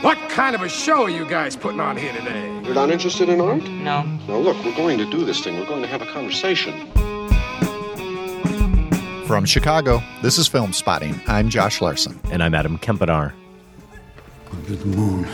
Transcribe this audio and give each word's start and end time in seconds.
What 0.00 0.16
kind 0.30 0.54
of 0.54 0.62
a 0.62 0.68
show 0.68 1.02
are 1.02 1.10
you 1.10 1.26
guys 1.28 1.56
putting 1.56 1.80
on 1.80 1.96
here 1.96 2.12
today? 2.12 2.46
You're 2.62 2.74
not 2.74 2.88
interested 2.88 3.28
in 3.28 3.40
art? 3.40 3.64
No. 3.64 4.02
Now, 4.02 4.36
look, 4.36 4.56
we're 4.64 4.76
going 4.76 4.96
to 4.98 5.10
do 5.10 5.24
this 5.24 5.40
thing. 5.40 5.58
We're 5.58 5.66
going 5.66 5.82
to 5.82 5.88
have 5.88 6.02
a 6.02 6.06
conversation. 6.06 6.72
From 9.26 9.44
Chicago, 9.44 10.00
this 10.22 10.38
is 10.38 10.48
Filmspotting. 10.48 11.20
I'm 11.28 11.48
Josh 11.48 11.80
Larsen. 11.80 12.20
And 12.30 12.44
I'm 12.44 12.54
Adam 12.54 12.78
Kempenaar. 12.78 13.32
Under 14.52 14.76
the 14.76 14.86
moon, 14.86 15.26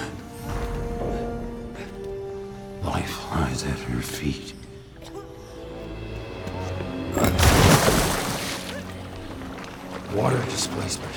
life 2.83 3.31
lies 3.33 3.65
at 3.65 3.79
her 3.79 4.01
feet. 4.01 4.55
Water 10.15 10.43
displacement. 10.47 11.13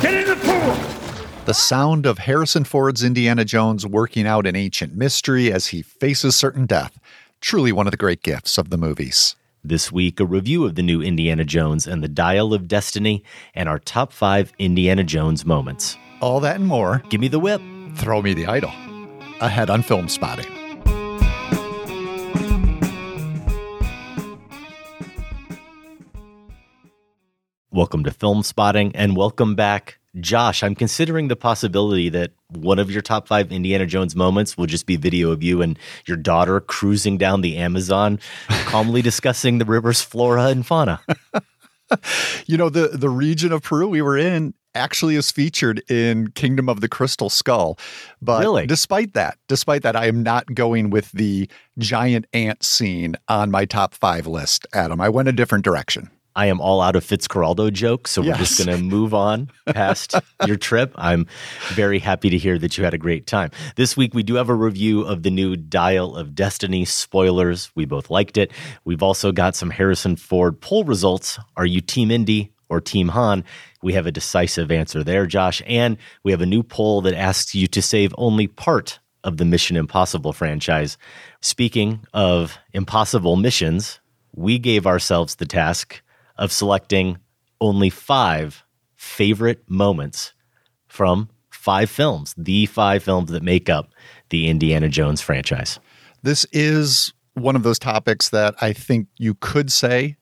Get 0.00 0.14
in 0.14 0.24
the 0.26 0.36
pool! 0.36 1.09
The 1.50 1.54
sound 1.54 2.06
of 2.06 2.18
Harrison 2.18 2.62
Ford's 2.62 3.02
Indiana 3.02 3.44
Jones 3.44 3.84
working 3.84 4.24
out 4.24 4.46
an 4.46 4.54
ancient 4.54 4.94
mystery 4.94 5.52
as 5.52 5.66
he 5.66 5.82
faces 5.82 6.36
certain 6.36 6.64
death. 6.64 6.96
Truly 7.40 7.72
one 7.72 7.88
of 7.88 7.90
the 7.90 7.96
great 7.96 8.22
gifts 8.22 8.56
of 8.56 8.70
the 8.70 8.78
movies. 8.78 9.34
This 9.64 9.90
week, 9.90 10.20
a 10.20 10.24
review 10.24 10.64
of 10.64 10.76
the 10.76 10.82
new 10.84 11.02
Indiana 11.02 11.44
Jones 11.44 11.88
and 11.88 12.04
the 12.04 12.08
Dial 12.08 12.54
of 12.54 12.68
Destiny 12.68 13.24
and 13.52 13.68
our 13.68 13.80
top 13.80 14.12
five 14.12 14.52
Indiana 14.60 15.02
Jones 15.02 15.44
moments. 15.44 15.98
All 16.20 16.38
that 16.38 16.54
and 16.54 16.68
more. 16.68 17.02
Give 17.08 17.20
me 17.20 17.26
the 17.26 17.40
whip. 17.40 17.60
Throw 17.96 18.22
me 18.22 18.32
the 18.32 18.46
idol. 18.46 18.70
Ahead 19.40 19.70
on 19.70 19.82
Filmspotting. 19.82 20.46
Welcome 27.72 28.04
to 28.04 28.12
Filmspotting 28.12 28.92
and 28.94 29.16
welcome 29.16 29.56
back. 29.56 29.99
Josh, 30.18 30.64
I'm 30.64 30.74
considering 30.74 31.28
the 31.28 31.36
possibility 31.36 32.08
that 32.08 32.32
one 32.48 32.80
of 32.80 32.90
your 32.90 33.02
top 33.02 33.28
five 33.28 33.52
Indiana 33.52 33.86
Jones 33.86 34.16
moments 34.16 34.56
will 34.56 34.66
just 34.66 34.86
be 34.86 34.96
video 34.96 35.30
of 35.30 35.42
you 35.42 35.62
and 35.62 35.78
your 36.06 36.16
daughter 36.16 36.60
cruising 36.60 37.16
down 37.16 37.42
the 37.42 37.56
Amazon, 37.56 38.18
calmly 38.48 39.02
discussing 39.02 39.58
the 39.58 39.64
river's 39.64 40.02
flora 40.02 40.46
and 40.46 40.66
fauna. 40.66 41.00
you 42.46 42.56
know, 42.56 42.68
the, 42.68 42.88
the 42.88 43.08
region 43.08 43.52
of 43.52 43.62
Peru 43.62 43.88
we 43.88 44.02
were 44.02 44.18
in 44.18 44.52
actually 44.74 45.14
is 45.16 45.30
featured 45.30 45.82
in 45.90 46.30
Kingdom 46.32 46.68
of 46.68 46.80
the 46.80 46.88
Crystal 46.88 47.30
Skull. 47.30 47.78
But 48.20 48.40
really? 48.40 48.66
despite 48.66 49.14
that, 49.14 49.38
despite 49.48 49.82
that, 49.82 49.94
I 49.94 50.06
am 50.06 50.22
not 50.22 50.54
going 50.54 50.90
with 50.90 51.12
the 51.12 51.48
giant 51.78 52.26
ant 52.32 52.64
scene 52.64 53.16
on 53.28 53.50
my 53.50 53.64
top 53.64 53.94
five 53.94 54.26
list, 54.26 54.66
Adam. 54.72 55.00
I 55.00 55.08
went 55.08 55.28
a 55.28 55.32
different 55.32 55.64
direction. 55.64 56.10
I 56.36 56.46
am 56.46 56.60
all 56.60 56.80
out 56.80 56.96
of 56.96 57.04
Fitzcarraldo 57.04 57.72
jokes, 57.72 58.10
so 58.12 58.22
Yes. 58.22 58.32
we're 58.34 58.38
just 58.44 58.64
going 58.64 58.76
to 58.76 58.82
move 58.82 59.12
on 59.14 59.50
past 59.66 60.14
your 60.46 60.56
trip. 60.56 60.92
I'm 60.96 61.26
very 61.70 61.98
happy 61.98 62.30
to 62.30 62.38
hear 62.38 62.58
that 62.58 62.78
you 62.78 62.84
had 62.84 62.94
a 62.94 62.98
great 62.98 63.26
time. 63.26 63.50
This 63.76 63.96
week, 63.96 64.14
we 64.14 64.22
do 64.22 64.34
have 64.34 64.48
a 64.48 64.54
review 64.54 65.02
of 65.02 65.22
the 65.22 65.30
new 65.30 65.56
Dial 65.56 66.16
of 66.16 66.34
Destiny. 66.34 66.84
Spoilers, 66.84 67.70
we 67.74 67.84
both 67.84 68.10
liked 68.10 68.36
it. 68.38 68.52
We've 68.84 69.02
also 69.02 69.32
got 69.32 69.56
some 69.56 69.70
Harrison 69.70 70.16
Ford 70.16 70.60
poll 70.60 70.84
results. 70.84 71.38
Are 71.56 71.66
you 71.66 71.80
Team 71.80 72.10
Indy 72.10 72.52
or 72.68 72.80
Team 72.80 73.08
Han? 73.08 73.44
We 73.82 73.94
have 73.94 74.06
a 74.06 74.12
decisive 74.12 74.70
answer 74.70 75.02
there, 75.02 75.26
Josh. 75.26 75.62
And 75.66 75.96
we 76.22 76.30
have 76.32 76.40
a 76.42 76.46
new 76.46 76.62
poll 76.62 77.00
that 77.02 77.14
asks 77.14 77.54
you 77.54 77.66
to 77.68 77.82
save 77.82 78.14
only 78.18 78.46
part 78.46 78.98
of 79.24 79.36
the 79.36 79.44
Mission 79.44 79.76
Impossible 79.76 80.32
franchise. 80.32 80.96
Speaking 81.40 82.00
of 82.14 82.56
impossible 82.72 83.36
missions, 83.36 83.98
we 84.34 84.58
gave 84.58 84.86
ourselves 84.86 85.34
the 85.34 85.44
task 85.46 86.00
of 86.40 86.50
selecting 86.50 87.18
only 87.60 87.90
five 87.90 88.64
favorite 88.96 89.62
moments 89.68 90.32
from 90.88 91.28
five 91.50 91.88
films, 91.90 92.34
the 92.36 92.66
five 92.66 93.02
films 93.02 93.30
that 93.30 93.42
make 93.42 93.68
up 93.68 93.90
the 94.30 94.48
Indiana 94.48 94.88
Jones 94.88 95.20
franchise. 95.20 95.78
This 96.22 96.46
is 96.52 97.12
one 97.34 97.54
of 97.54 97.62
those 97.62 97.78
topics 97.78 98.30
that 98.30 98.54
I 98.60 98.72
think 98.72 99.06
you 99.18 99.34
could 99.34 99.70
say 99.70 100.16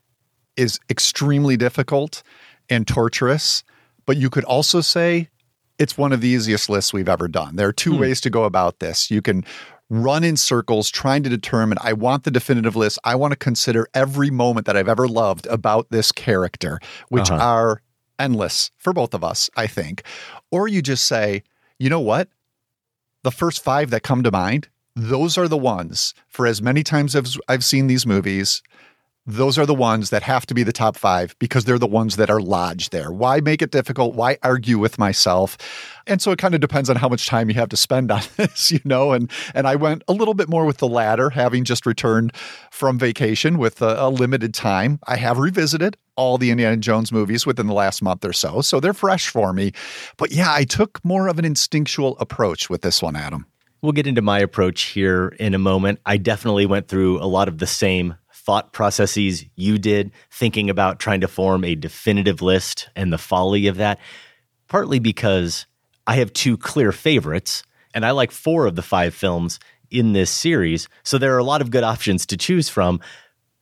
is 0.56 0.78
extremely 0.90 1.56
difficult 1.56 2.22
and 2.68 2.86
torturous, 2.86 3.62
but 4.04 4.16
you 4.16 4.28
could 4.28 4.44
also 4.44 4.80
say 4.80 5.28
it's 5.78 5.96
one 5.96 6.12
of 6.12 6.20
the 6.20 6.28
easiest 6.28 6.68
lists 6.68 6.92
we've 6.92 7.08
ever 7.08 7.28
done. 7.28 7.56
There 7.56 7.68
are 7.68 7.72
two 7.72 7.94
hmm. 7.94 8.00
ways 8.00 8.20
to 8.22 8.30
go 8.30 8.44
about 8.44 8.80
this. 8.80 9.10
You 9.10 9.22
can 9.22 9.44
run 9.90 10.22
in 10.24 10.36
circles 10.36 10.90
trying 10.90 11.22
to 11.22 11.30
determine 11.30 11.78
I 11.80 11.92
want 11.94 12.24
the 12.24 12.30
definitive 12.30 12.76
list. 12.76 12.98
I 13.04 13.14
want 13.14 13.32
to 13.32 13.36
consider 13.36 13.86
every 13.94 14.30
moment 14.30 14.66
that 14.66 14.76
I've 14.76 14.88
ever 14.88 15.08
loved 15.08 15.46
about 15.46 15.88
this 15.90 16.12
character, 16.12 16.78
which 17.08 17.30
Uh-huh. 17.30 17.42
are 17.42 17.82
endless 18.18 18.70
for 18.76 18.92
both 18.92 19.14
of 19.14 19.24
us, 19.24 19.48
I 19.56 19.66
think. 19.66 20.02
Or 20.50 20.68
you 20.68 20.82
just 20.82 21.06
say, 21.06 21.42
you 21.78 21.88
know 21.90 22.00
what? 22.00 22.28
the 23.24 23.32
first 23.32 23.62
five 23.64 23.90
that 23.90 24.04
come 24.04 24.22
to 24.22 24.30
mind, 24.30 24.68
those 24.94 25.36
are 25.36 25.48
the 25.48 25.56
ones 25.56 26.14
for 26.28 26.46
as 26.46 26.62
many 26.62 26.82
times 26.84 27.16
as 27.16 27.36
I've 27.48 27.64
seen 27.64 27.88
these 27.88 28.06
movies. 28.06 28.62
Those 29.30 29.58
are 29.58 29.66
the 29.66 29.74
ones 29.74 30.08
that 30.08 30.22
have 30.22 30.46
to 30.46 30.54
be 30.54 30.62
the 30.62 30.72
top 30.72 30.96
five 30.96 31.36
because 31.38 31.66
they're 31.66 31.78
the 31.78 31.86
ones 31.86 32.16
that 32.16 32.30
are 32.30 32.40
lodged 32.40 32.92
there. 32.92 33.12
Why 33.12 33.40
make 33.40 33.60
it 33.60 33.70
difficult? 33.70 34.14
Why 34.14 34.38
argue 34.42 34.78
with 34.78 34.98
myself? 34.98 35.58
And 36.06 36.22
so 36.22 36.30
it 36.30 36.38
kind 36.38 36.54
of 36.54 36.62
depends 36.62 36.88
on 36.88 36.96
how 36.96 37.10
much 37.10 37.26
time 37.26 37.50
you 37.50 37.54
have 37.56 37.68
to 37.68 37.76
spend 37.76 38.10
on 38.10 38.22
this, 38.36 38.70
you 38.70 38.80
know. 38.86 39.12
And 39.12 39.30
and 39.52 39.68
I 39.68 39.76
went 39.76 40.02
a 40.08 40.14
little 40.14 40.32
bit 40.32 40.48
more 40.48 40.64
with 40.64 40.78
the 40.78 40.88
latter, 40.88 41.28
having 41.28 41.64
just 41.64 41.84
returned 41.84 42.34
from 42.70 42.98
vacation 42.98 43.58
with 43.58 43.82
a, 43.82 44.02
a 44.02 44.08
limited 44.08 44.54
time. 44.54 44.98
I 45.06 45.16
have 45.16 45.36
revisited 45.36 45.98
all 46.16 46.38
the 46.38 46.50
Indiana 46.50 46.78
Jones 46.78 47.12
movies 47.12 47.44
within 47.44 47.66
the 47.66 47.74
last 47.74 48.00
month 48.00 48.24
or 48.24 48.32
so, 48.32 48.62
so 48.62 48.80
they're 48.80 48.94
fresh 48.94 49.28
for 49.28 49.52
me. 49.52 49.72
But 50.16 50.32
yeah, 50.32 50.54
I 50.54 50.64
took 50.64 51.04
more 51.04 51.28
of 51.28 51.38
an 51.38 51.44
instinctual 51.44 52.16
approach 52.18 52.70
with 52.70 52.80
this 52.80 53.02
one, 53.02 53.14
Adam. 53.14 53.44
We'll 53.82 53.92
get 53.92 54.06
into 54.06 54.22
my 54.22 54.40
approach 54.40 54.84
here 54.84 55.36
in 55.38 55.54
a 55.54 55.58
moment. 55.58 56.00
I 56.06 56.16
definitely 56.16 56.64
went 56.64 56.88
through 56.88 57.22
a 57.22 57.28
lot 57.28 57.46
of 57.46 57.58
the 57.58 57.66
same 57.66 58.16
thought 58.48 58.72
processes 58.72 59.44
you 59.56 59.76
did, 59.76 60.10
thinking 60.30 60.70
about 60.70 60.98
trying 60.98 61.20
to 61.20 61.28
form 61.28 61.64
a 61.64 61.74
definitive 61.74 62.40
list 62.40 62.88
and 62.96 63.12
the 63.12 63.18
folly 63.18 63.66
of 63.66 63.76
that, 63.76 64.00
partly 64.68 64.98
because 64.98 65.66
I 66.06 66.14
have 66.14 66.32
two 66.32 66.56
clear 66.56 66.90
favorites, 66.90 67.62
and 67.92 68.06
I 68.06 68.12
like 68.12 68.30
four 68.30 68.64
of 68.64 68.74
the 68.74 68.80
five 68.80 69.14
films 69.14 69.60
in 69.90 70.14
this 70.14 70.30
series. 70.30 70.88
So 71.02 71.18
there 71.18 71.34
are 71.34 71.38
a 71.38 71.44
lot 71.44 71.60
of 71.60 71.70
good 71.70 71.84
options 71.84 72.24
to 72.24 72.38
choose 72.38 72.70
from. 72.70 73.02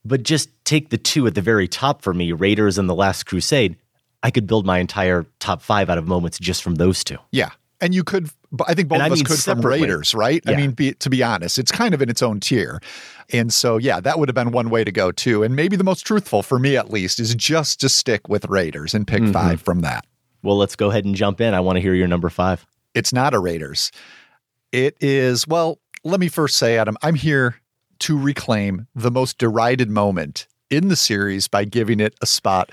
But 0.05 0.23
just 0.23 0.47
take 0.63 0.89
the 0.89 0.97
two 0.97 1.27
at 1.27 1.35
the 1.35 1.41
very 1.41 1.67
top 1.67 2.01
for 2.01 2.13
me 2.13 2.31
Raiders 2.31 2.77
and 2.77 2.89
The 2.89 2.95
Last 2.95 3.25
Crusade. 3.25 3.75
I 4.23 4.31
could 4.31 4.47
build 4.47 4.65
my 4.65 4.79
entire 4.79 5.25
top 5.39 5.61
five 5.61 5.89
out 5.89 5.97
of 5.97 6.07
moments 6.07 6.39
just 6.39 6.63
from 6.63 6.75
those 6.75 7.03
two. 7.03 7.17
Yeah. 7.33 7.49
And 7.79 7.93
you 7.93 8.03
could, 8.03 8.29
I 8.67 8.73
think 8.73 8.87
both 8.87 9.01
I 9.01 9.05
of 9.05 9.11
us 9.11 9.21
could 9.21 9.39
from. 9.39 9.61
Raiders, 9.61 10.15
right? 10.15 10.41
I 10.47 10.55
mean, 10.55 10.71
be, 10.71 10.93
to 10.93 11.09
be 11.09 11.21
honest, 11.21 11.59
it's 11.59 11.71
kind 11.71 11.93
of 11.93 12.01
in 12.01 12.09
its 12.09 12.23
own 12.23 12.39
tier. 12.39 12.81
And 13.31 13.53
so, 13.53 13.77
yeah, 13.77 13.99
that 13.99 14.17
would 14.17 14.29
have 14.29 14.35
been 14.35 14.51
one 14.51 14.69
way 14.71 14.83
to 14.83 14.91
go 14.91 15.11
too. 15.11 15.43
And 15.43 15.55
maybe 15.55 15.75
the 15.75 15.83
most 15.83 16.01
truthful 16.01 16.41
for 16.41 16.57
me, 16.57 16.75
at 16.75 16.89
least, 16.89 17.19
is 17.19 17.35
just 17.35 17.79
to 17.81 17.89
stick 17.89 18.27
with 18.27 18.45
Raiders 18.45 18.93
and 18.95 19.05
Mm-hmm. 19.05 19.25
pick 19.25 19.33
five 19.33 19.61
from 19.61 19.81
that. 19.81 20.05
Well, 20.41 20.57
let's 20.57 20.75
go 20.75 20.89
ahead 20.89 21.05
and 21.05 21.13
jump 21.13 21.39
in. 21.39 21.53
I 21.53 21.59
want 21.59 21.75
to 21.75 21.81
hear 21.81 21.93
your 21.93 22.07
number 22.07 22.29
five. 22.29 22.65
It's 22.95 23.13
not 23.13 23.33
a 23.33 23.39
Raiders. 23.39 23.91
It 24.71 24.97
is, 24.99 25.47
well, 25.47 25.77
let 26.03 26.19
me 26.19 26.29
first 26.29 26.57
say, 26.57 26.77
Adam, 26.77 26.97
I'm 27.03 27.15
here 27.15 27.57
to 27.99 28.17
reclaim 28.17 28.87
the 28.95 29.11
most 29.11 29.37
derided 29.37 29.89
moment 29.89 30.47
in 30.69 30.87
the 30.87 30.95
series 30.95 31.47
by 31.47 31.63
giving 31.63 31.99
it 31.99 32.15
a 32.21 32.25
spot 32.25 32.71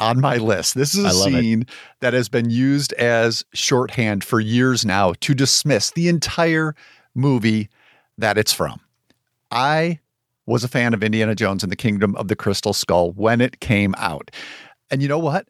on 0.00 0.20
my 0.20 0.36
list. 0.36 0.74
This 0.74 0.94
is 0.94 1.04
a 1.04 1.18
love 1.18 1.34
it. 1.34 1.40
scene 1.40 1.66
that 2.00 2.12
has 2.12 2.28
been 2.28 2.50
used 2.50 2.92
as 2.94 3.44
shorthand 3.54 4.24
for 4.24 4.40
years 4.40 4.84
now 4.84 5.14
to 5.20 5.34
dismiss 5.34 5.90
the 5.90 6.08
entire 6.08 6.74
movie 7.14 7.68
that 8.18 8.38
it's 8.38 8.52
from. 8.52 8.80
I 9.50 10.00
was 10.46 10.64
a 10.64 10.68
fan 10.68 10.94
of 10.94 11.02
Indiana 11.02 11.34
Jones 11.34 11.62
and 11.62 11.72
the 11.72 11.76
Kingdom 11.76 12.14
of 12.16 12.28
the 12.28 12.36
Crystal 12.36 12.72
Skull 12.72 13.12
when 13.12 13.40
it 13.40 13.60
came 13.60 13.94
out. 13.98 14.30
And 14.90 15.02
you 15.02 15.08
know 15.08 15.18
what? 15.18 15.48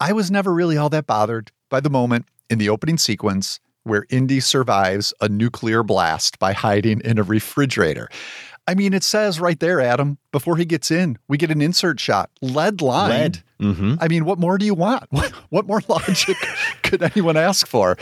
I 0.00 0.12
was 0.12 0.30
never 0.30 0.52
really 0.52 0.76
all 0.76 0.88
that 0.90 1.06
bothered 1.06 1.52
by 1.68 1.80
the 1.80 1.90
moment 1.90 2.26
in 2.50 2.58
the 2.58 2.68
opening 2.68 2.98
sequence 2.98 3.60
where 3.84 4.06
Indy 4.10 4.40
survives 4.40 5.14
a 5.20 5.28
nuclear 5.28 5.82
blast 5.82 6.38
by 6.38 6.52
hiding 6.52 7.00
in 7.02 7.18
a 7.18 7.22
refrigerator. 7.22 8.08
I 8.66 8.74
mean, 8.74 8.94
it 8.94 9.04
says 9.04 9.40
right 9.40 9.58
there, 9.60 9.80
Adam, 9.80 10.18
before 10.32 10.56
he 10.56 10.64
gets 10.64 10.90
in, 10.90 11.18
we 11.28 11.36
get 11.36 11.50
an 11.50 11.60
insert 11.60 12.00
shot, 12.00 12.30
lead 12.40 12.80
line. 12.80 13.10
Lead. 13.10 13.42
Mm-hmm. 13.60 13.94
I 14.00 14.08
mean, 14.08 14.24
what 14.24 14.38
more 14.38 14.58
do 14.58 14.66
you 14.66 14.74
want? 14.74 15.04
What, 15.14 15.30
what 15.50 15.66
more 15.66 15.80
logic 15.88 16.36
could 16.82 17.02
anyone 17.02 17.36
ask 17.36 17.66
for? 17.66 17.96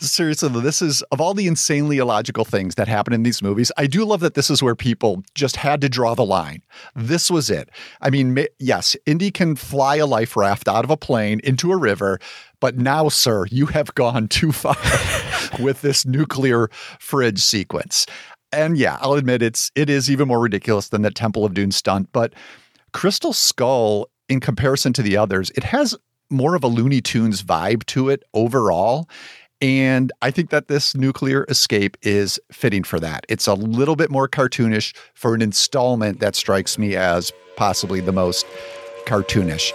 Seriously, 0.00 0.48
this 0.60 0.80
is 0.80 1.02
of 1.10 1.20
all 1.20 1.34
the 1.34 1.48
insanely 1.48 1.98
illogical 1.98 2.44
things 2.44 2.76
that 2.76 2.86
happen 2.86 3.12
in 3.12 3.24
these 3.24 3.42
movies. 3.42 3.72
I 3.76 3.88
do 3.88 4.04
love 4.04 4.20
that 4.20 4.34
this 4.34 4.48
is 4.48 4.62
where 4.62 4.76
people 4.76 5.24
just 5.34 5.56
had 5.56 5.80
to 5.80 5.88
draw 5.88 6.14
the 6.14 6.24
line. 6.24 6.62
This 6.94 7.28
was 7.28 7.50
it. 7.50 7.68
I 8.00 8.10
mean, 8.10 8.46
yes, 8.60 8.94
Indy 9.06 9.32
can 9.32 9.56
fly 9.56 9.96
a 9.96 10.06
life 10.06 10.36
raft 10.36 10.68
out 10.68 10.84
of 10.84 10.90
a 10.90 10.96
plane 10.96 11.40
into 11.42 11.72
a 11.72 11.76
river, 11.76 12.20
but 12.60 12.76
now, 12.76 13.08
sir, 13.08 13.46
you 13.46 13.66
have 13.66 13.92
gone 13.96 14.28
too 14.28 14.52
far 14.52 14.76
with 15.60 15.82
this 15.82 16.06
nuclear 16.06 16.68
fridge 17.00 17.40
sequence. 17.40 18.06
And 18.52 18.78
yeah, 18.78 18.98
I'll 19.00 19.14
admit 19.14 19.42
it's 19.42 19.70
it 19.74 19.90
is 19.90 20.10
even 20.10 20.28
more 20.28 20.40
ridiculous 20.40 20.88
than 20.88 21.02
the 21.02 21.10
Temple 21.10 21.44
of 21.44 21.54
Doom 21.54 21.70
stunt, 21.70 22.08
but 22.12 22.32
Crystal 22.92 23.32
Skull, 23.32 24.08
in 24.28 24.40
comparison 24.40 24.92
to 24.94 25.02
the 25.02 25.16
others, 25.16 25.50
it 25.54 25.64
has 25.64 25.94
more 26.30 26.54
of 26.54 26.64
a 26.64 26.68
Looney 26.68 27.00
Tunes 27.00 27.42
vibe 27.42 27.84
to 27.86 28.08
it 28.08 28.22
overall. 28.34 29.08
And 29.60 30.12
I 30.22 30.30
think 30.30 30.50
that 30.50 30.68
this 30.68 30.94
nuclear 30.94 31.44
escape 31.48 31.96
is 32.02 32.38
fitting 32.52 32.84
for 32.84 33.00
that. 33.00 33.24
It's 33.28 33.46
a 33.46 33.54
little 33.54 33.96
bit 33.96 34.10
more 34.10 34.28
cartoonish 34.28 34.94
for 35.14 35.34
an 35.34 35.42
installment 35.42 36.20
that 36.20 36.36
strikes 36.36 36.78
me 36.78 36.94
as 36.94 37.32
possibly 37.56 38.00
the 38.00 38.12
most 38.12 38.46
cartoonish. 39.06 39.72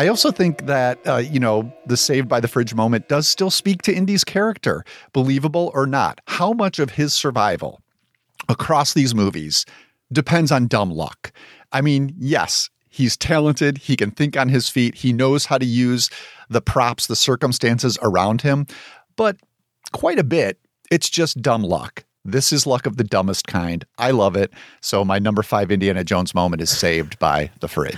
I 0.00 0.08
also 0.08 0.30
think 0.30 0.64
that, 0.64 0.98
uh, 1.06 1.18
you 1.18 1.38
know, 1.38 1.70
the 1.84 1.94
saved 1.94 2.26
by 2.26 2.40
the 2.40 2.48
fridge 2.48 2.74
moment 2.74 3.06
does 3.08 3.28
still 3.28 3.50
speak 3.50 3.82
to 3.82 3.94
Indy's 3.94 4.24
character, 4.24 4.82
believable 5.12 5.70
or 5.74 5.86
not. 5.86 6.22
How 6.24 6.54
much 6.54 6.78
of 6.78 6.92
his 6.92 7.12
survival 7.12 7.82
across 8.48 8.94
these 8.94 9.14
movies 9.14 9.66
depends 10.10 10.50
on 10.50 10.68
dumb 10.68 10.90
luck? 10.90 11.32
I 11.72 11.82
mean, 11.82 12.14
yes, 12.16 12.70
he's 12.88 13.14
talented. 13.14 13.76
He 13.76 13.94
can 13.94 14.10
think 14.10 14.38
on 14.38 14.48
his 14.48 14.70
feet. 14.70 14.94
He 14.94 15.12
knows 15.12 15.44
how 15.44 15.58
to 15.58 15.66
use 15.66 16.08
the 16.48 16.62
props, 16.62 17.06
the 17.06 17.14
circumstances 17.14 17.98
around 18.00 18.40
him. 18.40 18.66
But 19.16 19.36
quite 19.92 20.18
a 20.18 20.24
bit, 20.24 20.58
it's 20.90 21.10
just 21.10 21.42
dumb 21.42 21.62
luck. 21.62 22.06
This 22.24 22.52
is 22.52 22.66
luck 22.66 22.84
of 22.84 22.98
the 22.98 23.04
dumbest 23.04 23.46
kind. 23.46 23.84
I 23.96 24.10
love 24.10 24.36
it. 24.36 24.52
So 24.82 25.04
my 25.04 25.18
number 25.18 25.42
five 25.42 25.70
Indiana 25.70 26.04
Jones 26.04 26.34
moment 26.34 26.60
is 26.60 26.70
saved 26.70 27.18
by 27.18 27.50
the 27.60 27.68
fridge. 27.68 27.96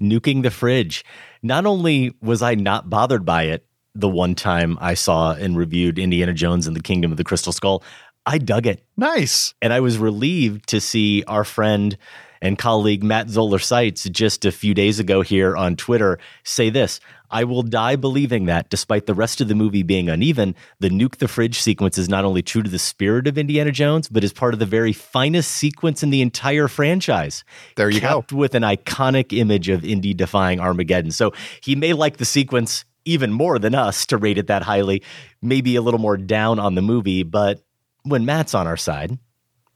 nuking 0.00 0.42
the 0.44 0.50
fridge. 0.50 1.04
Not 1.44 1.66
only 1.66 2.16
was 2.22 2.40
I 2.40 2.54
not 2.54 2.88
bothered 2.88 3.26
by 3.26 3.44
it 3.44 3.66
the 3.94 4.08
one 4.08 4.34
time 4.34 4.78
I 4.80 4.94
saw 4.94 5.34
and 5.34 5.58
reviewed 5.58 5.98
Indiana 5.98 6.32
Jones 6.32 6.66
and 6.66 6.74
the 6.74 6.80
Kingdom 6.80 7.10
of 7.10 7.18
the 7.18 7.22
Crystal 7.22 7.52
Skull, 7.52 7.84
I 8.24 8.38
dug 8.38 8.66
it. 8.66 8.82
Nice. 8.96 9.52
And 9.60 9.70
I 9.70 9.80
was 9.80 9.98
relieved 9.98 10.66
to 10.70 10.80
see 10.80 11.22
our 11.24 11.44
friend 11.44 11.98
and 12.40 12.56
colleague 12.56 13.04
Matt 13.04 13.28
Zoller 13.28 13.58
Seitz 13.58 14.04
just 14.04 14.46
a 14.46 14.52
few 14.52 14.72
days 14.72 14.98
ago 14.98 15.20
here 15.20 15.54
on 15.54 15.76
Twitter 15.76 16.18
say 16.44 16.70
this 16.70 16.98
I 17.34 17.42
will 17.42 17.64
die 17.64 17.96
believing 17.96 18.44
that 18.44 18.70
despite 18.70 19.06
the 19.06 19.12
rest 19.12 19.40
of 19.40 19.48
the 19.48 19.56
movie 19.56 19.82
being 19.82 20.08
uneven, 20.08 20.54
the 20.78 20.88
nuke 20.88 21.16
the 21.16 21.26
fridge 21.26 21.58
sequence 21.58 21.98
is 21.98 22.08
not 22.08 22.24
only 22.24 22.42
true 22.42 22.62
to 22.62 22.70
the 22.70 22.78
spirit 22.78 23.26
of 23.26 23.36
Indiana 23.36 23.72
Jones, 23.72 24.08
but 24.08 24.22
is 24.22 24.32
part 24.32 24.54
of 24.54 24.60
the 24.60 24.66
very 24.66 24.92
finest 24.92 25.50
sequence 25.50 26.04
in 26.04 26.10
the 26.10 26.22
entire 26.22 26.68
franchise. 26.68 27.42
There 27.74 27.90
you 27.90 28.00
go. 28.00 28.24
With 28.30 28.54
an 28.54 28.62
iconic 28.62 29.36
image 29.36 29.68
of 29.68 29.84
Indy 29.84 30.14
defying 30.14 30.60
Armageddon. 30.60 31.10
So 31.10 31.32
he 31.60 31.74
may 31.74 31.92
like 31.92 32.18
the 32.18 32.24
sequence 32.24 32.84
even 33.04 33.32
more 33.32 33.58
than 33.58 33.74
us 33.74 34.06
to 34.06 34.16
rate 34.16 34.38
it 34.38 34.46
that 34.46 34.62
highly, 34.62 35.02
maybe 35.42 35.74
a 35.74 35.82
little 35.82 36.00
more 36.00 36.16
down 36.16 36.60
on 36.60 36.76
the 36.76 36.82
movie, 36.82 37.24
but 37.24 37.64
when 38.04 38.24
Matt's 38.24 38.54
on 38.54 38.68
our 38.68 38.76
side, 38.76 39.18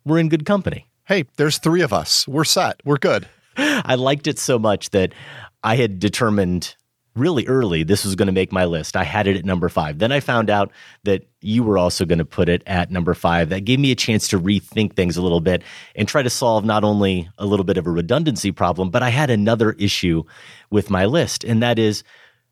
we're 0.04 0.20
in 0.20 0.28
good 0.28 0.46
company. 0.46 0.86
Hey, 1.06 1.24
there's 1.36 1.58
three 1.58 1.82
of 1.82 1.92
us. 1.92 2.28
We're 2.28 2.44
set. 2.44 2.80
We're 2.84 2.98
good. 2.98 3.28
I 3.56 3.96
liked 3.96 4.28
it 4.28 4.38
so 4.38 4.60
much 4.60 4.90
that 4.90 5.12
I 5.64 5.74
had 5.74 5.98
determined 5.98 6.76
really 7.18 7.46
early 7.46 7.82
this 7.82 8.04
was 8.04 8.14
going 8.14 8.26
to 8.26 8.32
make 8.32 8.52
my 8.52 8.64
list. 8.64 8.96
I 8.96 9.04
had 9.04 9.26
it 9.26 9.36
at 9.36 9.44
number 9.44 9.68
five. 9.68 9.98
Then 9.98 10.12
I 10.12 10.20
found 10.20 10.50
out 10.50 10.70
that 11.04 11.28
you 11.40 11.62
were 11.62 11.78
also 11.78 12.04
going 12.04 12.18
to 12.18 12.24
put 12.24 12.48
it 12.48 12.62
at 12.66 12.90
number 12.90 13.14
five. 13.14 13.48
That 13.48 13.64
gave 13.64 13.78
me 13.78 13.90
a 13.90 13.96
chance 13.96 14.28
to 14.28 14.40
rethink 14.40 14.94
things 14.94 15.16
a 15.16 15.22
little 15.22 15.40
bit 15.40 15.62
and 15.94 16.08
try 16.08 16.22
to 16.22 16.30
solve 16.30 16.64
not 16.64 16.84
only 16.84 17.28
a 17.38 17.46
little 17.46 17.64
bit 17.64 17.78
of 17.78 17.86
a 17.86 17.90
redundancy 17.90 18.52
problem, 18.52 18.90
but 18.90 19.02
I 19.02 19.10
had 19.10 19.30
another 19.30 19.72
issue 19.72 20.24
with 20.70 20.90
my 20.90 21.04
list. 21.06 21.44
And 21.44 21.62
that 21.62 21.78
is 21.78 22.04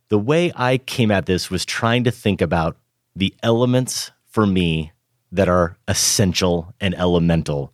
the 0.08 0.18
way 0.18 0.52
I 0.54 0.78
came 0.78 1.10
at 1.10 1.26
this 1.26 1.50
was 1.50 1.64
trying 1.64 2.04
to 2.04 2.10
think 2.10 2.40
about 2.40 2.76
the 3.14 3.34
elements 3.42 4.10
for 4.26 4.46
me 4.46 4.92
that 5.32 5.48
are 5.48 5.76
essential 5.88 6.74
and 6.80 6.94
elemental 6.94 7.72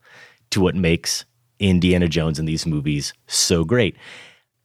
to 0.50 0.60
what 0.60 0.74
makes 0.74 1.24
Indiana 1.58 2.08
Jones 2.08 2.38
and 2.38 2.48
these 2.48 2.66
movies 2.66 3.12
so 3.26 3.64
great. 3.64 3.96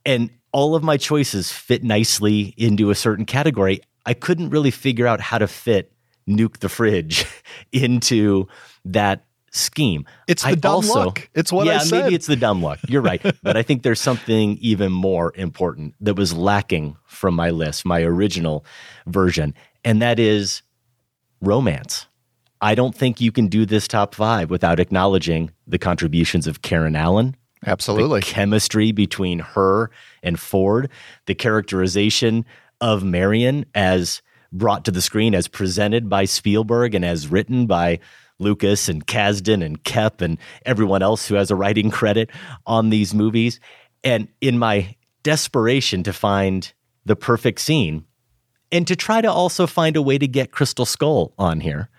And 0.06 0.30
all 0.51 0.75
of 0.75 0.83
my 0.83 0.97
choices 0.97 1.51
fit 1.51 1.83
nicely 1.83 2.53
into 2.57 2.89
a 2.89 2.95
certain 2.95 3.25
category. 3.25 3.81
I 4.05 4.13
couldn't 4.13 4.49
really 4.49 4.71
figure 4.71 5.07
out 5.07 5.19
how 5.19 5.38
to 5.38 5.47
fit 5.47 5.91
Nuke 6.27 6.57
the 6.59 6.69
Fridge 6.69 7.25
into 7.71 8.47
that 8.85 9.25
scheme. 9.51 10.05
It's 10.27 10.44
the 10.44 10.49
I 10.49 10.55
dumb 10.55 10.75
also- 10.75 11.05
luck. 11.05 11.29
It's 11.33 11.51
what 11.51 11.67
I 11.67 11.73
yeah, 11.73 11.79
said. 11.79 12.03
maybe 12.03 12.15
it's 12.15 12.27
the 12.27 12.35
dumb 12.35 12.61
luck. 12.61 12.79
You're 12.88 13.01
right. 13.01 13.21
but 13.44 13.57
I 13.57 13.63
think 13.63 13.83
there's 13.83 13.99
something 13.99 14.57
even 14.61 14.91
more 14.91 15.33
important 15.35 15.95
that 16.01 16.15
was 16.15 16.33
lacking 16.33 16.97
from 17.05 17.35
my 17.35 17.49
list, 17.49 17.85
my 17.85 18.01
original 18.01 18.65
version, 19.05 19.53
and 19.83 20.01
that 20.01 20.19
is 20.19 20.61
romance. 21.41 22.07
I 22.61 22.73
don't 22.75 22.95
think 22.95 23.21
you 23.21 23.31
can 23.31 23.47
do 23.47 23.66
this 23.66 23.87
top 23.87 24.16
five 24.16 24.49
without 24.49 24.80
acknowledging 24.80 25.51
the 25.68 25.77
contributions 25.77 26.47
of 26.47 26.61
Karen 26.61 26.95
Allen, 26.95 27.35
Absolutely. 27.66 28.19
the 28.19 28.26
chemistry 28.26 28.92
between 28.92 29.40
her 29.40 29.90
and 30.21 30.40
Ford, 30.40 30.90
the 31.26 31.35
characterization 31.35 32.45
of 32.80 33.04
Marion 33.04 33.66
as 33.73 34.21
brought 34.52 34.85
to 34.85 34.92
the 34.92 35.02
screen, 35.02 35.35
as 35.35 35.47
presented 35.47 36.09
by 36.09 36.26
Spielberg 36.26 36.95
and 36.95 37.04
as 37.04 37.28
written 37.28 37.66
by 37.66 37.99
Lucas 38.40 38.87
and 38.87 39.06
Kasdan 39.06 39.66
and 39.66 39.83
Koepp 39.83 40.21
and 40.21 40.37
everyone 40.66 41.02
else 41.02 41.28
who 41.28 41.35
has 41.35 41.52
a 41.52 41.56
writing 41.56 41.90
credit 41.90 42.30
on 42.66 42.90
these 42.90 43.14
movies. 43.14 43.59
And 44.04 44.28
in 44.42 44.57
my 44.57 44.95
desperation 45.23 46.04
to 46.04 46.14
find 46.14 46.71
the 47.06 47.16
perfect 47.16 47.59
scene 47.59 48.06
and 48.71 48.85
to 48.87 48.95
try 48.95 49.21
to 49.21 49.31
also 49.31 49.66
find 49.66 49.95
a 49.95 50.02
way 50.02 50.18
to 50.18 50.28
get 50.28 50.52
Crystal 50.52 50.85
Skull 50.85 51.33
on 51.37 51.61
here, 51.61 51.90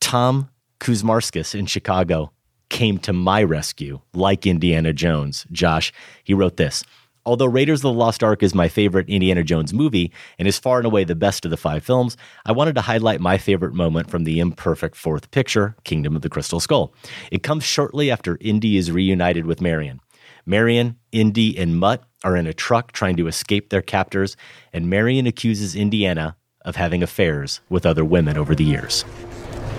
Tom 0.00 0.48
Kuzmarskis 0.80 1.54
in 1.54 1.66
Chicago 1.66 2.32
came 2.70 2.98
to 2.98 3.12
my 3.12 3.42
rescue, 3.42 4.00
like 4.14 4.46
Indiana 4.46 4.92
Jones. 4.92 5.46
Josh, 5.52 5.92
he 6.24 6.32
wrote 6.32 6.56
this. 6.56 6.82
Although 7.26 7.46
Raiders 7.46 7.80
of 7.80 7.82
the 7.82 7.92
Lost 7.92 8.24
Ark 8.24 8.42
is 8.42 8.54
my 8.54 8.68
favorite 8.68 9.08
Indiana 9.08 9.44
Jones 9.44 9.74
movie 9.74 10.10
and 10.38 10.48
is 10.48 10.58
far 10.58 10.78
and 10.78 10.86
away 10.86 11.04
the 11.04 11.14
best 11.14 11.44
of 11.44 11.50
the 11.50 11.58
five 11.58 11.84
films, 11.84 12.16
I 12.46 12.52
wanted 12.52 12.74
to 12.76 12.80
highlight 12.80 13.20
my 13.20 13.36
favorite 13.36 13.74
moment 13.74 14.08
from 14.08 14.24
the 14.24 14.40
imperfect 14.40 14.96
fourth 14.96 15.30
picture, 15.30 15.76
Kingdom 15.84 16.16
of 16.16 16.22
the 16.22 16.30
Crystal 16.30 16.60
Skull. 16.60 16.94
It 17.30 17.42
comes 17.42 17.62
shortly 17.62 18.10
after 18.10 18.38
Indy 18.40 18.78
is 18.78 18.90
reunited 18.90 19.44
with 19.44 19.60
Marion. 19.60 20.00
Marion, 20.46 20.96
Indy, 21.12 21.58
and 21.58 21.76
Mutt 21.76 22.04
are 22.24 22.36
in 22.36 22.46
a 22.46 22.54
truck 22.54 22.92
trying 22.92 23.16
to 23.16 23.26
escape 23.26 23.68
their 23.68 23.82
captors, 23.82 24.36
and 24.72 24.88
Marion 24.88 25.26
accuses 25.26 25.76
Indiana 25.76 26.36
of 26.64 26.76
having 26.76 27.02
affairs 27.02 27.60
with 27.68 27.84
other 27.84 28.04
women 28.04 28.38
over 28.38 28.54
the 28.54 28.64
years. 28.64 29.04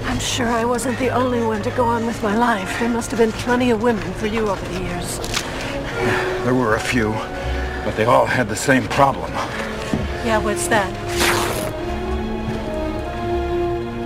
I'm 0.05 0.19
sure 0.19 0.47
I 0.47 0.65
wasn't 0.65 0.97
the 0.99 1.09
only 1.09 1.43
one 1.43 1.61
to 1.63 1.71
go 1.71 1.85
on 1.85 2.05
with 2.05 2.21
my 2.21 2.35
life. 2.35 2.79
There 2.79 2.89
must 2.89 3.11
have 3.11 3.19
been 3.19 3.31
plenty 3.31 3.71
of 3.71 3.81
women 3.81 4.13
for 4.13 4.27
you 4.27 4.49
over 4.49 4.65
the 4.65 4.79
years. 4.81 5.19
There 6.43 6.55
were 6.55 6.75
a 6.75 6.79
few, 6.79 7.11
but 7.83 7.95
they 7.95 8.05
all 8.05 8.25
had 8.25 8.49
the 8.49 8.55
same 8.55 8.87
problem. 8.87 9.31
Yeah, 10.25 10.37
what's 10.37 10.67
that? 10.67 10.91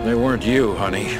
They 0.05 0.15
weren't 0.15 0.45
you, 0.45 0.75
honey. 0.75 1.17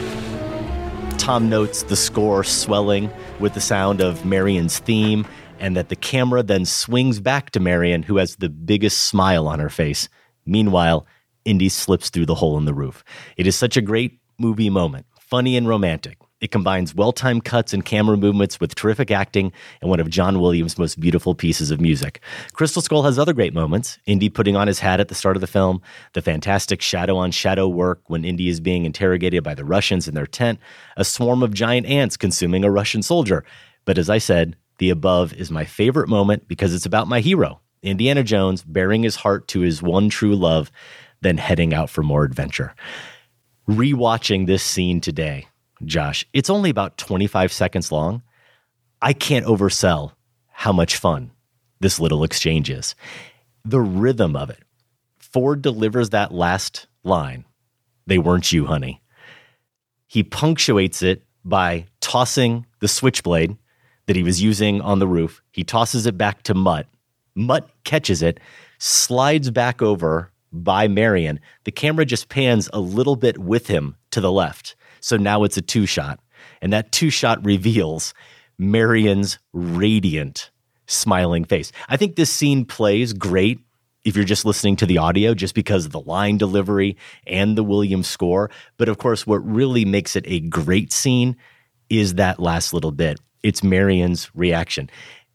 Tom 1.18 1.50
notes 1.50 1.84
the 1.84 1.96
score 1.96 2.44
swelling 2.44 3.12
with 3.40 3.54
the 3.54 3.62
sound 3.62 4.02
of 4.02 4.26
Marion's 4.26 4.80
theme, 4.80 5.26
and 5.60 5.76
that 5.76 5.90
the 5.90 5.96
camera 5.96 6.44
then 6.44 6.66
swings 6.66 7.20
back 7.20 7.50
to 7.52 7.60
Marion, 7.60 8.04
who 8.04 8.18
has 8.18 8.36
the 8.36 8.50
biggest 8.50 9.06
smile 9.06 9.48
on 9.48 9.60
her 9.60 9.70
face 9.70 10.08
Meanwhile, 10.46 11.08
Indy 11.44 11.70
slips 11.70 12.10
through 12.10 12.28
the 12.28 12.36
hole 12.36 12.58
in 12.58 12.66
the 12.66 12.74
roof. 12.74 13.04
It 13.38 13.48
is 13.48 13.56
such 13.56 13.78
a 13.78 13.82
great 13.82 14.20
movie 14.38 14.70
moment, 14.70 15.06
funny 15.20 15.58
and 15.58 15.68
romantic. 15.68 16.18
It 16.42 16.52
combines 16.52 16.94
well 16.94 17.12
timed 17.12 17.46
cuts 17.46 17.74
and 17.74 17.84
camera 17.84 18.18
movements 18.18 18.60
with 18.60 18.76
terrific 18.76 19.10
acting 19.10 19.54
and 19.82 19.90
one 19.90 20.00
of 20.00 20.10
John 20.10 20.40
Williams' 20.40 20.78
most 20.78 21.00
beautiful 21.00 21.34
pieces 21.34 21.72
of 21.72 21.80
music. 21.80 22.22
Crystal 22.54 22.82
Skull 22.82 23.04
has 23.04 23.18
other 23.18 23.34
great 23.34 23.54
moments. 23.54 23.98
Indy 24.06 24.30
putting 24.30 24.56
on 24.56 24.68
his 24.68 24.80
hat 24.80 25.00
at 25.00 25.08
the 25.08 25.16
start 25.16 25.38
of 25.38 25.42
the 25.42 25.48
film, 25.48 25.82
the 26.14 26.22
fantastic 26.22 26.82
shadow 26.82 27.16
on 27.16 27.32
shadow 27.32 27.68
work 27.68 28.02
when 28.08 28.26
Indy 28.26 28.50
is 28.50 28.60
being 28.60 28.86
interrogated 28.86 29.44
by 29.44 29.56
the 29.56 29.66
Russians 29.66 30.08
in 30.08 30.14
their 30.14 30.28
tent, 30.28 30.60
a 30.98 31.06
swarm 31.06 31.42
of 31.42 31.54
giant 31.54 31.88
ants 31.88 32.18
consuming 32.18 32.64
a 32.64 32.72
Russian 32.72 33.02
soldier. 33.02 33.46
But 33.86 33.98
as 33.98 34.10
I 34.10 34.18
said, 34.18 34.58
the 34.78 34.90
above 34.90 35.34
is 35.34 35.50
my 35.50 35.64
favorite 35.64 36.10
moment 36.10 36.48
because 36.50 36.74
it's 36.74 36.86
about 36.86 37.08
my 37.08 37.22
hero, 37.22 37.62
Indiana 37.82 38.24
Jones, 38.24 38.62
bearing 38.62 39.04
his 39.04 39.16
heart 39.16 39.48
to 39.50 39.62
his 39.62 39.82
one 39.82 40.10
true 40.10 40.36
love, 40.36 40.70
then 41.22 41.38
heading 41.38 41.74
out 41.74 41.90
for 41.90 42.04
more 42.04 42.24
adventure. 42.24 42.76
Rewatching 43.68 44.46
this 44.46 44.62
scene 44.62 45.02
today, 45.02 45.48
Josh, 45.84 46.24
it's 46.34 46.52
only 46.52 46.70
about 46.70 47.00
25 47.00 47.52
seconds 47.52 47.92
long. 47.92 48.22
I 49.02 49.12
can't 49.12 49.48
oversell 49.48 50.12
how 50.50 50.72
much 50.72 50.98
fun 50.98 51.32
this 51.80 52.00
little 52.00 52.24
exchange 52.24 52.70
is. 52.70 52.94
The 53.64 53.82
rhythm 53.82 54.36
of 54.36 54.52
it. 54.52 54.60
Ford 55.18 55.64
delivers 55.64 56.12
that 56.12 56.32
last 56.32 56.88
line 57.04 57.46
They 58.06 58.20
weren't 58.20 58.52
you, 58.52 58.68
honey. 58.68 59.02
He 60.06 60.22
punctuates 60.22 61.02
it 61.02 61.24
by 61.44 61.88
tossing 62.02 62.68
the 62.82 62.88
switchblade 62.88 63.58
that 64.06 64.16
he 64.16 64.22
was 64.22 64.44
using 64.44 64.80
on 64.80 65.00
the 65.00 65.08
roof. 65.08 65.42
He 65.52 65.64
tosses 65.64 66.06
it 66.06 66.20
back 66.20 66.44
to 66.44 66.54
Mutt. 66.54 66.86
Mutt 67.34 67.68
catches 67.84 68.22
it, 68.22 68.40
slides 68.78 69.50
back 69.50 69.82
over 69.82 70.32
by 70.64 70.88
Marion. 70.88 71.40
The 71.64 71.72
camera 71.72 72.06
just 72.06 72.30
pans 72.30 72.70
a 72.74 72.80
little 72.80 73.16
bit 73.16 73.38
with 73.38 73.68
him 73.68 73.96
to 74.12 74.22
the 74.22 74.32
left. 74.32 74.76
So 75.00 75.18
now 75.18 75.44
it's 75.44 75.58
a 75.58 75.62
two 75.62 75.86
shot. 75.86 76.20
And 76.62 76.74
that 76.74 76.92
two 76.92 77.10
shot 77.10 77.44
reveals 77.46 78.14
Marion's 78.58 79.40
radiant, 79.54 80.52
smiling 80.88 81.46
face. 81.46 81.72
I 81.90 81.98
think 81.98 82.16
this 82.16 82.32
scene 82.32 82.66
plays 82.66 83.14
great 83.14 83.60
if 84.04 84.16
you're 84.16 84.24
just 84.24 84.46
listening 84.46 84.76
to 84.78 84.86
the 84.86 85.00
audio, 85.00 85.34
just 85.34 85.56
because 85.56 85.86
of 85.86 85.92
the 85.92 86.00
line 86.00 86.38
delivery 86.38 86.96
and 87.26 87.58
the 87.58 87.64
Williams 87.64 88.08
score. 88.08 88.52
But 88.78 88.88
of 88.88 88.98
course, 89.00 89.26
what 89.26 89.46
really 89.46 89.84
makes 89.84 90.16
it 90.16 90.24
a 90.28 90.40
great 90.40 90.94
scene 90.94 91.36
is 91.90 92.16
that 92.16 92.40
last 92.40 92.74
little 92.74 92.92
bit. 92.92 93.20
It's 93.44 93.64
Marion's 93.64 94.30
reaction. 94.36 94.90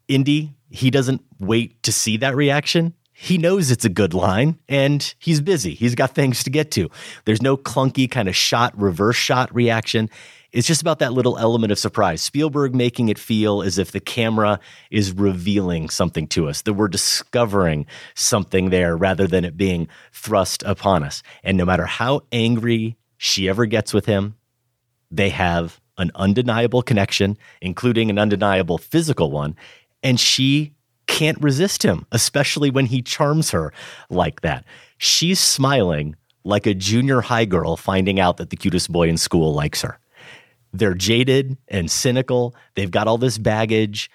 Indy, 0.09 0.55
he 0.71 0.91
doesn't 0.91 1.23
wait 1.39 1.83
to 1.83 1.93
see 1.93 2.17
that 2.19 2.35
reaction. 2.35 2.95
He 3.23 3.37
knows 3.37 3.71
it's 3.71 3.85
a 3.85 3.91
good 3.91 4.15
line 4.15 4.59
and 4.67 5.15
he's 5.19 5.43
busy. 5.43 5.75
He's 5.75 5.95
got 5.95 6.15
things 6.15 6.43
to 6.45 6.49
get 6.49 6.71
to. 6.71 6.89
There's 7.27 7.43
no 7.43 7.55
clunky 7.55 8.11
kind 8.11 8.31
of 8.31 8.35
shot, 8.35 8.73
reverse 8.81 9.17
shot 9.17 9.55
reaction. 9.55 10.09
It's 10.53 10.67
just 10.67 10.81
about 10.81 11.01
that 11.01 11.13
little 11.13 11.37
element 11.37 11.71
of 11.71 11.79
surprise. 11.79 12.23
Spielberg 12.23 12.75
making 12.75 13.11
it 13.11 13.19
feel 13.19 13.61
as 13.61 13.77
if 13.77 13.93
the 13.93 14.01
camera 14.01 14.59
is 14.91 15.13
revealing 15.13 15.91
something 15.91 16.29
to 16.29 16.49
us, 16.49 16.63
that 16.63 16.73
we're 16.73 16.89
discovering 16.89 17.85
something 18.15 18.71
there 18.71 18.97
rather 18.97 19.27
than 19.27 19.45
it 19.45 19.55
being 19.55 19.87
thrust 20.15 20.63
upon 20.65 21.05
us. 21.05 21.23
And 21.45 21.59
no 21.59 21.67
matter 21.67 21.85
how 21.85 22.23
angry 22.33 22.97
she 23.19 23.51
ever 23.51 23.67
gets 23.67 23.93
with 23.93 24.07
him, 24.07 24.35
they 25.11 25.29
have 25.29 25.79
an 25.99 26.11
undeniable 26.15 26.81
connection, 26.81 27.37
including 27.61 28.09
an 28.09 28.19
undeniable 28.19 28.79
physical 28.79 29.31
one. 29.31 29.57
And 30.03 30.19
she 30.19 30.73
can't 31.11 31.43
resist 31.43 31.83
him, 31.83 32.07
especially 32.13 32.71
when 32.71 32.87
he 32.87 33.03
charms 33.03 33.51
her 33.51 33.73
like 34.09 34.41
that. 34.41 34.65
She's 34.97 35.41
smiling 35.41 36.17
like 36.45 36.67
a 36.67 36.73
junior 36.73 37.21
high 37.21 37.45
girl 37.45 37.77
finding 37.77 38.19
out 38.19 38.39
that 38.39 38.51
the 38.51 38.57
cutest 38.57 38.91
boy 38.91 39.09
in 39.09 39.19
school 39.19 39.53
likes 39.53 39.83
her. 39.83 39.99
They're 40.73 40.95
jaded 40.95 41.59
and 41.69 41.91
cynical. 41.91 42.55
They've 42.77 42.91
got 42.91 43.09
all 43.09 43.19
this 43.19 43.39
baggage, 43.39 44.11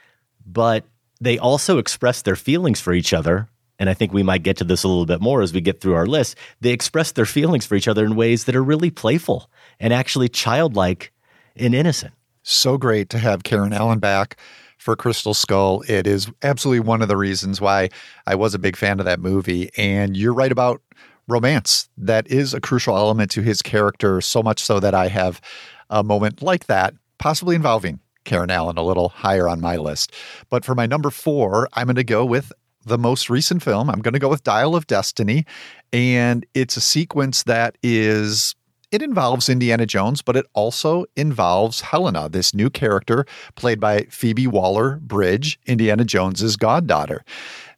but 0.45 0.85
they 1.19 1.37
also 1.37 1.77
express 1.77 2.21
their 2.21 2.37
feelings 2.37 2.79
for 2.79 2.93
each 2.93 3.13
other. 3.13 3.49
And 3.77 3.89
I 3.89 3.93
think 3.93 4.13
we 4.13 4.23
might 4.23 4.43
get 4.43 4.57
to 4.57 4.63
this 4.63 4.83
a 4.83 4.87
little 4.87 5.05
bit 5.05 5.21
more 5.21 5.41
as 5.41 5.53
we 5.53 5.59
get 5.59 5.81
through 5.81 5.95
our 5.95 6.05
list. 6.05 6.37
They 6.61 6.71
express 6.71 7.11
their 7.11 7.25
feelings 7.25 7.65
for 7.65 7.75
each 7.75 7.89
other 7.89 8.05
in 8.05 8.15
ways 8.15 8.45
that 8.45 8.55
are 8.55 8.63
really 8.63 8.89
playful 8.89 9.49
and 9.81 9.93
actually 9.93 10.29
childlike 10.29 11.11
and 11.57 11.75
innocent. 11.75 12.13
So 12.41 12.77
great 12.77 13.09
to 13.09 13.19
have 13.19 13.43
Karen 13.43 13.73
Allen 13.73 13.99
back 13.99 14.37
for 14.85 14.95
Crystal 14.95 15.33
Skull. 15.33 15.83
It 15.87 16.05
is 16.05 16.31
absolutely 16.43 16.81
one 16.81 17.01
of 17.01 17.07
the 17.07 17.17
reasons 17.17 17.59
why 17.59 17.89
I 18.27 18.35
was 18.35 18.53
a 18.53 18.59
big 18.59 18.77
fan 18.77 18.99
of 18.99 19.05
that 19.07 19.19
movie. 19.19 19.71
And 19.77 20.15
you're 20.15 20.31
right 20.31 20.51
about 20.51 20.79
romance. 21.27 21.89
That 21.97 22.27
is 22.27 22.53
a 22.53 22.61
crucial 22.61 22.95
element 22.95 23.31
to 23.31 23.41
his 23.41 23.63
character, 23.63 24.21
so 24.21 24.43
much 24.43 24.61
so 24.61 24.79
that 24.79 24.93
I 24.93 25.07
have 25.07 25.41
a 25.89 26.03
moment 26.03 26.43
like 26.43 26.67
that, 26.67 26.93
possibly 27.17 27.55
involving 27.55 27.99
Karen 28.25 28.51
Allen 28.51 28.77
a 28.77 28.83
little 28.83 29.09
higher 29.09 29.49
on 29.49 29.59
my 29.59 29.75
list. 29.75 30.13
But 30.51 30.63
for 30.63 30.75
my 30.75 30.85
number 30.85 31.09
four, 31.09 31.67
I'm 31.73 31.87
going 31.87 31.95
to 31.95 32.03
go 32.03 32.23
with 32.23 32.53
the 32.85 32.99
most 32.99 33.27
recent 33.27 33.63
film. 33.63 33.89
I'm 33.89 34.01
going 34.01 34.13
to 34.13 34.19
go 34.19 34.29
with 34.29 34.43
Dial 34.43 34.75
of 34.75 34.85
Destiny. 34.85 35.47
And 35.93 36.45
it's 36.53 36.77
a 36.77 36.81
sequence 36.81 37.41
that 37.43 37.75
is. 37.81 38.55
It 38.95 39.01
involves 39.01 39.49
Indiana 39.49 39.85
Jones, 39.85 40.21
but 40.21 40.37
it 40.37 40.45
also 40.53 41.03
involves 41.17 41.81
Helena, 41.81 42.29
this 42.29 42.53
new 42.53 42.69
character 42.69 43.25
played 43.55 43.77
by 43.77 44.03
Phoebe 44.09 44.47
Waller 44.47 45.01
Bridge, 45.01 45.59
Indiana 45.65 46.05
Jones's 46.05 46.55
goddaughter. 46.55 47.25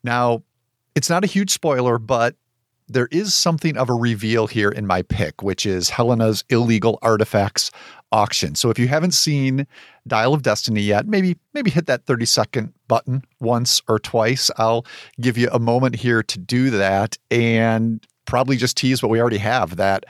Now, 0.03 0.43
it's 0.93 1.09
not 1.09 1.23
a 1.23 1.27
huge 1.27 1.49
spoiler, 1.49 1.97
but 1.97 2.35
there 2.87 3.07
is 3.09 3.33
something 3.33 3.77
of 3.77 3.89
a 3.89 3.95
reveal 3.95 4.45
here 4.45 4.69
in 4.69 4.85
my 4.85 5.01
pick, 5.01 5.41
which 5.41 5.65
is 5.65 5.89
Helena's 5.89 6.43
illegal 6.49 6.99
artifacts 7.01 7.71
auction. 8.11 8.53
So 8.53 8.69
if 8.69 8.77
you 8.77 8.87
haven't 8.87 9.15
seen 9.15 9.65
Dial 10.05 10.35
of 10.35 10.43
Destiny 10.43 10.81
yet, 10.81 11.07
maybe 11.07 11.35
maybe 11.55 11.71
hit 11.71 11.87
that 11.87 12.05
30 12.05 12.25
second 12.27 12.73
button 12.87 13.25
once 13.39 13.81
or 13.89 13.97
twice. 13.97 14.51
I'll 14.57 14.85
give 15.19 15.35
you 15.35 15.49
a 15.51 15.57
moment 15.57 15.95
here 15.95 16.21
to 16.21 16.37
do 16.37 16.69
that 16.69 17.17
and 17.31 18.05
probably 18.25 18.57
just 18.57 18.77
tease 18.77 19.01
what 19.01 19.09
we 19.09 19.19
already 19.19 19.39
have 19.39 19.77
that 19.77 20.05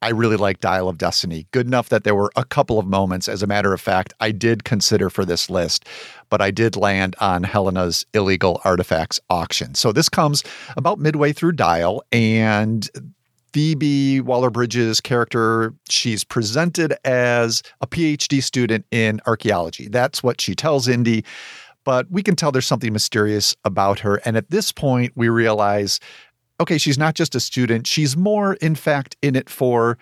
I 0.00 0.10
really 0.10 0.36
like 0.36 0.60
Dial 0.60 0.88
of 0.88 0.98
Destiny. 0.98 1.46
Good 1.50 1.66
enough 1.66 1.88
that 1.88 2.04
there 2.04 2.14
were 2.14 2.30
a 2.36 2.44
couple 2.44 2.78
of 2.78 2.86
moments, 2.86 3.28
as 3.28 3.42
a 3.42 3.46
matter 3.46 3.72
of 3.72 3.80
fact, 3.80 4.14
I 4.20 4.30
did 4.30 4.64
consider 4.64 5.10
for 5.10 5.24
this 5.24 5.50
list, 5.50 5.86
but 6.30 6.40
I 6.40 6.50
did 6.52 6.76
land 6.76 7.16
on 7.20 7.42
Helena's 7.42 8.06
illegal 8.14 8.60
artifacts 8.64 9.18
auction. 9.28 9.74
So 9.74 9.90
this 9.90 10.08
comes 10.08 10.44
about 10.76 11.00
midway 11.00 11.32
through 11.32 11.52
Dial, 11.52 12.04
and 12.12 12.88
Phoebe 13.52 14.20
Waller 14.20 14.50
Bridges' 14.50 15.00
character, 15.00 15.74
she's 15.88 16.22
presented 16.22 16.94
as 17.04 17.62
a 17.80 17.86
PhD 17.86 18.42
student 18.42 18.84
in 18.90 19.20
archaeology. 19.26 19.88
That's 19.88 20.22
what 20.22 20.40
she 20.40 20.54
tells 20.54 20.86
Indy. 20.86 21.24
But 21.84 22.10
we 22.10 22.22
can 22.22 22.36
tell 22.36 22.52
there's 22.52 22.66
something 22.66 22.92
mysterious 22.92 23.56
about 23.64 24.00
her. 24.00 24.16
And 24.26 24.36
at 24.36 24.50
this 24.50 24.70
point, 24.72 25.12
we 25.16 25.30
realize 25.30 26.00
okay, 26.60 26.78
she's 26.78 26.98
not 26.98 27.14
just 27.14 27.34
a 27.34 27.40
student, 27.40 27.86
she's 27.86 28.16
more, 28.16 28.54
in 28.54 28.74
fact, 28.74 29.16
in 29.22 29.36
it 29.36 29.48
for 29.48 29.98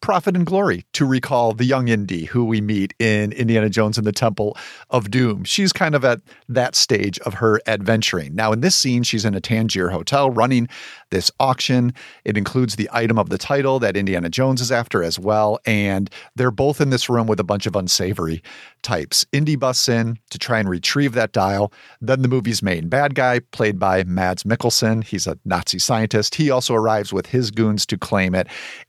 profit 0.00 0.34
and 0.34 0.46
glory 0.46 0.84
to 0.92 1.04
recall 1.04 1.52
the 1.52 1.64
young 1.64 1.88
Indy 1.88 2.24
who 2.24 2.44
we 2.44 2.60
meet 2.60 2.94
in 2.98 3.32
Indiana 3.32 3.68
Jones 3.68 3.98
and 3.98 4.06
the 4.06 4.12
Temple 4.12 4.56
of 4.88 5.10
Doom. 5.10 5.44
She's 5.44 5.72
kind 5.72 5.94
of 5.94 6.04
at 6.04 6.20
that 6.48 6.74
stage 6.74 7.18
of 7.20 7.34
her 7.34 7.60
adventuring. 7.66 8.34
Now, 8.34 8.52
in 8.52 8.60
this 8.60 8.74
scene, 8.74 9.02
she's 9.02 9.24
in 9.24 9.34
a 9.34 9.40
Tangier 9.40 9.90
hotel 9.90 10.30
running 10.30 10.68
this 11.10 11.30
auction. 11.38 11.92
It 12.24 12.36
includes 12.36 12.76
the 12.76 12.88
item 12.92 13.18
of 13.18 13.28
the 13.28 13.38
title 13.38 13.78
that 13.80 13.96
Indiana 13.96 14.28
Jones 14.28 14.60
is 14.60 14.72
after 14.72 15.02
as 15.02 15.18
well. 15.18 15.58
And 15.66 16.10
they're 16.36 16.50
both 16.50 16.80
in 16.80 16.90
this 16.90 17.08
room 17.08 17.26
with 17.26 17.40
a 17.40 17.44
bunch 17.44 17.66
of 17.66 17.76
unsavory 17.76 18.42
types. 18.82 19.26
Indy 19.32 19.56
busts 19.56 19.88
in 19.88 20.18
to 20.30 20.38
try 20.38 20.58
and 20.58 20.68
retrieve 20.68 21.12
that 21.14 21.32
dial. 21.32 21.72
Then 22.00 22.22
the 22.22 22.28
movie's 22.28 22.62
main 22.62 22.88
bad 22.88 23.14
guy, 23.14 23.40
played 23.52 23.78
by 23.78 24.04
Mads 24.04 24.44
Mikkelsen, 24.44 25.04
he's 25.04 25.26
a 25.26 25.38
Nazi 25.44 25.78
scientist. 25.78 26.36
He 26.36 26.50
also 26.50 26.74
arrives 26.74 27.12
with 27.12 27.26
his 27.26 27.50
goons 27.50 27.86
to 27.86 27.98
claim 27.98 28.34
it. 28.34 28.46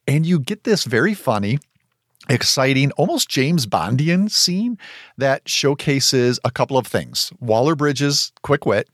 And 0.08 0.26
you 0.26 0.40
get 0.40 0.64
this 0.64 0.84
very 0.84 1.14
funny, 1.14 1.60
exciting, 2.30 2.92
almost 2.92 3.30
James 3.30 3.66
Bondian 3.66 4.30
scene 4.30 4.78
that 5.18 5.48
showcases 5.48 6.40
a 6.44 6.52
couple 6.52 6.78
of 6.78 6.88
things. 6.88 7.32
Waller 7.40 7.76
Bridges' 7.76 8.32
quick 8.44 8.66
wit, 8.66 8.90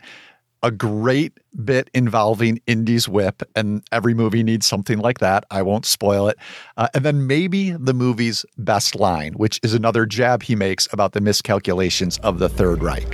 a 0.67 0.71
great 0.71 1.31
bit 1.63 1.89
involving 1.93 2.59
Indy's 2.67 3.07
whip, 3.07 3.41
and 3.55 3.81
every 3.93 4.13
movie 4.13 4.43
needs 4.43 4.67
something 4.67 4.99
like 4.99 5.19
that. 5.19 5.45
I 5.49 5.61
won't 5.61 5.85
spoil 5.85 6.27
it. 6.27 6.37
Uh, 6.75 6.89
and 6.93 7.05
then 7.05 7.25
maybe 7.25 7.71
the 7.71 7.93
movie's 7.93 8.45
best 8.57 8.93
line, 8.93 9.31
which 9.33 9.61
is 9.63 9.73
another 9.73 10.05
jab 10.05 10.43
he 10.43 10.55
makes 10.57 10.85
about 10.91 11.13
the 11.13 11.21
miscalculations 11.21 12.17
of 12.17 12.39
the 12.39 12.49
Third 12.49 12.83
Reich. 12.83 13.13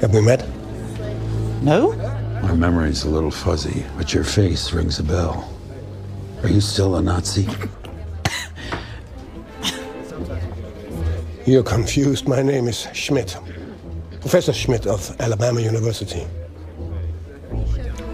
Have 0.00 0.12
we 0.12 0.20
met? 0.20 0.44
No? 1.62 1.92
My 2.42 2.54
memory's 2.54 3.04
a 3.04 3.08
little 3.08 3.30
fuzzy, 3.30 3.84
but 3.96 4.12
your 4.12 4.24
face 4.24 4.72
rings 4.72 4.98
a 4.98 5.04
bell. 5.04 5.48
Are 6.42 6.48
you 6.48 6.60
still 6.60 6.96
a 6.96 7.02
Nazi? 7.02 7.46
You're 11.46 11.62
confused. 11.62 12.26
My 12.26 12.42
name 12.42 12.66
is 12.66 12.88
Schmidt. 12.92 13.36
Professor 14.20 14.52
Schmidt 14.52 14.86
of 14.86 15.16
Alabama 15.20 15.60
University. 15.60 16.26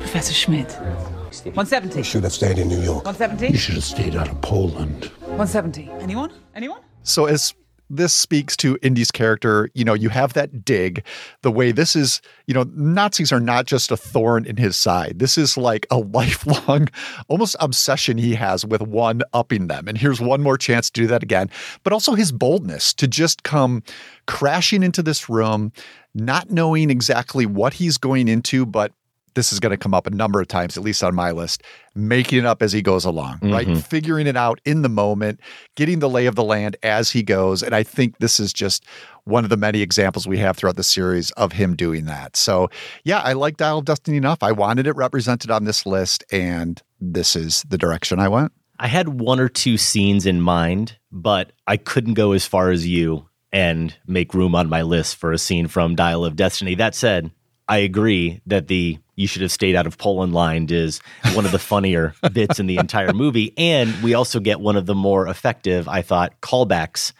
Professor 0.06 0.34
Schmidt. 0.34 0.70
170. 0.70 1.98
You 1.98 2.04
should 2.04 2.22
have 2.22 2.32
stayed 2.32 2.58
in 2.58 2.68
New 2.68 2.80
York. 2.80 3.04
170. 3.04 3.52
You 3.52 3.58
should 3.58 3.74
have 3.74 3.82
stayed 3.82 4.14
out 4.14 4.28
of 4.28 4.40
Poland. 4.40 5.06
170. 5.22 5.90
Anyone? 5.98 6.32
Anyone? 6.54 6.80
So 7.02 7.26
as 7.26 7.54
this 7.90 8.14
speaks 8.14 8.56
to 8.58 8.78
Indy's 8.82 9.10
character, 9.10 9.68
you 9.74 9.84
know, 9.84 9.94
you 9.94 10.08
have 10.10 10.34
that 10.34 10.64
dig, 10.64 11.04
the 11.42 11.50
way 11.50 11.72
this 11.72 11.96
is, 11.96 12.22
you 12.46 12.54
know, 12.54 12.70
Nazis 12.76 13.32
are 13.32 13.40
not 13.40 13.66
just 13.66 13.90
a 13.90 13.96
thorn 13.96 14.46
in 14.46 14.56
his 14.56 14.76
side. 14.76 15.18
This 15.18 15.36
is 15.36 15.56
like 15.56 15.88
a 15.90 15.98
lifelong 16.14 16.86
almost 17.26 17.56
obsession 17.58 18.16
he 18.16 18.36
has 18.36 18.64
with 18.64 18.82
one 18.82 19.22
upping 19.32 19.66
them. 19.66 19.88
And 19.88 19.98
here's 19.98 20.20
one 20.20 20.40
more 20.40 20.56
chance 20.56 20.88
to 20.90 21.00
do 21.00 21.08
that 21.08 21.24
again. 21.24 21.50
But 21.82 21.92
also 21.92 22.14
his 22.14 22.30
boldness 22.30 22.94
to 22.94 23.08
just 23.08 23.42
come 23.42 23.82
crashing 24.26 24.84
into 24.84 25.02
this 25.02 25.28
room, 25.28 25.72
not 26.14 26.48
knowing 26.48 26.90
exactly 26.90 27.44
what 27.44 27.74
he's 27.74 27.98
going 27.98 28.28
into, 28.28 28.64
but 28.64 28.92
this 29.36 29.52
is 29.52 29.60
going 29.60 29.70
to 29.70 29.76
come 29.76 29.94
up 29.94 30.06
a 30.08 30.10
number 30.10 30.40
of 30.40 30.48
times, 30.48 30.76
at 30.76 30.82
least 30.82 31.04
on 31.04 31.14
my 31.14 31.30
list, 31.30 31.62
making 31.94 32.38
it 32.40 32.44
up 32.46 32.62
as 32.62 32.72
he 32.72 32.82
goes 32.82 33.04
along, 33.04 33.38
right? 33.42 33.68
Mhm. 33.68 33.82
Figuring 33.82 34.26
it 34.26 34.36
out 34.36 34.60
in 34.64 34.82
the 34.82 34.88
moment, 34.88 35.38
getting 35.76 36.00
the 36.00 36.08
lay 36.08 36.26
of 36.26 36.34
the 36.34 36.42
land 36.42 36.76
as 36.82 37.10
he 37.10 37.22
goes. 37.22 37.62
And 37.62 37.74
I 37.74 37.84
think 37.84 38.18
this 38.18 38.40
is 38.40 38.52
just 38.52 38.84
one 39.24 39.44
of 39.44 39.50
the 39.50 39.56
many 39.56 39.82
examples 39.82 40.26
we 40.26 40.38
have 40.38 40.56
throughout 40.56 40.76
the 40.76 40.82
series 40.82 41.30
of 41.32 41.52
him 41.52 41.76
doing 41.76 42.06
that. 42.06 42.36
So, 42.36 42.68
yeah, 43.04 43.20
I 43.20 43.34
like 43.34 43.56
Dial 43.56 43.78
of 43.78 43.84
Destiny 43.84 44.16
enough. 44.16 44.42
I 44.42 44.52
wanted 44.52 44.86
it 44.86 44.96
represented 44.96 45.50
on 45.50 45.64
this 45.64 45.86
list, 45.86 46.24
and 46.32 46.82
this 47.00 47.36
is 47.36 47.64
the 47.68 47.78
direction 47.78 48.18
I 48.18 48.28
went. 48.28 48.52
I 48.78 48.88
had 48.88 49.20
one 49.20 49.38
or 49.38 49.48
two 49.48 49.76
scenes 49.78 50.26
in 50.26 50.40
mind, 50.40 50.96
but 51.12 51.52
I 51.66 51.76
couldn't 51.76 52.14
go 52.14 52.32
as 52.32 52.46
far 52.46 52.70
as 52.70 52.86
you 52.86 53.28
and 53.52 53.94
make 54.06 54.34
room 54.34 54.54
on 54.54 54.68
my 54.68 54.82
list 54.82 55.16
for 55.16 55.32
a 55.32 55.38
scene 55.38 55.66
from 55.68 55.94
Dial 55.94 56.24
of 56.24 56.36
Destiny. 56.36 56.74
That 56.74 56.94
said, 56.94 57.30
I 57.68 57.78
agree 57.78 58.40
that 58.46 58.68
the 58.68 58.98
you 59.16 59.26
should 59.26 59.42
have 59.42 59.50
stayed 59.50 59.74
out 59.74 59.86
of 59.86 59.96
Poland 59.96 60.34
line 60.34 60.66
is 60.70 61.00
one 61.32 61.46
of 61.46 61.52
the 61.52 61.58
funnier 61.58 62.14
bits 62.32 62.60
in 62.60 62.66
the 62.66 62.76
entire 62.76 63.12
movie. 63.14 63.54
And 63.56 64.02
we 64.02 64.12
also 64.14 64.40
get 64.40 64.60
one 64.60 64.76
of 64.76 64.84
the 64.86 64.94
more 64.94 65.26
effective, 65.26 65.88
I 65.88 66.02
thought, 66.02 66.38
callbacks 66.42 67.12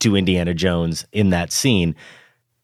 to 0.00 0.14
Indiana 0.14 0.52
Jones 0.52 1.06
in 1.10 1.30
that 1.30 1.50
scene, 1.50 1.96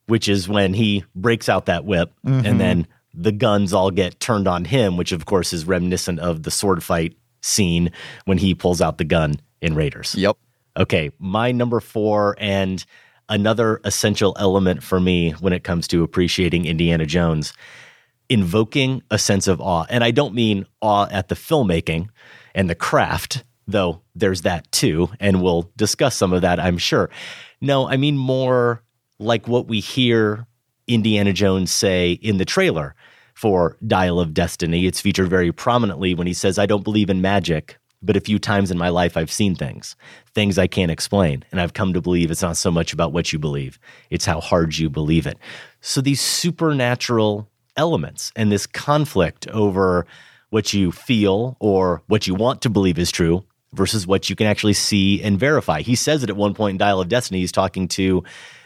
which 0.07 0.29
is 0.29 0.49
when 0.51 0.75
he 0.75 1.03
breaks 1.17 1.49
out 1.49 1.65
that 1.67 1.85
whip 1.87 2.13
Mhm. 2.27 2.45
and 2.45 2.61
then 2.61 2.87
the 3.15 3.33
guns 3.33 3.73
all 3.73 3.91
get 3.91 4.21
turned 4.21 4.47
on 4.47 4.67
him, 4.67 4.97
which 4.99 5.13
of 5.13 5.25
course 5.25 5.53
is 5.55 5.65
reminiscent 5.65 6.21
of 6.21 6.43
the 6.43 6.51
sword 6.51 6.83
fight 6.85 7.17
scene 7.41 7.91
when 8.27 8.37
he 8.39 8.55
pulls 8.55 8.81
out 8.83 8.99
the 8.99 9.05
gun 9.05 9.37
in 9.63 9.75
Raiders. 9.75 10.15
Yep. 10.15 10.37
Okay, 10.77 11.11
my 11.19 11.53
number 11.53 11.81
four 11.81 12.37
and 12.39 12.85
another 13.29 13.81
essential 13.85 14.37
element 14.39 14.83
for 14.83 15.01
me 15.01 15.33
when 15.33 15.53
it 15.53 15.65
comes 15.65 15.89
to 15.89 16.03
appreciating 16.03 16.67
Indiana 16.67 17.07
Jones, 17.07 17.53
invoking 18.29 19.03
a 19.11 19.19
sense 19.19 19.49
of 19.49 19.61
awe. 19.61 19.87
And 19.89 20.05
I 20.05 20.11
don't 20.11 20.35
mean 20.35 20.67
awe 20.81 21.07
at 21.11 21.29
the 21.29 21.35
filmmaking 21.35 22.09
and 22.55 22.69
the 22.71 22.75
craft, 22.75 23.45
though 23.67 24.03
there's 24.15 24.43
that 24.43 24.71
too. 24.73 25.11
And 25.21 25.43
we'll 25.43 25.71
discuss 25.77 26.17
some 26.17 26.33
of 26.33 26.43
that, 26.43 26.61
I'm 26.61 26.79
sure. 26.79 27.11
No, 27.61 27.89
I 27.89 27.97
mean 27.97 28.17
more 28.17 28.83
like 29.19 29.49
what 29.49 29.69
we 29.69 29.81
hear 29.81 30.47
Indiana 30.87 31.33
Jones 31.33 31.71
say 31.71 32.13
in 32.13 32.37
the 32.39 32.45
trailer 32.45 32.95
for 33.35 33.77
Dial 33.87 34.21
of 34.21 34.35
Destiny. 34.35 34.87
It's 34.87 35.01
featured 35.01 35.29
very 35.29 35.51
prominently 35.51 36.15
when 36.15 36.27
he 36.27 36.35
says, 36.35 36.59
I 36.59 36.67
don't 36.67 36.85
believe 36.85 37.11
in 37.11 37.21
magic, 37.21 37.79
but 38.05 38.17
a 38.17 38.21
few 38.21 38.39
times 38.39 38.71
in 38.71 38.79
my 38.79 38.89
life 38.89 39.17
I've 39.17 39.33
seen 39.33 39.55
things, 39.55 39.97
things 40.35 40.59
I 40.59 40.67
can't 40.67 40.91
explain. 40.91 41.45
And 41.51 41.61
I've 41.61 41.75
come 41.75 41.93
to 41.93 42.01
believe 42.01 42.31
it's 42.31 42.43
not 42.43 42.57
so 42.57 42.71
much 42.71 42.93
about 42.93 43.13
what 43.13 43.33
you 43.33 43.39
believe, 43.39 43.79
it's 44.11 44.25
how 44.25 44.41
hard 44.41 44.77
you 44.77 44.91
believe 44.91 45.27
it. 45.27 45.39
So 45.81 46.01
these 46.01 46.21
supernatural 46.21 47.49
elements 47.77 48.33
and 48.37 48.53
this 48.53 48.67
conflict 48.67 49.47
over 49.49 50.07
what 50.51 50.73
you 50.73 50.93
feel 50.93 51.57
or 51.59 52.03
what 52.07 52.27
you 52.27 52.35
want 52.35 52.63
to 52.63 52.71
believe 52.71 52.99
is 52.99 53.11
true 53.11 53.45
versus 53.73 54.07
what 54.07 54.31
you 54.31 54.37
can 54.37 54.47
actually 54.47 54.73
see 54.73 55.21
and 55.23 55.39
verify. 55.39 55.81
He 55.81 55.97
says 55.97 56.23
it 56.23 56.31
at 56.31 56.37
one 56.37 56.55
point 56.55 56.75
in 56.75 56.79
Dial 56.79 57.01
of 57.01 57.09
Destiny. 57.09 57.41
He's 57.41 57.53
talking 57.53 57.89
to 57.89 58.23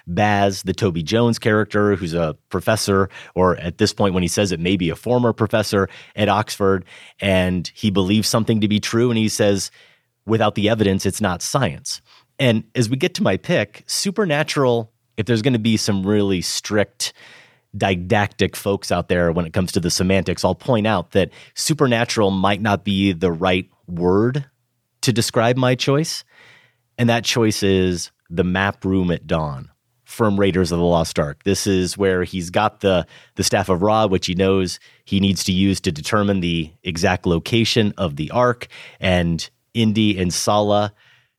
Baz, 0.08 0.62
the 0.62 0.72
Toby 0.72 1.02
Jones 1.02 1.38
character, 1.38 1.94
who's 1.94 2.14
a 2.14 2.36
professor, 2.48 3.10
or 3.34 3.56
at 3.58 3.78
this 3.78 3.92
point, 3.92 4.14
when 4.14 4.22
he 4.22 4.28
says 4.28 4.50
it, 4.50 4.58
maybe 4.58 4.90
a 4.90 4.96
former 4.96 5.32
professor 5.32 5.88
at 6.16 6.28
Oxford, 6.28 6.84
and 7.20 7.70
he 7.74 7.90
believes 7.90 8.28
something 8.28 8.60
to 8.62 8.68
be 8.68 8.80
true. 8.80 9.10
And 9.10 9.18
he 9.18 9.28
says, 9.28 9.70
without 10.26 10.54
the 10.54 10.68
evidence, 10.68 11.06
it's 11.06 11.20
not 11.20 11.42
science. 11.42 12.00
And 12.38 12.64
as 12.74 12.88
we 12.88 12.96
get 12.96 13.14
to 13.14 13.22
my 13.22 13.36
pick, 13.36 13.84
supernatural, 13.86 14.92
if 15.16 15.26
there's 15.26 15.42
going 15.42 15.52
to 15.52 15.58
be 15.58 15.76
some 15.76 16.06
really 16.06 16.40
strict, 16.40 17.12
didactic 17.76 18.56
folks 18.56 18.90
out 18.90 19.08
there 19.08 19.30
when 19.30 19.44
it 19.44 19.52
comes 19.52 19.72
to 19.72 19.80
the 19.80 19.90
semantics, 19.90 20.44
I'll 20.44 20.54
point 20.54 20.86
out 20.86 21.10
that 21.12 21.30
supernatural 21.54 22.30
might 22.30 22.62
not 22.62 22.84
be 22.84 23.12
the 23.12 23.30
right 23.30 23.68
word 23.86 24.46
to 25.02 25.12
describe 25.12 25.56
my 25.56 25.74
choice. 25.74 26.24
And 26.96 27.08
that 27.08 27.24
choice 27.24 27.62
is 27.62 28.10
the 28.30 28.44
map 28.44 28.84
room 28.84 29.10
at 29.10 29.26
dawn 29.26 29.70
from 30.08 30.40
Raiders 30.40 30.72
of 30.72 30.78
the 30.78 30.84
Lost 30.86 31.18
Ark. 31.18 31.42
This 31.44 31.66
is 31.66 31.98
where 31.98 32.24
he's 32.24 32.48
got 32.48 32.80
the 32.80 33.06
the 33.34 33.44
staff 33.44 33.68
of 33.68 33.82
Ra, 33.82 34.06
which 34.06 34.24
he 34.24 34.34
knows 34.34 34.80
he 35.04 35.20
needs 35.20 35.44
to 35.44 35.52
use 35.52 35.80
to 35.82 35.92
determine 35.92 36.40
the 36.40 36.72
exact 36.82 37.26
location 37.26 37.92
of 37.98 38.16
the 38.16 38.30
Ark. 38.30 38.68
And 39.00 39.48
Indy 39.74 40.18
and 40.18 40.32
Sallah 40.32 40.94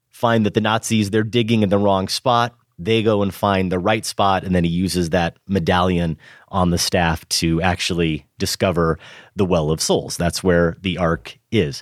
find 0.07 0.45
that 0.45 0.53
the 0.53 0.61
Nazis 0.61 1.09
they're 1.09 1.23
digging 1.23 1.63
in 1.63 1.69
the 1.69 1.79
wrong 1.79 2.07
spot. 2.07 2.55
They 2.77 3.01
go 3.01 3.23
and 3.23 3.33
find 3.33 3.71
the 3.71 3.79
right 3.79 4.05
spot, 4.05 4.43
and 4.43 4.53
then 4.53 4.63
he 4.63 4.69
uses 4.69 5.09
that 5.09 5.37
medallion 5.47 6.15
on 6.49 6.69
the 6.69 6.77
staff 6.77 7.27
to 7.29 7.59
actually 7.63 8.27
discover 8.37 8.99
the 9.35 9.45
Well 9.45 9.71
of 9.71 9.81
Souls. 9.81 10.15
That's 10.15 10.43
where 10.43 10.77
the 10.79 10.99
Ark 10.99 11.39
is. 11.51 11.81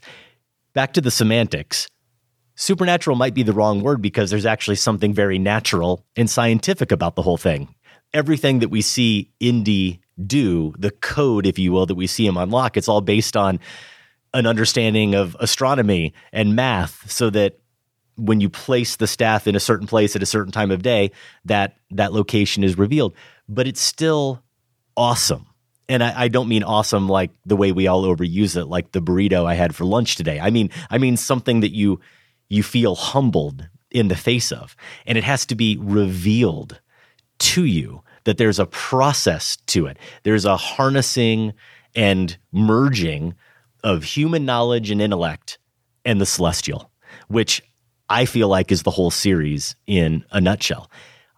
Back 0.73 0.93
to 0.93 1.02
the 1.02 1.12
semantics 1.12 1.88
supernatural 2.58 3.15
might 3.15 3.36
be 3.36 3.43
the 3.43 3.54
wrong 3.54 3.82
word 3.82 4.02
because 4.02 4.30
there's 4.30 4.46
actually 4.46 4.76
something 4.76 5.13
very 5.13 5.39
natural 5.39 6.04
and 6.17 6.30
scientific 6.30 6.91
about 6.91 7.15
the 7.15 7.22
whole 7.22 7.38
thing. 7.38 7.74
Everything 8.13 8.60
that 8.60 8.70
we 8.70 8.82
see 8.82 9.32
Indy 9.39 10.02
do, 10.26 10.74
the 10.78 10.91
code, 10.91 11.46
if 11.46 11.60
you 11.60 11.72
will, 11.72 11.86
that 11.86 11.96
we 11.96 12.08
see 12.08 12.26
him 12.26 12.36
unlock, 12.36 12.76
it's 12.76 12.89
all 12.89 13.02
based 13.02 13.38
on 13.38 13.60
an 14.34 14.48
understanding 14.48 15.13
of 15.13 15.38
astronomy 15.39 16.13
and 16.34 16.56
math 16.56 17.10
so 17.10 17.30
that 17.30 17.60
when 18.15 18.41
you 18.41 18.50
place 18.50 18.96
the 18.96 19.08
staff 19.08 19.48
in 19.48 19.56
a 19.56 19.60
certain 19.60 19.86
place 19.86 20.15
at 20.15 20.24
a 20.24 20.26
certain 20.26 20.52
time 20.52 20.72
of 20.72 20.82
day, 20.82 21.12
that 21.46 21.78
that 21.91 22.12
location 22.12 22.63
is 22.63 22.78
revealed. 22.78 23.13
But 23.48 23.67
it's 23.67 23.82
still 23.82 24.41
awesome. 24.96 25.46
And 25.88 26.04
I, 26.04 26.24
I 26.24 26.28
don't 26.28 26.50
mean 26.50 26.63
awesome 26.63 27.08
like 27.08 27.30
the 27.46 27.56
way 27.56 27.72
we 27.72 27.86
all 27.86 28.04
overuse 28.04 28.58
it, 28.58 28.65
like 28.65 28.91
the 28.91 29.02
burrito 29.02 29.46
I 29.46 29.54
had 29.54 29.76
for 29.76 29.86
lunch 29.86 30.15
today. 30.15 30.39
I 30.39 30.50
mean, 30.50 30.72
I 30.89 30.98
mean 30.98 31.15
something 31.17 31.60
that 31.60 31.72
you 31.72 32.00
you 32.49 32.63
feel 32.63 32.95
humbled 32.95 33.67
in 33.91 34.07
the 34.07 34.15
face 34.15 34.51
of. 34.51 34.75
And 35.05 35.17
it 35.17 35.23
has 35.23 35.45
to 35.47 35.55
be 35.55 35.77
revealed 35.79 36.79
to 37.39 37.65
you 37.65 38.03
that 38.23 38.38
there's 38.38 38.60
a 38.60 38.65
process 38.65 39.57
to 39.67 39.86
it. 39.86 39.97
There's 40.23 40.45
a 40.45 40.57
harnessing 40.57 41.53
and 41.95 42.38
merging 42.51 43.36
of 43.83 44.03
human 44.03 44.45
knowledge 44.45 44.91
and 44.91 45.01
intellect 45.01 45.60
and 46.03 46.19
the 46.19 46.25
celestial, 46.25 46.91
which 47.27 47.62
I 48.10 48.25
feel 48.25 48.47
like 48.47 48.71
is 48.71 48.83
the 48.83 48.91
whole 48.91 49.12
series 49.12 49.75
in 49.86 50.25
a 50.31 50.41
nutshell. 50.41 50.89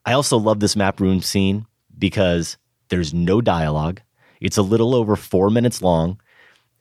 I 0.06 0.14
also 0.14 0.38
love 0.38 0.60
this 0.60 0.76
map 0.76 1.00
room 1.00 1.22
scene 1.22 1.66
because 1.98 2.58
there's 2.90 3.14
no 3.14 3.42
dialogue. 3.42 4.02
It's 4.42 4.58
a 4.58 4.64
little 4.64 4.96
over 4.96 5.16
four 5.16 5.50
minutes 5.50 5.82
long. 5.82 6.20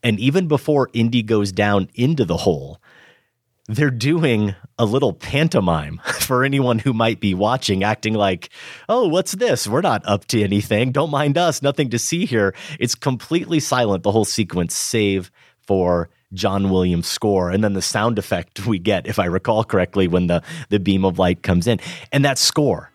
And 0.02 0.18
even 0.20 0.48
before 0.48 0.90
Indy 0.92 1.22
goes 1.22 1.50
down 1.52 1.90
into 1.94 2.24
the 2.24 2.36
hole, 2.36 2.80
they're 3.68 3.90
doing 3.90 4.54
a 4.78 4.84
little 4.84 5.12
pantomime 5.12 6.00
for 6.20 6.42
anyone 6.42 6.78
who 6.78 6.92
might 6.92 7.20
be 7.20 7.34
watching, 7.34 7.84
acting 7.84 8.14
like, 8.14 8.48
oh, 8.88 9.06
what's 9.08 9.32
this? 9.32 9.68
We're 9.68 9.82
not 9.82 10.02
up 10.06 10.24
to 10.26 10.42
anything. 10.42 10.90
Don't 10.90 11.10
mind 11.10 11.36
us. 11.36 11.62
Nothing 11.62 11.90
to 11.90 11.98
see 11.98 12.24
here. 12.24 12.54
It's 12.80 12.94
completely 12.94 13.60
silent, 13.60 14.02
the 14.02 14.12
whole 14.12 14.24
sequence, 14.24 14.74
save 14.74 15.30
for 15.60 16.08
John 16.32 16.70
Williams' 16.70 17.08
score 17.08 17.50
and 17.50 17.62
then 17.62 17.74
the 17.74 17.82
sound 17.82 18.18
effect 18.18 18.66
we 18.66 18.78
get, 18.78 19.06
if 19.06 19.18
I 19.18 19.26
recall 19.26 19.64
correctly, 19.64 20.08
when 20.08 20.26
the, 20.26 20.42
the 20.70 20.80
beam 20.80 21.04
of 21.04 21.18
light 21.18 21.42
comes 21.42 21.66
in. 21.66 21.78
And 22.10 22.24
that 22.24 22.38
score, 22.38 22.90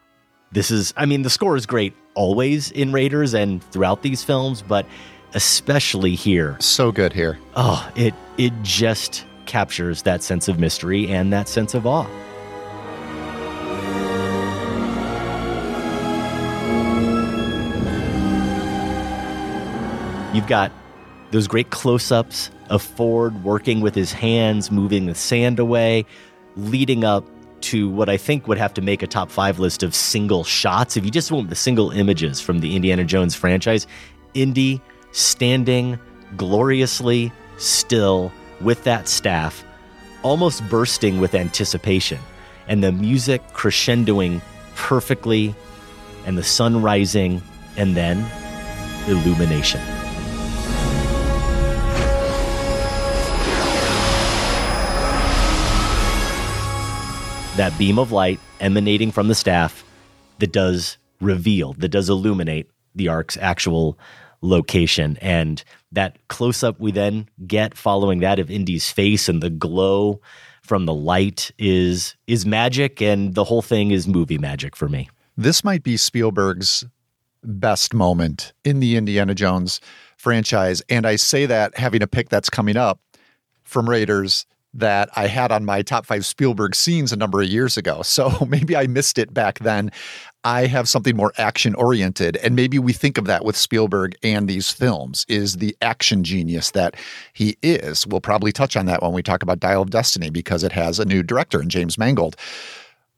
this 0.51 0.71
is, 0.71 0.93
I 0.97 1.05
mean, 1.05 1.21
the 1.21 1.29
score 1.29 1.55
is 1.55 1.65
great 1.65 1.93
always 2.15 2.71
in 2.71 2.91
Raiders 2.91 3.33
and 3.33 3.63
throughout 3.71 4.01
these 4.01 4.23
films, 4.23 4.61
but 4.61 4.85
especially 5.33 6.15
here. 6.15 6.57
So 6.59 6.91
good 6.91 7.13
here. 7.13 7.39
Oh, 7.55 7.89
it 7.95 8.13
it 8.37 8.53
just 8.61 9.25
captures 9.45 10.01
that 10.03 10.23
sense 10.23 10.47
of 10.47 10.59
mystery 10.59 11.07
and 11.07 11.31
that 11.33 11.47
sense 11.47 11.73
of 11.73 11.85
awe. 11.85 12.07
You've 20.33 20.47
got 20.47 20.71
those 21.31 21.47
great 21.47 21.69
close 21.69 22.11
ups 22.11 22.49
of 22.69 22.81
Ford 22.81 23.43
working 23.43 23.81
with 23.81 23.93
his 23.93 24.11
hands, 24.11 24.71
moving 24.71 25.05
the 25.05 25.15
sand 25.15 25.59
away, 25.59 26.05
leading 26.55 27.03
up 27.03 27.25
to 27.61 27.89
what 27.89 28.09
I 28.09 28.17
think 28.17 28.47
would 28.47 28.57
have 28.57 28.73
to 28.73 28.81
make 28.81 29.03
a 29.03 29.07
top 29.07 29.31
five 29.31 29.59
list 29.59 29.83
of 29.83 29.95
single 29.95 30.43
shots. 30.43 30.97
If 30.97 31.05
you 31.05 31.11
just 31.11 31.31
want 31.31 31.49
the 31.49 31.55
single 31.55 31.91
images 31.91 32.41
from 32.41 32.59
the 32.59 32.75
Indiana 32.75 33.03
Jones 33.03 33.35
franchise, 33.35 33.87
Indy 34.33 34.81
standing 35.11 35.99
gloriously 36.35 37.31
still 37.57 38.31
with 38.63 38.83
that 38.83 39.07
staff, 39.07 39.63
almost 40.21 40.67
bursting 40.69 41.19
with 41.19 41.35
anticipation, 41.35 42.19
and 42.67 42.83
the 42.83 42.91
music 42.91 43.41
crescendoing 43.53 44.41
perfectly, 44.75 45.53
and 46.25 46.37
the 46.37 46.43
sun 46.43 46.81
rising, 46.81 47.41
and 47.77 47.95
then 47.95 48.19
illumination. 49.07 49.81
That 57.55 57.75
beam 57.77 57.99
of 57.99 58.11
light 58.11 58.39
emanating 58.59 59.11
from 59.11 59.27
the 59.27 59.35
staff 59.35 59.83
that 60.39 60.51
does 60.51 60.97
reveal, 61.21 61.73
that 61.73 61.89
does 61.89 62.09
illuminate 62.09 62.69
the 62.95 63.09
ark's 63.09 63.37
actual 63.37 63.97
location. 64.43 65.17
And 65.21 65.63
that 65.91 66.17
close 66.27 66.63
up 66.63 66.79
we 66.79 66.91
then 66.91 67.27
get 67.47 67.75
following 67.75 68.19
that 68.19 68.39
of 68.39 68.51
Indy's 68.51 68.91
face 68.91 69.27
and 69.27 69.41
the 69.41 69.49
glow 69.49 70.21
from 70.61 70.85
the 70.85 70.93
light 70.93 71.51
is 71.57 72.15
is 72.27 72.45
magic 72.45 73.01
and 73.01 73.33
the 73.33 73.43
whole 73.43 73.61
thing 73.61 73.91
is 73.91 74.07
movie 74.07 74.37
magic 74.37 74.75
for 74.75 74.87
me. 74.87 75.09
This 75.35 75.63
might 75.63 75.83
be 75.83 75.97
Spielberg's 75.97 76.85
best 77.43 77.93
moment 77.93 78.53
in 78.63 78.79
the 78.79 78.95
Indiana 78.95 79.33
Jones 79.33 79.81
franchise. 80.17 80.81
And 80.89 81.05
I 81.05 81.15
say 81.15 81.45
that 81.45 81.77
having 81.77 82.01
a 82.01 82.07
pick 82.07 82.29
that's 82.29 82.49
coming 82.49 82.77
up 82.77 82.99
from 83.63 83.89
Raiders 83.89 84.45
that 84.73 85.09
I 85.15 85.27
had 85.27 85.51
on 85.51 85.65
my 85.65 85.81
top 85.81 86.05
five 86.05 86.25
Spielberg 86.25 86.75
scenes 86.75 87.11
a 87.11 87.15
number 87.15 87.41
of 87.41 87.47
years 87.47 87.77
ago. 87.77 88.01
So 88.13 88.45
maybe 88.47 88.77
I 88.77 88.85
missed 88.85 89.17
it 89.17 89.33
back 89.33 89.59
then. 89.59 89.91
I 90.43 90.67
have 90.67 90.87
something 90.87 91.15
more 91.15 91.33
action 91.37 91.73
oriented. 91.73 92.37
And 92.37 92.55
maybe 92.55 92.77
we 92.77 92.93
think 92.93 93.17
of 93.17 93.25
that 93.25 93.43
with 93.43 93.57
Spielberg 93.57 94.15
and 94.21 94.47
these 94.47 94.69
films 94.69 95.25
is 95.27 95.57
the 95.57 95.75
action 95.81 96.23
genius 96.23 96.71
that 96.71 96.95
he 97.33 97.57
is. 97.63 98.05
We'll 98.05 98.21
probably 98.21 98.51
touch 98.51 98.77
on 98.77 98.85
that 98.85 99.01
when 99.01 99.13
we 99.13 99.23
talk 99.23 99.41
about 99.41 99.59
Dial 99.59 99.81
of 99.81 99.89
Destiny 99.89 100.29
because 100.29 100.63
it 100.63 100.71
has 100.73 100.99
a 100.99 101.05
new 101.05 101.23
director 101.23 101.59
in 101.59 101.69
James 101.69 101.97
Mangold. 101.97 102.35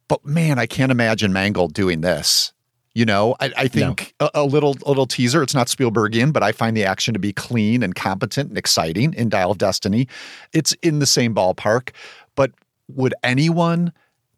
But 0.08 0.26
man, 0.26 0.60
I 0.60 0.66
can't 0.66 0.92
imagine 0.92 1.34
Mangold 1.34 1.74
doing 1.74 2.02
this. 2.02 2.54
You 2.96 3.06
know, 3.06 3.36
I, 3.42 3.52
I 3.58 3.68
think 3.68 4.16
no. 4.20 4.30
a, 4.34 4.42
a, 4.42 4.44
little 4.46 4.78
a 4.86 4.90
little 4.90 5.06
teaser. 5.06 5.44
It's 5.44 5.54
not 5.54 5.68
Spielbergian, 5.68 6.32
but 6.32 6.42
I 6.42 6.54
find 6.54 6.76
the 6.76 6.86
action 6.86 7.14
to 7.14 7.20
be 7.20 7.34
clean 7.34 7.84
and 7.84 7.94
competent 7.94 8.50
and 8.50 8.58
exciting 8.58 9.14
in 9.14 9.30
Dial 9.30 9.52
of 9.52 9.58
Destiny. 9.58 10.08
It's 10.54 10.72
in 10.82 11.00
the 11.00 11.06
same 11.06 11.36
ballpark. 11.36 11.90
But 12.36 12.52
would 12.88 13.14
anyone 13.22 13.92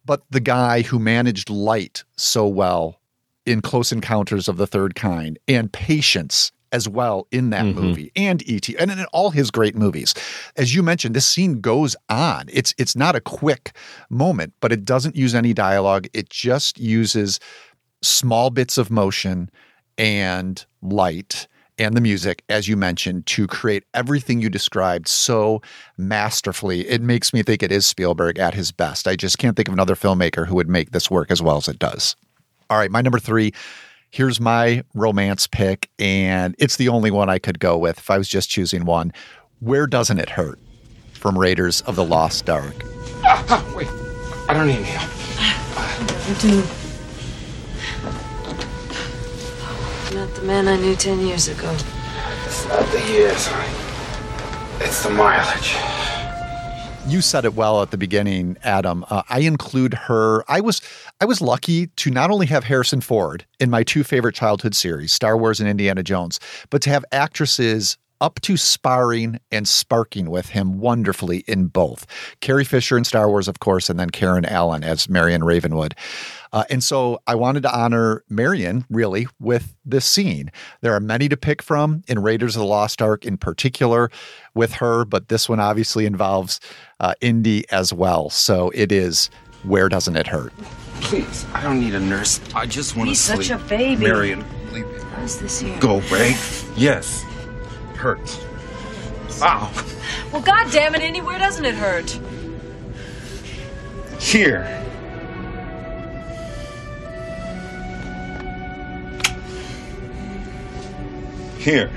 but 0.05 0.23
the 0.31 0.39
guy 0.39 0.81
who 0.81 0.97
managed 0.97 1.49
light 1.49 2.03
so 2.15 2.47
well 2.47 2.99
in 3.45 3.61
Close 3.61 3.91
Encounters 3.91 4.47
of 4.47 4.57
the 4.57 4.65
Third 4.65 4.95
Kind 4.95 5.37
and 5.47 5.71
patience 5.71 6.51
as 6.71 6.89
well 6.89 7.27
in 7.31 7.49
that 7.51 7.63
mm-hmm. 7.63 7.79
movie 7.79 8.11
and 8.15 8.43
ET 8.47 8.67
and 8.79 8.91
in 8.91 9.05
all 9.13 9.29
his 9.31 9.51
great 9.51 9.75
movies. 9.75 10.13
As 10.55 10.73
you 10.75 10.83
mentioned, 10.83 11.15
this 11.15 11.25
scene 11.25 11.61
goes 11.61 11.95
on. 12.09 12.45
It's 12.51 12.73
it's 12.77 12.95
not 12.95 13.15
a 13.15 13.21
quick 13.21 13.73
moment, 14.09 14.53
but 14.59 14.71
it 14.71 14.83
doesn't 14.83 15.15
use 15.15 15.35
any 15.35 15.53
dialogue. 15.53 16.07
It 16.13 16.29
just 16.29 16.79
uses 16.79 17.39
small 18.01 18.49
bits 18.49 18.77
of 18.77 18.89
motion 18.91 19.49
and 19.97 20.65
light 20.81 21.47
and 21.79 21.95
the 21.95 22.01
music, 22.01 22.43
as 22.49 22.67
you 22.67 22.75
mentioned, 22.75 23.25
to 23.27 23.45
create 23.47 23.83
everything 23.93 24.41
you 24.41 24.49
described 24.49 25.07
so 25.07 25.61
masterfully. 25.97 26.87
It 26.87 27.01
makes 27.01 27.33
me 27.33 27.43
think 27.43 27.61
it 27.61 27.71
is 27.71 27.85
Spielberg 27.85 28.39
at 28.39 28.55
his 28.55 28.71
best. 28.71 29.07
I 29.07 29.15
just 29.15 29.37
can't 29.37 29.55
think 29.55 29.67
of 29.67 29.73
another 29.73 29.95
filmmaker 29.95 30.47
who 30.47 30.55
would 30.55 30.69
make 30.69 30.91
this 30.91 31.11
work 31.11 31.29
as 31.29 31.41
well 31.41 31.57
as 31.57 31.67
it 31.67 31.77
does. 31.77 32.15
All 32.69 32.77
right, 32.77 32.91
my 32.91 33.01
number 33.01 33.19
three. 33.19 33.53
Here's 34.09 34.39
my 34.39 34.83
romance 34.93 35.47
pick, 35.47 35.89
and 35.99 36.55
it's 36.57 36.77
the 36.77 36.89
only 36.89 37.11
one 37.11 37.29
I 37.29 37.39
could 37.39 37.59
go 37.59 37.77
with 37.77 37.97
if 37.99 38.09
I 38.09 38.17
was 38.17 38.29
just 38.29 38.49
choosing 38.49 38.85
one. 38.85 39.11
Where 39.59 39.85
Doesn't 39.85 40.17
It 40.17 40.29
Hurt? 40.29 40.59
From 41.13 41.37
Raiders 41.37 41.81
of 41.81 41.95
the 41.95 42.05
Lost 42.05 42.49
Ark. 42.49 42.75
Ah, 43.23 43.45
ah, 43.49 43.73
wait, 43.75 43.87
I 44.49 44.53
don't 44.53 44.67
need 44.67 44.75
any 44.75 44.83
help. 44.83 45.11
You 46.29 46.61
do. 46.63 46.86
Not 50.13 50.33
the 50.35 50.41
man 50.43 50.67
I 50.67 50.77
knew 50.77 50.95
ten 50.95 51.19
years 51.19 51.49
ago. 51.49 51.75
It's 52.45 52.65
not 52.67 52.89
the 52.91 52.99
years, 53.11 53.49
It's 54.79 55.03
the 55.03 55.09
mileage. 55.09 55.75
You 57.07 57.21
said 57.21 57.45
it 57.45 57.55
well 57.55 57.81
at 57.81 57.91
the 57.91 57.97
beginning, 57.97 58.57
Adam. 58.63 59.05
Uh, 59.09 59.23
I 59.29 59.39
include 59.39 59.93
her. 59.93 60.43
I 60.49 60.61
was 60.61 60.81
I 61.19 61.25
was 61.25 61.41
lucky 61.41 61.87
to 61.87 62.09
not 62.09 62.31
only 62.31 62.45
have 62.47 62.63
Harrison 62.63 63.01
Ford 63.01 63.45
in 63.59 63.69
my 63.69 63.83
two 63.83 64.03
favorite 64.03 64.35
childhood 64.35 64.75
series, 64.75 65.11
Star 65.11 65.37
Wars 65.37 65.59
and 65.59 65.69
Indiana 65.69 66.03
Jones, 66.03 66.39
but 66.69 66.81
to 66.83 66.89
have 66.89 67.03
actresses 67.11 67.97
up 68.21 68.39
to 68.41 68.57
sparring 68.57 69.39
and 69.51 69.67
sparking 69.67 70.29
with 70.29 70.49
him 70.49 70.79
wonderfully 70.79 71.43
in 71.47 71.67
both. 71.67 72.05
Carrie 72.41 72.65
Fisher 72.65 72.97
in 72.97 73.03
Star 73.03 73.29
Wars, 73.29 73.47
of 73.47 73.59
course, 73.59 73.89
and 73.89 73.99
then 73.99 74.09
Karen 74.09 74.45
Allen 74.45 74.83
as 74.83 75.09
Marion 75.09 75.43
Ravenwood. 75.43 75.95
Uh, 76.53 76.63
and 76.69 76.83
so 76.83 77.19
I 77.27 77.35
wanted 77.35 77.63
to 77.63 77.77
honor 77.77 78.23
Marion 78.29 78.85
really 78.89 79.27
with 79.39 79.75
this 79.85 80.05
scene. 80.05 80.49
There 80.81 80.93
are 80.93 80.99
many 80.99 81.27
to 81.29 81.37
pick 81.37 81.61
from 81.61 82.03
in 82.07 82.19
Raiders 82.19 82.55
of 82.55 82.61
the 82.61 82.65
Lost 82.65 83.01
Ark 83.01 83.25
in 83.25 83.37
particular 83.37 84.09
with 84.53 84.73
her, 84.73 85.05
but 85.05 85.27
this 85.27 85.49
one 85.49 85.59
obviously 85.59 86.05
involves 86.05 86.59
uh, 86.99 87.13
Indy 87.21 87.69
as 87.69 87.91
well. 87.93 88.29
So 88.29 88.71
it 88.73 88.91
is 88.91 89.29
Where 89.63 89.89
Doesn't 89.89 90.15
It 90.15 90.27
Hurt? 90.27 90.53
Please, 91.01 91.45
I 91.53 91.61
don't 91.61 91.79
need 91.79 91.93
a 91.93 91.99
nurse. 91.99 92.39
I 92.55 92.65
just 92.65 92.95
want 92.95 93.09
to 93.09 93.15
sleep. 93.15 93.39
He's 93.39 93.47
such 93.47 93.59
a 93.59 93.63
baby. 93.65 94.05
Marion, 94.05 94.43
leave 94.71 94.87
me. 94.87 94.93
What 94.99 95.23
is 95.23 95.39
this 95.39 95.59
here? 95.59 95.77
Go 95.79 95.95
away. 95.99 96.35
Yes. 96.75 97.23
It 97.97 98.01
hurts. 98.01 98.45
Ow. 99.41 99.73
Well, 100.31 100.43
God 100.43 100.71
damn 100.71 100.93
it, 100.93 101.01
Indy, 101.01 101.19
where 101.19 101.39
doesn't 101.39 101.65
it 101.65 101.73
hurt? 101.73 102.11
Here. 104.21 104.65
Here. 111.57 111.89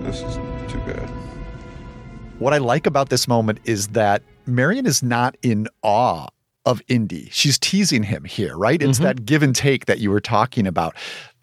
This 0.00 0.22
is 0.22 0.36
too 0.72 0.78
bad. 0.86 1.10
What 2.38 2.54
I 2.54 2.58
like 2.58 2.86
about 2.86 3.10
this 3.10 3.28
moment 3.28 3.60
is 3.66 3.88
that 3.88 4.22
Marion 4.46 4.86
is 4.86 5.02
not 5.02 5.36
in 5.42 5.68
awe 5.82 6.28
of 6.64 6.82
Indy. 6.88 7.28
She's 7.30 7.58
teasing 7.58 8.02
him 8.02 8.24
here, 8.24 8.56
right? 8.56 8.82
It's 8.82 8.98
mm-hmm. 8.98 9.04
that 9.04 9.24
give 9.24 9.42
and 9.42 9.54
take 9.54 9.86
that 9.86 10.00
you 10.00 10.10
were 10.10 10.20
talking 10.20 10.66
about 10.66 10.96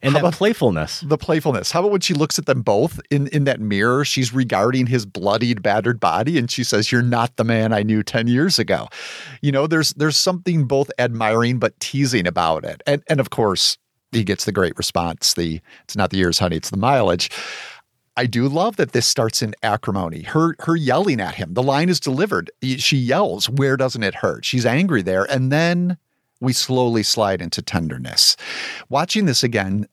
and 0.04 0.16
How 0.16 0.22
that 0.22 0.34
playfulness. 0.34 1.00
The 1.00 1.18
playfulness. 1.18 1.72
How 1.72 1.80
about 1.80 1.92
when 1.92 2.02
she 2.02 2.14
looks 2.14 2.38
at 2.38 2.46
them 2.46 2.62
both 2.62 3.00
in, 3.10 3.28
in 3.28 3.46
that 3.46 3.62
mirror? 3.62 4.04
She's 4.04 4.34
regarding 4.34 4.88
his 4.88 5.06
bloodied, 5.06 5.64
battered 5.64 6.00
body, 6.00 6.38
and 6.38 6.52
she 6.52 6.64
says, 6.64 6.92
"You're 6.92 7.02
not 7.02 7.38
the 7.38 7.46
man 7.46 7.72
I 7.72 7.84
knew 7.84 8.04
ten 8.04 8.28
years 8.28 8.60
ago." 8.60 8.90
You 9.42 9.54
know, 9.54 9.66
there's 9.66 9.94
there's 9.94 10.18
something 10.18 10.66
both 10.66 10.92
admiring 11.00 11.58
but 11.58 11.80
teasing 11.80 12.28
about 12.28 12.66
it, 12.66 12.84
and 12.86 13.02
and 13.08 13.22
of 13.22 13.30
course 13.30 13.78
he 14.12 14.26
gets 14.26 14.44
the 14.44 14.52
great 14.52 14.78
response. 14.78 15.34
The 15.36 15.62
it's 15.86 15.96
not 15.96 16.10
the 16.10 16.18
years, 16.18 16.38
honey, 16.38 16.58
it's 16.58 16.70
the 16.70 16.78
mileage. 16.78 17.30
I 18.16 18.28
do 18.28 18.48
love 18.48 18.76
that 18.76 18.92
this 18.92 19.08
starts 19.08 19.42
in 19.42 19.56
acrimony. 19.64 20.22
Her 20.22 20.56
her 20.60 20.76
yelling 20.76 21.20
at 21.20 21.36
him. 21.36 21.54
The 21.54 21.64
line 21.64 21.90
is 21.90 22.00
delivered. 22.00 22.52
She 22.62 22.98
yells, 22.98 23.50
"Where 23.50 23.76
doesn't 23.76 24.04
it 24.04 24.16
hurt?" 24.16 24.46
She's 24.46 24.66
angry 24.66 25.02
there, 25.02 25.24
and 25.24 25.52
then 25.52 25.98
we 26.40 26.54
slowly 26.54 27.04
slide 27.04 27.42
into 27.42 27.62
tenderness. 27.62 28.36
Watching 28.90 29.26
this 29.26 29.44
again, 29.44 29.88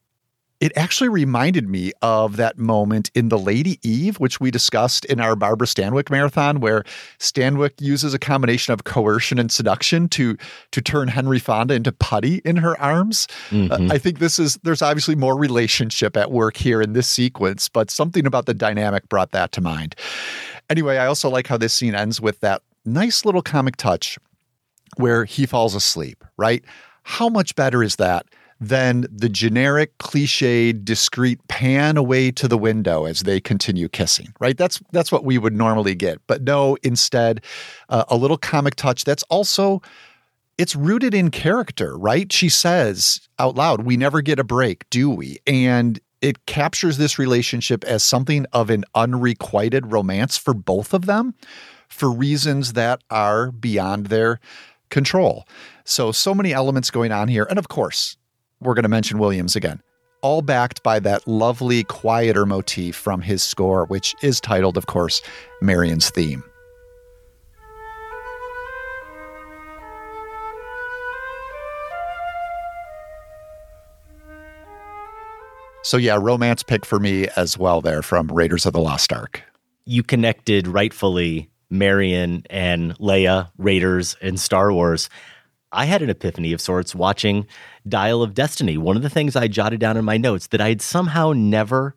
it 0.61 0.71
actually 0.75 1.09
reminded 1.09 1.67
me 1.67 1.91
of 2.03 2.37
that 2.37 2.59
moment 2.59 3.09
in 3.15 3.29
The 3.29 3.39
Lady 3.39 3.79
Eve, 3.81 4.19
which 4.19 4.39
we 4.39 4.51
discussed 4.51 5.05
in 5.05 5.19
our 5.19 5.35
Barbara 5.35 5.65
Stanwyck 5.65 6.11
marathon, 6.11 6.59
where 6.59 6.83
Stanwyck 7.17 7.81
uses 7.81 8.13
a 8.13 8.19
combination 8.19 8.71
of 8.71 8.83
coercion 8.83 9.39
and 9.39 9.51
seduction 9.51 10.07
to 10.09 10.37
to 10.71 10.81
turn 10.81 11.07
Henry 11.07 11.39
Fonda 11.39 11.73
into 11.73 11.91
putty 11.91 12.41
in 12.45 12.57
her 12.57 12.79
arms. 12.79 13.27
Mm-hmm. 13.49 13.89
Uh, 13.89 13.93
I 13.93 13.97
think 13.97 14.19
this 14.19 14.37
is 14.37 14.59
there's 14.63 14.83
obviously 14.83 15.15
more 15.15 15.35
relationship 15.35 16.15
at 16.15 16.31
work 16.31 16.57
here 16.57 16.79
in 16.79 16.93
this 16.93 17.07
sequence, 17.07 17.67
but 17.67 17.89
something 17.89 18.27
about 18.27 18.45
the 18.45 18.53
dynamic 18.53 19.09
brought 19.09 19.31
that 19.31 19.51
to 19.53 19.61
mind. 19.61 19.95
Anyway, 20.69 20.97
I 20.97 21.07
also 21.07 21.27
like 21.27 21.47
how 21.47 21.57
this 21.57 21.73
scene 21.73 21.95
ends 21.95 22.21
with 22.21 22.39
that 22.41 22.61
nice 22.85 23.25
little 23.25 23.41
comic 23.41 23.77
touch 23.77 24.19
where 24.97 25.25
he 25.25 25.47
falls 25.47 25.73
asleep, 25.73 26.23
right? 26.37 26.63
How 27.03 27.29
much 27.29 27.55
better 27.55 27.81
is 27.81 27.95
that 27.95 28.27
than 28.61 29.07
the 29.11 29.27
generic, 29.27 29.97
cliched, 29.97 30.85
discreet 30.85 31.45
pan 31.47 31.97
away 31.97 32.29
to 32.31 32.47
the 32.47 32.59
window 32.59 33.05
as 33.05 33.21
they 33.21 33.41
continue 33.41 33.89
kissing, 33.89 34.31
right? 34.39 34.55
That's 34.55 34.79
that's 34.91 35.11
what 35.11 35.25
we 35.25 35.39
would 35.39 35.53
normally 35.53 35.95
get. 35.95 36.19
But 36.27 36.43
no, 36.43 36.77
instead, 36.83 37.43
uh, 37.89 38.05
a 38.07 38.15
little 38.15 38.37
comic 38.37 38.75
touch 38.75 39.03
that's 39.03 39.23
also 39.23 39.81
it's 40.59 40.75
rooted 40.75 41.15
in 41.15 41.31
character, 41.31 41.97
right? 41.97 42.31
She 42.31 42.49
says 42.49 43.27
out 43.39 43.55
loud, 43.55 43.81
"We 43.81 43.97
never 43.97 44.21
get 44.21 44.37
a 44.37 44.43
break, 44.43 44.87
do 44.91 45.09
we?" 45.09 45.39
And 45.47 45.99
it 46.21 46.45
captures 46.45 46.97
this 46.97 47.17
relationship 47.17 47.83
as 47.83 48.03
something 48.03 48.45
of 48.53 48.69
an 48.69 48.85
unrequited 48.93 49.91
romance 49.91 50.37
for 50.37 50.53
both 50.53 50.93
of 50.93 51.07
them 51.07 51.33
for 51.89 52.11
reasons 52.11 52.73
that 52.73 53.01
are 53.09 53.51
beyond 53.51 54.07
their 54.07 54.39
control. 54.91 55.47
So, 55.83 56.11
so 56.11 56.35
many 56.35 56.53
elements 56.53 56.91
going 56.91 57.11
on 57.11 57.27
here. 57.27 57.47
And 57.49 57.57
of 57.57 57.69
course, 57.69 58.17
we're 58.61 58.75
going 58.75 58.83
to 58.83 58.89
mention 58.89 59.17
Williams 59.17 59.55
again, 59.55 59.81
all 60.21 60.41
backed 60.41 60.83
by 60.83 60.99
that 60.99 61.27
lovely, 61.27 61.83
quieter 61.83 62.45
motif 62.45 62.95
from 62.95 63.21
his 63.21 63.43
score, 63.43 63.85
which 63.85 64.15
is 64.21 64.39
titled, 64.39 64.77
of 64.77 64.85
course, 64.85 65.21
Marion's 65.61 66.09
Theme. 66.09 66.43
So, 75.83 75.97
yeah, 75.97 76.17
romance 76.21 76.61
pick 76.61 76.85
for 76.85 76.99
me 76.99 77.27
as 77.35 77.57
well 77.57 77.81
there 77.81 78.03
from 78.03 78.27
Raiders 78.27 78.67
of 78.67 78.73
the 78.73 78.79
Lost 78.79 79.11
Ark. 79.11 79.41
You 79.85 80.03
connected 80.03 80.67
rightfully 80.67 81.49
Marion 81.71 82.43
and 82.51 82.95
Leia, 82.99 83.49
Raiders, 83.57 84.15
and 84.21 84.39
Star 84.39 84.71
Wars. 84.71 85.09
I 85.71 85.85
had 85.85 86.01
an 86.01 86.09
epiphany 86.09 86.53
of 86.53 86.61
sorts 86.61 86.93
watching 86.93 87.47
Dial 87.87 88.21
of 88.21 88.33
Destiny. 88.33 88.77
One 88.77 88.97
of 88.97 89.03
the 89.03 89.09
things 89.09 89.35
I 89.35 89.47
jotted 89.47 89.79
down 89.79 89.97
in 89.97 90.05
my 90.05 90.17
notes 90.17 90.47
that 90.47 90.61
I 90.61 90.69
had 90.69 90.81
somehow 90.81 91.33
never 91.33 91.95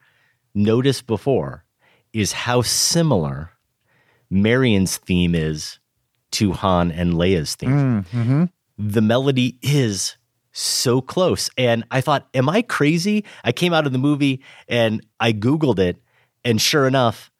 noticed 0.54 1.06
before 1.06 1.64
is 2.12 2.32
how 2.32 2.62
similar 2.62 3.50
Marion's 4.30 4.96
theme 4.96 5.34
is 5.34 5.78
to 6.32 6.52
Han 6.52 6.90
and 6.90 7.14
Leia's 7.14 7.54
theme. 7.54 8.04
Mm-hmm. 8.12 8.44
The 8.78 9.02
melody 9.02 9.58
is 9.62 10.16
so 10.52 11.00
close. 11.00 11.50
And 11.58 11.84
I 11.90 12.00
thought, 12.00 12.28
am 12.34 12.48
I 12.48 12.62
crazy? 12.62 13.24
I 13.42 13.52
came 13.52 13.72
out 13.72 13.86
of 13.86 13.92
the 13.92 13.98
movie 13.98 14.42
and 14.68 15.04
I 15.18 15.32
Googled 15.32 15.78
it. 15.78 16.00
And 16.44 16.60
sure 16.60 16.86
enough, 16.86 17.30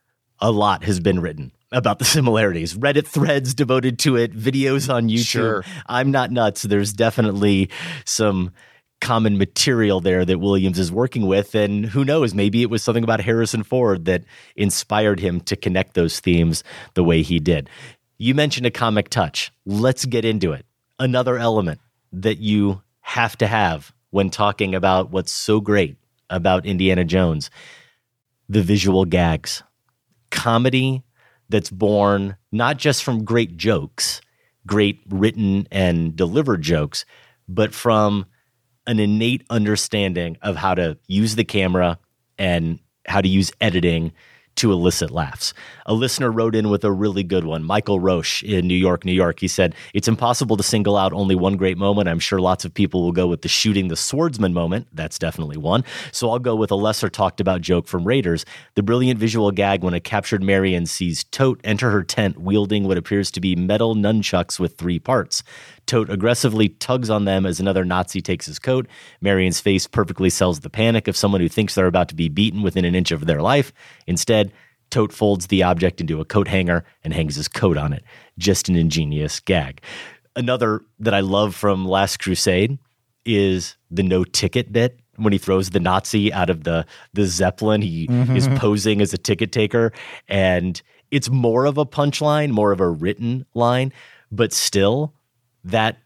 a 0.40 0.50
lot 0.50 0.84
has 0.84 0.98
been 1.00 1.20
written 1.20 1.52
about 1.74 1.98
the 1.98 2.04
similarities. 2.04 2.74
Reddit 2.74 3.06
threads 3.06 3.54
devoted 3.54 3.98
to 4.00 4.16
it, 4.16 4.32
videos 4.32 4.92
on 4.92 5.08
YouTube. 5.08 5.24
Sure. 5.24 5.64
I'm 5.86 6.10
not 6.10 6.30
nuts. 6.30 6.62
There's 6.62 6.92
definitely 6.92 7.68
some 8.04 8.52
common 9.00 9.36
material 9.36 10.00
there 10.00 10.24
that 10.24 10.38
Williams 10.38 10.78
is 10.78 10.90
working 10.90 11.26
with. 11.26 11.54
And 11.54 11.84
who 11.84 12.04
knows, 12.04 12.34
maybe 12.34 12.62
it 12.62 12.70
was 12.70 12.82
something 12.82 13.04
about 13.04 13.20
Harrison 13.20 13.62
Ford 13.62 14.06
that 14.06 14.24
inspired 14.56 15.20
him 15.20 15.40
to 15.42 15.56
connect 15.56 15.94
those 15.94 16.20
themes 16.20 16.64
the 16.94 17.04
way 17.04 17.20
he 17.20 17.38
did. 17.38 17.68
You 18.16 18.34
mentioned 18.34 18.66
a 18.66 18.70
comic 18.70 19.10
touch. 19.10 19.52
Let's 19.66 20.06
get 20.06 20.24
into 20.24 20.52
it. 20.52 20.64
Another 20.98 21.36
element 21.36 21.80
that 22.12 22.38
you 22.38 22.82
have 23.00 23.36
to 23.38 23.46
have 23.46 23.92
when 24.10 24.30
talking 24.30 24.74
about 24.74 25.10
what's 25.10 25.32
so 25.32 25.60
great 25.60 25.96
about 26.30 26.64
Indiana 26.64 27.04
Jones 27.04 27.50
the 28.48 28.62
visual 28.62 29.04
gags. 29.04 29.62
Comedy 30.30 31.02
that's 31.48 31.70
born 31.70 32.36
not 32.52 32.76
just 32.78 33.02
from 33.04 33.24
great 33.24 33.56
jokes, 33.56 34.20
great 34.66 35.00
written 35.08 35.66
and 35.70 36.16
delivered 36.16 36.62
jokes, 36.62 37.04
but 37.48 37.74
from 37.74 38.26
an 38.86 38.98
innate 38.98 39.44
understanding 39.50 40.36
of 40.42 40.56
how 40.56 40.74
to 40.74 40.98
use 41.06 41.36
the 41.36 41.44
camera 41.44 41.98
and 42.38 42.78
how 43.06 43.20
to 43.20 43.28
use 43.28 43.52
editing 43.60 44.12
to 44.56 44.72
elicit 44.72 45.10
laughs. 45.10 45.54
A 45.86 45.94
listener 45.94 46.30
wrote 46.30 46.54
in 46.54 46.70
with 46.70 46.84
a 46.84 46.92
really 46.92 47.22
good 47.22 47.44
one. 47.44 47.62
Michael 47.62 48.00
Roche 48.00 48.42
in 48.42 48.66
New 48.66 48.74
York, 48.74 49.04
New 49.04 49.12
York. 49.12 49.40
He 49.40 49.48
said, 49.48 49.74
It's 49.92 50.08
impossible 50.08 50.56
to 50.56 50.62
single 50.62 50.96
out 50.96 51.12
only 51.12 51.34
one 51.34 51.56
great 51.56 51.76
moment. 51.76 52.08
I'm 52.08 52.18
sure 52.18 52.40
lots 52.40 52.64
of 52.64 52.72
people 52.72 53.02
will 53.02 53.12
go 53.12 53.26
with 53.26 53.42
the 53.42 53.48
shooting 53.48 53.88
the 53.88 53.96
swordsman 53.96 54.54
moment. 54.54 54.88
That's 54.92 55.18
definitely 55.18 55.56
one. 55.56 55.84
So 56.12 56.30
I'll 56.30 56.38
go 56.38 56.56
with 56.56 56.70
a 56.70 56.76
lesser 56.76 57.08
talked 57.08 57.40
about 57.40 57.60
joke 57.60 57.86
from 57.86 58.04
Raiders. 58.04 58.44
The 58.74 58.82
brilliant 58.82 59.18
visual 59.18 59.50
gag 59.50 59.82
when 59.82 59.94
a 59.94 60.00
captured 60.00 60.42
Marion 60.42 60.86
sees 60.86 61.24
Toht 61.24 61.60
enter 61.64 61.90
her 61.90 62.02
tent 62.02 62.38
wielding 62.38 62.84
what 62.84 62.96
appears 62.96 63.30
to 63.32 63.40
be 63.40 63.56
metal 63.56 63.94
nunchucks 63.94 64.58
with 64.58 64.76
three 64.76 64.98
parts. 64.98 65.42
Toht 65.86 66.08
aggressively 66.08 66.70
tugs 66.70 67.10
on 67.10 67.24
them 67.24 67.44
as 67.46 67.60
another 67.60 67.84
Nazi 67.84 68.20
takes 68.20 68.46
his 68.46 68.58
coat. 68.58 68.86
Marion's 69.20 69.60
face 69.60 69.86
perfectly 69.86 70.30
sells 70.30 70.60
the 70.60 70.70
panic 70.70 71.08
of 71.08 71.16
someone 71.16 71.40
who 71.40 71.48
thinks 71.48 71.74
they're 71.74 71.86
about 71.86 72.08
to 72.08 72.14
be 72.14 72.28
beaten 72.28 72.62
within 72.62 72.84
an 72.84 72.94
inch 72.94 73.12
of 73.12 73.26
their 73.26 73.42
life. 73.42 73.72
Instead, 74.06 74.52
Toht 74.90 75.12
folds 75.12 75.48
the 75.48 75.62
object 75.62 76.00
into 76.00 76.20
a 76.20 76.24
coat 76.24 76.48
hanger 76.48 76.84
and 77.02 77.12
hangs 77.12 77.36
his 77.36 77.48
coat 77.48 77.76
on 77.76 77.92
it. 77.92 78.04
Just 78.38 78.68
an 78.68 78.76
ingenious 78.76 79.40
gag. 79.40 79.80
Another 80.36 80.82
that 80.98 81.14
I 81.14 81.20
love 81.20 81.54
from 81.54 81.86
Last 81.86 82.18
Crusade 82.18 82.78
is 83.24 83.76
the 83.90 84.02
no 84.02 84.24
ticket 84.24 84.72
bit 84.72 85.00
when 85.16 85.32
he 85.32 85.38
throws 85.38 85.70
the 85.70 85.80
Nazi 85.80 86.32
out 86.32 86.50
of 86.50 86.64
the 86.64 86.84
the 87.12 87.24
Zeppelin. 87.26 87.82
He 87.82 88.06
Mhm. 88.08 88.36
is 88.36 88.48
posing 88.56 89.00
as 89.00 89.12
a 89.14 89.18
ticket 89.18 89.52
taker, 89.52 89.92
and 90.28 90.80
it's 91.10 91.30
more 91.30 91.66
of 91.66 91.78
a 91.78 91.86
punchline, 91.86 92.50
more 92.50 92.72
of 92.72 92.80
a 92.80 92.88
written 92.88 93.46
line, 93.54 93.92
but 94.32 94.52
still 94.52 95.14
that 95.64 95.98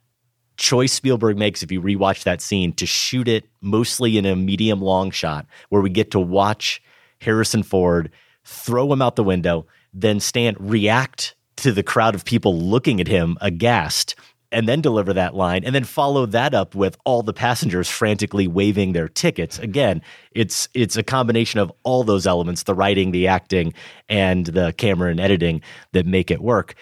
choice 0.56 0.92
Spielberg 0.92 1.38
makes 1.38 1.62
if 1.62 1.70
you 1.70 1.80
rewatch 1.80 2.24
that 2.24 2.40
scene 2.40 2.72
to 2.74 2.86
shoot 2.86 3.28
it 3.28 3.46
mostly 3.60 4.18
in 4.18 4.26
a 4.26 4.36
medium 4.36 4.80
long 4.82 5.10
shot 5.10 5.46
where 5.68 5.80
we 5.80 5.90
get 5.90 6.10
to 6.10 6.20
watch 6.20 6.82
Harrison 7.20 7.62
Ford 7.62 8.10
throw 8.44 8.92
him 8.92 9.02
out 9.02 9.16
the 9.16 9.24
window, 9.24 9.66
then 9.92 10.20
stand, 10.20 10.56
react 10.58 11.34
to 11.56 11.72
the 11.72 11.82
crowd 11.82 12.14
of 12.14 12.24
people 12.24 12.58
looking 12.58 13.00
at 13.00 13.08
him 13.08 13.36
aghast, 13.40 14.14
and 14.50 14.66
then 14.66 14.80
deliver 14.80 15.12
that 15.12 15.34
line, 15.34 15.64
and 15.64 15.74
then 15.74 15.84
follow 15.84 16.24
that 16.24 16.54
up 16.54 16.74
with 16.74 16.96
all 17.04 17.22
the 17.22 17.34
passengers 17.34 17.88
frantically 17.88 18.46
waving 18.46 18.92
their 18.92 19.08
tickets. 19.08 19.58
Again, 19.58 20.00
it's 20.32 20.68
it's 20.72 20.96
a 20.96 21.02
combination 21.02 21.60
of 21.60 21.70
all 21.82 22.04
those 22.04 22.26
elements: 22.26 22.62
the 22.62 22.74
writing, 22.74 23.10
the 23.10 23.26
acting, 23.26 23.74
and 24.08 24.46
the 24.46 24.72
camera 24.78 25.10
and 25.10 25.20
editing 25.20 25.60
that 25.92 26.06
make 26.06 26.30
it 26.30 26.40
work. 26.40 26.74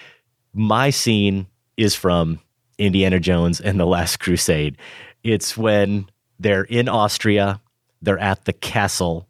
My 0.55 0.91
scene 0.91 1.49
is 1.77 1.95
from 1.95 2.39
Indiana 2.79 3.21
Jones 3.21 3.61
and 3.61 3.79
the 3.79 3.87
Last 3.87 4.19
Crusade. 4.19 4.77
It's 5.23 5.57
when 5.57 6.09
they're 6.39 6.65
in 6.65 6.89
Austria, 6.89 7.61
they're 8.03 8.19
at 8.19 8.45
the 8.45 8.53
castle. 8.53 9.29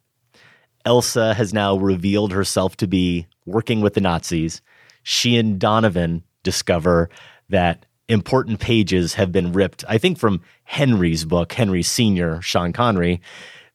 Elsa 0.84 1.34
has 1.34 1.52
now 1.52 1.76
revealed 1.76 2.32
herself 2.32 2.76
to 2.78 2.86
be 2.86 3.26
working 3.44 3.80
with 3.80 3.94
the 3.94 4.00
Nazis. 4.00 4.60
She 5.02 5.36
and 5.36 5.58
Donovan 5.58 6.22
discover 6.42 7.08
that 7.48 7.86
important 8.08 8.60
pages 8.60 9.14
have 9.14 9.32
been 9.32 9.52
ripped, 9.52 9.84
I 9.88 9.98
think 9.98 10.18
from 10.18 10.42
Henry's 10.64 11.24
book, 11.24 11.52
Henry 11.52 11.82
Sr., 11.82 12.40
Sean 12.40 12.72
Connery, 12.72 13.20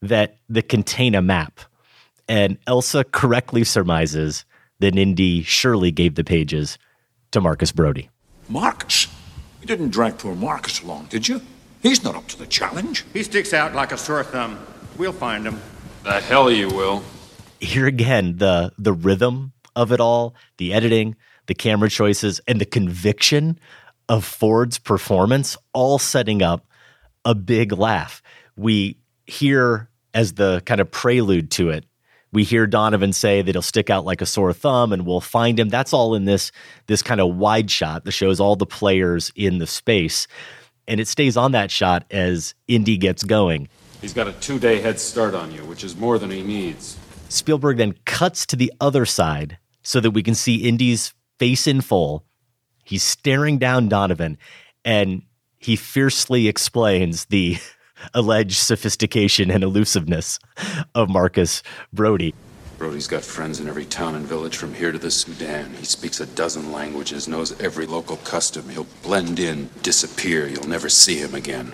that, 0.00 0.36
that 0.48 0.68
contain 0.68 1.14
a 1.14 1.22
map. 1.22 1.60
And 2.28 2.58
Elsa 2.66 3.04
correctly 3.04 3.64
surmises 3.64 4.44
that 4.80 4.96
Indy 4.96 5.42
surely 5.42 5.90
gave 5.90 6.14
the 6.14 6.24
pages 6.24 6.78
to 7.30 7.40
Marcus 7.40 7.72
Brody. 7.72 8.08
Marcus? 8.48 9.06
You 9.62 9.66
didn't 9.68 9.90
drag 9.90 10.18
poor 10.18 10.34
Marcus 10.34 10.82
along, 10.82 11.06
did 11.06 11.28
you? 11.28 11.40
He's 11.82 12.02
not 12.04 12.14
up 12.16 12.26
to 12.28 12.38
the 12.38 12.46
challenge. 12.46 13.04
He 13.12 13.22
sticks 13.22 13.52
out 13.54 13.74
like 13.74 13.92
a 13.92 13.96
sore 13.96 14.24
thumb. 14.24 14.58
We'll 14.98 15.12
find 15.12 15.46
him. 15.46 15.60
The 16.04 16.20
hell 16.20 16.50
you 16.50 16.68
will. 16.68 17.02
here 17.60 17.86
again 17.86 18.38
the 18.38 18.72
the 18.76 18.92
rhythm 18.92 19.52
of 19.76 19.92
it 19.92 20.00
all 20.00 20.34
the 20.58 20.72
editing 20.74 21.14
the 21.46 21.54
camera 21.54 21.88
choices 21.88 22.40
and 22.48 22.60
the 22.60 22.64
conviction 22.66 23.56
of 24.08 24.24
ford's 24.24 24.78
performance 24.78 25.56
all 25.72 25.96
setting 25.96 26.42
up 26.42 26.66
a 27.24 27.36
big 27.36 27.70
laugh 27.72 28.20
we 28.56 28.98
hear 29.26 29.88
as 30.12 30.32
the 30.34 30.60
kind 30.66 30.80
of 30.80 30.90
prelude 30.90 31.52
to 31.52 31.70
it 31.70 31.84
we 32.32 32.44
hear 32.44 32.66
donovan 32.66 33.12
say 33.12 33.42
that 33.42 33.54
he'll 33.54 33.62
stick 33.62 33.90
out 33.90 34.04
like 34.04 34.20
a 34.20 34.26
sore 34.26 34.52
thumb 34.52 34.92
and 34.92 35.06
we'll 35.06 35.20
find 35.20 35.58
him 35.60 35.68
that's 35.68 35.92
all 35.92 36.14
in 36.14 36.24
this 36.24 36.50
this 36.86 37.02
kind 37.02 37.20
of 37.20 37.36
wide 37.36 37.70
shot 37.70 38.04
that 38.04 38.12
shows 38.12 38.40
all 38.40 38.56
the 38.56 38.66
players 38.66 39.30
in 39.36 39.58
the 39.58 39.66
space 39.66 40.26
and 40.88 41.00
it 41.00 41.06
stays 41.08 41.36
on 41.36 41.52
that 41.52 41.70
shot 41.70 42.04
as 42.10 42.54
indy 42.68 42.96
gets 42.96 43.22
going 43.22 43.68
He's 44.02 44.12
got 44.12 44.26
a 44.26 44.32
two 44.32 44.58
day 44.58 44.80
head 44.80 44.98
start 44.98 45.32
on 45.32 45.52
you, 45.52 45.64
which 45.64 45.84
is 45.84 45.96
more 45.96 46.18
than 46.18 46.28
he 46.28 46.42
needs. 46.42 46.98
Spielberg 47.28 47.76
then 47.76 47.94
cuts 48.04 48.44
to 48.46 48.56
the 48.56 48.72
other 48.80 49.06
side 49.06 49.58
so 49.84 50.00
that 50.00 50.10
we 50.10 50.24
can 50.24 50.34
see 50.34 50.56
Indy's 50.56 51.14
face 51.38 51.68
in 51.68 51.80
full. 51.80 52.24
He's 52.84 53.04
staring 53.04 53.58
down 53.58 53.88
Donovan 53.88 54.38
and 54.84 55.22
he 55.56 55.76
fiercely 55.76 56.48
explains 56.48 57.26
the 57.26 57.58
alleged 58.14 58.56
sophistication 58.56 59.50
and 59.50 59.64
elusiveness 59.64 60.38
of 60.94 61.08
Marcus 61.08 61.62
Brody. 61.92 62.34
Brody's 62.78 63.06
got 63.06 63.22
friends 63.22 63.60
in 63.60 63.68
every 63.68 63.84
town 63.84 64.16
and 64.16 64.26
village 64.26 64.56
from 64.56 64.74
here 64.74 64.90
to 64.90 64.98
the 64.98 65.10
Sudan. 65.10 65.72
He 65.74 65.84
speaks 65.84 66.18
a 66.18 66.26
dozen 66.26 66.72
languages, 66.72 67.28
knows 67.28 67.60
every 67.60 67.86
local 67.86 68.16
custom. 68.16 68.68
He'll 68.68 68.88
blend 69.02 69.38
in, 69.38 69.70
disappear. 69.82 70.48
You'll 70.48 70.66
never 70.66 70.88
see 70.88 71.16
him 71.16 71.34
again. 71.34 71.72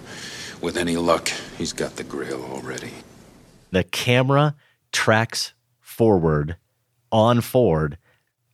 With 0.61 0.77
any 0.77 0.97
luck, 0.97 1.29
he's 1.57 1.73
got 1.73 1.97
the 1.97 2.05
grail 2.05 2.43
already. 2.43 2.93
The 3.71 3.85
camera 3.85 4.55
tracks 4.93 5.55
forward 5.81 6.57
on 7.11 7.41
Ford 7.41 7.97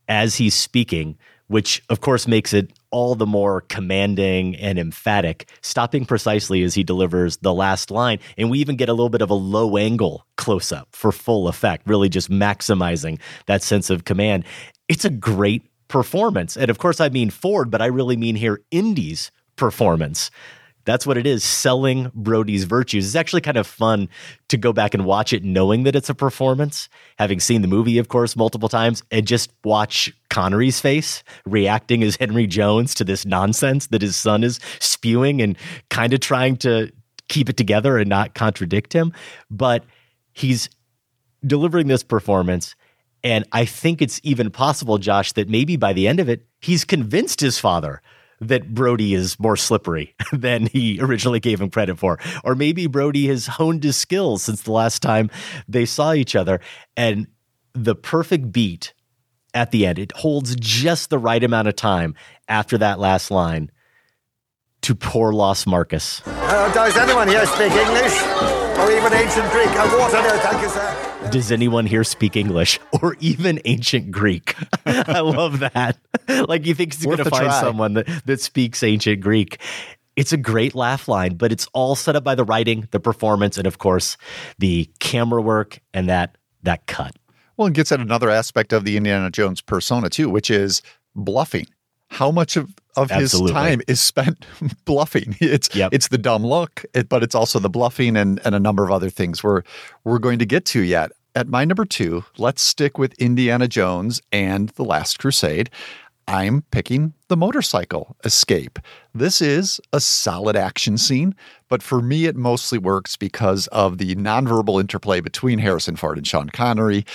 as 0.07 0.35
he's 0.35 0.55
speaking, 0.55 1.17
which 1.47 1.83
of 1.89 1.99
course 1.99 2.27
makes 2.27 2.53
it 2.53 2.71
all 2.91 3.15
the 3.15 3.25
more 3.25 3.61
commanding 3.61 4.55
and 4.55 4.77
emphatic, 4.79 5.49
stopping 5.61 6.05
precisely 6.05 6.63
as 6.63 6.73
he 6.73 6.83
delivers 6.83 7.37
the 7.37 7.53
last 7.53 7.91
line. 7.91 8.19
And 8.37 8.49
we 8.49 8.59
even 8.59 8.75
get 8.75 8.89
a 8.89 8.93
little 8.93 9.09
bit 9.09 9.21
of 9.21 9.29
a 9.29 9.35
low 9.35 9.77
angle 9.77 10.25
close 10.37 10.71
up 10.71 10.87
for 10.91 11.11
full 11.11 11.47
effect, 11.47 11.87
really 11.87 12.09
just 12.09 12.29
maximizing 12.29 13.19
that 13.47 13.63
sense 13.63 13.89
of 13.89 14.05
command. 14.05 14.45
It's 14.87 15.05
a 15.05 15.09
great 15.09 15.63
performance. 15.87 16.57
And 16.57 16.69
of 16.69 16.77
course, 16.77 16.99
I 16.99 17.09
mean 17.09 17.29
Ford, 17.29 17.69
but 17.71 17.81
I 17.81 17.87
really 17.87 18.17
mean 18.17 18.35
here 18.35 18.61
Indy's 18.71 19.31
performance. 19.55 20.31
That's 20.85 21.05
what 21.05 21.17
it 21.17 21.25
is, 21.25 21.43
selling 21.43 22.11
Brody's 22.13 22.63
virtues. 22.63 23.07
It's 23.07 23.15
actually 23.15 23.41
kind 23.41 23.57
of 23.57 23.67
fun 23.67 24.07
to 24.49 24.57
go 24.57 24.71
back 24.71 24.93
and 24.93 25.03
watch 25.03 25.33
it 25.33 25.43
knowing 25.43 25.83
that 25.83 25.95
it's 25.95 26.09
a 26.09 26.15
performance, 26.15 26.87
having 27.17 27.39
seen 27.39 27.61
the 27.63 27.67
movie, 27.67 27.97
of 27.97 28.07
course, 28.07 28.35
multiple 28.35 28.69
times, 28.69 29.03
and 29.11 29.25
just 29.25 29.51
watch 29.63 30.13
Connery's 30.29 30.79
face 30.79 31.23
reacting 31.45 32.03
as 32.03 32.15
Henry 32.15 32.45
Jones 32.45 32.93
to 32.95 33.03
this 33.03 33.25
nonsense 33.25 33.87
that 33.87 34.01
his 34.01 34.15
son 34.15 34.43
is 34.43 34.59
spewing 34.79 35.41
and 35.41 35.57
kind 35.89 36.13
of 36.13 36.19
trying 36.19 36.55
to 36.57 36.91
keep 37.27 37.49
it 37.49 37.57
together 37.57 37.97
and 37.97 38.09
not 38.09 38.35
contradict 38.35 38.93
him. 38.93 39.11
But 39.49 39.83
he's 40.33 40.69
delivering 41.45 41.87
this 41.87 42.03
performance. 42.03 42.75
And 43.23 43.43
I 43.51 43.65
think 43.65 44.03
it's 44.03 44.21
even 44.23 44.51
possible, 44.51 44.99
Josh, 44.99 45.31
that 45.31 45.49
maybe 45.49 45.77
by 45.77 45.93
the 45.93 46.07
end 46.07 46.19
of 46.19 46.29
it, 46.29 46.45
he's 46.59 46.85
convinced 46.85 47.41
his 47.41 47.57
father 47.57 48.03
that 48.47 48.73
Brody 48.73 49.13
is 49.13 49.39
more 49.39 49.57
slippery 49.57 50.15
than 50.31 50.67
he 50.67 50.99
originally 50.99 51.39
gave 51.39 51.61
him 51.61 51.69
credit 51.69 51.97
for. 51.97 52.19
Or 52.43 52.55
maybe 52.55 52.87
Brody 52.87 53.27
has 53.27 53.47
honed 53.47 53.83
his 53.83 53.97
skills 53.97 54.43
since 54.43 54.61
the 54.61 54.71
last 54.71 55.01
time 55.01 55.29
they 55.67 55.85
saw 55.85 56.13
each 56.13 56.35
other. 56.35 56.59
And 56.95 57.27
the 57.73 57.95
perfect 57.95 58.51
beat 58.51 58.93
at 59.53 59.71
the 59.71 59.85
end, 59.85 59.99
it 59.99 60.11
holds 60.13 60.55
just 60.55 61.09
the 61.09 61.17
right 61.19 61.43
amount 61.43 61.67
of 61.67 61.75
time 61.75 62.15
after 62.47 62.77
that 62.77 62.99
last 62.99 63.31
line 63.31 63.71
to 64.85 64.93
poor 64.93 65.33
lost 65.33 65.65
Marcus. 65.65 66.21
Uh, 66.27 66.71
does 66.71 66.95
anyone 66.95 67.27
here 67.27 67.43
speak 67.47 67.71
English? 67.71 68.13
Or 68.77 68.91
even 68.91 69.13
ancient 69.13 69.51
Greek? 69.51 69.69
Uh, 69.69 69.97
water, 69.97 70.21
no, 70.21 70.37
thank 70.37 70.61
you, 70.61 70.69
sir. 70.69 71.29
Does 71.31 71.51
anyone 71.51 71.87
here 71.87 72.03
speak 72.03 72.35
English 72.35 72.79
or 73.01 73.15
even 73.19 73.59
ancient 73.65 74.11
Greek? 74.11 74.55
I 74.85 75.21
love 75.21 75.59
that. 75.59 75.97
like 76.47 76.67
you 76.67 76.75
think 76.75 76.93
he's 76.93 77.03
going 77.03 77.17
to 77.17 77.25
find 77.25 77.45
try. 77.45 77.61
someone 77.61 77.95
that, 77.95 78.07
that 78.25 78.41
speaks 78.41 78.83
ancient 78.83 79.21
Greek. 79.21 79.59
It's 80.15 80.31
a 80.33 80.37
great 80.37 80.75
laugh 80.75 81.07
line, 81.07 81.33
but 81.33 81.51
it's 81.51 81.67
all 81.73 81.95
set 81.95 82.15
up 82.15 82.23
by 82.23 82.35
the 82.35 82.43
writing, 82.43 82.87
the 82.91 82.99
performance, 82.99 83.57
and 83.57 83.65
of 83.65 83.79
course, 83.79 84.17
the 84.59 84.87
camera 84.99 85.41
work 85.41 85.79
and 85.95 86.07
that 86.09 86.37
that 86.61 86.85
cut. 86.85 87.15
Well, 87.57 87.69
it 87.69 87.73
gets 87.73 87.91
at 87.91 87.99
another 88.01 88.29
aspect 88.29 88.71
of 88.71 88.85
the 88.85 88.97
Indiana 88.97 89.31
Jones 89.31 89.61
persona 89.61 90.09
too, 90.09 90.29
which 90.29 90.51
is 90.51 90.83
bluffing 91.15 91.65
how 92.09 92.29
much 92.31 92.55
of, 92.55 92.73
of 92.95 93.11
his 93.11 93.39
time 93.51 93.81
is 93.87 93.99
spent 93.99 94.45
bluffing. 94.85 95.35
It's 95.39 95.73
yep. 95.75 95.93
it's 95.93 96.07
the 96.09 96.17
dumb 96.17 96.45
look, 96.45 96.85
it, 96.93 97.09
but 97.09 97.23
it's 97.23 97.35
also 97.35 97.59
the 97.59 97.69
bluffing 97.69 98.15
and, 98.15 98.39
and 98.45 98.55
a 98.55 98.59
number 98.59 98.83
of 98.83 98.91
other 98.91 99.09
things 99.09 99.43
we're 99.43 99.63
we're 100.03 100.19
going 100.19 100.39
to 100.39 100.45
get 100.45 100.65
to 100.65 100.81
yet. 100.81 101.11
At 101.35 101.49
my 101.49 101.65
number 101.65 101.83
two, 101.83 102.23
let's 102.37 102.61
stick 102.61 102.97
with 102.97 103.13
Indiana 103.15 103.67
Jones 103.67 104.21
and 104.31 104.69
the 104.69 104.85
Last 104.85 105.19
Crusade. 105.19 105.69
I'm 106.27 106.63
picking 106.71 107.13
the 107.27 107.37
motorcycle 107.37 108.15
escape. 108.23 108.79
This 109.13 109.41
is 109.41 109.79
a 109.93 109.99
solid 109.99 110.55
action 110.55 110.97
scene, 110.97 111.35
but 111.69 111.83
for 111.83 112.01
me, 112.01 112.25
it 112.25 112.35
mostly 112.35 112.79
works 112.79 113.15
because 113.15 113.67
of 113.67 113.99
the 113.99 114.15
nonverbal 114.15 114.79
interplay 114.79 115.19
between 115.19 115.59
Harrison 115.59 115.95
Ford 115.95 116.17
and 116.17 116.25
Sean 116.25 116.49
Connery 116.49 117.05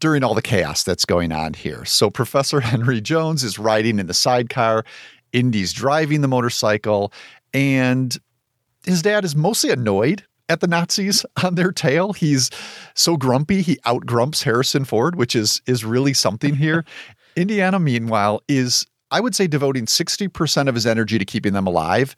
during 0.00 0.22
all 0.22 0.34
the 0.34 0.42
chaos 0.42 0.82
that's 0.82 1.04
going 1.04 1.32
on 1.32 1.54
here. 1.54 1.84
So 1.84 2.10
Professor 2.10 2.60
Henry 2.62 3.00
Jones 3.00 3.44
is 3.44 3.58
riding 3.58 3.98
in 3.98 4.06
the 4.06 4.14
sidecar, 4.14 4.84
Indy's 5.32 5.72
driving 5.72 6.20
the 6.20 6.28
motorcycle, 6.28 7.12
and 7.52 8.16
his 8.84 9.02
dad 9.02 9.24
is 9.24 9.36
mostly 9.36 9.70
annoyed 9.70 10.24
at 10.48 10.60
the 10.60 10.66
Nazis 10.66 11.24
on 11.44 11.54
their 11.54 11.72
tail. 11.72 12.12
He's 12.12 12.50
so 12.94 13.16
grumpy 13.16 13.62
he 13.62 13.78
outgrumps 13.86 14.42
Harrison 14.42 14.84
Ford, 14.84 15.16
which 15.16 15.34
is 15.36 15.62
is 15.66 15.84
really 15.84 16.14
something 16.14 16.54
here. 16.54 16.84
Indiana, 17.36 17.78
meanwhile, 17.78 18.42
is 18.48 18.86
I 19.10 19.20
would 19.20 19.34
say 19.34 19.46
devoting 19.46 19.86
60% 19.86 20.68
of 20.68 20.74
his 20.74 20.86
energy 20.86 21.18
to 21.18 21.24
keeping 21.24 21.52
them 21.52 21.66
alive 21.66 22.14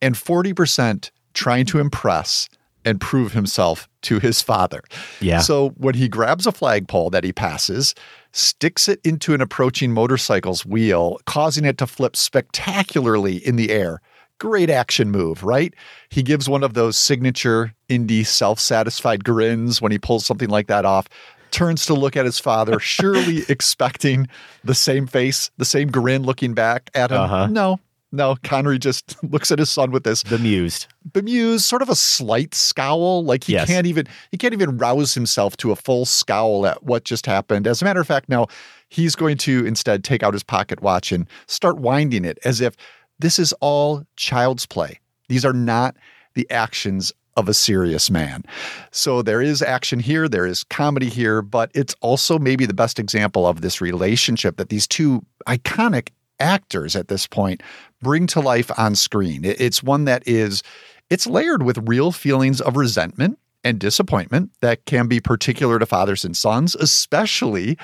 and 0.00 0.14
40% 0.14 1.10
trying 1.34 1.66
to 1.66 1.78
impress 1.78 2.48
and 2.84 3.00
prove 3.00 3.32
himself 3.32 3.88
to 4.02 4.18
his 4.18 4.42
father. 4.42 4.82
Yeah. 5.20 5.38
So 5.38 5.70
when 5.76 5.94
he 5.94 6.08
grabs 6.08 6.46
a 6.46 6.52
flagpole 6.52 7.10
that 7.10 7.22
he 7.22 7.32
passes, 7.32 7.94
sticks 8.32 8.88
it 8.88 9.00
into 9.04 9.34
an 9.34 9.40
approaching 9.40 9.92
motorcycle's 9.92 10.66
wheel, 10.66 11.18
causing 11.26 11.64
it 11.64 11.78
to 11.78 11.86
flip 11.86 12.16
spectacularly 12.16 13.36
in 13.36 13.56
the 13.56 13.70
air. 13.70 14.00
Great 14.38 14.70
action 14.70 15.10
move, 15.10 15.44
right? 15.44 15.72
He 16.08 16.22
gives 16.22 16.48
one 16.48 16.64
of 16.64 16.74
those 16.74 16.96
signature 16.96 17.74
Indy 17.88 18.24
self 18.24 18.58
satisfied 18.58 19.24
grins 19.24 19.80
when 19.80 19.92
he 19.92 19.98
pulls 19.98 20.26
something 20.26 20.48
like 20.48 20.66
that 20.66 20.84
off. 20.84 21.08
Turns 21.52 21.86
to 21.86 21.94
look 21.94 22.16
at 22.16 22.24
his 22.24 22.40
father, 22.40 22.80
surely 22.80 23.42
expecting 23.48 24.26
the 24.64 24.74
same 24.74 25.06
face, 25.06 25.50
the 25.58 25.64
same 25.64 25.90
grin 25.90 26.22
looking 26.22 26.54
back 26.54 26.90
at 26.94 27.12
him. 27.12 27.18
Uh-huh. 27.18 27.46
No, 27.46 27.78
no, 28.12 28.36
Connery 28.44 28.78
just 28.78 29.16
looks 29.30 29.50
at 29.50 29.58
his 29.58 29.70
son 29.70 29.90
with 29.90 30.04
this 30.04 30.22
bemused, 30.22 30.86
bemused, 31.12 31.64
sort 31.64 31.82
of 31.82 31.88
a 31.88 31.96
slight 31.96 32.54
scowl. 32.54 33.24
Like 33.24 33.44
he 33.44 33.54
yes. 33.54 33.66
can't 33.66 33.86
even 33.86 34.06
he 34.30 34.36
can't 34.36 34.52
even 34.52 34.76
rouse 34.76 35.14
himself 35.14 35.56
to 35.58 35.72
a 35.72 35.76
full 35.76 36.04
scowl 36.04 36.66
at 36.66 36.82
what 36.82 37.04
just 37.04 37.26
happened. 37.26 37.66
As 37.66 37.80
a 37.80 37.84
matter 37.84 38.00
of 38.00 38.06
fact, 38.06 38.28
now 38.28 38.46
he's 38.88 39.16
going 39.16 39.38
to 39.38 39.64
instead 39.64 40.04
take 40.04 40.22
out 40.22 40.34
his 40.34 40.42
pocket 40.42 40.82
watch 40.82 41.10
and 41.10 41.26
start 41.46 41.78
winding 41.78 42.24
it 42.24 42.38
as 42.44 42.60
if 42.60 42.76
this 43.18 43.38
is 43.38 43.52
all 43.60 44.04
child's 44.16 44.66
play. 44.66 45.00
These 45.28 45.44
are 45.44 45.54
not 45.54 45.96
the 46.34 46.48
actions 46.50 47.12
of 47.36 47.48
a 47.48 47.54
serious 47.54 48.10
man. 48.10 48.44
So 48.90 49.22
there 49.22 49.40
is 49.40 49.62
action 49.62 50.00
here, 50.00 50.28
there 50.28 50.46
is 50.46 50.64
comedy 50.64 51.08
here, 51.08 51.40
but 51.40 51.70
it's 51.74 51.94
also 52.02 52.38
maybe 52.38 52.66
the 52.66 52.74
best 52.74 52.98
example 52.98 53.46
of 53.46 53.62
this 53.62 53.80
relationship 53.80 54.58
that 54.58 54.68
these 54.68 54.86
two 54.86 55.24
iconic 55.48 56.10
actors 56.42 56.94
at 56.96 57.08
this 57.08 57.26
point 57.26 57.62
bring 58.02 58.26
to 58.28 58.40
life 58.40 58.70
on 58.76 58.94
screen. 58.94 59.44
It's 59.44 59.82
one 59.82 60.04
that 60.04 60.26
is 60.26 60.62
it's 61.08 61.26
layered 61.26 61.62
with 61.62 61.88
real 61.88 62.12
feelings 62.12 62.60
of 62.60 62.76
resentment 62.76 63.38
and 63.64 63.78
disappointment 63.78 64.50
that 64.60 64.84
can 64.86 65.06
be 65.06 65.20
particular 65.20 65.78
to 65.78 65.86
fathers 65.86 66.24
and 66.24 66.36
sons, 66.36 66.74
especially 66.74 67.78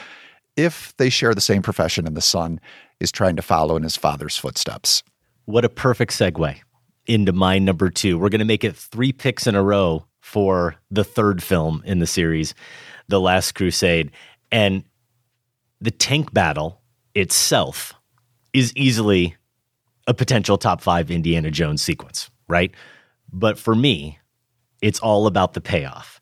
if 0.56 0.94
they 0.96 1.08
share 1.08 1.34
the 1.34 1.40
same 1.40 1.62
profession 1.62 2.06
and 2.06 2.16
the 2.16 2.20
son 2.20 2.60
is 3.00 3.12
trying 3.12 3.36
to 3.36 3.42
follow 3.42 3.76
in 3.76 3.84
his 3.84 3.96
father's 3.96 4.36
footsteps. 4.36 5.02
What 5.44 5.64
a 5.64 5.68
perfect 5.68 6.12
segue 6.12 6.56
into 7.06 7.32
my 7.32 7.58
number 7.58 7.90
two. 7.90 8.18
We're 8.18 8.28
going 8.28 8.40
to 8.40 8.44
make 8.44 8.64
it 8.64 8.76
three 8.76 9.12
picks 9.12 9.46
in 9.46 9.54
a 9.54 9.62
row 9.62 10.04
for 10.20 10.76
the 10.90 11.04
third 11.04 11.42
film 11.42 11.82
in 11.86 12.00
the 12.00 12.06
series, 12.06 12.54
The 13.08 13.20
Last 13.20 13.54
Crusade. 13.54 14.10
And 14.50 14.84
the 15.80 15.90
tank 15.90 16.34
battle 16.34 16.80
itself 17.14 17.94
is 18.58 18.74
easily 18.76 19.36
a 20.06 20.14
potential 20.14 20.58
top 20.58 20.80
five 20.80 21.10
Indiana 21.10 21.50
Jones 21.50 21.82
sequence, 21.82 22.30
right? 22.48 22.72
But 23.32 23.58
for 23.58 23.74
me, 23.74 24.18
it's 24.80 25.00
all 25.00 25.26
about 25.26 25.52
the 25.54 25.60
payoff 25.60 26.20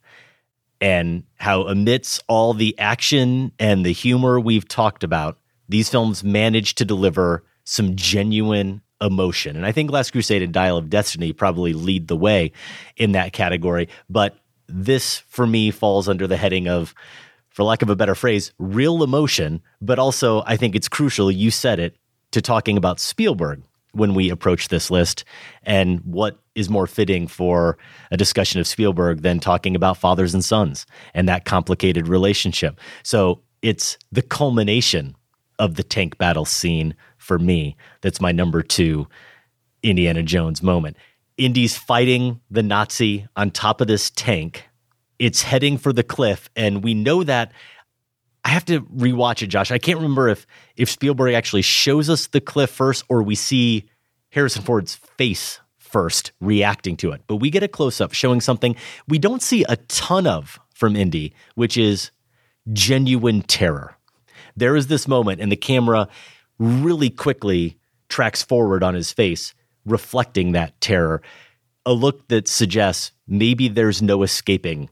and 0.80 1.24
how, 1.36 1.62
amidst 1.62 2.22
all 2.28 2.52
the 2.52 2.78
action 2.78 3.52
and 3.58 3.84
the 3.84 3.92
humor 3.92 4.40
we've 4.40 4.68
talked 4.68 5.04
about, 5.04 5.38
these 5.68 5.88
films 5.88 6.22
manage 6.22 6.74
to 6.76 6.84
deliver 6.84 7.44
some 7.64 7.96
genuine 7.96 8.82
emotion. 9.00 9.56
And 9.56 9.66
I 9.66 9.72
think 9.72 9.90
Last 9.90 10.12
Crusade 10.12 10.42
and 10.42 10.52
Dial 10.52 10.76
of 10.76 10.90
Destiny 10.90 11.32
probably 11.32 11.72
lead 11.72 12.08
the 12.08 12.16
way 12.16 12.52
in 12.96 13.12
that 13.12 13.32
category. 13.32 13.88
But 14.08 14.36
this, 14.68 15.18
for 15.28 15.46
me, 15.46 15.70
falls 15.70 16.08
under 16.08 16.26
the 16.26 16.36
heading 16.36 16.68
of, 16.68 16.94
for 17.50 17.62
lack 17.62 17.82
of 17.82 17.90
a 17.90 17.96
better 17.96 18.14
phrase, 18.14 18.52
real 18.58 19.02
emotion. 19.02 19.62
But 19.80 19.98
also, 19.98 20.42
I 20.46 20.56
think 20.56 20.74
it's 20.74 20.88
crucial, 20.88 21.30
you 21.30 21.50
said 21.50 21.78
it, 21.78 21.96
to 22.36 22.42
talking 22.42 22.76
about 22.76 23.00
Spielberg 23.00 23.62
when 23.92 24.12
we 24.12 24.28
approach 24.28 24.68
this 24.68 24.90
list. 24.90 25.24
And 25.62 26.00
what 26.00 26.38
is 26.54 26.68
more 26.68 26.86
fitting 26.86 27.26
for 27.26 27.78
a 28.10 28.16
discussion 28.16 28.60
of 28.60 28.66
Spielberg 28.66 29.22
than 29.22 29.40
talking 29.40 29.74
about 29.74 29.96
fathers 29.96 30.34
and 30.34 30.44
sons 30.44 30.84
and 31.14 31.26
that 31.28 31.46
complicated 31.46 32.06
relationship? 32.06 32.78
So 33.02 33.40
it's 33.62 33.96
the 34.12 34.20
culmination 34.20 35.16
of 35.58 35.76
the 35.76 35.82
tank 35.82 36.18
battle 36.18 36.44
scene 36.44 36.94
for 37.16 37.38
me 37.38 37.74
that's 38.02 38.20
my 38.20 38.30
number 38.30 38.62
two 38.62 39.08
Indiana 39.82 40.22
Jones 40.22 40.62
moment. 40.62 40.96
Indy's 41.38 41.76
fighting 41.76 42.40
the 42.50 42.62
Nazi 42.62 43.26
on 43.34 43.50
top 43.50 43.80
of 43.80 43.86
this 43.86 44.10
tank. 44.10 44.68
It's 45.18 45.42
heading 45.42 45.78
for 45.78 45.92
the 45.92 46.02
cliff, 46.02 46.50
and 46.54 46.84
we 46.84 46.92
know 46.92 47.24
that 47.24 47.52
I 48.46 48.50
have 48.50 48.64
to 48.66 48.82
rewatch 48.82 49.42
it, 49.42 49.48
Josh. 49.48 49.72
I 49.72 49.78
can't 49.78 49.98
remember 49.98 50.28
if 50.28 50.46
if 50.76 50.88
Spielberg 50.88 51.34
actually 51.34 51.62
shows 51.62 52.08
us 52.08 52.28
the 52.28 52.40
cliff 52.40 52.70
first 52.70 53.04
or 53.08 53.24
we 53.24 53.34
see 53.34 53.86
Harrison 54.30 54.62
Ford's 54.62 54.94
face 54.94 55.58
first 55.78 56.30
reacting 56.40 56.96
to 56.98 57.10
it. 57.10 57.22
But 57.26 57.36
we 57.36 57.50
get 57.50 57.64
a 57.64 57.68
close 57.68 58.00
up 58.00 58.12
showing 58.12 58.40
something 58.40 58.76
we 59.08 59.18
don't 59.18 59.42
see 59.42 59.64
a 59.68 59.74
ton 59.88 60.28
of 60.28 60.60
from 60.72 60.94
Indy, 60.94 61.34
which 61.56 61.76
is 61.76 62.12
genuine 62.72 63.42
terror. 63.42 63.96
There 64.56 64.76
is 64.76 64.86
this 64.86 65.08
moment, 65.08 65.40
and 65.40 65.50
the 65.50 65.56
camera 65.56 66.06
really 66.60 67.10
quickly 67.10 67.76
tracks 68.08 68.44
forward 68.44 68.84
on 68.84 68.94
his 68.94 69.12
face, 69.12 69.54
reflecting 69.84 70.52
that 70.52 70.80
terror. 70.80 71.20
A 71.84 71.92
look 71.92 72.28
that 72.28 72.46
suggests 72.46 73.10
maybe 73.26 73.66
there's 73.66 74.00
no 74.00 74.22
escaping 74.22 74.88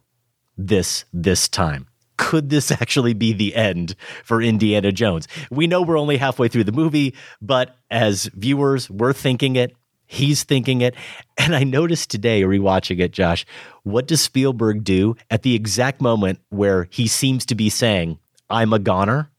this 0.57 1.05
this 1.13 1.49
time 1.49 1.87
could 2.17 2.51
this 2.51 2.71
actually 2.71 3.15
be 3.15 3.33
the 3.33 3.55
end 3.55 3.95
for 4.23 4.41
Indiana 4.43 4.93
Jones? 4.93 5.29
We 5.51 5.67
know 5.67 5.83
we're 5.83 5.99
only 5.99 6.17
halfway 6.17 6.49
through 6.49 6.65
the 6.65 6.73
movie, 6.73 7.15
but 7.41 7.77
as 7.91 8.27
viewers, 8.35 8.89
we're 8.91 9.13
thinking 9.13 9.57
it. 9.57 9.75
He's 10.07 10.45
thinking 10.45 10.81
it. 10.81 10.95
And 11.39 11.57
I 11.57 11.65
noticed 11.65 12.11
today, 12.11 12.43
rewatching 12.43 13.01
it, 13.01 13.13
Josh, 13.13 13.45
what 13.83 14.07
does 14.07 14.21
Spielberg 14.21 14.85
do 14.85 15.17
at 15.31 15.43
the 15.43 15.55
exact 15.55 16.01
moment 16.01 16.41
where 16.51 16.89
he 16.91 17.07
seems 17.07 17.47
to 17.47 17.55
be 17.55 17.71
saying, 17.71 18.19
I'm 18.49 18.73
a 18.73 18.79
goner? 18.79 19.31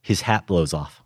His 0.00 0.22
hat 0.22 0.46
blows 0.46 0.72
off. 0.72 1.02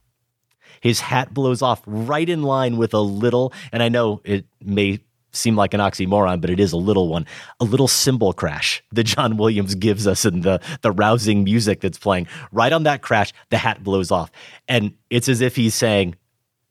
His 0.81 1.01
hat 1.01 1.35
blows 1.35 1.63
off 1.63 1.83
right 1.87 2.29
in 2.29 2.43
line 2.43 2.77
with 2.77 2.95
a 2.95 3.01
little, 3.01 3.53
and 3.71 3.83
I 3.83 3.89
know 3.89 4.21
it 4.25 4.47
may 4.61 5.01
seem 5.33 5.57
like 5.57 5.75
an 5.75 5.81
oxymoron, 5.81 6.41
but 6.41 6.51
it 6.51 6.61
is 6.61 6.73
a 6.73 6.77
little 6.77 7.09
one, 7.09 7.27
a 7.61 7.65
little 7.65 7.89
cymbal 7.89 8.33
crash 8.33 8.83
that 8.93 9.05
John 9.05 9.37
Williams 9.37 9.75
gives 9.75 10.07
us 10.07 10.25
in 10.25 10.43
the, 10.43 10.61
the 10.83 10.93
rousing 10.93 11.45
music 11.45 11.81
that's 11.81 11.99
playing. 11.99 12.27
Right 12.53 12.73
on 12.73 12.83
that 12.85 13.03
crash, 13.03 13.33
the 13.51 13.59
hat 13.59 13.83
blows 13.83 14.11
off. 14.11 14.31
And 14.69 14.95
it's 15.11 15.29
as 15.29 15.41
if 15.41 15.57
he's 15.57 15.75
saying, 15.75 16.17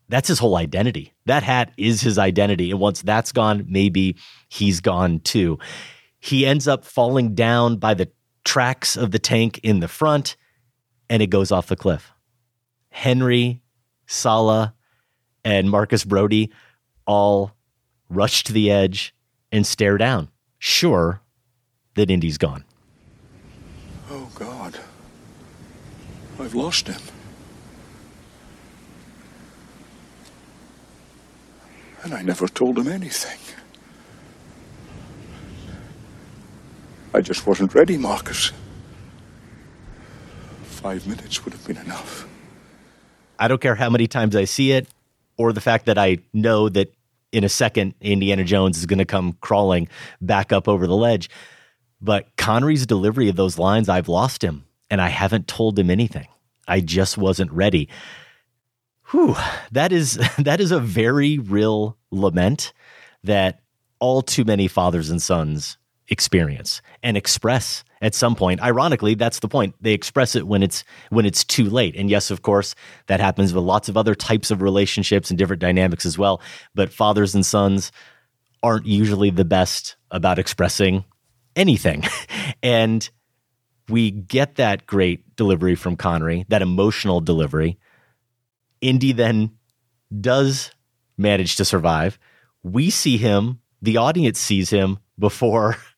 that's 0.09 0.27
his 0.27 0.39
whole 0.39 0.57
identity. 0.57 1.13
That 1.25 1.43
hat 1.43 1.71
is 1.77 2.01
his 2.01 2.17
identity. 2.17 2.71
And 2.71 2.79
once 2.79 3.01
that's 3.01 3.31
gone, 3.31 3.65
maybe 3.69 4.17
he's 4.49 4.81
gone 4.81 5.19
too. 5.21 5.57
He 6.19 6.45
ends 6.45 6.67
up 6.67 6.85
falling 6.85 7.33
down 7.33 7.77
by 7.77 7.93
the 7.93 8.11
tracks 8.43 8.97
of 8.97 9.11
the 9.11 9.19
tank 9.19 9.59
in 9.63 9.79
the 9.79 9.87
front 9.87 10.35
and 11.09 11.21
it 11.21 11.27
goes 11.27 11.51
off 11.51 11.67
the 11.67 11.75
cliff. 11.75 12.11
Henry, 12.89 13.61
Sallah, 14.05 14.73
and 15.43 15.69
Marcus 15.69 16.03
Brody 16.03 16.51
all 17.07 17.55
rush 18.11 18.43
to 18.43 18.53
the 18.53 18.69
edge 18.69 19.15
and 19.51 19.65
stare 19.65 19.97
down, 19.97 20.29
sure 20.59 21.21
that 21.95 22.11
Indy's 22.11 22.37
gone. 22.37 22.65
Oh, 24.09 24.29
God. 24.35 24.79
I've 26.39 26.53
lost 26.53 26.87
him. 26.87 27.01
And 32.03 32.13
I 32.13 32.21
never 32.21 32.47
told 32.47 32.77
him 32.77 32.87
anything. 32.87 33.39
I 37.13 37.21
just 37.21 37.45
wasn't 37.45 37.75
ready, 37.75 37.97
Marcus. 37.97 38.51
Five 40.63 41.05
minutes 41.05 41.43
would 41.45 41.53
have 41.53 41.65
been 41.67 41.77
enough. 41.77 42.27
I 43.37 43.47
don't 43.47 43.61
care 43.61 43.75
how 43.75 43.89
many 43.89 44.07
times 44.07 44.35
I 44.35 44.45
see 44.45 44.71
it 44.71 44.87
or 45.37 45.53
the 45.53 45.61
fact 45.61 45.85
that 45.85 45.97
I 45.97 46.19
know 46.33 46.69
that 46.69 46.93
in 47.31 47.43
a 47.43 47.49
second 47.49 47.93
Indiana 48.01 48.43
Jones 48.43 48.77
is 48.77 48.85
going 48.85 48.99
to 48.99 49.05
come 49.05 49.37
crawling 49.41 49.87
back 50.19 50.51
up 50.51 50.67
over 50.67 50.87
the 50.87 50.95
ledge. 50.95 51.29
But 52.01 52.35
Connery's 52.35 52.85
delivery 52.85 53.29
of 53.29 53.35
those 53.35 53.59
lines, 53.59 53.89
I've 53.89 54.09
lost 54.09 54.43
him 54.43 54.65
and 54.89 55.01
I 55.01 55.09
haven't 55.09 55.47
told 55.47 55.77
him 55.77 55.89
anything. 55.89 56.27
I 56.67 56.79
just 56.79 57.17
wasn't 57.17 57.51
ready. 57.51 57.89
Whew, 59.11 59.35
that 59.71 59.91
is 59.91 60.19
that 60.37 60.61
is 60.61 60.71
a 60.71 60.79
very 60.79 61.37
real 61.37 61.97
lament 62.11 62.73
that 63.23 63.61
all 63.99 64.21
too 64.21 64.43
many 64.43 64.67
fathers 64.67 65.09
and 65.09 65.21
sons 65.21 65.77
experience 66.11 66.81
and 67.01 67.17
express 67.17 67.83
at 68.01 68.13
some 68.13 68.35
point. 68.35 68.61
Ironically, 68.61 69.15
that's 69.15 69.39
the 69.39 69.47
point. 69.47 69.73
They 69.81 69.93
express 69.93 70.35
it 70.35 70.45
when 70.45 70.61
it's 70.61 70.83
when 71.09 71.25
it's 71.25 71.43
too 71.43 71.67
late. 71.67 71.95
And 71.95 72.09
yes, 72.09 72.29
of 72.29 72.43
course, 72.43 72.75
that 73.07 73.19
happens 73.19 73.53
with 73.53 73.63
lots 73.63 73.89
of 73.89 73.97
other 73.97 74.13
types 74.13 74.51
of 74.51 74.61
relationships 74.61 75.31
and 75.31 75.39
different 75.39 75.61
dynamics 75.61 76.05
as 76.05 76.19
well. 76.19 76.41
But 76.75 76.93
fathers 76.93 77.33
and 77.33 77.43
sons 77.43 77.91
aren't 78.61 78.85
usually 78.85 79.31
the 79.31 79.45
best 79.45 79.95
about 80.11 80.37
expressing 80.37 81.03
anything. 81.55 82.03
and 82.63 83.09
we 83.89 84.11
get 84.11 84.55
that 84.55 84.85
great 84.85 85.35
delivery 85.35 85.73
from 85.73 85.95
Connery, 85.95 86.45
that 86.49 86.61
emotional 86.61 87.21
delivery 87.21 87.79
Indy 88.81 89.11
then 89.11 89.51
does 90.19 90.71
manage 91.17 91.55
to 91.57 91.65
survive. 91.65 92.19
We 92.63 92.89
see 92.89 93.17
him, 93.17 93.59
the 93.81 93.97
audience 93.97 94.39
sees 94.39 94.69
him 94.71 94.99
before 95.17 95.77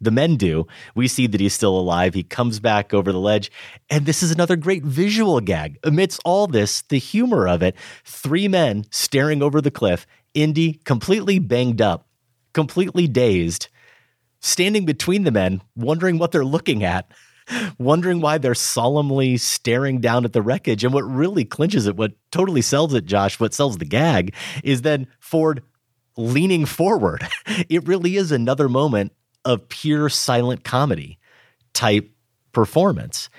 the 0.00 0.10
men 0.10 0.36
do. 0.36 0.66
We 0.94 1.08
see 1.08 1.26
that 1.26 1.40
he's 1.40 1.54
still 1.54 1.78
alive. 1.78 2.14
He 2.14 2.22
comes 2.22 2.60
back 2.60 2.94
over 2.94 3.12
the 3.12 3.18
ledge. 3.18 3.50
And 3.90 4.06
this 4.06 4.22
is 4.22 4.30
another 4.30 4.56
great 4.56 4.84
visual 4.84 5.40
gag. 5.40 5.78
Amidst 5.82 6.20
all 6.24 6.46
this, 6.46 6.82
the 6.82 6.98
humor 6.98 7.48
of 7.48 7.62
it 7.62 7.76
three 8.04 8.48
men 8.48 8.84
staring 8.90 9.42
over 9.42 9.60
the 9.60 9.70
cliff, 9.70 10.06
Indy 10.34 10.74
completely 10.84 11.38
banged 11.38 11.82
up, 11.82 12.08
completely 12.52 13.08
dazed, 13.08 13.68
standing 14.40 14.84
between 14.84 15.24
the 15.24 15.32
men, 15.32 15.62
wondering 15.74 16.18
what 16.18 16.32
they're 16.32 16.44
looking 16.44 16.84
at 16.84 17.10
wondering 17.78 18.20
why 18.20 18.38
they're 18.38 18.54
solemnly 18.54 19.36
staring 19.36 20.00
down 20.00 20.24
at 20.24 20.32
the 20.32 20.42
wreckage. 20.42 20.84
And 20.84 20.92
what 20.92 21.02
really 21.02 21.44
clinches 21.44 21.86
it, 21.86 21.96
what 21.96 22.12
totally 22.30 22.62
sells 22.62 22.94
it, 22.94 23.04
Josh, 23.04 23.40
what 23.40 23.54
sells 23.54 23.78
the 23.78 23.84
gag, 23.84 24.34
is 24.62 24.82
then 24.82 25.06
Ford 25.18 25.62
leaning 26.16 26.66
forward. 26.66 27.26
It 27.68 27.86
really 27.88 28.16
is 28.16 28.30
another 28.30 28.68
moment 28.68 29.12
of 29.48 29.66
pure 29.70 30.10
silent 30.10 30.62
comedy 30.62 31.18
type 31.72 32.10
performance. 32.52 33.30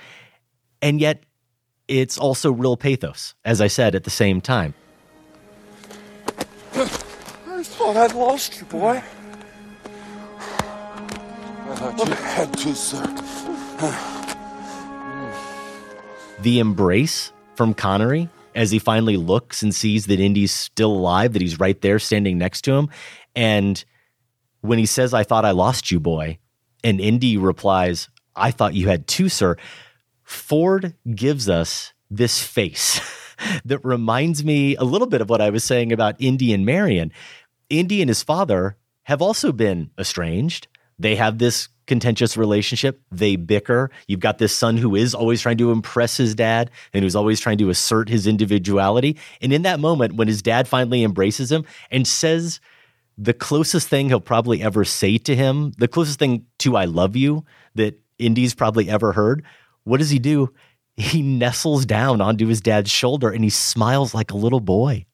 And 0.82 1.00
yet, 1.00 1.24
it's 1.88 2.18
also 2.18 2.52
real 2.52 2.76
pathos, 2.76 3.36
as 3.46 3.62
I 3.62 3.68
said 3.68 3.94
at 3.94 4.06
the 4.06 4.10
same 4.10 4.42
time. 4.42 4.74
I 6.74 7.64
thought 7.64 7.96
I'd 7.96 8.16
lost 8.16 8.60
you, 8.60 8.66
boy. 8.66 9.04
I 11.68 11.76
thought 11.76 12.08
you 12.08 12.14
had 12.16 12.58
too, 12.58 12.74
sir. 12.74 13.04
the 16.42 16.60
embrace 16.60 17.32
from 17.56 17.76
Connery 17.76 18.30
as 18.56 18.72
he 18.72 18.80
finally 18.80 19.18
looks 19.18 19.62
and 19.62 19.76
sees 19.76 20.08
that 20.08 20.20
Indy's 20.20 20.52
still 20.52 20.92
alive, 20.92 21.34
that 21.34 21.42
he's 21.42 21.60
right 21.60 21.80
there 21.82 22.00
standing 22.00 22.40
next 22.40 22.62
to 22.62 22.74
him. 22.74 22.90
And 23.36 23.84
when 24.62 24.80
he 24.80 24.86
says, 24.86 25.14
I 25.14 25.24
thought 25.24 25.46
I 25.46 25.52
lost 25.52 25.92
you, 25.92 26.00
boy, 26.00 26.38
and 26.84 27.00
Indy 27.00 27.38
replies, 27.38 28.10
I 28.36 28.52
thought 28.52 28.74
you 28.74 28.88
had 28.88 29.08
too, 29.08 29.30
sir. 29.30 29.58
Ford 30.24 30.96
gives 31.16 31.50
us 31.50 31.94
this 32.10 32.42
face 32.42 33.00
that 33.66 33.84
reminds 33.84 34.44
me 34.44 34.76
a 34.76 34.84
little 34.84 35.08
bit 35.08 35.22
of 35.22 35.30
what 35.30 35.42
I 35.42 35.50
was 35.50 35.64
saying 35.64 35.92
about 35.92 36.16
Indy 36.20 36.54
and 36.54 36.66
Marion. 36.66 37.12
Indy 37.70 38.02
and 38.02 38.10
his 38.10 38.24
father 38.24 38.78
have 39.04 39.22
also 39.22 39.52
been 39.52 39.92
estranged. 39.98 40.68
They 40.98 41.16
have 41.16 41.38
this 41.38 41.70
contentious 41.88 42.38
relationship. 42.38 43.02
They 43.12 43.36
bicker. 43.36 43.90
You've 44.08 44.20
got 44.20 44.38
this 44.38 44.56
son 44.56 44.78
who 44.78 44.96
is 44.96 45.16
always 45.16 45.42
trying 45.42 45.58
to 45.58 45.72
impress 45.72 46.18
his 46.18 46.36
dad 46.36 46.70
and 46.94 47.04
who's 47.04 47.16
always 47.16 47.40
trying 47.40 47.58
to 47.58 47.70
assert 47.70 48.10
his 48.10 48.28
individuality. 48.28 49.18
And 49.42 49.52
in 49.52 49.64
that 49.64 49.80
moment, 49.80 50.16
when 50.16 50.28
his 50.28 50.42
dad 50.42 50.68
finally 50.68 51.04
embraces 51.04 51.52
him 51.52 51.66
and 51.90 52.08
says 52.08 52.60
the 53.22 53.34
closest 53.34 53.90
thing 53.90 54.08
he'll 54.08 54.22
probably 54.22 54.64
ever 54.64 54.86
say 54.86 55.18
to 55.18 55.36
him, 55.36 55.74
the 55.78 55.90
closest 55.90 56.20
thing 56.20 56.46
to 56.60 56.78
I 56.78 56.86
love 56.86 57.18
you 57.18 57.44
that 57.76 58.00
Indy's 58.18 58.56
probably 58.56 58.90
ever 58.90 59.12
heard, 59.12 59.44
what 59.84 59.98
does 59.98 60.10
he 60.10 60.20
do? 60.20 60.54
He 60.96 61.22
nestles 61.22 61.86
down 61.86 62.22
onto 62.22 62.48
his 62.48 62.62
dad's 62.62 62.90
shoulder 62.90 63.30
and 63.30 63.44
he 63.44 63.50
smiles 63.50 64.14
like 64.14 64.32
a 64.32 64.38
little 64.38 64.62
boy. 64.62 65.06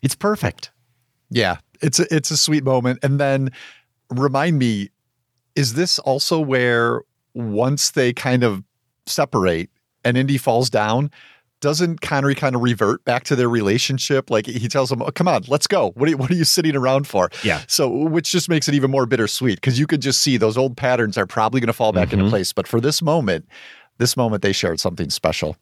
It's 0.00 0.14
perfect. 0.14 0.70
Yeah, 1.28 1.58
it's 1.82 1.98
a, 1.98 2.14
it's 2.14 2.30
a 2.30 2.36
sweet 2.36 2.62
moment. 2.62 3.00
And 3.02 3.18
then 3.18 3.50
remind 4.10 4.58
me 4.58 4.90
is 5.56 5.74
this 5.74 5.98
also 5.98 6.40
where 6.40 7.02
once 7.34 7.90
they 7.90 8.12
kind 8.12 8.44
of 8.44 8.62
separate 9.06 9.70
and 10.04 10.16
Indy 10.16 10.38
falls 10.38 10.70
down, 10.70 11.10
doesn't 11.60 12.00
Connery 12.00 12.34
kind 12.34 12.54
of 12.54 12.62
revert 12.62 13.04
back 13.04 13.24
to 13.24 13.36
their 13.36 13.48
relationship? 13.48 14.30
Like 14.30 14.46
he 14.46 14.68
tells 14.68 14.90
him, 14.90 15.02
oh, 15.02 15.10
"Come 15.10 15.28
on, 15.28 15.44
let's 15.48 15.66
go. 15.66 15.90
What 15.92 16.08
are 16.08 16.10
you, 16.10 16.16
what 16.16 16.30
are 16.30 16.34
you 16.34 16.44
sitting 16.44 16.76
around 16.76 17.06
for?" 17.06 17.30
Yeah. 17.42 17.62
So, 17.66 17.88
which 17.88 18.30
just 18.30 18.48
makes 18.48 18.68
it 18.68 18.74
even 18.74 18.90
more 18.90 19.06
bittersweet 19.06 19.56
because 19.56 19.78
you 19.78 19.86
could 19.86 20.02
just 20.02 20.20
see 20.20 20.36
those 20.36 20.56
old 20.56 20.76
patterns 20.76 21.16
are 21.16 21.26
probably 21.26 21.60
going 21.60 21.68
to 21.68 21.72
fall 21.72 21.92
back 21.92 22.08
mm-hmm. 22.08 22.20
into 22.20 22.30
place. 22.30 22.52
But 22.52 22.66
for 22.66 22.80
this 22.80 23.02
moment, 23.02 23.46
this 23.98 24.16
moment 24.16 24.42
they 24.42 24.52
shared 24.52 24.80
something 24.80 25.10
special. 25.10 25.56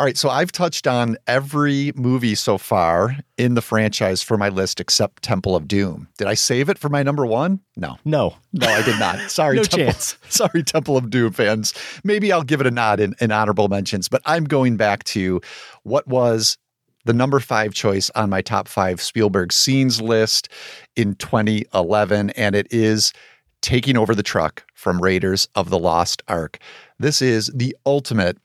All 0.00 0.06
right, 0.06 0.16
so 0.16 0.30
I've 0.30 0.50
touched 0.50 0.86
on 0.86 1.18
every 1.26 1.92
movie 1.94 2.34
so 2.34 2.56
far 2.56 3.18
in 3.36 3.52
the 3.52 3.60
franchise 3.60 4.22
for 4.22 4.38
my 4.38 4.48
list 4.48 4.80
except 4.80 5.22
Temple 5.22 5.54
of 5.54 5.68
Doom. 5.68 6.08
Did 6.16 6.26
I 6.26 6.32
save 6.32 6.70
it 6.70 6.78
for 6.78 6.88
my 6.88 7.02
number 7.02 7.26
one? 7.26 7.60
No. 7.76 7.98
No. 8.06 8.34
No, 8.54 8.66
I 8.66 8.80
did 8.80 8.98
not. 8.98 9.18
Sorry, 9.30 9.56
no 9.56 9.62
Temple, 9.62 9.92
chance. 9.92 10.16
Sorry, 10.30 10.62
Temple 10.62 10.96
of 10.96 11.10
Doom 11.10 11.34
fans. 11.34 11.74
Maybe 12.02 12.32
I'll 12.32 12.42
give 12.42 12.62
it 12.62 12.66
a 12.66 12.70
nod 12.70 12.98
in, 12.98 13.14
in 13.20 13.30
honorable 13.30 13.68
mentions, 13.68 14.08
but 14.08 14.22
I'm 14.24 14.44
going 14.44 14.78
back 14.78 15.04
to 15.04 15.42
what 15.82 16.08
was 16.08 16.56
the 17.04 17.12
number 17.12 17.38
five 17.38 17.74
choice 17.74 18.08
on 18.14 18.30
my 18.30 18.40
top 18.40 18.68
five 18.68 19.02
Spielberg 19.02 19.52
scenes 19.52 20.00
list 20.00 20.48
in 20.96 21.14
2011, 21.16 22.30
and 22.30 22.54
it 22.54 22.68
is 22.70 23.12
taking 23.60 23.98
over 23.98 24.14
the 24.14 24.22
truck 24.22 24.64
from 24.72 24.98
Raiders 24.98 25.46
of 25.56 25.68
the 25.68 25.78
Lost 25.78 26.22
Ark. 26.26 26.56
This 26.98 27.20
is 27.20 27.50
the 27.54 27.76
ultimate 27.84 28.38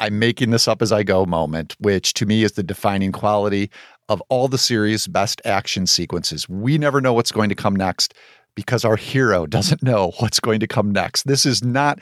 I'm 0.00 0.18
making 0.18 0.50
this 0.50 0.68
up 0.68 0.82
as 0.82 0.92
I 0.92 1.02
go 1.02 1.26
moment, 1.26 1.76
which 1.80 2.14
to 2.14 2.26
me 2.26 2.42
is 2.42 2.52
the 2.52 2.62
defining 2.62 3.12
quality 3.12 3.70
of 4.08 4.22
all 4.28 4.48
the 4.48 4.58
series' 4.58 5.06
best 5.06 5.42
action 5.44 5.86
sequences. 5.86 6.48
We 6.48 6.78
never 6.78 7.00
know 7.00 7.12
what's 7.12 7.32
going 7.32 7.48
to 7.50 7.54
come 7.54 7.76
next. 7.76 8.14
because 8.54 8.84
our 8.84 8.96
hero 8.96 9.46
doesn't 9.56 9.84
know 9.84 10.12
what's 10.18 10.40
going 10.40 10.58
to 10.58 10.66
come 10.66 10.90
next. 10.90 11.28
This 11.28 11.46
is 11.46 11.62
not 11.62 12.00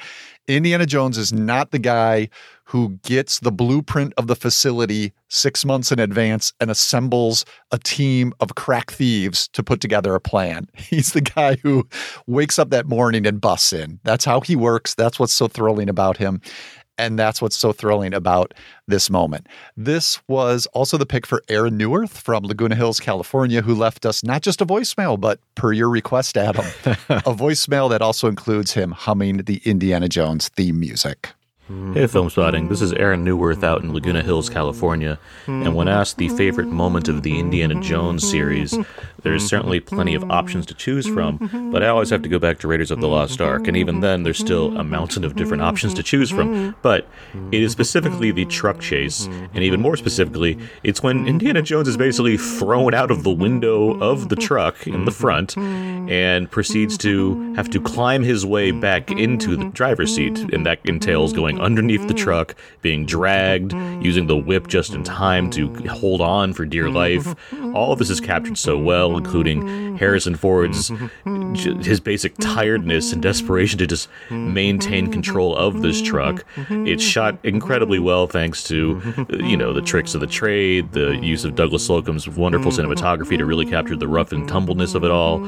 Indiana 0.49 0.87
Jones 0.87 1.19
is 1.19 1.33
not 1.33 1.71
the 1.71 1.79
guy 1.79 2.29
who 2.65 2.99
gets 3.03 3.41
the 3.41 3.53
blueprint 3.53 4.15
of 4.17 4.27
the 4.27 4.37
facility 4.37 5.13
six 5.29 5.65
months 5.65 5.93
in 5.93 5.99
advance 5.99 6.53
and 6.61 6.71
assembles 6.71 7.45
a 7.73 7.79
team 7.79 8.33
of 8.41 8.55
crack 8.55 8.91
thieves 8.91 9.49
to 9.49 9.63
put 9.63 9.81
together 9.81 10.15
a 10.15 10.21
plan. 10.21 10.67
He's 10.77 11.13
the 11.13 11.21
guy 11.21 11.57
who 11.57 11.87
wakes 12.27 12.59
up 12.59 12.71
that 12.71 12.87
morning 12.87 13.27
and 13.27 13.41
busts 13.41 13.73
in. 13.73 14.01
That's 14.05 14.25
how 14.25 14.41
he 14.41 14.57
works. 14.57 14.95
That's 14.95 15.19
what's 15.19 15.35
so 15.35 15.49
thrilling 15.49 15.89
about 15.89 16.17
him. 16.17 16.41
And 16.99 17.19
that's 17.19 17.43
what's 17.43 17.57
so 17.57 17.73
thrilling 17.73 18.15
about 18.15 18.55
this 18.87 19.11
moment. 19.11 19.47
This 19.77 20.21
was 20.29 20.67
also 20.73 20.97
the 20.97 21.07
pick 21.07 21.27
for 21.27 21.43
Aaron 21.49 21.79
Neuwirth 21.79 22.11
from 22.11 22.45
Laguna 22.45 22.75
Hills, 22.75 23.01
California, 23.01 23.63
who 23.63 23.75
left 23.75 24.07
us 24.07 24.25
not 24.25 24.43
just 24.43 24.61
a 24.61 24.67
voicemail, 24.67 25.21
but 25.21 25.39
per 25.55 25.73
your 25.73 25.91
request, 25.91 26.37
Adam, 26.37 26.65
a 26.85 27.35
voicemail 27.35 27.91
that 27.91 28.03
also 28.03 28.29
includes 28.29 28.73
him 28.73 28.93
humming 28.93 29.39
the 29.39 29.61
Indiana 29.65 30.09
Jones 30.09 30.49
theme 30.49 30.81
music. 30.81 31.33
Hey, 31.69 32.05
Filmspotting. 32.05 32.69
This 32.69 32.81
is 32.81 32.93
Aaron 32.93 33.25
Neuwirth 33.25 33.65
out 33.65 33.83
in 33.83 33.93
Laguna 33.93 34.23
Hills, 34.23 34.49
California. 34.49 35.19
And 35.49 35.75
when 35.75 35.89
asked 35.89 36.17
the 36.17 36.29
favorite 36.29 36.69
moment 36.69 37.09
of 37.09 37.25
the 37.25 37.41
Indiana 37.41 37.81
Jones 37.81 38.29
series, 38.29 38.79
there's 39.25 39.45
certainly 39.45 39.81
plenty 39.81 40.15
of 40.15 40.31
options 40.31 40.65
to 40.67 40.75
choose 40.75 41.09
from, 41.09 41.71
but 41.73 41.83
I 41.83 41.89
always 41.89 42.11
have 42.11 42.23
to 42.23 42.29
go 42.29 42.39
back 42.39 42.61
to 42.61 42.69
Raiders 42.69 42.93
of 42.93 43.01
the 43.01 43.09
Lost 43.09 43.41
Ark, 43.41 43.67
and 43.67 43.77
even 43.77 43.99
then, 43.99 44.23
there's 44.23 44.39
still 44.39 44.77
a 44.79 44.85
mountain 44.85 45.25
of 45.25 45.35
different 45.35 45.65
options 45.65 45.93
to 45.95 46.05
choose 46.05 46.31
from. 46.31 46.77
But 46.83 47.09
it 47.51 47.61
is 47.61 47.73
specifically 47.73 48.31
the 48.31 48.45
truck 48.45 48.79
chase, 48.79 49.27
and 49.27 49.59
even 49.65 49.81
more 49.81 49.97
specifically, 49.97 50.61
it's 50.85 51.03
when 51.03 51.27
Indiana 51.27 51.63
Jones 51.63 51.89
is 51.89 51.97
basically 51.97 52.37
thrown 52.37 52.95
out 52.95 53.11
of 53.11 53.25
the 53.25 53.33
window 53.33 53.99
of 53.99 54.29
the 54.29 54.37
truck 54.37 54.87
in 54.87 55.05
the 55.05 55.11
front 55.11 55.57
and 55.57 56.49
proceeds 56.49 56.97
to 56.99 57.55
have 57.55 57.69
to 57.71 57.81
climb 57.81 58.23
his 58.23 58.47
way 58.47 58.71
back 58.71 59.11
into 59.11 59.57
the 59.57 59.65
driver's 59.71 60.15
seat, 60.15 60.39
and 60.53 60.65
that 60.65 60.79
entails 60.85 61.33
going 61.33 61.56
underneath 61.61 62.07
the 62.07 62.15
mm-hmm. 62.15 62.25
truck, 62.25 62.55
being 62.83 63.07
dragged, 63.07 63.73
using 64.03 64.27
the 64.27 64.37
whip 64.37 64.67
just 64.67 64.95
in 64.95 65.03
time 65.05 65.51
to 65.51 65.73
hold 65.89 66.21
on 66.21 66.53
for 66.53 66.65
dear 66.65 66.87
mm-hmm. 66.87 66.97
life. 66.97 67.75
All 67.75 67.93
of 67.93 67.99
this 67.99 68.11
is 68.11 68.21
captured 68.21 68.59
so 68.59 68.79
well, 68.79 69.17
including 69.17 69.63
mm-hmm. 69.63 69.97
Harrison 69.97 70.37
Ford's 70.37 70.93
his 71.85 72.01
basic 72.01 72.37
tiredness 72.39 73.13
and 73.13 73.23
desperation 73.23 73.79
to 73.79 73.87
just 73.87 74.09
maintain 74.31 75.11
control 75.11 75.57
of 75.57 75.83
this 75.83 76.01
truck. 76.03 76.45
It's 76.69 77.03
shot 77.03 77.39
incredibly 77.43 77.99
well 77.99 78.27
thanks 78.27 78.63
to 78.65 79.01
you 79.31 79.57
know 79.57 79.73
the 79.73 79.83
tricks 79.83 80.15
of 80.15 80.21
the 80.21 80.27
trade, 80.27 80.93
the 80.93 81.17
use 81.17 81.45
of 81.45 81.55
Douglas 81.55 81.89
Slocombe's 81.89 82.29
wonderful 82.29 82.73
cinematography 82.73 83.39
to 83.39 83.45
really 83.45 83.67
capture 83.67 83.97
the 83.97 84.09
rough 84.09 84.33
and 84.33 84.49
tumbleness 84.49 84.95
of 84.95 85.05
it 85.05 85.11
all, 85.11 85.45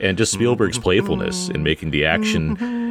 and 0.00 0.16
just 0.16 0.32
Spielberg's 0.32 0.78
playfulness 0.78 1.48
in 1.48 1.62
making 1.62 1.90
the 1.90 2.04
action 2.04 2.89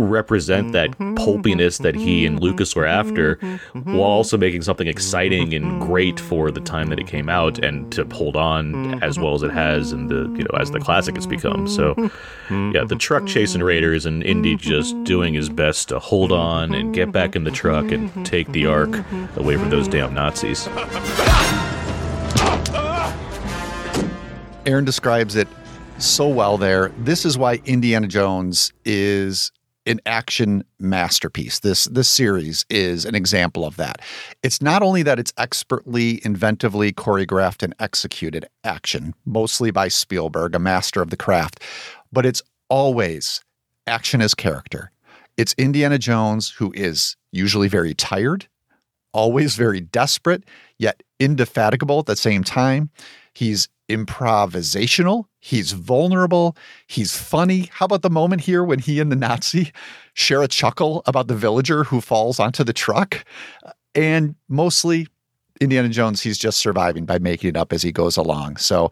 represent 0.00 0.72
that 0.72 0.90
mm-hmm. 0.90 1.14
pulpiness 1.14 1.78
that 1.78 1.94
he 1.94 2.26
and 2.26 2.36
mm-hmm. 2.36 2.44
Lucas 2.44 2.74
were 2.74 2.86
after, 2.86 3.36
mm-hmm. 3.36 3.96
while 3.96 4.10
also 4.10 4.36
making 4.36 4.62
something 4.62 4.86
exciting 4.86 5.54
and 5.54 5.80
great 5.80 6.18
for 6.18 6.50
the 6.50 6.60
time 6.60 6.88
that 6.88 6.98
it 6.98 7.06
came 7.06 7.28
out, 7.28 7.58
and 7.64 7.90
to 7.92 8.04
hold 8.12 8.36
on 8.36 9.02
as 9.02 9.18
well 9.18 9.34
as 9.34 9.42
it 9.42 9.50
has, 9.50 9.92
and 9.92 10.10
the 10.10 10.22
you 10.36 10.44
know 10.44 10.58
as 10.58 10.70
the 10.70 10.80
classic 10.80 11.16
it's 11.16 11.26
become. 11.26 11.68
So, 11.68 11.94
yeah, 12.50 12.84
the 12.84 12.96
truck 12.98 13.26
chasing 13.26 13.62
Raiders 13.62 14.06
and 14.06 14.22
Indy 14.22 14.56
just 14.56 15.02
doing 15.04 15.34
his 15.34 15.48
best 15.48 15.88
to 15.88 15.98
hold 15.98 16.32
on 16.32 16.74
and 16.74 16.94
get 16.94 17.12
back 17.12 17.36
in 17.36 17.44
the 17.44 17.50
truck 17.50 17.90
and 17.90 18.26
take 18.26 18.50
the 18.52 18.66
Ark 18.66 19.04
away 19.36 19.56
from 19.56 19.70
those 19.70 19.88
damn 19.88 20.14
Nazis. 20.14 20.68
Aaron 24.66 24.84
describes 24.84 25.34
it 25.34 25.48
so 25.98 26.28
well 26.28 26.58
there. 26.58 26.90
This 26.98 27.24
is 27.24 27.38
why 27.38 27.60
Indiana 27.64 28.06
Jones 28.06 28.72
is 28.84 29.50
an 29.88 30.00
action 30.06 30.62
masterpiece. 30.78 31.60
This 31.60 31.86
this 31.86 32.08
series 32.08 32.64
is 32.70 33.04
an 33.04 33.14
example 33.14 33.64
of 33.64 33.76
that. 33.76 34.00
It's 34.42 34.60
not 34.62 34.82
only 34.82 35.02
that 35.02 35.18
it's 35.18 35.32
expertly, 35.38 36.18
inventively 36.18 36.92
choreographed 36.92 37.62
and 37.62 37.74
executed 37.80 38.46
action, 38.64 39.14
mostly 39.24 39.70
by 39.70 39.88
Spielberg, 39.88 40.54
a 40.54 40.58
master 40.58 41.02
of 41.02 41.10
the 41.10 41.16
craft, 41.16 41.60
but 42.12 42.26
it's 42.26 42.42
always 42.68 43.40
action 43.86 44.20
as 44.20 44.34
character. 44.34 44.90
It's 45.36 45.54
Indiana 45.56 45.98
Jones 45.98 46.50
who 46.50 46.72
is 46.74 47.16
usually 47.32 47.68
very 47.68 47.94
tired, 47.94 48.46
always 49.12 49.56
very 49.56 49.80
desperate, 49.80 50.44
yet 50.78 51.02
indefatigable 51.18 52.00
at 52.00 52.06
the 52.06 52.16
same 52.16 52.44
time. 52.44 52.90
He's 53.34 53.68
improvisational. 53.88 55.24
He's 55.40 55.72
vulnerable. 55.72 56.56
He's 56.86 57.16
funny. 57.16 57.70
How 57.72 57.86
about 57.86 58.02
the 58.02 58.10
moment 58.10 58.42
here 58.42 58.64
when 58.64 58.78
he 58.78 59.00
and 59.00 59.10
the 59.10 59.16
Nazi 59.16 59.72
share 60.14 60.42
a 60.42 60.48
chuckle 60.48 61.02
about 61.06 61.28
the 61.28 61.36
villager 61.36 61.84
who 61.84 62.00
falls 62.00 62.38
onto 62.38 62.64
the 62.64 62.72
truck? 62.72 63.24
Uh, 63.64 63.72
and 63.94 64.34
mostly, 64.48 65.08
Indiana 65.60 65.88
Jones, 65.88 66.20
he's 66.22 66.38
just 66.38 66.58
surviving 66.58 67.04
by 67.04 67.18
making 67.18 67.50
it 67.50 67.56
up 67.56 67.72
as 67.72 67.82
he 67.82 67.92
goes 67.92 68.16
along. 68.16 68.58
So 68.58 68.90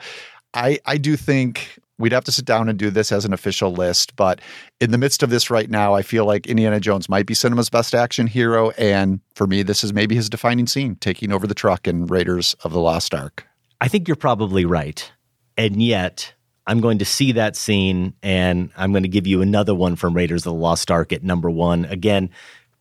I, 0.54 0.78
I 0.86 0.96
do 0.96 1.16
think 1.16 1.78
we'd 1.98 2.12
have 2.12 2.24
to 2.24 2.32
sit 2.32 2.44
down 2.44 2.68
and 2.68 2.78
do 2.78 2.90
this 2.90 3.12
as 3.12 3.24
an 3.24 3.32
official 3.32 3.72
list. 3.72 4.16
But 4.16 4.40
in 4.80 4.90
the 4.90 4.98
midst 4.98 5.22
of 5.22 5.30
this 5.30 5.50
right 5.50 5.70
now, 5.70 5.94
I 5.94 6.02
feel 6.02 6.24
like 6.24 6.46
Indiana 6.46 6.80
Jones 6.80 7.08
might 7.08 7.26
be 7.26 7.34
cinema's 7.34 7.70
best 7.70 7.94
action 7.94 8.26
hero. 8.26 8.70
And 8.72 9.20
for 9.34 9.46
me, 9.46 9.62
this 9.62 9.84
is 9.84 9.92
maybe 9.92 10.14
his 10.14 10.28
defining 10.28 10.66
scene, 10.66 10.96
taking 10.96 11.32
over 11.32 11.46
the 11.46 11.54
truck 11.54 11.86
in 11.86 12.06
Raiders 12.06 12.54
of 12.64 12.72
the 12.72 12.80
Lost 12.80 13.14
Ark. 13.14 13.46
I 13.80 13.88
think 13.88 14.08
you're 14.08 14.16
probably 14.16 14.64
right. 14.64 15.10
And 15.56 15.82
yet, 15.82 16.34
I'm 16.66 16.80
going 16.80 16.98
to 16.98 17.04
see 17.04 17.32
that 17.32 17.56
scene 17.56 18.14
and 18.22 18.70
I'm 18.76 18.92
going 18.92 19.04
to 19.04 19.08
give 19.08 19.26
you 19.26 19.40
another 19.40 19.74
one 19.74 19.96
from 19.96 20.14
Raiders 20.14 20.46
of 20.46 20.52
the 20.52 20.58
Lost 20.58 20.90
Ark 20.90 21.12
at 21.12 21.22
number 21.22 21.48
one. 21.48 21.84
Again, 21.84 22.30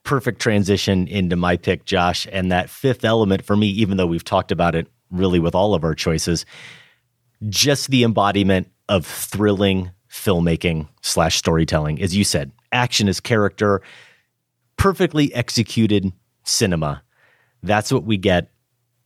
perfect 0.04 0.41
transition 0.41 1.08
into 1.08 1.36
my 1.36 1.56
pick, 1.58 1.86
Josh. 1.86 2.28
And 2.32 2.52
that 2.52 2.70
fifth 2.70 3.06
element 3.06 3.43
for 3.43 3.56
me, 3.56 3.68
even 3.68 3.98
though 3.98 4.08
we've 4.08 4.24
talked 4.24 4.52
about 4.52 4.76
it 4.76 4.88
really 5.12 5.39
with 5.39 5.54
all 5.54 5.76
of 5.76 5.84
our 5.84 5.93
choices, 5.93 6.46
just 7.48 7.89
the 7.89 8.04
embodiment 8.04 8.72
of 8.89 9.06
thrilling 9.06 9.91
filmmaking 10.10 10.88
slash 11.02 11.38
storytelling. 11.38 12.02
As 12.02 12.16
you 12.16 12.24
said, 12.24 12.52
action 12.72 13.08
is 13.08 13.20
character, 13.20 13.82
perfectly 14.78 15.34
executed 15.34 16.12
cinema. 16.43 17.04
That's 17.62 17.91
what 17.91 18.04
we 18.04 18.18
get 18.18 18.52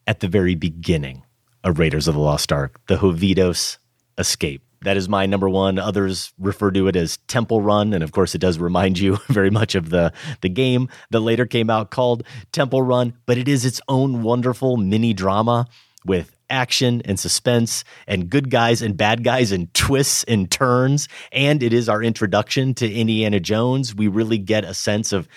at 0.08 0.22
the 0.22 0.28
very 0.28 0.56
beginning 0.56 1.24
of 1.64 1.80
Raiders 1.80 2.08
of 2.08 2.16
the 2.16 2.22
Lost 2.22 2.52
Ark, 2.52 2.80
the 2.88 2.98
Hovitos 2.98 3.78
escape. 4.18 4.62
That 4.82 4.96
is 4.96 5.10
my 5.10 5.26
number 5.26 5.50
one. 5.50 5.78
Others 5.78 6.34
refer 6.40 6.72
to 6.72 6.88
it 6.88 6.96
as 6.96 7.18
Temple 7.28 7.62
Run, 7.62 7.94
and 7.94 8.04
of 8.04 8.14
course, 8.14 8.34
it 8.34 8.40
does 8.40 8.60
remind 8.60 8.98
you 8.98 9.18
very 9.28 9.50
much 9.50 9.76
of 9.76 9.90
the 9.90 10.14
the 10.42 10.50
game 10.50 10.88
that 11.12 11.20
later 11.20 11.46
came 11.46 11.70
out 11.70 11.92
called 11.92 12.24
Temple 12.52 12.82
Run. 12.82 13.14
But 13.26 13.38
it 13.38 13.48
is 13.48 13.66
its 13.66 13.82
own 13.90 14.24
wonderful 14.24 14.78
mini 14.78 15.14
drama 15.14 15.68
with 16.06 16.36
action 16.50 17.02
and 17.06 17.20
suspense 17.20 17.84
and 18.08 18.30
good 18.30 18.50
guys 18.50 18.82
and 18.82 18.98
bad 18.98 19.24
guys 19.24 19.52
and 19.52 19.72
twists 19.74 20.24
and 20.24 20.50
turns. 20.50 21.08
And 21.32 21.62
it 21.62 21.74
is 21.74 21.90
our 21.90 22.02
introduction 22.02 22.74
to 22.76 22.92
Indiana 22.92 23.40
Jones. 23.40 23.94
We 23.94 24.08
really 24.08 24.38
get 24.38 24.64
a 24.64 24.74
sense 24.74 25.14
of 25.14 25.28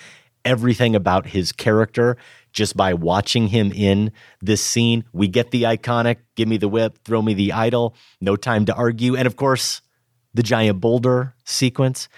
everything 0.45 0.97
about 0.97 1.27
his 1.27 1.53
character 1.53 2.17
just 2.53 2.77
by 2.77 2.95
watching 2.95 3.49
him 3.49 3.73
in 3.73 4.13
this 4.41 4.63
scene. 4.63 5.05
We 5.13 5.29
get 5.29 5.51
the 5.51 5.65
iconic 5.65 6.19
give 6.37 6.49
me 6.49 6.57
the 6.57 6.69
whip, 6.69 6.99
throw 7.05 7.23
me 7.23 7.35
the 7.35 7.53
idol, 7.53 7.95
no 8.21 8.37
time 8.37 8.67
to 8.67 8.75
argue. 8.75 9.17
And 9.17 9.27
of 9.27 9.37
course, 9.37 9.83
the 10.35 10.43
giant 10.43 10.81
boulder 10.81 11.35
sequence. 11.45 12.09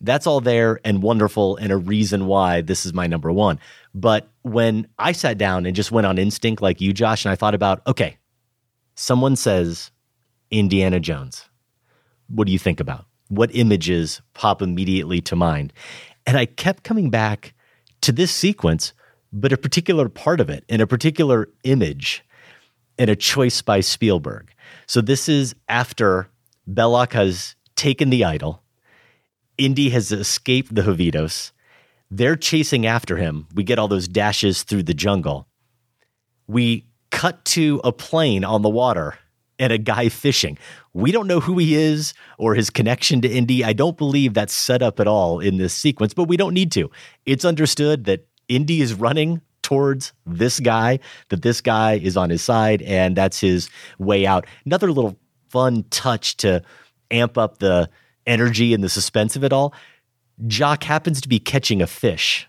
That's 0.00 0.26
all 0.26 0.40
there 0.40 0.78
and 0.84 1.02
wonderful, 1.02 1.56
and 1.56 1.72
a 1.72 1.76
reason 1.76 2.26
why 2.26 2.60
this 2.60 2.84
is 2.84 2.92
my 2.92 3.06
number 3.06 3.32
one. 3.32 3.58
But 3.94 4.28
when 4.42 4.86
I 4.98 5.12
sat 5.12 5.38
down 5.38 5.64
and 5.64 5.74
just 5.74 5.90
went 5.90 6.06
on 6.06 6.18
instinct 6.18 6.60
like 6.60 6.80
you, 6.80 6.92
Josh, 6.92 7.24
and 7.24 7.32
I 7.32 7.36
thought 7.36 7.54
about, 7.54 7.80
okay, 7.86 8.18
someone 8.94 9.36
says 9.36 9.90
Indiana 10.50 11.00
Jones. 11.00 11.48
What 12.28 12.46
do 12.46 12.52
you 12.52 12.58
think 12.58 12.78
about? 12.78 13.06
What 13.28 13.54
images 13.54 14.20
pop 14.34 14.60
immediately 14.60 15.20
to 15.22 15.36
mind? 15.36 15.72
And 16.26 16.36
I 16.36 16.44
kept 16.44 16.82
coming 16.82 17.08
back 17.08 17.54
to 18.02 18.12
this 18.12 18.30
sequence 18.30 18.92
but 19.32 19.52
a 19.52 19.56
particular 19.56 20.08
part 20.08 20.40
of 20.40 20.50
it 20.50 20.64
and 20.68 20.80
a 20.80 20.86
particular 20.86 21.48
image 21.64 22.24
and 22.98 23.10
a 23.10 23.16
choice 23.16 23.62
by 23.62 23.80
Spielberg. 23.80 24.52
So 24.86 25.00
this 25.00 25.28
is 25.28 25.54
after 25.68 26.28
Belloq 26.70 27.12
has 27.12 27.54
taken 27.74 28.10
the 28.10 28.24
idol, 28.24 28.62
Indy 29.58 29.90
has 29.90 30.12
escaped 30.12 30.74
the 30.74 30.82
Hovitos. 30.82 31.52
They're 32.10 32.36
chasing 32.36 32.86
after 32.86 33.16
him. 33.16 33.46
We 33.54 33.64
get 33.64 33.78
all 33.78 33.88
those 33.88 34.08
dashes 34.08 34.62
through 34.62 34.84
the 34.84 34.94
jungle. 34.94 35.48
We 36.46 36.86
cut 37.10 37.44
to 37.46 37.80
a 37.82 37.92
plane 37.92 38.44
on 38.44 38.62
the 38.62 38.68
water 38.68 39.18
and 39.58 39.72
a 39.72 39.78
guy 39.78 40.08
fishing. 40.08 40.58
We 40.92 41.12
don't 41.12 41.26
know 41.26 41.40
who 41.40 41.58
he 41.58 41.74
is 41.74 42.14
or 42.38 42.54
his 42.54 42.70
connection 42.70 43.22
to 43.22 43.28
Indy. 43.28 43.64
I 43.64 43.72
don't 43.72 43.96
believe 43.96 44.34
that's 44.34 44.52
set 44.52 44.82
up 44.82 45.00
at 45.00 45.08
all 45.08 45.40
in 45.40 45.56
this 45.56 45.74
sequence, 45.74 46.14
but 46.14 46.24
we 46.24 46.36
don't 46.36 46.54
need 46.54 46.70
to. 46.72 46.90
It's 47.24 47.44
understood 47.44 48.04
that 48.04 48.26
Indy 48.48 48.80
is 48.80 48.94
running 48.94 49.40
towards 49.62 50.12
this 50.24 50.60
guy, 50.60 50.98
that 51.30 51.42
this 51.42 51.60
guy 51.60 51.94
is 51.94 52.16
on 52.16 52.30
his 52.30 52.42
side, 52.42 52.82
and 52.82 53.16
that's 53.16 53.40
his 53.40 53.68
way 53.98 54.26
out. 54.26 54.46
Another 54.64 54.92
little 54.92 55.16
fun 55.48 55.84
touch 55.90 56.36
to 56.38 56.62
amp 57.10 57.36
up 57.36 57.58
the 57.58 57.88
energy 58.26 58.74
and 58.74 58.82
the 58.84 58.88
suspense 58.88 59.36
of 59.36 59.42
it 59.44 59.52
all, 59.52 59.74
Jock 60.46 60.84
happens 60.84 61.20
to 61.20 61.28
be 61.28 61.38
catching 61.38 61.80
a 61.82 61.86
fish 61.86 62.48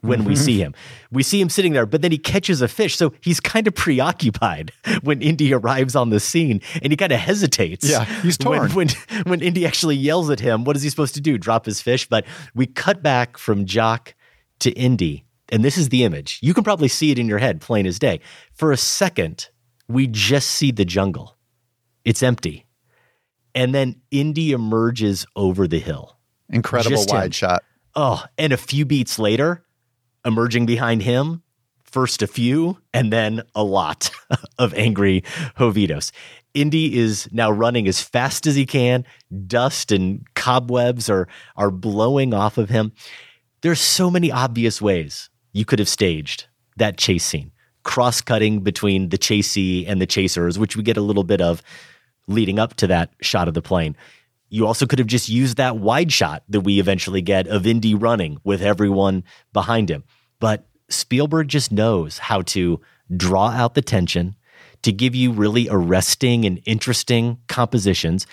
when 0.00 0.24
we 0.24 0.34
Mm-hmm. 0.34 0.42
see 0.42 0.58
him. 0.58 0.74
We 1.12 1.22
see 1.22 1.38
him 1.42 1.50
sitting 1.50 1.74
there, 1.74 1.84
but 1.84 2.00
then 2.00 2.10
he 2.10 2.16
catches 2.16 2.62
a 2.62 2.68
fish. 2.68 2.96
So 2.96 3.12
he's 3.20 3.38
kind 3.38 3.66
of 3.66 3.74
preoccupied 3.74 4.72
when 5.02 5.20
Indy 5.20 5.52
arrives 5.52 5.94
on 5.94 6.08
the 6.08 6.18
scene 6.18 6.62
and 6.82 6.90
he 6.90 6.96
kind 6.96 7.12
of 7.12 7.18
hesitates. 7.20 7.86
Yeah, 7.88 8.04
he's 8.22 8.38
torn. 8.38 8.70
When, 8.72 8.88
when, 8.88 8.88
when 9.24 9.40
Indy 9.42 9.66
actually 9.66 9.96
yells 9.96 10.30
at 10.30 10.40
him, 10.40 10.64
what 10.64 10.74
is 10.74 10.82
he 10.82 10.88
supposed 10.88 11.14
to 11.16 11.20
do? 11.20 11.36
Drop 11.36 11.66
his 11.66 11.82
fish? 11.82 12.08
But 12.08 12.24
we 12.54 12.64
cut 12.66 13.02
back 13.02 13.36
from 13.36 13.66
Jock 13.66 14.14
to 14.62 14.70
Indy, 14.72 15.24
and 15.50 15.64
this 15.64 15.76
is 15.76 15.90
the 15.90 16.04
image. 16.04 16.38
You 16.42 16.54
can 16.54 16.64
probably 16.64 16.88
see 16.88 17.10
it 17.10 17.18
in 17.18 17.28
your 17.28 17.38
head, 17.38 17.60
plain 17.60 17.86
as 17.86 17.98
day. 17.98 18.20
For 18.54 18.72
a 18.72 18.76
second, 18.76 19.48
we 19.88 20.06
just 20.06 20.50
see 20.50 20.70
the 20.70 20.84
jungle, 20.84 21.36
it's 22.04 22.22
empty. 22.22 22.66
And 23.54 23.74
then 23.74 24.00
Indy 24.10 24.52
emerges 24.52 25.26
over 25.36 25.68
the 25.68 25.78
hill. 25.78 26.16
Incredible 26.48 26.96
Just 26.96 27.10
him. 27.10 27.16
wide 27.16 27.34
shot. 27.34 27.62
Oh, 27.94 28.24
and 28.38 28.52
a 28.52 28.56
few 28.56 28.86
beats 28.86 29.18
later, 29.18 29.62
emerging 30.24 30.64
behind 30.64 31.02
him, 31.02 31.42
first 31.84 32.22
a 32.22 32.26
few 32.26 32.78
and 32.94 33.12
then 33.12 33.42
a 33.54 33.62
lot 33.62 34.10
of 34.58 34.72
angry 34.74 35.22
Hovitos. 35.58 36.10
Indy 36.54 36.98
is 36.98 37.28
now 37.32 37.50
running 37.50 37.86
as 37.86 38.00
fast 38.00 38.46
as 38.46 38.54
he 38.54 38.66
can. 38.66 39.04
Dust 39.46 39.92
and 39.92 40.26
cobwebs 40.34 41.08
are 41.10 41.28
are 41.56 41.70
blowing 41.70 42.34
off 42.34 42.58
of 42.58 42.70
him. 42.70 42.92
There's 43.62 43.80
so 43.80 44.10
many 44.10 44.32
obvious 44.32 44.82
ways 44.82 45.30
you 45.52 45.64
could 45.64 45.78
have 45.78 45.88
staged 45.88 46.46
that 46.78 46.96
chase 46.96 47.24
scene, 47.24 47.52
cross-cutting 47.84 48.60
between 48.60 49.10
the 49.10 49.18
chasee 49.18 49.84
and 49.86 50.00
the 50.00 50.06
chasers, 50.06 50.58
which 50.58 50.76
we 50.76 50.82
get 50.82 50.96
a 50.96 51.00
little 51.00 51.22
bit 51.22 51.40
of 51.40 51.62
leading 52.26 52.58
up 52.58 52.74
to 52.74 52.88
that 52.88 53.10
shot 53.20 53.46
of 53.46 53.54
the 53.54 53.62
plane. 53.62 53.96
You 54.48 54.66
also 54.66 54.84
could 54.84 54.98
have 54.98 55.06
just 55.06 55.28
used 55.28 55.58
that 55.58 55.76
wide 55.76 56.10
shot 56.10 56.42
that 56.48 56.62
we 56.62 56.80
eventually 56.80 57.22
get 57.22 57.46
of 57.46 57.64
Indy 57.64 57.94
running 57.94 58.38
with 58.42 58.62
everyone 58.62 59.22
behind 59.52 59.90
him. 59.90 60.02
But 60.40 60.66
Spielberg 60.88 61.46
just 61.46 61.70
knows 61.70 62.18
how 62.18 62.42
to 62.42 62.80
draw 63.16 63.50
out 63.50 63.74
the 63.74 63.82
tension, 63.82 64.34
to 64.82 64.92
give 64.92 65.14
you 65.14 65.30
really 65.30 65.68
arresting 65.70 66.44
and 66.44 66.60
interesting 66.64 67.38
compositions. 67.46 68.26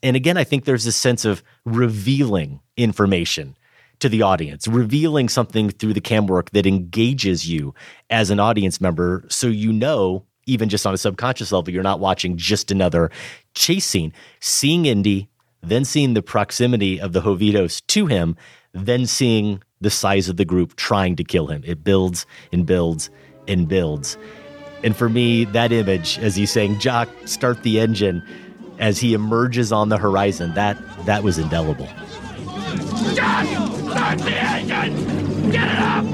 And 0.00 0.14
again, 0.14 0.36
I 0.36 0.44
think 0.44 0.64
there's 0.64 0.84
this 0.84 0.96
sense 0.96 1.24
of 1.24 1.42
revealing 1.64 2.60
information 2.76 3.56
to 4.00 4.08
the 4.08 4.22
audience, 4.22 4.68
revealing 4.68 5.28
something 5.28 5.70
through 5.70 5.94
the 5.94 6.00
cam 6.00 6.26
work 6.26 6.50
that 6.50 6.66
engages 6.66 7.48
you 7.48 7.74
as 8.10 8.30
an 8.30 8.40
audience 8.40 8.80
member 8.80 9.24
so 9.28 9.46
you 9.46 9.72
know, 9.72 10.24
even 10.46 10.68
just 10.68 10.86
on 10.86 10.94
a 10.94 10.98
subconscious 10.98 11.52
level, 11.52 11.72
you're 11.72 11.82
not 11.82 12.00
watching 12.00 12.36
just 12.36 12.70
another 12.70 13.10
chase 13.54 13.84
scene. 13.84 14.12
Seeing 14.40 14.86
Indy, 14.86 15.28
then 15.62 15.84
seeing 15.84 16.14
the 16.14 16.22
proximity 16.22 17.00
of 17.00 17.12
the 17.12 17.22
Hovitos 17.22 17.84
to 17.88 18.06
him, 18.06 18.36
then 18.72 19.06
seeing 19.06 19.62
the 19.80 19.90
size 19.90 20.28
of 20.28 20.36
the 20.36 20.44
group 20.44 20.76
trying 20.76 21.16
to 21.16 21.24
kill 21.24 21.48
him. 21.48 21.62
It 21.66 21.82
builds 21.82 22.26
and 22.52 22.64
builds 22.64 23.10
and 23.48 23.68
builds. 23.68 24.16
And 24.84 24.96
for 24.96 25.08
me, 25.08 25.44
that 25.46 25.72
image, 25.72 26.18
as 26.18 26.36
he's 26.36 26.50
saying, 26.50 26.78
Jock, 26.78 27.08
start 27.24 27.62
the 27.62 27.80
engine, 27.80 28.22
as 28.78 28.98
he 28.98 29.14
emerges 29.14 29.72
on 29.72 29.88
the 29.88 29.96
horizon, 29.96 30.54
that 30.54 30.76
that 31.06 31.22
was 31.22 31.38
indelible. 31.38 31.88
Start 32.66 34.18
the 34.18 34.30
engine! 34.36 35.50
Get 35.50 35.68
it 35.68 35.78
up! 35.78 36.04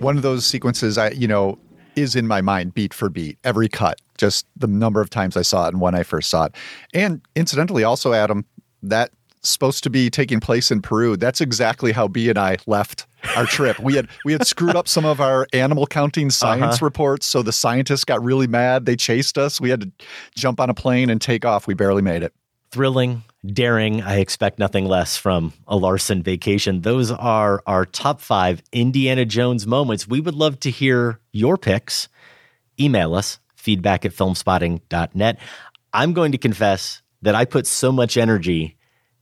One 0.00 0.16
of 0.16 0.22
those 0.22 0.46
sequences 0.46 0.96
I, 0.98 1.10
you 1.10 1.26
know, 1.28 1.58
is 1.94 2.16
in 2.16 2.26
my 2.26 2.40
mind 2.40 2.74
beat 2.74 2.94
for 2.94 3.08
beat, 3.10 3.38
every 3.44 3.68
cut, 3.68 4.00
just 4.18 4.46
the 4.56 4.66
number 4.66 5.00
of 5.00 5.10
times 5.10 5.36
I 5.36 5.42
saw 5.42 5.66
it 5.66 5.74
and 5.74 5.80
when 5.80 5.94
I 5.94 6.02
first 6.04 6.30
saw 6.30 6.44
it. 6.46 6.54
And 6.94 7.20
incidentally, 7.34 7.84
also, 7.84 8.12
Adam, 8.12 8.44
that 8.82 9.10
supposed 9.42 9.82
to 9.84 9.90
be 9.90 10.10
taking 10.10 10.40
place 10.40 10.70
in 10.70 10.80
Peru. 10.82 11.16
That's 11.16 11.40
exactly 11.40 11.92
how 11.92 12.08
B 12.08 12.28
and 12.28 12.38
I 12.38 12.56
left 12.66 13.06
our 13.36 13.44
trip. 13.46 13.78
We 13.78 13.94
had 13.94 14.08
we 14.24 14.32
had 14.32 14.46
screwed 14.46 14.74
up 14.74 14.88
some 14.88 15.04
of 15.04 15.20
our 15.20 15.46
animal 15.52 15.86
counting 15.86 16.30
science 16.42 16.76
Uh-huh. 16.76 16.84
reports, 16.86 17.26
so 17.26 17.42
the 17.42 17.52
scientists 17.52 18.04
got 18.04 18.22
really 18.24 18.46
mad. 18.46 18.86
They 18.86 18.96
chased 18.96 19.38
us. 19.38 19.60
We 19.60 19.70
had 19.70 19.80
to 19.82 19.92
jump 20.34 20.60
on 20.60 20.68
a 20.70 20.74
plane 20.74 21.10
and 21.10 21.20
take 21.20 21.44
off. 21.44 21.66
We 21.66 21.74
barely 21.74 22.02
made 22.02 22.22
it. 22.22 22.32
Thrilling, 22.70 23.22
daring. 23.44 24.02
I 24.02 24.16
expect 24.18 24.58
nothing 24.58 24.86
less 24.86 25.16
from 25.16 25.52
a 25.66 25.76
Larsen 25.76 26.22
vacation. 26.22 26.82
Those 26.82 27.10
are 27.10 27.62
our 27.66 27.84
top 27.86 28.20
five 28.20 28.62
Indiana 28.72 29.24
Jones 29.24 29.66
moments. 29.66 30.06
We 30.08 30.20
would 30.20 30.34
love 30.34 30.60
to 30.60 30.70
hear 30.70 31.20
your 31.32 31.56
picks. 31.56 32.08
Email 32.78 33.14
us, 33.14 33.38
feedback 33.54 34.04
at 34.04 34.12
filmspotting.net. 34.12 35.38
I'm 35.92 36.12
going 36.12 36.32
to 36.32 36.38
confess 36.38 37.02
that 37.22 37.34
I 37.34 37.44
put 37.44 37.66
so 37.66 37.90
much 37.90 38.16
energy 38.16 38.76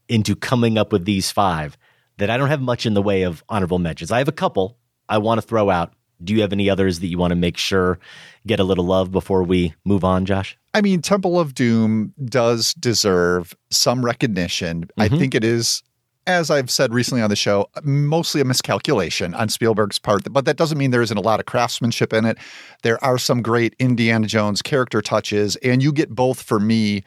into 0.09 0.35
coming 0.35 0.77
up 0.77 0.91
with 0.91 1.05
these 1.05 1.31
five 1.31 1.77
that 2.17 2.29
I 2.29 2.37
don't 2.37 2.49
have 2.49 2.61
much 2.61 2.85
in 2.85 2.93
the 2.93 3.01
way 3.01 3.23
of 3.23 3.43
honorable 3.49 3.79
mentions. 3.79 4.11
I 4.11 4.19
have 4.19 4.27
a 4.27 4.33
couple 4.33 4.77
I 5.07 5.17
want 5.19 5.41
to 5.41 5.47
throw 5.47 5.69
out. 5.69 5.93
Do 6.23 6.33
you 6.33 6.41
have 6.41 6.53
any 6.53 6.69
others 6.69 6.99
that 6.99 7.07
you 7.07 7.17
want 7.17 7.31
to 7.31 7.35
make 7.35 7.57
sure 7.57 7.99
get 8.47 8.59
a 8.59 8.63
little 8.63 8.85
love 8.85 9.11
before 9.11 9.43
we 9.43 9.73
move 9.83 10.03
on, 10.03 10.25
Josh? 10.25 10.57
I 10.75 10.81
mean, 10.81 11.01
Temple 11.01 11.39
of 11.39 11.53
Doom 11.55 12.13
does 12.25 12.73
deserve 12.75 13.55
some 13.71 14.03
recognition. 14.05 14.89
I 14.97 15.07
Mhm. 15.09 15.17
think 15.19 15.35
it 15.35 15.43
is, 15.43 15.81
as 16.27 16.51
I've 16.51 16.69
said 16.69 16.93
recently 16.93 17.21
on 17.21 17.29
the 17.29 17.35
show, 17.35 17.67
mostly 17.83 18.41
a 18.41 18.45
miscalculation 18.45 19.33
on 19.35 19.47
Spielberg's 19.49 19.99
part, 19.99 20.23
but 20.31 20.45
that 20.45 20.57
doesn't 20.57 20.77
mean 20.77 20.91
there 20.91 21.01
isn't 21.01 21.17
a 21.17 21.21
lot 21.21 21.39
of 21.39 21.45
craftsmanship 21.45 22.11
in 22.13 22.25
it. 22.25 22.37
There 22.83 23.01
are 23.03 23.17
some 23.17 23.41
great 23.41 23.73
Indiana 23.79 24.27
Jones 24.27 24.61
character 24.61 25.01
touches, 25.01 25.55
and 25.57 25.81
you 25.81 25.91
get 25.93 26.09
both 26.09 26.41
for 26.41 26.59
me 26.59 27.03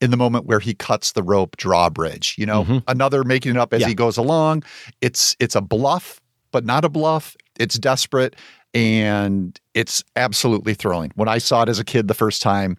in 0.00 0.10
the 0.10 0.16
moment 0.18 0.44
where 0.44 0.60
he 0.60 0.74
cuts 0.74 1.12
the 1.12 1.22
rope 1.22 1.56
drawbridge. 1.56 2.34
You 2.36 2.44
know, 2.44 2.64
Mhm. 2.64 2.82
another 2.86 3.24
making 3.24 3.52
it 3.52 3.56
up 3.58 3.72
as 3.72 3.80
Yeah. 3.80 3.88
he 3.88 3.94
goes 3.94 4.18
along. 4.18 4.62
It's 5.00 5.34
it's 5.40 5.54
a 5.54 5.62
bluff, 5.62 6.20
but 6.52 6.66
not 6.66 6.84
a 6.84 6.90
bluff. 6.90 7.34
It's 7.58 7.78
desperate 7.78 8.36
and 8.74 9.58
it's 9.74 10.04
absolutely 10.16 10.74
thrilling. 10.74 11.12
When 11.14 11.28
I 11.28 11.38
saw 11.38 11.62
it 11.62 11.68
as 11.68 11.78
a 11.78 11.84
kid 11.84 12.08
the 12.08 12.14
first 12.14 12.42
time, 12.42 12.76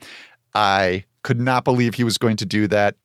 I 0.54 1.06
could 1.24 1.40
not 1.40 1.64
believe 1.64 1.96
he 1.96 2.04
was 2.04 2.18
going 2.18 2.38
to 2.38 2.46
do 2.46 2.68
that, 2.68 2.96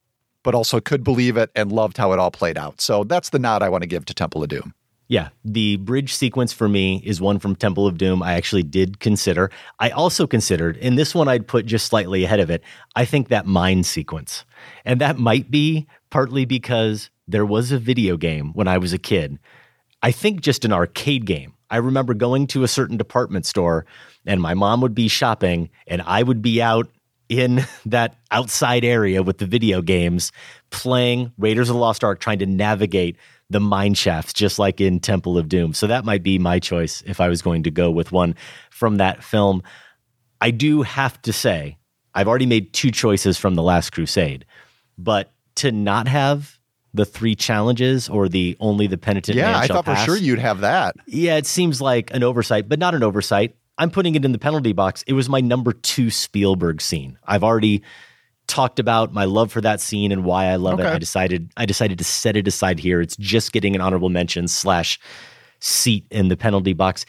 but 0.43 0.55
also 0.55 0.81
could 0.81 1.05
believe 1.05 1.37
it 1.37 1.51
and 1.55 1.73
loved 1.73 1.97
how 1.97 2.13
it 2.13 2.19
all 2.19 2.31
played 2.31 2.59
out. 2.59 2.81
So 2.81 3.05
that's 3.05 3.31
the 3.31 3.39
nod 3.39 3.63
I 3.63 3.69
want 3.69 3.83
to 3.83 3.89
give 3.89 4.05
to 4.07 4.15
Temple 4.15 4.43
of 4.43 4.49
Doom. 4.49 4.75
Yeah, 5.09 5.29
the 5.45 5.77
bridge 5.77 6.15
sequence 6.15 6.55
for 6.55 6.69
me 6.69 7.03
is 7.05 7.21
one 7.21 7.39
from 7.39 7.55
Temple 7.55 7.87
of 7.87 7.99
Doom 7.99 8.23
I 8.23 8.33
actually 8.33 8.63
did 8.63 8.99
consider. 9.01 9.51
I 9.79 9.91
also 9.91 10.27
considered, 10.27 10.79
and 10.79 10.97
this 10.97 11.15
one 11.15 11.29
I'd 11.29 11.47
put 11.47 11.67
just 11.67 11.87
slightly 11.87 12.25
ahead 12.25 12.41
of 12.41 12.49
it, 12.49 12.63
I 12.97 13.05
think 13.05 13.29
that 13.29 13.45
mine 13.45 13.83
sequence. 13.83 14.47
And 14.87 15.01
that 15.03 15.19
might 15.19 15.51
be 15.51 15.87
partly 16.09 16.47
because 16.47 17.11
there 17.29 17.45
was 17.45 17.73
a 17.73 17.79
video 17.79 18.17
game 18.17 18.53
when 18.55 18.69
I 18.69 18.79
was 18.79 18.93
a 18.93 18.99
kid. 18.99 19.39
I 20.03 20.13
think 20.13 20.41
just 20.41 20.65
an 20.65 20.73
arcade 20.73 21.27
game. 21.27 21.52
I 21.73 21.79
remember 21.79 22.13
going 22.13 22.47
to 22.49 22.65
a 22.65 22.69
certain 22.69 22.99
department 22.99 23.47
store 23.47 23.87
and 24.27 24.43
my 24.43 24.53
mom 24.53 24.83
would 24.83 24.95
be 24.95 25.09
shopping 25.09 25.71
and 25.87 26.03
I 26.03 26.23
would 26.23 26.43
be 26.43 26.61
out 26.61 26.89
in 27.31 27.65
that 27.87 28.17
outside 28.31 28.85
area 28.85 29.23
with 29.23 29.39
the 29.39 29.47
video 29.47 29.81
games 29.81 30.33
playing 30.71 31.33
Raiders 31.39 31.71
of 31.71 31.75
the 31.75 31.81
Lost 31.81 32.05
Ark, 32.05 32.21
trying 32.21 32.41
to 32.41 32.47
navigate 32.47 33.17
the 33.49 33.59
mine 33.59 33.95
shafts, 33.95 34.35
just 34.35 34.59
like 34.59 34.81
in 34.83 35.01
Temple 35.01 35.39
of 35.39 35.49
Doom. 35.49 35.73
So 35.73 35.87
that 35.87 36.05
might 36.05 36.23
be 36.23 36.39
my 36.39 36.59
choice 36.59 37.03
if 37.07 37.21
I 37.21 37.29
was 37.29 37.41
going 37.41 37.63
to 37.63 37.71
go 37.71 37.91
with 37.91 38.13
one 38.13 38.35
from 38.71 38.97
that 38.97 39.25
film. 39.25 39.63
I 40.43 40.51
do 40.51 40.83
have 40.83 41.21
to 41.23 41.33
say, 41.33 41.79
I've 42.15 42.29
already 42.29 42.47
made 42.47 42.75
two 42.75 42.91
choices 42.91 43.39
from 43.39 43.55
The 43.55 43.63
Last 43.63 43.91
Crusade, 43.91 44.45
but 44.99 45.33
to 45.57 45.73
not 45.73 46.07
have 46.07 46.59
the 46.95 47.05
three 47.05 47.35
challenges 47.35 48.09
or 48.09 48.29
the 48.29 48.57
only 48.61 48.87
the 48.87 48.99
penitent 48.99 49.37
yeah, 49.37 49.47
man 49.47 49.55
I 49.55 49.67
shall 49.67 49.83
thought 49.83 49.99
for 49.99 50.05
sure 50.05 50.17
you'd 50.17 50.39
have 50.39 50.61
that. 50.61 50.97
yeah, 51.07 51.37
it 51.37 51.47
seems 51.47 51.81
like 51.81 52.13
an 52.15 52.23
oversight, 52.23 52.69
but 52.69 52.79
not 52.79 52.95
an 52.95 53.03
oversight. 53.03 53.57
I'm 53.79 53.91
putting 53.91 54.15
it 54.15 54.25
in 54.25 54.33
the 54.33 54.39
penalty 54.39 54.73
box. 54.73 55.03
It 55.07 55.15
was 55.15 55.29
my 55.29 55.41
number 55.41 55.73
two 55.73 56.11
Spielberg 56.11 56.81
scene. 56.81 57.19
I've 57.25 57.43
already 57.43 57.83
talked 58.47 58.79
about 58.79 59.15
my 59.15 59.25
love 59.25 59.51
for 59.51 59.61
that 59.63 59.81
scene 59.81 60.13
and 60.13 60.25
why 60.25 60.47
I 60.47 60.57
love 60.57 60.79
it. 60.79 60.87
I 60.87 60.99
decided 60.99 61.51
I 61.57 61.65
decided 61.65 61.99
to 61.99 62.05
set 62.05 62.37
it 62.37 62.47
aside 62.47 62.79
here. 62.79 63.01
It's 63.01 63.17
just 63.17 63.53
getting 63.53 63.75
an 63.75 63.81
honorable 63.81 64.11
mention 64.11 64.47
slash 64.49 65.01
seat 65.61 66.07
in 66.11 66.29
the 66.29 66.37
penalty 66.37 66.75
box. 66.75 67.07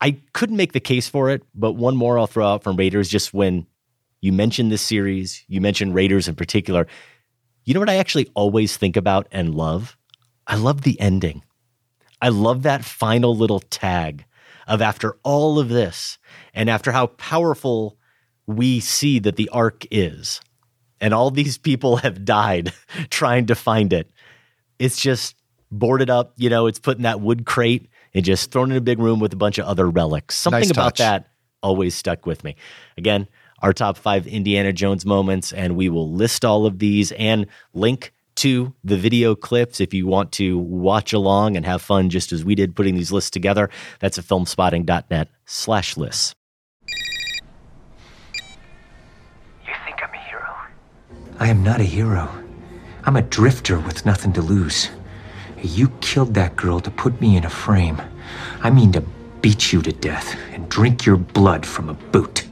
I 0.00 0.18
couldn't 0.32 0.56
make 0.56 0.72
the 0.72 0.80
case 0.80 1.08
for 1.08 1.30
it, 1.30 1.42
but 1.54 1.72
one 1.72 1.96
more 1.96 2.18
I'll 2.18 2.26
throw 2.26 2.46
out 2.46 2.64
from 2.64 2.76
Raiders 2.76 3.08
just 3.08 3.32
when 3.32 3.66
you 4.20 4.32
mentioned 4.32 4.72
this 4.72 4.82
series, 4.82 5.44
you 5.48 5.60
mentioned 5.60 5.94
Raiders 5.94 6.28
in 6.28 6.34
particular. 6.34 6.86
You 7.64 7.74
know 7.74 7.80
what 7.80 7.90
I 7.90 7.96
actually 7.96 8.28
always 8.34 8.76
think 8.76 8.96
about 8.96 9.26
and 9.32 9.54
love? 9.54 9.96
I 10.46 10.56
love 10.56 10.82
the 10.82 11.00
ending. 11.00 11.42
I 12.20 12.28
love 12.28 12.62
that 12.62 12.84
final 12.84 13.34
little 13.36 13.60
tag 13.60 14.24
of 14.66 14.80
after 14.80 15.16
all 15.22 15.58
of 15.58 15.68
this 15.68 16.18
and 16.54 16.70
after 16.70 16.92
how 16.92 17.06
powerful 17.06 17.98
we 18.46 18.80
see 18.80 19.18
that 19.18 19.36
the 19.36 19.48
ark 19.50 19.86
is 19.90 20.40
and 21.00 21.12
all 21.12 21.30
these 21.30 21.58
people 21.58 21.96
have 21.98 22.24
died 22.24 22.72
trying 23.10 23.46
to 23.46 23.54
find 23.54 23.92
it. 23.92 24.10
It's 24.78 25.00
just 25.00 25.36
boarded 25.70 26.10
up, 26.10 26.34
you 26.36 26.50
know, 26.50 26.66
it's 26.66 26.78
put 26.78 26.96
in 26.96 27.02
that 27.02 27.20
wood 27.20 27.46
crate 27.46 27.88
and 28.14 28.24
just 28.24 28.50
thrown 28.50 28.70
in 28.70 28.76
a 28.76 28.82
big 28.82 28.98
room 28.98 29.20
with 29.20 29.32
a 29.32 29.36
bunch 29.36 29.58
of 29.58 29.66
other 29.66 29.88
relics. 29.88 30.34
Something 30.34 30.60
Nice 30.60 30.70
about 30.70 30.96
that 30.96 31.30
always 31.62 31.94
stuck 31.94 32.26
with 32.26 32.44
me. 32.44 32.56
Again, 32.96 33.26
our 33.64 33.72
top 33.72 33.96
five 33.96 34.26
Indiana 34.26 34.74
Jones 34.74 35.06
moments, 35.06 35.50
and 35.50 35.74
we 35.74 35.88
will 35.88 36.12
list 36.12 36.44
all 36.44 36.66
of 36.66 36.80
these 36.80 37.12
and 37.12 37.46
link 37.72 38.12
to 38.34 38.74
the 38.84 38.98
video 38.98 39.34
clips 39.34 39.80
if 39.80 39.94
you 39.94 40.06
want 40.06 40.32
to 40.32 40.58
watch 40.58 41.14
along 41.14 41.56
and 41.56 41.64
have 41.64 41.80
fun 41.80 42.10
just 42.10 42.30
as 42.30 42.44
we 42.44 42.54
did 42.54 42.76
putting 42.76 42.94
these 42.94 43.10
lists 43.10 43.30
together. 43.30 43.70
That's 44.00 44.18
at 44.18 44.26
filmspotting.net 44.26 45.28
slash 45.46 45.96
lists. 45.96 46.34
You 49.66 49.72
think 49.86 50.02
I'm 50.02 50.12
a 50.12 50.28
hero? 50.28 50.54
I 51.38 51.48
am 51.48 51.62
not 51.62 51.80
a 51.80 51.84
hero. 51.84 52.28
I'm 53.04 53.16
a 53.16 53.22
drifter 53.22 53.78
with 53.78 54.04
nothing 54.04 54.34
to 54.34 54.42
lose. 54.42 54.90
You 55.62 55.88
killed 56.02 56.34
that 56.34 56.54
girl 56.54 56.80
to 56.80 56.90
put 56.90 57.18
me 57.18 57.38
in 57.38 57.46
a 57.46 57.50
frame. 57.50 58.02
I 58.60 58.68
mean 58.68 58.92
to 58.92 59.00
beat 59.40 59.72
you 59.72 59.80
to 59.80 59.92
death 59.92 60.36
and 60.52 60.68
drink 60.68 61.06
your 61.06 61.16
blood 61.16 61.64
from 61.64 61.88
a 61.88 61.94
boot. 61.94 62.43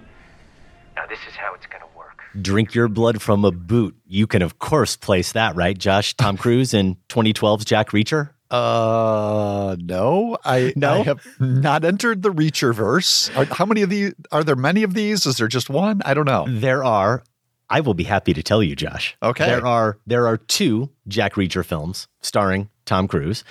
Drink 2.41 2.75
your 2.75 2.89
blood 2.89 3.21
from 3.21 3.45
a 3.45 3.53
boot. 3.53 3.97
You 4.07 4.27
can, 4.27 4.43
of 4.43 4.59
course, 4.59 4.97
place 4.97 5.33
that, 5.33 5.55
right, 5.55 5.77
Josh? 5.77 6.15
Tom 6.15 6.37
Cruise 6.37 6.73
in 6.73 6.97
2012's 7.09 7.65
Jack 7.65 7.91
Reacher? 7.91 8.31
Uh, 8.51 9.77
no, 9.81 10.37
I, 10.45 10.75
No? 10.77 11.01
I 11.01 11.03
have 11.05 11.27
not 11.41 11.85
entered 11.85 12.21
the 12.23 12.31
Reacher 12.31 12.75
verse. 12.75 13.31
Are, 13.35 13.47
how 13.47 13.65
many 13.65 13.81
of 13.81 13.89
these? 13.89 14.13
Are 14.31 14.45
there 14.45 14.57
many 14.57 14.83
of 14.83 14.93
these? 14.93 15.25
Is 15.25 15.39
there 15.39 15.49
just 15.49 15.71
one? 15.71 16.03
I 16.05 16.13
don't 16.13 16.27
know. 16.27 16.45
There 16.47 16.85
are. 16.85 17.25
I 17.71 17.81
will 17.81 17.95
be 17.95 18.05
happy 18.05 18.35
to 18.35 18.43
tell 18.43 18.63
you, 18.63 18.77
Josh. 18.77 19.17
Okay. 19.23 19.47
There 19.47 19.67
are 19.67 19.99
there 20.07 20.27
are 20.27 20.37
two 20.37 20.91
Jack 21.09 21.35
Reacher 21.35 21.65
films 21.65 22.09
starring 22.21 22.69
Tom 22.85 23.09
Cruise, 23.09 23.43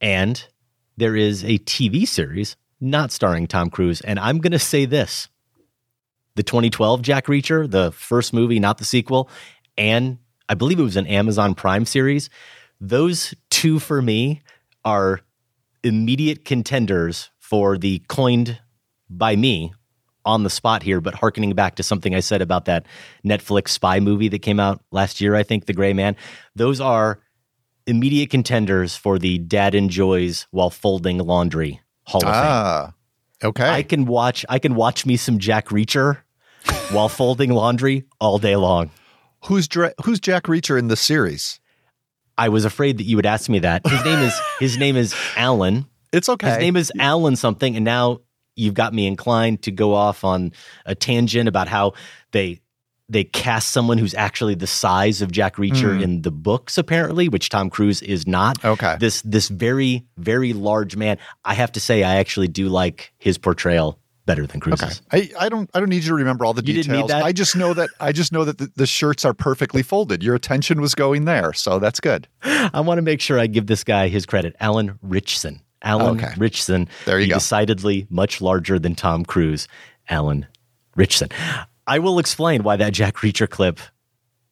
and 0.00 0.42
there 0.96 1.14
is 1.14 1.44
a 1.44 1.58
TV 1.58 2.08
series 2.08 2.56
not 2.80 3.12
starring 3.12 3.46
Tom 3.46 3.68
Cruise. 3.68 4.00
And 4.00 4.18
I'm 4.18 4.38
going 4.38 4.52
to 4.52 4.58
say 4.58 4.86
this: 4.86 5.28
the 6.38 6.44
2012 6.44 7.02
Jack 7.02 7.26
Reacher, 7.26 7.68
the 7.68 7.90
first 7.90 8.32
movie, 8.32 8.60
not 8.60 8.78
the 8.78 8.84
sequel, 8.84 9.28
and 9.76 10.18
I 10.48 10.54
believe 10.54 10.78
it 10.78 10.84
was 10.84 10.94
an 10.94 11.08
Amazon 11.08 11.52
Prime 11.52 11.84
series. 11.84 12.30
Those 12.80 13.34
two 13.50 13.80
for 13.80 14.00
me 14.00 14.42
are 14.84 15.20
immediate 15.82 16.44
contenders 16.44 17.30
for 17.40 17.76
the 17.76 18.00
coined 18.06 18.60
by 19.10 19.34
me 19.34 19.72
on 20.24 20.44
the 20.44 20.50
spot 20.50 20.84
here, 20.84 21.00
but 21.00 21.14
harkening 21.14 21.54
back 21.54 21.74
to 21.74 21.82
something 21.82 22.14
I 22.14 22.20
said 22.20 22.40
about 22.40 22.66
that 22.66 22.86
Netflix 23.26 23.70
spy 23.70 23.98
movie 23.98 24.28
that 24.28 24.38
came 24.38 24.60
out 24.60 24.80
last 24.92 25.20
year, 25.20 25.34
I 25.34 25.42
think, 25.42 25.66
The 25.66 25.72
Gray 25.72 25.92
Man. 25.92 26.14
Those 26.54 26.80
are 26.80 27.18
immediate 27.88 28.30
contenders 28.30 28.94
for 28.94 29.18
the 29.18 29.38
dad 29.38 29.74
enjoys 29.74 30.46
while 30.52 30.70
folding 30.70 31.18
laundry 31.18 31.80
Hall 32.04 32.24
of 32.24 32.32
Fame. 32.32 32.44
Ah, 32.44 32.94
okay. 33.42 33.68
I 33.68 33.82
can 33.82 34.06
watch 34.06 34.46
I 34.48 34.60
can 34.60 34.76
watch 34.76 35.04
me 35.04 35.16
some 35.16 35.40
Jack 35.40 35.70
Reacher 35.70 36.18
while 36.90 37.08
folding 37.08 37.50
laundry 37.50 38.04
all 38.20 38.38
day 38.38 38.56
long. 38.56 38.90
Who's 39.44 39.68
Dra- 39.68 39.94
Who's 40.04 40.20
Jack 40.20 40.44
Reacher 40.44 40.78
in 40.78 40.88
the 40.88 40.96
series? 40.96 41.60
I 42.36 42.48
was 42.48 42.64
afraid 42.64 42.98
that 42.98 43.04
you 43.04 43.16
would 43.16 43.26
ask 43.26 43.48
me 43.48 43.58
that. 43.60 43.86
His 43.86 44.04
name 44.04 44.18
is 44.20 44.40
his 44.60 44.78
name 44.78 44.96
is 44.96 45.14
Alan. 45.36 45.86
It's 46.12 46.28
okay. 46.28 46.48
His 46.50 46.58
name 46.58 46.76
is 46.76 46.92
Alan 46.98 47.36
something, 47.36 47.76
and 47.76 47.84
now 47.84 48.20
you've 48.56 48.74
got 48.74 48.94
me 48.94 49.06
inclined 49.06 49.62
to 49.62 49.70
go 49.70 49.94
off 49.94 50.24
on 50.24 50.52
a 50.86 50.94
tangent 50.94 51.48
about 51.48 51.68
how 51.68 51.92
they 52.32 52.60
they 53.10 53.24
cast 53.24 53.70
someone 53.70 53.96
who's 53.98 54.14
actually 54.14 54.54
the 54.54 54.66
size 54.66 55.22
of 55.22 55.32
Jack 55.32 55.56
Reacher 55.56 55.96
Mm. 55.98 56.02
in 56.02 56.22
the 56.22 56.30
books, 56.30 56.76
apparently, 56.76 57.28
which 57.28 57.48
Tom 57.48 57.70
Cruise 57.70 58.02
is 58.02 58.26
not. 58.26 58.62
Okay. 58.64 58.96
This 59.00 59.22
this 59.22 59.48
very 59.48 60.04
very 60.16 60.52
large 60.52 60.94
man. 60.96 61.18
I 61.44 61.54
have 61.54 61.72
to 61.72 61.80
say, 61.80 62.02
I 62.04 62.16
actually 62.16 62.48
do 62.48 62.68
like 62.68 63.12
his 63.18 63.38
portrayal 63.38 63.98
better 64.28 64.46
than 64.46 64.60
Cruise's. 64.60 65.02
I, 65.10 65.28
I 65.40 65.48
don't 65.48 65.68
I 65.74 65.80
don't 65.80 65.88
need 65.88 66.04
you 66.04 66.10
to 66.10 66.14
remember 66.14 66.44
all 66.44 66.54
the 66.54 66.60
You 66.62 66.74
details. 66.74 66.86
didn't 66.86 67.00
need 67.00 67.08
that? 67.08 67.24
I 67.24 67.32
just 67.32 67.56
know 67.56 67.74
that 67.74 67.88
I 67.98 68.12
just 68.12 68.30
know 68.32 68.44
that 68.44 68.58
the, 68.58 68.70
the 68.76 68.86
shirts 68.86 69.24
are 69.24 69.34
perfectly 69.34 69.82
folded. 69.82 70.22
Your 70.22 70.36
attention 70.36 70.80
was 70.80 70.94
going 70.94 71.24
there, 71.24 71.52
so 71.52 71.80
that's 71.80 71.98
good. 71.98 72.28
I 72.44 72.80
want 72.80 72.98
to 72.98 73.02
make 73.02 73.20
sure 73.20 73.40
I 73.40 73.48
give 73.48 73.66
this 73.66 73.82
guy 73.82 74.06
his 74.08 74.24
credit. 74.26 74.54
Alan 74.60 74.98
Ritchson. 75.02 75.60
Alan 75.82 76.16
Okay. 76.20 76.32
Ritchson. 76.36 76.88
There 77.06 77.18
you 77.18 77.26
the 77.26 77.30
go. 77.30 77.36
Decidedly 77.36 78.06
much 78.10 78.40
larger 78.40 78.78
than 78.78 78.94
Tom 78.94 79.24
Cruise. 79.24 79.66
Alan 80.08 80.46
Ritchson. 80.94 81.28
I 81.86 81.98
will 81.98 82.18
explain 82.18 82.62
why 82.62 82.76
that 82.76 82.92
Jack 82.92 83.16
Reacher 83.16 83.48
clip 83.48 83.80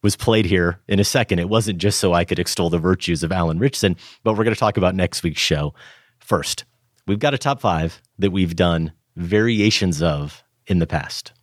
was 0.03 0.15
played 0.15 0.45
here 0.45 0.79
in 0.87 0.99
a 0.99 1.03
second. 1.03 1.39
It 1.39 1.49
wasn't 1.49 1.77
just 1.79 1.99
so 1.99 2.13
I 2.13 2.23
could 2.25 2.39
extol 2.39 2.69
the 2.69 2.77
virtues 2.79 3.23
of 3.23 3.31
Alan 3.31 3.59
Ritchson, 3.59 3.95
but 4.23 4.33
we're 4.33 4.43
going 4.43 4.53
to 4.55 4.59
talk 4.59 4.77
about 4.77 4.95
next 4.95 5.21
week's 5.23 5.41
show. 5.41 5.73
First, 6.19 6.65
we've 7.07 7.19
got 7.19 7.33
a 7.33 7.37
top 7.37 7.59
five 7.61 8.01
that 8.19 8.31
we've 8.31 8.55
done 8.55 8.91
variations 9.17 10.01
of 10.01 10.43
in 10.67 10.79
the 10.79 10.87
past. 10.87 11.33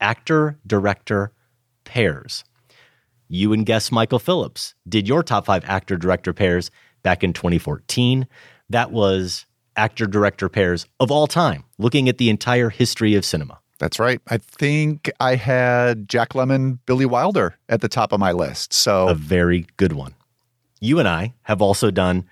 Actor, 0.00 0.58
director, 0.66 1.32
pairs 1.84 2.44
you 3.28 3.52
and 3.52 3.66
guest 3.66 3.92
Michael 3.92 4.18
Phillips 4.18 4.74
did 4.88 5.08
your 5.08 5.22
top 5.22 5.46
five 5.46 5.64
actor 5.66 5.96
director 5.96 6.32
pairs 6.32 6.70
back 7.02 7.24
in 7.24 7.32
2014. 7.32 8.26
That 8.70 8.92
was 8.92 9.46
actor 9.76 10.06
director 10.06 10.48
pairs 10.48 10.86
of 11.00 11.10
all 11.10 11.26
time, 11.26 11.64
looking 11.78 12.08
at 12.08 12.18
the 12.18 12.30
entire 12.30 12.70
history 12.70 13.14
of 13.14 13.24
cinema. 13.24 13.58
That's 13.78 13.98
right. 13.98 14.20
I 14.28 14.38
think 14.38 15.10
I 15.18 15.34
had 15.34 16.08
Jack 16.08 16.30
Lemmon, 16.30 16.78
Billy 16.86 17.06
Wilder 17.06 17.56
at 17.68 17.80
the 17.80 17.88
top 17.88 18.12
of 18.12 18.20
my 18.20 18.32
list. 18.32 18.72
So 18.72 19.08
A 19.08 19.14
very 19.14 19.66
good 19.76 19.92
one. 19.92 20.14
You 20.80 20.98
and 20.98 21.08
I 21.08 21.34
have 21.42 21.60
also 21.60 21.90
done 21.90 22.24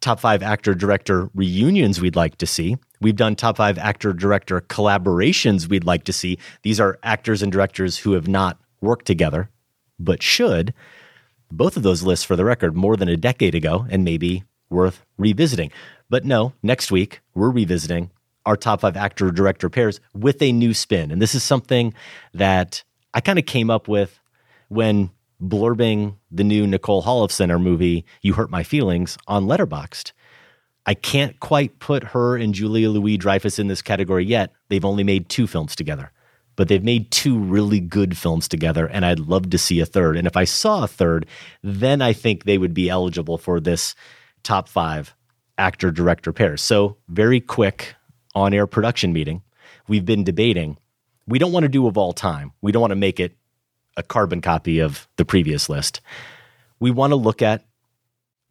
top 0.00 0.20
five 0.20 0.42
actor 0.42 0.74
director 0.74 1.30
reunions 1.34 2.00
we'd 2.00 2.16
like 2.16 2.36
to 2.38 2.46
see. 2.46 2.76
We've 3.04 3.14
done 3.14 3.36
top 3.36 3.58
five 3.58 3.76
actor 3.76 4.14
director 4.14 4.62
collaborations 4.62 5.68
we'd 5.68 5.84
like 5.84 6.04
to 6.04 6.12
see. 6.12 6.38
These 6.62 6.80
are 6.80 6.98
actors 7.02 7.42
and 7.42 7.52
directors 7.52 7.98
who 7.98 8.12
have 8.12 8.26
not 8.26 8.58
worked 8.80 9.04
together, 9.04 9.50
but 9.98 10.22
should. 10.22 10.72
Both 11.52 11.76
of 11.76 11.82
those 11.82 12.02
lists, 12.02 12.24
for 12.24 12.34
the 12.34 12.46
record, 12.46 12.74
more 12.74 12.96
than 12.96 13.10
a 13.10 13.18
decade 13.18 13.54
ago 13.54 13.86
and 13.90 14.04
maybe 14.04 14.44
worth 14.70 15.04
revisiting. 15.18 15.70
But 16.08 16.24
no, 16.24 16.54
next 16.62 16.90
week, 16.90 17.20
we're 17.34 17.50
revisiting 17.50 18.10
our 18.46 18.56
top 18.56 18.80
five 18.80 18.96
actor 18.96 19.30
director 19.30 19.68
pairs 19.68 20.00
with 20.14 20.40
a 20.40 20.50
new 20.50 20.72
spin. 20.72 21.10
And 21.10 21.20
this 21.20 21.34
is 21.34 21.42
something 21.42 21.92
that 22.32 22.82
I 23.12 23.20
kind 23.20 23.38
of 23.38 23.44
came 23.44 23.68
up 23.68 23.86
with 23.86 24.18
when 24.68 25.10
blurbing 25.42 26.16
the 26.30 26.42
new 26.42 26.66
Nicole 26.66 27.02
Holofcener 27.02 27.60
movie, 27.60 28.06
You 28.22 28.32
Hurt 28.32 28.48
My 28.48 28.62
Feelings, 28.62 29.18
on 29.28 29.44
Letterboxd. 29.44 30.12
I 30.86 30.94
can't 30.94 31.38
quite 31.40 31.78
put 31.78 32.04
her 32.04 32.36
and 32.36 32.54
Julia 32.54 32.90
Louis 32.90 33.16
Dreyfus 33.16 33.58
in 33.58 33.68
this 33.68 33.82
category 33.82 34.24
yet. 34.24 34.52
They've 34.68 34.84
only 34.84 35.04
made 35.04 35.28
two 35.28 35.46
films 35.46 35.74
together, 35.74 36.12
but 36.56 36.68
they've 36.68 36.84
made 36.84 37.10
two 37.10 37.38
really 37.38 37.80
good 37.80 38.16
films 38.16 38.48
together, 38.48 38.86
and 38.86 39.04
I'd 39.04 39.20
love 39.20 39.50
to 39.50 39.58
see 39.58 39.80
a 39.80 39.86
third. 39.86 40.16
And 40.16 40.26
if 40.26 40.36
I 40.36 40.44
saw 40.44 40.84
a 40.84 40.88
third, 40.88 41.26
then 41.62 42.02
I 42.02 42.12
think 42.12 42.44
they 42.44 42.58
would 42.58 42.74
be 42.74 42.90
eligible 42.90 43.38
for 43.38 43.60
this 43.60 43.94
top 44.42 44.68
five 44.68 45.14
actor 45.56 45.90
director 45.90 46.32
pair. 46.32 46.56
So, 46.56 46.98
very 47.08 47.40
quick 47.40 47.94
on 48.34 48.52
air 48.52 48.66
production 48.66 49.12
meeting. 49.12 49.42
We've 49.88 50.04
been 50.04 50.24
debating. 50.24 50.76
We 51.26 51.38
don't 51.38 51.52
want 51.52 51.62
to 51.62 51.68
do 51.68 51.86
of 51.86 51.96
all 51.96 52.12
time, 52.12 52.52
we 52.60 52.72
don't 52.72 52.82
want 52.82 52.90
to 52.90 52.96
make 52.96 53.20
it 53.20 53.36
a 53.96 54.02
carbon 54.02 54.40
copy 54.40 54.80
of 54.80 55.08
the 55.16 55.24
previous 55.24 55.68
list. 55.68 56.00
We 56.80 56.90
want 56.90 57.12
to 57.12 57.16
look 57.16 57.40
at 57.40 57.64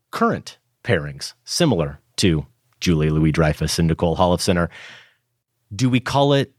current 0.10 0.58
pairings 0.84 1.34
similar 1.44 2.00
to 2.18 2.46
Julie 2.80 3.10
Louis 3.10 3.32
Dreyfus 3.32 3.80
and 3.80 3.88
Nicole 3.88 4.16
Holofcener. 4.18 4.70
Do 5.76 5.90
we 5.90 6.00
call 6.00 6.34
it 6.34 6.54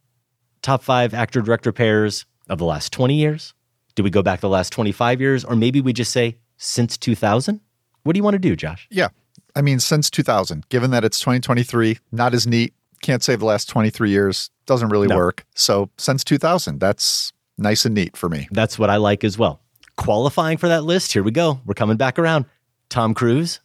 top 0.63 0.83
five 0.83 1.15
actor 1.15 1.41
director 1.43 1.73
pairs 1.73 2.25
of 2.49 2.59
the 2.59 2.65
last 2.65 2.93
20 2.93 3.15
years? 3.15 3.55
Do 3.95 4.03
we 4.03 4.11
go 4.11 4.23
back 4.23 4.41
the 4.41 4.49
last 4.49 4.73
25 4.73 5.21
years? 5.21 5.45
Or 5.45 5.55
maybe 5.55 5.81
we 5.81 5.93
just 5.93 6.11
say 6.13 6.39
since 6.57 6.97
2000? 6.97 7.61
What 8.03 8.13
do 8.15 8.19
you 8.19 8.25
want 8.25 8.35
to 8.35 8.39
do, 8.39 8.57
Josh? 8.57 8.87
yeah, 8.91 9.09
I 9.57 9.63
mean 9.63 9.79
since 9.81 10.11
2000. 10.11 10.69
Given 10.69 10.91
that 10.91 11.05
it's 11.05 11.21
2023, 11.21 11.99
not 12.13 12.35
as 12.35 12.47
neat. 12.47 12.75
Can't 13.03 13.23
say 13.23 13.37
the 13.37 13.45
last 13.45 13.69
23 13.69 14.11
years. 14.11 14.51
Doesn't 14.67 14.89
really 14.89 15.07
No. 15.09 15.17
work. 15.17 15.45
So 15.55 15.91
since 15.99 16.25
2000, 16.25 16.81
that's 16.81 17.33
nice 17.59 17.85
and 17.85 17.95
neat 17.95 18.17
for 18.17 18.29
me. 18.29 18.49
That's 18.51 18.79
what 18.79 18.91
I 18.91 18.97
like 18.97 19.23
as 19.25 19.39
well. 19.39 19.61
Qualifying 19.97 20.57
for 20.59 20.69
that 20.69 20.85
list, 20.85 21.13
here 21.13 21.23
we 21.23 21.31
go. 21.31 21.61
We're 21.67 21.75
coming 21.75 21.97
back 21.97 22.19
around. 22.19 22.47
Tom 22.89 23.15
Cruise 23.15 23.61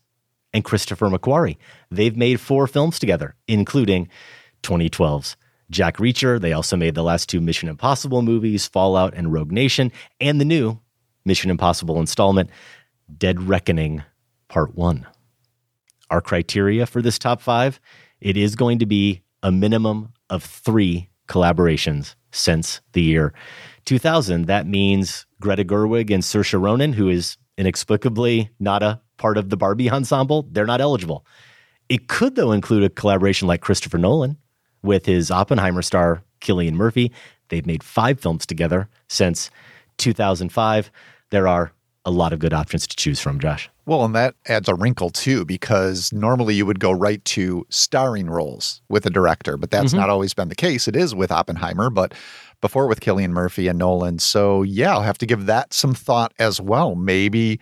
and 0.54 0.64
Christopher 0.64 1.08
McQuarrie. 1.08 1.58
They've 1.92 2.16
made 2.16 2.40
four 2.40 2.68
films 2.68 3.00
together, 3.00 3.36
including 3.48 4.10
2012's 4.64 5.36
Jack 5.70 5.98
Reacher. 5.98 6.40
They 6.40 6.54
also 6.54 6.76
made 6.76 6.96
the 6.96 7.04
last 7.04 7.30
two 7.30 7.42
Mission 7.42 7.70
Impossible 7.70 8.22
movies, 8.22 8.68
Fallout 8.68 9.14
and 9.14 9.32
Rogue 9.32 9.52
Nation, 9.52 9.92
and 10.20 10.40
the 10.40 10.46
new 10.46 10.80
Mission 11.26 11.52
Impossible 11.52 12.00
installment, 12.00 12.50
Dead 13.18 13.44
Reckoning 13.44 14.04
Part 14.48 14.76
1. 14.76 15.06
Our 16.10 16.22
criteria 16.22 16.86
for 16.86 17.02
this 17.02 17.20
top 17.20 17.42
five 17.42 17.80
it 18.22 18.36
is 18.36 18.56
going 18.56 18.80
to 18.80 18.86
be 18.86 19.22
a 19.44 19.52
minimum 19.52 20.12
of 20.30 20.44
three 20.44 21.10
collaborations 21.28 22.16
since 22.32 22.82
the 22.94 23.02
year 23.02 23.34
2000. 23.86 24.46
That 24.46 24.68
means 24.68 25.26
Greta 25.40 25.64
Gerwig 25.64 26.12
and 26.12 26.24
Saoirse 26.24 26.60
Ronan, 26.60 26.94
who 26.94 27.08
is 27.08 27.38
inexplicably 27.58 28.50
not 28.60 28.84
a 28.84 29.02
part 29.20 29.38
of 29.38 29.50
the 29.50 29.58
Barbie 29.58 29.92
ensemble, 29.92 30.48
they're 30.52 30.66
not 30.66 30.82
eligible. 30.82 31.24
It 31.90 32.08
could, 32.08 32.36
though, 32.36 32.52
include 32.52 32.84
a 32.84 32.90
collaboration 32.90 33.48
like 33.48 33.62
Christopher 33.62 34.00
Nolan 34.00 34.38
with 34.82 35.06
his 35.06 35.30
Oppenheimer 35.30 35.82
star, 35.84 36.24
Cillian 36.42 36.74
Murphy. 36.74 37.12
They've 37.50 37.66
made 37.66 37.84
five 37.84 38.20
films 38.20 38.46
together 38.46 38.90
since 39.08 39.52
2005. 39.98 40.90
There 41.30 41.48
are 41.48 41.72
a 42.06 42.12
lot 42.12 42.32
of 42.34 42.40
good 42.40 42.54
options 42.54 42.88
to 42.88 42.96
choose 42.96 43.20
from, 43.20 43.40
Josh. 43.40 43.70
Well, 43.86 44.06
and 44.06 44.16
that 44.16 44.36
adds 44.48 44.70
a 44.70 44.76
wrinkle 44.76 45.10
too, 45.10 45.46
because 45.46 46.14
normally 46.14 46.56
you 46.56 46.66
would 46.66 46.80
go 46.80 46.92
right 46.92 47.24
to 47.26 47.66
starring 47.70 48.30
roles 48.30 48.82
with 48.88 49.06
a 49.06 49.10
director, 49.10 49.58
but 49.58 49.70
that's 49.72 49.94
Mhm. 49.94 49.98
not 49.98 50.10
always 50.10 50.34
been 50.34 50.48
the 50.48 50.56
case. 50.56 50.88
It 50.88 50.96
is 50.96 51.14
with 51.14 51.32
Oppenheimer, 51.32 51.90
but 51.90 52.14
before 52.62 52.88
with 52.88 53.00
Cillian 53.02 53.32
Murphy 53.32 53.68
and 53.68 53.80
Nolan. 53.80 54.20
So 54.20 54.62
yeah, 54.64 54.92
I'll 54.94 55.02
have 55.02 55.18
to 55.20 55.26
give 55.26 55.46
that 55.48 55.74
some 55.74 55.94
thought 55.94 56.34
as 56.40 56.62
well. 56.62 56.96
Maybe 56.96 57.60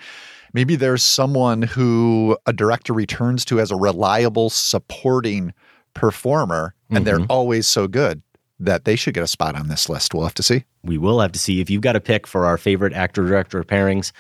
maybe 0.58 0.76
there's 0.76 1.04
someone 1.04 1.62
who 1.62 2.36
a 2.48 2.52
director 2.52 2.92
returns 2.92 3.46
to 3.46 3.60
as 3.60 3.70
a 3.70 3.76
reliable 3.76 4.50
supporting 4.50 5.54
performer, 5.94 6.74
and 6.90 7.06
they're 7.06 7.20
Mhm. 7.20 7.28
always 7.30 7.68
so 7.68 7.88
good 7.88 8.24
that 8.60 8.84
they 8.84 8.96
should 8.96 9.14
get 9.14 9.22
a 9.22 9.28
spot 9.28 9.54
on 9.56 9.68
this 9.68 9.88
list. 9.88 10.16
We'll 10.16 10.24
have 10.24 10.34
to 10.34 10.42
see. 10.42 10.64
We 10.84 10.98
will 10.98 11.20
have 11.20 11.32
to 11.34 11.38
see 11.38 11.62
if 11.62 11.70
you've 11.70 11.84
got 11.84 11.96
a 11.96 12.00
pick 12.00 12.26
for 12.26 12.48
our 12.48 12.58
favorite 12.58 12.94
actor 12.94 13.24
director 13.24 13.64
pairings 13.64 14.12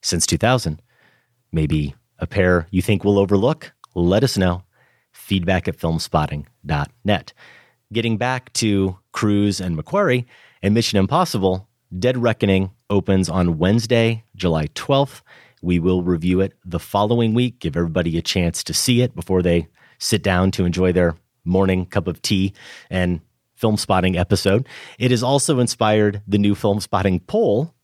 since 0.00 0.26
2000. 0.28 0.80
Maybe 1.50 1.96
a 2.20 2.26
pair 2.28 2.68
you 2.70 2.82
think 2.82 3.02
we'll 3.02 3.18
overlook? 3.18 3.72
Let 3.96 4.22
us 4.22 4.38
know. 4.38 4.62
Feedback 5.10 5.66
at 5.66 5.76
filmspotting.net. 5.76 7.32
Getting 7.92 8.16
back 8.16 8.52
to 8.52 8.96
Cruise 9.10 9.60
and 9.60 9.76
McQuarrie 9.76 10.24
and 10.62 10.72
Mission 10.72 11.00
Impossible, 11.00 11.66
Dead 11.98 12.16
Reckoning 12.16 12.70
opens 12.90 13.28
on 13.28 13.58
Wednesday, 13.58 14.22
July 14.36 14.68
12th. 14.76 15.22
We 15.62 15.78
will 15.78 16.02
review 16.02 16.40
it 16.40 16.54
the 16.64 16.78
following 16.78 17.34
week, 17.34 17.58
give 17.58 17.76
everybody 17.76 18.16
a 18.16 18.22
chance 18.22 18.64
to 18.64 18.74
see 18.74 19.02
it 19.02 19.14
before 19.14 19.42
they 19.42 19.68
sit 19.98 20.22
down 20.22 20.50
to 20.52 20.64
enjoy 20.64 20.92
their 20.92 21.16
morning 21.44 21.86
cup 21.86 22.06
of 22.06 22.22
tea 22.22 22.52
and 22.88 23.20
Filmspotting 23.60 24.16
episode. 24.16 24.66
It 24.98 25.10
has 25.10 25.22
also 25.22 25.58
inspired 25.58 26.22
the 26.26 26.38
new 26.38 26.54
Filmspotting 26.54 27.26
poll, 27.26 27.74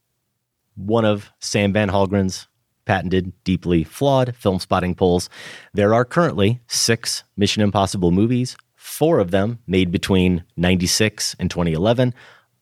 one 0.74 1.04
of 1.04 1.30
Sam 1.38 1.72
Van 1.72 1.90
Hallgren's 1.90 2.48
patented, 2.86 3.32
deeply 3.44 3.84
flawed 3.84 4.34
Filmspotting 4.40 4.96
polls. 4.96 5.28
There 5.74 5.92
are 5.92 6.04
currently 6.04 6.60
six 6.66 7.24
Mission 7.36 7.62
Impossible 7.62 8.10
movies, 8.10 8.56
four 8.74 9.18
of 9.18 9.32
them 9.32 9.58
made 9.66 9.90
between 9.90 10.44
96 10.56 11.36
and 11.38 11.50
2011, 11.50 12.14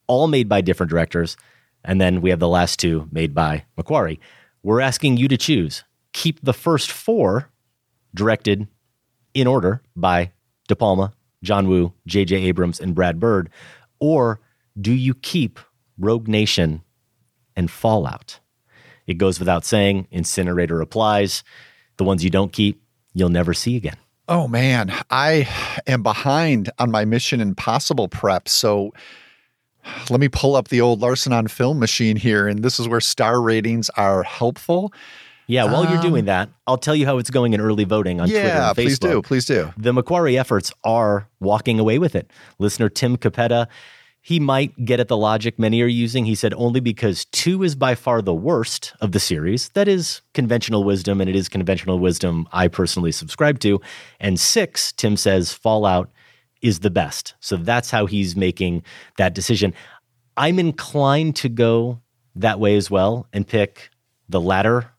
all 0.09 0.27
made 0.27 0.49
by 0.49 0.61
different 0.61 0.91
directors. 0.91 1.37
And 1.85 2.01
then 2.01 2.21
we 2.21 2.31
have 2.31 2.41
the 2.41 2.49
last 2.49 2.81
two 2.81 3.09
made 3.13 3.35
by 3.35 3.65
McQuarrie. 3.79 4.19
We're 4.65 4.81
asking 4.81 5.19
you 5.19 5.29
to 5.29 5.37
choose. 5.37 5.85
Keep 6.15 6.41
the 6.43 6.55
first 6.55 6.91
four 6.91 7.51
directed 8.15 8.67
in 9.35 9.47
order 9.47 9.83
by 9.95 10.33
De 10.69 10.75
Palma, 10.75 11.13
John 11.43 11.69
Woo, 11.69 11.93
J.J. 12.07 12.37
Abrams, 12.37 12.81
and 12.81 12.95
Brad 12.95 13.21
Bird? 13.21 13.51
Or 14.01 14.41
do 14.81 14.93
you 14.93 15.13
keep 15.15 15.61
Rogue 15.99 16.29
Nation 16.29 16.83
and 17.55 17.71
Fallout? 17.71 18.41
It 19.07 19.19
goes 19.19 19.39
without 19.39 19.67
saying, 19.67 20.09
Incinerator 20.11 20.81
applies. 20.81 21.45
The 21.99 22.05
ones 22.05 22.25
you 22.25 22.31
don't 22.31 22.53
keep, 22.53 22.83
you'll 23.13 23.29
never 23.29 23.53
see 23.53 23.77
again. 23.77 23.99
Oh 24.29 24.49
man, 24.49 24.95
I 25.11 25.47
am 25.87 26.03
behind 26.03 26.71
on 26.79 26.91
my 26.91 27.05
Mission 27.05 27.43
Impossible 27.43 28.09
prep. 28.09 28.49
So 28.49 28.95
let 30.11 30.21
me 30.21 30.29
pull 30.29 30.57
up 30.57 30.69
the 30.69 30.81
old 30.81 31.01
Larsen 31.01 31.33
on 31.33 31.47
film 31.49 31.79
machine 31.79 32.17
here. 32.17 32.47
And 32.47 32.63
this 32.63 32.79
is 32.81 32.89
where 32.89 33.01
star 33.01 33.41
ratings 33.41 33.91
are 33.91 34.23
helpful. 34.23 34.93
Yeah, 35.47 35.65
while 35.65 35.85
you're 35.85 35.99
Um, 35.99 36.03
doing 36.03 36.25
that, 36.25 36.49
I'll 36.67 36.79
tell 36.79 36.95
you 36.97 37.05
how 37.05 37.19
it's 37.19 37.29
going 37.31 37.53
in 37.53 37.61
early 37.61 37.85
voting 37.85 38.19
on 38.21 38.29
Twitter 38.29 38.47
Yeah, 38.47 38.69
and 38.71 38.77
Facebook. 38.79 38.83
please 38.85 38.99
do. 38.99 39.23
Please 39.23 39.45
do. 39.45 39.73
The 39.77 39.93
McQuarrie 39.93 40.39
efforts 40.41 40.73
are 40.85 41.29
walking 41.39 41.79
away 41.79 41.99
with 41.99 42.15
it. 42.15 42.31
Listener 42.59 42.89
Tim 42.89 43.19
Capetta, 43.19 43.67
he 44.23 44.41
might 44.41 44.87
get 44.87 45.01
at 45.01 45.09
the 45.09 45.19
logic 45.19 45.59
many 45.59 45.83
are 45.83 45.87
using. 45.87 46.25
He 46.25 46.35
said 46.35 46.55
only 46.55 46.81
because 46.81 47.27
two 47.27 47.63
is 47.63 47.75
by 47.75 47.95
far 47.95 48.23
the 48.23 48.33
worst 48.33 48.95
of 49.03 49.13
the 49.13 49.21
series. 49.21 49.69
That 49.75 49.87
is 49.87 50.23
conventional 50.33 50.83
wisdom, 50.83 51.21
and 51.21 51.29
it 51.29 51.37
is 51.37 51.51
conventional 51.51 51.99
wisdom 51.99 52.49
I 52.51 52.69
personally 52.69 53.13
subscribe 53.13 53.59
to. 53.61 53.83
And 54.19 54.41
six, 54.41 54.93
Tim 54.93 55.15
says 55.19 55.53
Fallout 55.53 56.09
is 56.65 56.81
the 56.81 56.91
best. 56.91 57.35
So 57.41 57.57
that's 57.57 57.91
how 57.91 58.07
he's 58.07 58.35
making 58.35 58.83
that 59.19 59.35
decision. 59.35 59.75
I'm 60.37 60.59
inclined 60.59 61.37
to 61.37 61.51
go 61.51 62.01
that 62.37 62.59
way 62.59 62.75
as 62.75 62.91
well 62.91 63.29
and 63.35 63.47
pick 63.47 63.91
the 64.31 64.41
latter 64.41 64.91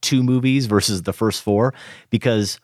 two 0.00 0.22
movies 0.22 0.66
versus 0.66 1.02
the 1.02 1.12
first 1.12 1.42
four 1.42 1.74
because 2.08 2.58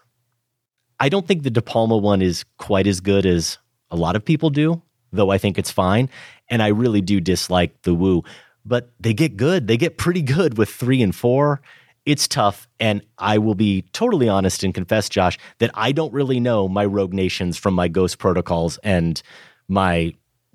I 0.98 1.10
don't 1.10 1.28
think 1.28 1.42
the 1.42 1.50
De 1.50 1.62
Palma 1.62 1.98
one 1.98 2.22
is 2.22 2.44
quite 2.56 2.86
as 2.86 3.00
good 3.00 3.26
as 3.26 3.58
a 3.90 3.96
lot 3.96 4.16
of 4.16 4.24
people 4.24 4.48
do, 4.48 4.82
though 5.12 5.30
I 5.30 5.36
think 5.36 5.58
it's 5.58 5.70
fine. 5.70 6.08
And 6.48 6.62
I 6.62 6.68
really 6.68 7.02
do 7.02 7.20
dislike 7.20 7.82
the 7.82 7.94
Woo, 7.94 8.24
but 8.64 8.90
they 8.98 9.12
get 9.12 9.36
good. 9.36 9.68
They 9.68 9.76
get 9.76 9.98
pretty 9.98 10.22
good 10.22 10.56
with 10.56 10.70
three 10.70 11.02
and 11.02 11.14
four. 11.14 11.60
It's 12.08 12.26
tough. 12.26 12.66
And 12.80 13.02
I 13.18 13.36
will 13.36 13.54
be 13.54 13.82
totally 13.92 14.30
honest 14.30 14.64
and 14.64 14.72
confess, 14.72 15.10
Josh, 15.10 15.36
that 15.58 15.70
I 15.74 15.92
don't 15.92 16.10
really 16.14 16.40
know 16.40 16.66
my 16.66 16.86
Rogue 16.86 17.12
Nations 17.12 17.58
from 17.58 17.74
my 17.74 17.86
Ghost 17.86 18.16
Protocols 18.16 18.78
and 18.82 19.20
my 19.68 20.14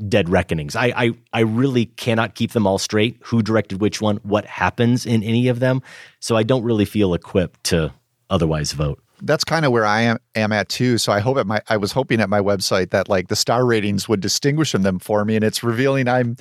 Dead 0.09 0.29
Reckonings. 0.29 0.75
I, 0.75 0.91
I 0.95 1.11
I 1.31 1.41
really 1.41 1.85
cannot 1.85 2.33
keep 2.33 2.53
them 2.53 2.65
all 2.65 2.79
straight. 2.79 3.17
Who 3.25 3.43
directed 3.43 3.81
which 3.81 4.01
one? 4.01 4.17
What 4.23 4.45
happens 4.45 5.05
in 5.05 5.21
any 5.21 5.47
of 5.47 5.59
them? 5.59 5.83
So 6.19 6.35
I 6.35 6.41
don't 6.41 6.63
really 6.63 6.85
feel 6.85 7.13
equipped 7.13 7.63
to 7.65 7.93
otherwise 8.31 8.71
vote. 8.71 8.99
That's 9.21 9.43
kind 9.43 9.63
of 9.63 9.71
where 9.71 9.85
I 9.85 10.01
am, 10.01 10.17
am 10.33 10.51
at 10.51 10.69
too. 10.69 10.97
So 10.97 11.11
I 11.11 11.19
hope 11.19 11.37
at 11.37 11.45
my 11.45 11.61
I 11.69 11.77
was 11.77 11.91
hoping 11.91 12.19
at 12.19 12.29
my 12.31 12.39
website 12.39 12.89
that 12.89 13.07
like 13.07 13.27
the 13.27 13.35
star 13.35 13.63
ratings 13.63 14.09
would 14.09 14.21
distinguish 14.21 14.71
them 14.71 14.97
for 14.97 15.23
me. 15.23 15.35
And 15.35 15.45
it's 15.45 15.61
revealing 15.61 16.07
I'm 16.07 16.35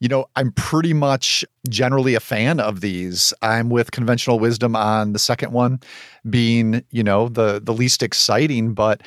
you 0.00 0.08
know, 0.08 0.26
I'm 0.36 0.52
pretty 0.52 0.92
much 0.92 1.44
generally 1.68 2.14
a 2.14 2.20
fan 2.20 2.60
of 2.60 2.80
these. 2.80 3.32
I'm 3.42 3.68
with 3.68 3.90
conventional 3.90 4.38
wisdom 4.38 4.76
on 4.76 5.12
the 5.12 5.18
second 5.18 5.52
one 5.52 5.80
being, 6.28 6.84
you 6.90 7.02
know, 7.02 7.28
the 7.28 7.60
the 7.62 7.72
least 7.72 8.02
exciting, 8.02 8.74
but 8.74 9.02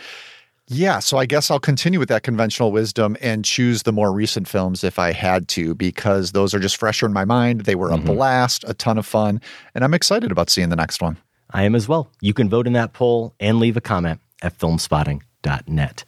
yeah, 0.73 0.99
so 0.99 1.17
I 1.17 1.25
guess 1.25 1.51
I'll 1.51 1.59
continue 1.59 1.99
with 1.99 2.07
that 2.07 2.23
conventional 2.23 2.71
wisdom 2.71 3.17
and 3.19 3.43
choose 3.43 3.83
the 3.83 3.91
more 3.91 4.13
recent 4.13 4.47
films 4.47 4.85
if 4.85 4.99
I 4.99 5.11
had 5.11 5.49
to, 5.49 5.75
because 5.75 6.31
those 6.31 6.53
are 6.53 6.59
just 6.59 6.77
fresher 6.77 7.05
in 7.05 7.11
my 7.11 7.25
mind. 7.25 7.61
They 7.61 7.75
were 7.75 7.89
a 7.89 7.97
mm-hmm. 7.97 8.05
blast, 8.05 8.63
a 8.65 8.73
ton 8.73 8.97
of 8.97 9.05
fun, 9.05 9.41
and 9.75 9.83
I'm 9.83 9.93
excited 9.93 10.31
about 10.31 10.49
seeing 10.49 10.69
the 10.69 10.77
next 10.77 11.01
one. 11.01 11.17
I 11.49 11.63
am 11.63 11.75
as 11.75 11.89
well. 11.89 12.09
You 12.21 12.33
can 12.33 12.49
vote 12.49 12.67
in 12.67 12.73
that 12.73 12.93
poll 12.93 13.33
and 13.39 13.59
leave 13.59 13.75
a 13.75 13.81
comment 13.81 14.21
at 14.41 14.57
filmspotting.net. 14.57 16.05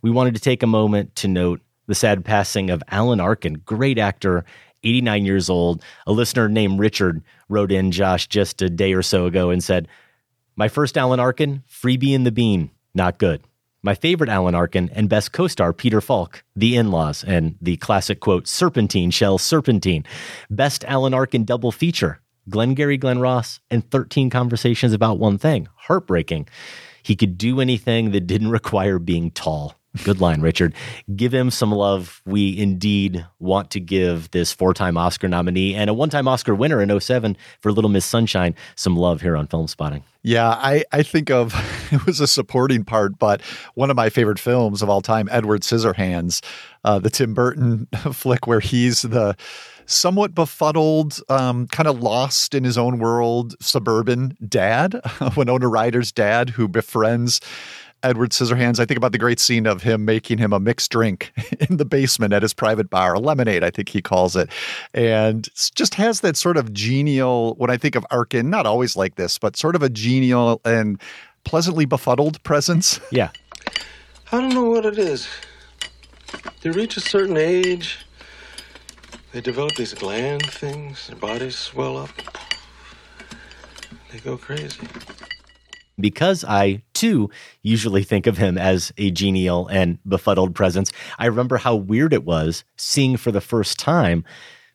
We 0.00 0.10
wanted 0.10 0.34
to 0.34 0.40
take 0.40 0.62
a 0.62 0.66
moment 0.66 1.14
to 1.16 1.28
note 1.28 1.60
the 1.86 1.94
sad 1.94 2.24
passing 2.24 2.70
of 2.70 2.82
Alan 2.88 3.20
Arkin, 3.20 3.62
great 3.64 3.98
actor, 3.98 4.44
89 4.84 5.24
years 5.24 5.50
old. 5.50 5.82
A 6.06 6.12
listener 6.12 6.48
named 6.48 6.78
Richard 6.78 7.22
wrote 7.48 7.72
in 7.72 7.90
Josh 7.90 8.26
just 8.26 8.62
a 8.62 8.70
day 8.70 8.92
or 8.92 9.02
so 9.02 9.26
ago 9.26 9.50
and 9.50 9.62
said, 9.62 9.88
My 10.56 10.68
first 10.68 10.96
Alan 10.96 11.20
Arkin, 11.20 11.62
Freebie 11.68 12.14
in 12.14 12.24
the 12.24 12.32
Bean, 12.32 12.70
not 12.94 13.18
good. 13.18 13.42
My 13.82 13.94
favorite 13.94 14.30
Alan 14.30 14.54
Arkin 14.54 14.90
and 14.94 15.08
best 15.08 15.32
co 15.32 15.46
star 15.46 15.72
Peter 15.72 16.00
Falk, 16.00 16.42
The 16.56 16.76
In 16.76 16.90
Laws, 16.90 17.22
and 17.22 17.56
the 17.60 17.76
classic 17.76 18.18
quote, 18.18 18.48
Serpentine, 18.48 19.12
Shel 19.12 19.38
Serpentine. 19.38 20.04
Best 20.50 20.84
Alan 20.86 21.14
Arkin 21.14 21.44
double 21.44 21.70
feature, 21.70 22.20
Glengarry 22.48 22.96
Glen 22.96 23.20
Ross, 23.20 23.60
and 23.70 23.88
13 23.88 24.28
Conversations 24.28 24.92
About 24.92 25.18
One 25.18 25.38
Thing. 25.38 25.68
Heartbreaking. 25.76 26.48
He 27.00 27.14
could 27.14 27.38
do 27.38 27.60
anything 27.60 28.10
that 28.10 28.26
didn't 28.26 28.50
require 28.50 28.98
being 28.98 29.30
tall. 29.30 29.75
Good 30.04 30.20
line, 30.20 30.40
Richard. 30.40 30.74
Give 31.14 31.32
him 31.32 31.50
some 31.50 31.72
love. 31.72 32.20
We 32.24 32.56
indeed 32.56 33.26
want 33.38 33.70
to 33.72 33.80
give 33.80 34.30
this 34.30 34.52
four 34.52 34.74
time 34.74 34.96
Oscar 34.96 35.28
nominee 35.28 35.74
and 35.74 35.90
a 35.90 35.94
one 35.94 36.10
time 36.10 36.28
Oscar 36.28 36.54
winner 36.54 36.82
in 36.82 37.00
07 37.00 37.36
for 37.60 37.72
Little 37.72 37.90
Miss 37.90 38.04
Sunshine 38.04 38.54
some 38.74 38.96
love 38.96 39.20
here 39.20 39.36
on 39.36 39.46
Filmspotting. 39.46 40.02
Yeah, 40.22 40.48
I, 40.48 40.82
I 40.90 41.02
think 41.02 41.30
of 41.30 41.54
it 41.92 42.04
was 42.04 42.20
a 42.20 42.26
supporting 42.26 42.84
part, 42.84 43.18
but 43.18 43.40
one 43.74 43.90
of 43.90 43.96
my 43.96 44.10
favorite 44.10 44.38
films 44.38 44.82
of 44.82 44.90
all 44.90 45.00
time, 45.00 45.28
Edward 45.30 45.62
Scissorhands, 45.62 46.42
uh, 46.84 46.98
the 46.98 47.10
Tim 47.10 47.32
Burton 47.32 47.86
flick 48.12 48.46
where 48.46 48.60
he's 48.60 49.02
the 49.02 49.36
somewhat 49.86 50.34
befuddled, 50.34 51.20
um, 51.28 51.68
kind 51.68 51.88
of 51.88 52.00
lost 52.00 52.54
in 52.54 52.64
his 52.64 52.76
own 52.76 52.98
world 52.98 53.54
suburban 53.60 54.36
dad, 54.46 55.00
Winona 55.36 55.68
Ryder's 55.68 56.12
dad, 56.12 56.50
who 56.50 56.68
befriends 56.68 57.40
Edward 58.02 58.30
Scissorhands. 58.30 58.78
I 58.78 58.84
think 58.84 58.98
about 58.98 59.12
the 59.12 59.18
great 59.18 59.40
scene 59.40 59.66
of 59.66 59.82
him 59.82 60.04
making 60.04 60.38
him 60.38 60.52
a 60.52 60.60
mixed 60.60 60.90
drink 60.90 61.32
in 61.68 61.76
the 61.78 61.84
basement 61.84 62.32
at 62.32 62.42
his 62.42 62.54
private 62.54 62.88
bar, 62.90 63.14
a 63.14 63.18
lemonade, 63.18 63.64
I 63.64 63.70
think 63.70 63.88
he 63.88 64.00
calls 64.02 64.36
it. 64.36 64.48
And 64.94 65.48
just 65.74 65.94
has 65.94 66.20
that 66.20 66.36
sort 66.36 66.56
of 66.56 66.72
genial, 66.72 67.54
when 67.56 67.70
I 67.70 67.76
think 67.76 67.94
of 67.96 68.06
Arkin, 68.10 68.50
not 68.50 68.66
always 68.66 68.96
like 68.96 69.16
this, 69.16 69.38
but 69.38 69.56
sort 69.56 69.74
of 69.74 69.82
a 69.82 69.88
genial 69.88 70.60
and 70.64 71.00
pleasantly 71.44 71.84
befuddled 71.84 72.42
presence. 72.42 73.00
Yeah. 73.10 73.30
I 74.32 74.40
don't 74.40 74.52
know 74.52 74.64
what 74.64 74.84
it 74.84 74.98
is. 74.98 75.28
They 76.62 76.70
reach 76.70 76.96
a 76.96 77.00
certain 77.00 77.36
age, 77.36 78.04
they 79.32 79.40
develop 79.40 79.76
these 79.76 79.94
gland 79.94 80.44
things, 80.46 81.06
their 81.06 81.16
bodies 81.16 81.54
swell 81.56 81.96
up, 81.96 82.10
they 84.12 84.18
go 84.18 84.36
crazy. 84.36 84.80
because 85.98 86.44
I 86.44 86.82
too 86.96 87.30
usually 87.62 88.02
think 88.02 88.26
of 88.26 88.38
him 88.38 88.58
as 88.58 88.92
a 88.96 89.10
genial 89.10 89.68
and 89.68 89.98
befuddled 90.08 90.54
presence. 90.54 90.90
I 91.18 91.26
remember 91.26 91.58
how 91.58 91.76
weird 91.76 92.12
it 92.12 92.24
was 92.24 92.64
seeing 92.76 93.16
for 93.16 93.30
the 93.30 93.40
first 93.40 93.78
time, 93.78 94.24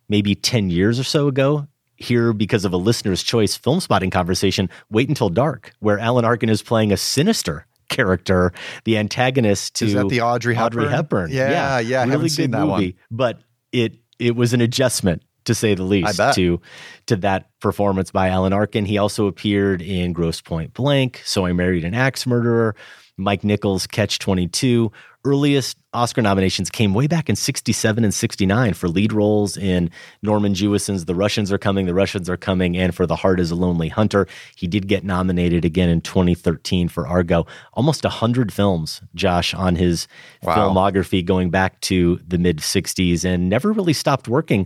maybe 0.08 0.36
10 0.36 0.70
years 0.70 1.00
or 1.00 1.04
so 1.04 1.28
ago, 1.28 1.68
here 1.96 2.34
because 2.34 2.64
of 2.66 2.74
a 2.74 2.78
listener's 2.78 3.24
choice 3.24 3.58
Filmspotting 3.58 4.12
conversation, 4.12 4.70
Wait 4.90 5.10
Until 5.10 5.30
Dark, 5.30 5.74
where 5.80 6.00
Alan 6.00 6.26
Arkin 6.26 6.50
is 6.50 6.62
playing 6.62 6.92
a 6.92 6.98
sinister 6.98 7.66
character, 7.90 8.52
the 8.86 8.98
antagonist 8.98 9.76
to 9.76 9.86
Is 9.86 9.94
that 9.94 10.10
the 10.10 10.22
Audrey 10.22 10.56
Audrey 10.56 10.86
Hepburn? 10.86 11.28
Hepburn. 11.28 11.32
Yeah, 11.32 11.80
yeah, 11.80 12.04
really 12.06 12.24
good 12.24 12.32
seen 12.32 12.52
that 12.52 12.66
movie, 12.66 12.92
one. 12.92 12.94
but 13.12 13.42
it 13.72 13.96
it 14.20 14.36
was 14.36 14.54
an 14.54 14.62
adjustment 14.62 15.24
to 15.46 15.56
say 15.56 15.74
the 15.76 15.84
least 15.84 16.18
to 16.36 16.62
to 17.08 17.16
that 17.18 17.50
performance 17.60 18.12
by 18.12 18.30
Alan 18.30 18.54
Arkin. 18.54 18.86
He 18.86 18.98
also 18.98 19.28
appeared 19.28 19.82
in 19.82 20.14
Grosse 20.14 20.42
Pointe 20.42 20.74
Blank, 20.74 21.22
So 21.26 21.46
I 21.46 21.54
Married 21.54 21.84
an 21.84 21.94
Axe 21.94 22.26
Murderer, 22.28 22.76
Mike 23.18 23.44
Nichols' 23.44 23.88
Catch 23.88 24.20
22. 24.20 24.92
Earliest 25.24 25.78
Oscar 25.94 26.24
nominations 26.24 26.72
came 26.72 26.96
way 26.96 27.06
back 27.06 27.30
in 27.30 27.36
67 27.36 28.04
and 28.04 28.12
69 28.12 28.74
for 28.74 28.88
lead 28.88 29.14
roles 29.14 29.56
in 29.56 29.92
Norman 30.24 30.56
Jewison's 30.56 31.06
The 31.06 31.14
Russians 31.14 31.52
Are 31.52 31.60
Coming, 31.60 31.86
The 31.86 31.94
Russians 31.94 32.28
Are 32.28 32.38
Coming, 32.38 32.76
and 32.76 32.96
for 32.96 33.06
The 33.06 33.18
Heart 33.18 33.40
is 33.40 33.52
a 33.52 33.56
Lonely 33.56 33.90
Hunter. 33.90 34.26
He 34.56 34.66
did 34.66 34.88
get 34.88 35.04
nominated 35.04 35.64
again 35.64 35.90
in 35.90 36.02
2013 36.02 36.88
for 36.88 37.06
Argo. 37.08 37.46
Almost 37.74 38.04
100 38.04 38.52
films, 38.52 39.02
Josh, 39.14 39.54
on 39.54 39.76
his 39.76 40.08
Wow. 40.42 40.74
filmography 40.74 41.24
going 41.24 41.52
back 41.52 41.80
to 41.82 42.20
the 42.28 42.40
mid 42.40 42.58
60s 42.58 43.24
and 43.24 43.48
never 43.48 43.72
really 43.72 43.94
stopped 43.94 44.28
working. 44.28 44.66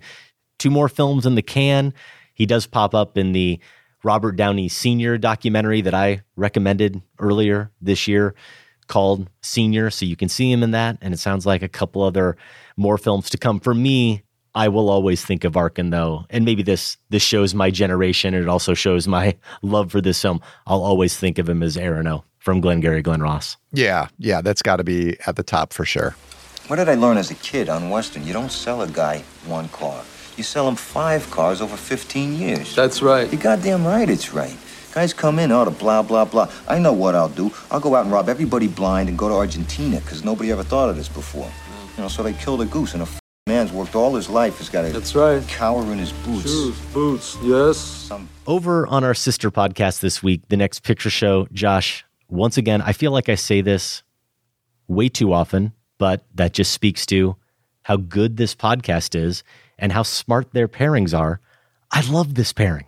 Two 0.58 0.70
more 0.70 0.89
films 0.89 1.26
in 1.26 1.36
the 1.36 1.41
can. 1.41 1.93
He 2.34 2.45
does 2.45 2.68
pop 2.68 2.93
up 2.93 3.18
in 3.18 3.32
the 3.32 3.60
Robert 4.03 4.34
Downey 4.34 4.70
Sr. 4.70 5.18
documentary 5.18 5.82
that 5.82 5.93
I 5.93 6.22
recommended 6.36 7.01
earlier 7.20 7.72
this 7.82 8.08
year 8.08 8.36
called 8.88 9.30
Senior. 9.41 9.89
So 9.89 10.06
you 10.06 10.16
can 10.16 10.30
see 10.30 10.51
him 10.51 10.64
in 10.64 10.72
that. 10.72 10.97
And 11.01 11.14
it 11.14 11.18
sounds 11.18 11.45
like 11.45 11.64
a 11.64 11.68
couple 11.68 12.03
other 12.03 12.38
more 12.78 12.97
films 12.97 13.30
to 13.32 13.38
come. 13.38 13.60
For 13.60 13.74
me, 13.74 14.24
I 14.53 14.70
will 14.70 14.89
always 14.89 15.24
think 15.24 15.43
of 15.43 15.58
Arkin 15.58 15.89
though. 15.89 16.26
And 16.30 16.45
maybe 16.45 16.64
this 16.64 16.97
this 17.10 17.24
shows 17.24 17.53
my 17.53 17.70
generation 17.72 18.34
and 18.34 18.43
it 18.43 18.49
also 18.49 18.74
shows 18.74 19.08
my 19.08 19.36
love 19.62 19.91
for 19.91 20.01
this 20.01 20.22
film. 20.22 20.41
I'll 20.68 20.84
always 20.84 21.18
think 21.18 21.38
of 21.38 21.49
him 21.49 21.62
as 21.62 21.76
Aaronow 21.76 22.24
from 22.39 22.62
Glengarry 22.62 23.01
Glen 23.01 23.22
Ross. 23.22 23.58
Yeah, 23.74 24.08
yeah, 24.20 24.41
that's 24.41 24.62
got 24.62 24.78
to 24.78 24.84
be 24.84 25.18
at 25.26 25.36
the 25.36 25.43
top 25.43 25.74
for 25.74 25.84
sure. 25.84 26.16
What 26.68 26.78
did 26.78 26.89
I 26.89 26.95
learn 26.95 27.18
as 27.18 27.32
a 27.32 27.36
kid 27.36 27.70
on 27.70 27.89
Western? 27.89 28.26
You 28.26 28.34
don't 28.34 28.51
sell 28.51 28.82
a 28.82 28.88
guy 28.88 29.24
one 29.45 29.68
car. 29.70 30.03
You 30.38 30.43
sell 30.43 30.65
them 30.65 30.75
five 30.75 31.29
cars 31.31 31.61
over 31.61 31.77
15 31.77 32.33
years. 32.36 32.75
That's 32.75 33.01
right. 33.01 33.31
You're 33.31 33.41
goddamn 33.41 33.86
right 33.86 34.09
it's 34.09 34.33
right. 34.33 34.55
Guys 34.91 35.13
come 35.13 35.39
in, 35.39 35.51
oh, 35.51 35.65
the 35.65 35.71
blah, 35.71 36.01
blah, 36.01 36.25
blah. 36.25 36.49
I 36.67 36.79
know 36.79 36.93
what 36.93 37.15
I'll 37.15 37.29
do. 37.29 37.51
I'll 37.69 37.79
go 37.81 37.95
out 37.95 38.03
and 38.05 38.13
rob 38.13 38.29
everybody 38.29 38.67
blind 38.67 39.09
and 39.09 39.17
go 39.17 39.27
to 39.27 39.36
Argentina 39.36 39.99
because 39.99 40.23
nobody 40.23 40.51
ever 40.51 40.63
thought 40.63 40.89
of 40.89 40.95
this 40.95 41.09
before. 41.09 41.51
You 41.97 42.03
know, 42.03 42.07
so 42.07 42.23
they 42.23 42.33
killed 42.33 42.61
a 42.61 42.65
goose 42.65 42.93
and 42.93 43.03
a 43.03 43.07
man's 43.47 43.71
worked 43.71 43.95
all 43.95 44.15
his 44.15 44.29
life. 44.29 44.57
He's 44.57 44.69
got 44.69 44.86
a 44.86 44.89
That's 44.89 45.13
right. 45.13 45.45
cower 45.47 45.83
in 45.91 45.97
his 45.99 46.11
boots. 46.11 46.43
Shoes, 46.43 46.79
boots, 46.93 47.38
yes. 47.43 48.09
Over 48.47 48.88
on 48.88 49.03
our 49.03 49.13
sister 49.13 49.51
podcast 49.51 49.99
this 49.99 50.23
week, 50.23 50.41
the 50.49 50.57
next 50.57 50.83
picture 50.83 51.09
show, 51.09 51.47
Josh, 51.53 52.05
once 52.29 52.57
again, 52.57 52.81
I 52.81 52.91
feel 52.93 53.11
like 53.11 53.29
I 53.29 53.36
say 53.36 53.61
this 53.61 54.01
way 54.88 55.09
too 55.09 55.33
often, 55.33 55.73
but 55.97 56.25
that 56.36 56.53
just 56.53 56.71
speaks 56.71 57.05
to 57.07 57.36
how 57.83 57.97
good 57.97 58.38
this 58.38 58.55
podcast 58.55 59.13
is 59.13 59.43
and 59.78 59.91
how 59.91 60.03
smart 60.03 60.51
their 60.53 60.67
pairings 60.67 61.17
are. 61.17 61.39
I 61.91 62.01
love 62.09 62.36
this 62.36 62.53
pairing. 62.53 62.86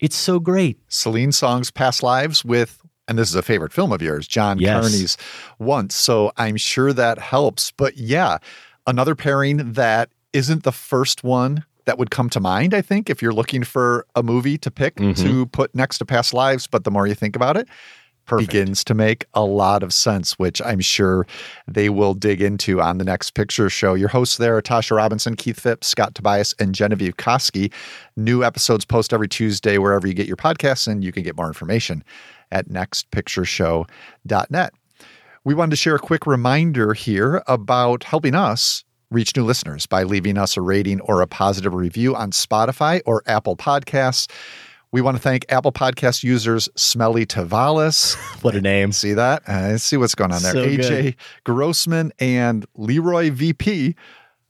It's 0.00 0.16
so 0.16 0.40
great. 0.40 0.78
Celine 0.88 1.32
Song's 1.32 1.70
Past 1.70 2.02
Lives 2.02 2.44
with, 2.44 2.80
and 3.08 3.18
this 3.18 3.28
is 3.28 3.34
a 3.34 3.42
favorite 3.42 3.72
film 3.72 3.92
of 3.92 4.00
yours, 4.00 4.26
John 4.26 4.58
Yes. 4.58 4.80
Carney's 4.80 5.16
Once. 5.58 5.94
So 5.94 6.32
I'm 6.36 6.56
sure 6.56 6.92
that 6.92 7.18
helps. 7.18 7.70
But 7.72 7.96
yeah, 7.98 8.38
another 8.86 9.14
pairing 9.14 9.72
that 9.72 10.10
isn't 10.32 10.62
the 10.62 10.72
first 10.72 11.22
one 11.24 11.64
that 11.86 11.98
would 11.98 12.10
come 12.10 12.30
to 12.30 12.40
mind, 12.40 12.72
I 12.72 12.82
think, 12.82 13.10
if 13.10 13.20
you're 13.20 13.32
looking 13.32 13.64
for 13.64 14.06
a 14.14 14.22
movie 14.22 14.56
to 14.58 14.70
pick 14.70 14.96
Mm-hmm. 14.96 15.22
to 15.22 15.46
put 15.46 15.74
next 15.74 15.98
to 15.98 16.04
Past 16.04 16.32
Lives. 16.32 16.66
But 16.66 16.84
the 16.84 16.90
more 16.90 17.06
you 17.06 17.14
think 17.14 17.34
about 17.36 17.56
it, 17.56 17.68
begins 18.38 18.84
to 18.84 18.94
make 18.94 19.26
a 19.34 19.44
lot 19.44 19.82
of 19.82 19.92
sense, 19.92 20.38
which 20.38 20.60
I'm 20.62 20.80
sure 20.80 21.26
they 21.66 21.88
will 21.88 22.14
dig 22.14 22.40
into 22.40 22.80
on 22.80 22.98
the 22.98 23.04
next 23.04 23.34
picture 23.34 23.70
show. 23.70 23.94
Your 23.94 24.08
hosts 24.08 24.36
there 24.36 24.56
are 24.56 24.62
Tasha 24.62 24.96
Robinson, 24.96 25.36
Keith 25.36 25.60
Phipps, 25.60 25.86
Scott 25.86 26.14
Tobias, 26.14 26.54
and 26.58 26.74
Genevieve 26.74 27.16
Koski. 27.16 27.72
New 28.16 28.44
episodes 28.44 28.84
post 28.84 29.12
every 29.12 29.28
Tuesday 29.28 29.78
wherever 29.78 30.06
you 30.06 30.14
get 30.14 30.26
your 30.26 30.36
podcasts, 30.36 30.86
and 30.86 31.04
you 31.04 31.12
can 31.12 31.22
get 31.22 31.36
more 31.36 31.48
information 31.48 32.04
at 32.52 32.68
nextpictureshow.net. 32.68 34.74
We 35.44 35.54
wanted 35.54 35.70
to 35.70 35.76
share 35.76 35.94
a 35.94 36.00
quick 36.00 36.26
reminder 36.26 36.92
here 36.92 37.42
about 37.46 38.04
helping 38.04 38.34
us 38.34 38.84
reach 39.10 39.36
new 39.36 39.44
listeners 39.44 39.86
by 39.86 40.04
leaving 40.04 40.38
us 40.38 40.56
a 40.56 40.60
rating 40.60 41.00
or 41.00 41.20
a 41.20 41.26
positive 41.26 41.74
review 41.74 42.14
on 42.14 42.30
Spotify 42.30 43.00
or 43.06 43.22
Apple 43.26 43.56
Podcasts. 43.56 44.30
We 44.92 45.00
want 45.00 45.16
to 45.16 45.22
thank 45.22 45.46
Apple 45.48 45.70
Podcast 45.72 46.24
users 46.24 46.68
Smelly 46.76 47.24
Tavalis. 47.26 48.16
What 48.42 48.54
a 48.54 48.60
name. 48.60 48.90
See 48.92 49.12
that? 49.12 49.46
Uh, 49.46 49.76
see 49.76 49.98
what's 49.98 50.14
going 50.14 50.32
on 50.32 50.42
there. 50.42 50.52
So 50.52 50.66
AJ 50.66 50.88
good. 51.02 51.16
Grossman 51.44 52.10
and 52.18 52.64
Leroy 52.74 53.30
VP, 53.30 53.94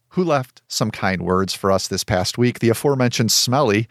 who 0.09 0.23
left 0.23 0.61
some 0.69 0.91
kind 0.91 1.21
words 1.23 1.53
for 1.53 1.71
us 1.71 1.89
this 1.89 2.03
past 2.05 2.37
week. 2.37 2.59
The 2.59 2.69
aforementioned 2.69 3.31
Smelly 3.33 3.87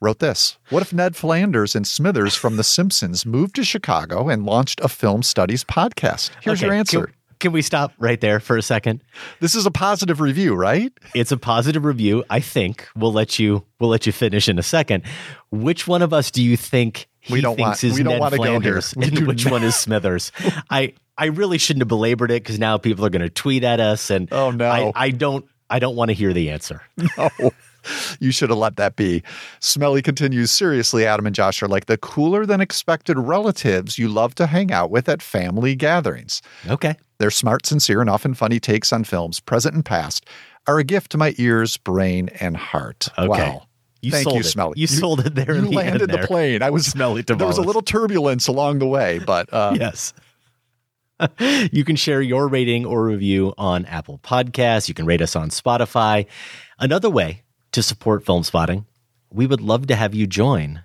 wrote 0.00 0.18
this 0.20 0.56
What 0.70 0.82
if 0.82 0.92
Ned 0.92 1.16
Flanders 1.16 1.76
and 1.76 1.86
Smithers 1.86 2.34
from 2.34 2.56
The 2.56 2.64
Simpsons 2.64 3.26
moved 3.26 3.54
to 3.56 3.64
Chicago 3.64 4.28
and 4.30 4.46
launched 4.46 4.80
a 4.80 4.88
film 4.88 5.22
studies 5.22 5.62
podcast? 5.64 6.30
Here's 6.42 6.60
Okay, 6.60 6.66
your 6.66 6.74
answer. 6.74 7.06
Can, 7.06 7.14
can 7.40 7.52
we 7.52 7.62
stop 7.62 7.92
right 7.98 8.20
there 8.20 8.38
for 8.38 8.56
a 8.56 8.62
second? 8.62 9.02
This 9.40 9.54
is 9.54 9.66
a 9.66 9.70
positive 9.70 10.20
review, 10.20 10.54
right? 10.54 10.92
It's 11.14 11.32
a 11.32 11.36
positive 11.36 11.84
review. 11.84 12.22
I 12.30 12.40
think 12.40 12.86
we'll 12.94 13.12
let 13.12 13.38
you 13.38 13.64
we'll 13.80 13.90
let 13.90 14.06
you 14.06 14.12
finish 14.12 14.48
in 14.48 14.58
a 14.58 14.62
second. 14.62 15.02
Which 15.50 15.88
one 15.88 16.02
of 16.02 16.12
us 16.12 16.30
do 16.30 16.42
you 16.42 16.56
think 16.56 17.08
he 17.20 17.32
We 17.34 17.40
don't 17.40 17.56
thinks 17.56 17.82
want- 17.82 17.84
is 17.84 17.94
we 17.98 18.02
don't 18.04 18.20
Ned 18.20 18.30
go 18.32 18.36
here. 18.42 18.44
Flanders 18.80 18.94
We 18.96 19.06
and 19.06 19.26
which 19.26 19.44
not. 19.46 19.52
one 19.52 19.62
is 19.64 19.74
Smithers? 19.74 20.30
I 20.70 20.92
I 21.18 21.26
really 21.26 21.58
shouldn't 21.58 21.82
have 21.82 21.88
belabored 21.88 22.30
it 22.30 22.42
because 22.42 22.58
now 22.58 22.78
people 22.78 23.04
are 23.04 23.10
going 23.10 23.20
to 23.22 23.28
tweet 23.28 23.62
at 23.64 23.78
us, 23.80 24.08
and 24.10 24.28
Oh, 24.32 24.50
no. 24.50 24.66
I, 24.70 24.92
I 24.94 25.10
don't 25.10 25.44
I 25.68 25.78
don't 25.78 25.96
want 25.96 26.08
to 26.10 26.14
hear 26.14 26.32
the 26.32 26.50
answer. 26.50 26.82
No. 27.18 27.50
You 28.20 28.32
should 28.32 28.50
have 28.50 28.58
let 28.58 28.76
that 28.76 28.96
be. 28.96 29.22
Smelly 29.60 30.02
continues 30.02 30.50
seriously, 30.50 31.06
Adam 31.06 31.26
and 31.26 31.34
Josh 31.34 31.62
are 31.62 31.68
like 31.68 31.86
the 31.86 31.96
cooler 31.96 32.44
than 32.44 32.60
expected 32.60 33.18
relatives 33.18 33.98
you 33.98 34.08
love 34.08 34.34
to 34.34 34.46
hang 34.46 34.70
out 34.70 34.90
with 34.90 35.08
at 35.08 35.22
family 35.22 35.74
gatherings. 35.74 36.42
Okay. 36.68 36.96
Their 37.18 37.30
smart, 37.30 37.66
sincere, 37.66 38.00
and 38.00 38.10
often 38.10 38.34
funny 38.34 38.60
takes 38.60 38.92
on 38.92 39.04
films, 39.04 39.40
present 39.40 39.74
and 39.74 39.84
past, 39.84 40.26
are 40.66 40.78
a 40.78 40.84
gift 40.84 41.12
to 41.12 41.18
my 41.18 41.34
ears, 41.38 41.76
brain, 41.76 42.28
and 42.40 42.56
heart. 42.56 43.08
Okay. 43.18 43.28
Wow. 43.28 43.66
You 44.02 44.10
Thank 44.10 44.24
sold 44.24 44.36
you, 44.36 44.40
it. 44.40 44.44
Smelly. 44.44 44.74
You 44.76 44.86
sold 44.86 45.20
it 45.20 45.34
there 45.34 45.52
You 45.52 45.58
in 45.58 45.64
the 45.66 45.70
landed 45.72 46.10
end 46.10 46.22
the 46.22 46.26
plane. 46.26 46.62
I 46.62 46.70
was 46.70 46.86
Smelly 46.86 47.22
There 47.22 47.36
was 47.36 47.58
a 47.58 47.62
little 47.62 47.82
turbulence 47.82 48.46
along 48.48 48.78
the 48.78 48.86
way, 48.86 49.18
but 49.18 49.52
uh, 49.52 49.74
yes. 49.78 50.14
you 51.72 51.84
can 51.84 51.96
share 51.96 52.22
your 52.22 52.48
rating 52.48 52.86
or 52.86 53.04
review 53.04 53.52
on 53.58 53.84
Apple 53.86 54.18
Podcasts. 54.18 54.88
You 54.88 54.94
can 54.94 55.04
rate 55.04 55.20
us 55.20 55.36
on 55.36 55.50
Spotify. 55.50 56.26
Another 56.78 57.10
way 57.10 57.42
to 57.72 57.82
support 57.82 58.24
Filmspotting, 58.24 58.84
we 59.30 59.46
would 59.46 59.60
love 59.60 59.86
to 59.86 59.96
have 59.96 60.14
you 60.14 60.26
join 60.26 60.82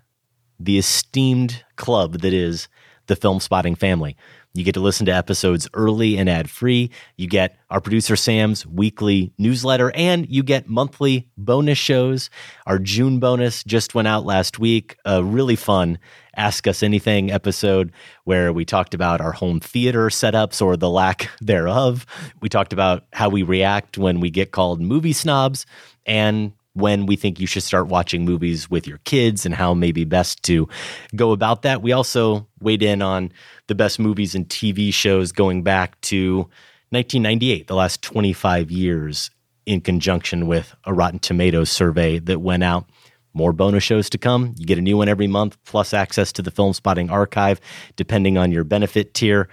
the 0.60 0.78
esteemed 0.78 1.64
club 1.76 2.20
that 2.20 2.34
is 2.34 2.68
the 3.08 3.16
Filmspotting 3.16 3.78
family. 3.78 4.16
You 4.56 4.64
get 4.64 4.74
to 4.76 4.80
listen 4.80 5.06
to 5.08 5.14
episodes 5.14 5.68
early 5.74 6.18
and 6.18 6.30
ad 6.30 6.50
free. 6.50 6.90
You 7.18 7.28
get 7.28 7.58
our 7.70 7.82
producer 7.82 8.16
Sam's 8.16 8.66
weekly 8.66 9.34
newsletter, 9.38 9.92
and 9.94 10.26
you 10.30 10.44
get 10.44 10.70
monthly 10.70 11.30
bonus 11.38 11.78
shows. 11.78 12.30
Our 12.66 12.80
June 12.80 13.20
bonus 13.20 13.66
just 13.66 13.94
went 13.94 14.08
out 14.08 14.26
last 14.26 14.58
week. 14.58 14.96
A 15.04 15.22
really 15.22 15.58
fun 15.58 16.00
Ask 16.38 16.68
Us 16.68 16.84
Anything 16.84 17.32
episode 17.32 17.92
where 18.24 18.54
we 18.54 18.64
talked 18.64 18.94
about 18.94 19.20
our 19.20 19.34
home 19.34 19.60
theater 19.60 20.08
setups 20.08 20.62
or 20.62 20.78
the 20.78 20.90
lack 20.90 21.30
thereof. 21.42 22.06
We 22.42 22.48
talked 22.48 22.72
about 22.72 23.04
how 23.12 23.28
we 23.28 23.44
react 23.44 23.98
when 23.98 24.22
we 24.22 24.30
get 24.30 24.52
called 24.52 24.80
movie 24.80 25.14
snobs 25.14 25.66
and 26.06 26.54
when 26.76 27.06
we 27.06 27.16
think 27.16 27.40
you 27.40 27.48
should 27.48 27.64
start 27.64 27.88
watching 27.88 28.26
movies 28.26 28.70
with 28.70 28.86
your 28.86 29.00
kids 29.00 29.46
and 29.46 29.56
how 29.56 29.74
maybe 29.74 30.04
best 30.04 30.44
to 30.44 30.68
go 31.16 31.32
about 31.32 31.64
that. 31.64 31.82
We 31.82 31.94
also 31.94 32.48
weighed 32.60 32.84
in 32.84 33.02
on 33.02 33.32
the 33.68 33.76
best 33.76 33.98
movies 33.98 34.36
and 34.36 34.48
TV 34.48 34.94
shows 34.94 35.32
going 35.32 35.64
back 35.64 36.00
to 36.02 36.50
1998, 36.90 37.68
the 37.68 37.76
last 37.76 38.02
25 38.02 38.72
years, 38.72 39.32
in 39.66 39.82
conjunction 39.82 40.48
with 40.48 40.76
a 40.84 40.94
Rotten 40.94 41.20
Tomatoes 41.20 41.72
survey 41.72 42.20
that 42.20 42.42
went 42.42 42.64
out. 42.64 42.86
More 43.34 43.52
bonus 43.52 43.84
shows 43.84 44.10
to 44.12 44.18
come. 44.18 44.54
You 44.58 44.66
get 44.66 44.78
a 44.78 44.82
new 44.82 44.98
one 44.98 45.10
every 45.10 45.28
month, 45.28 45.58
plus 45.66 45.94
access 45.94 46.32
to 46.34 46.42
the 46.42 46.52
Filmspotting 46.52 47.12
Archive, 47.12 47.60
depending 47.96 48.38
on 48.38 48.52
your 48.52 48.64
benefit 48.64 49.14
tier. 49.14 49.50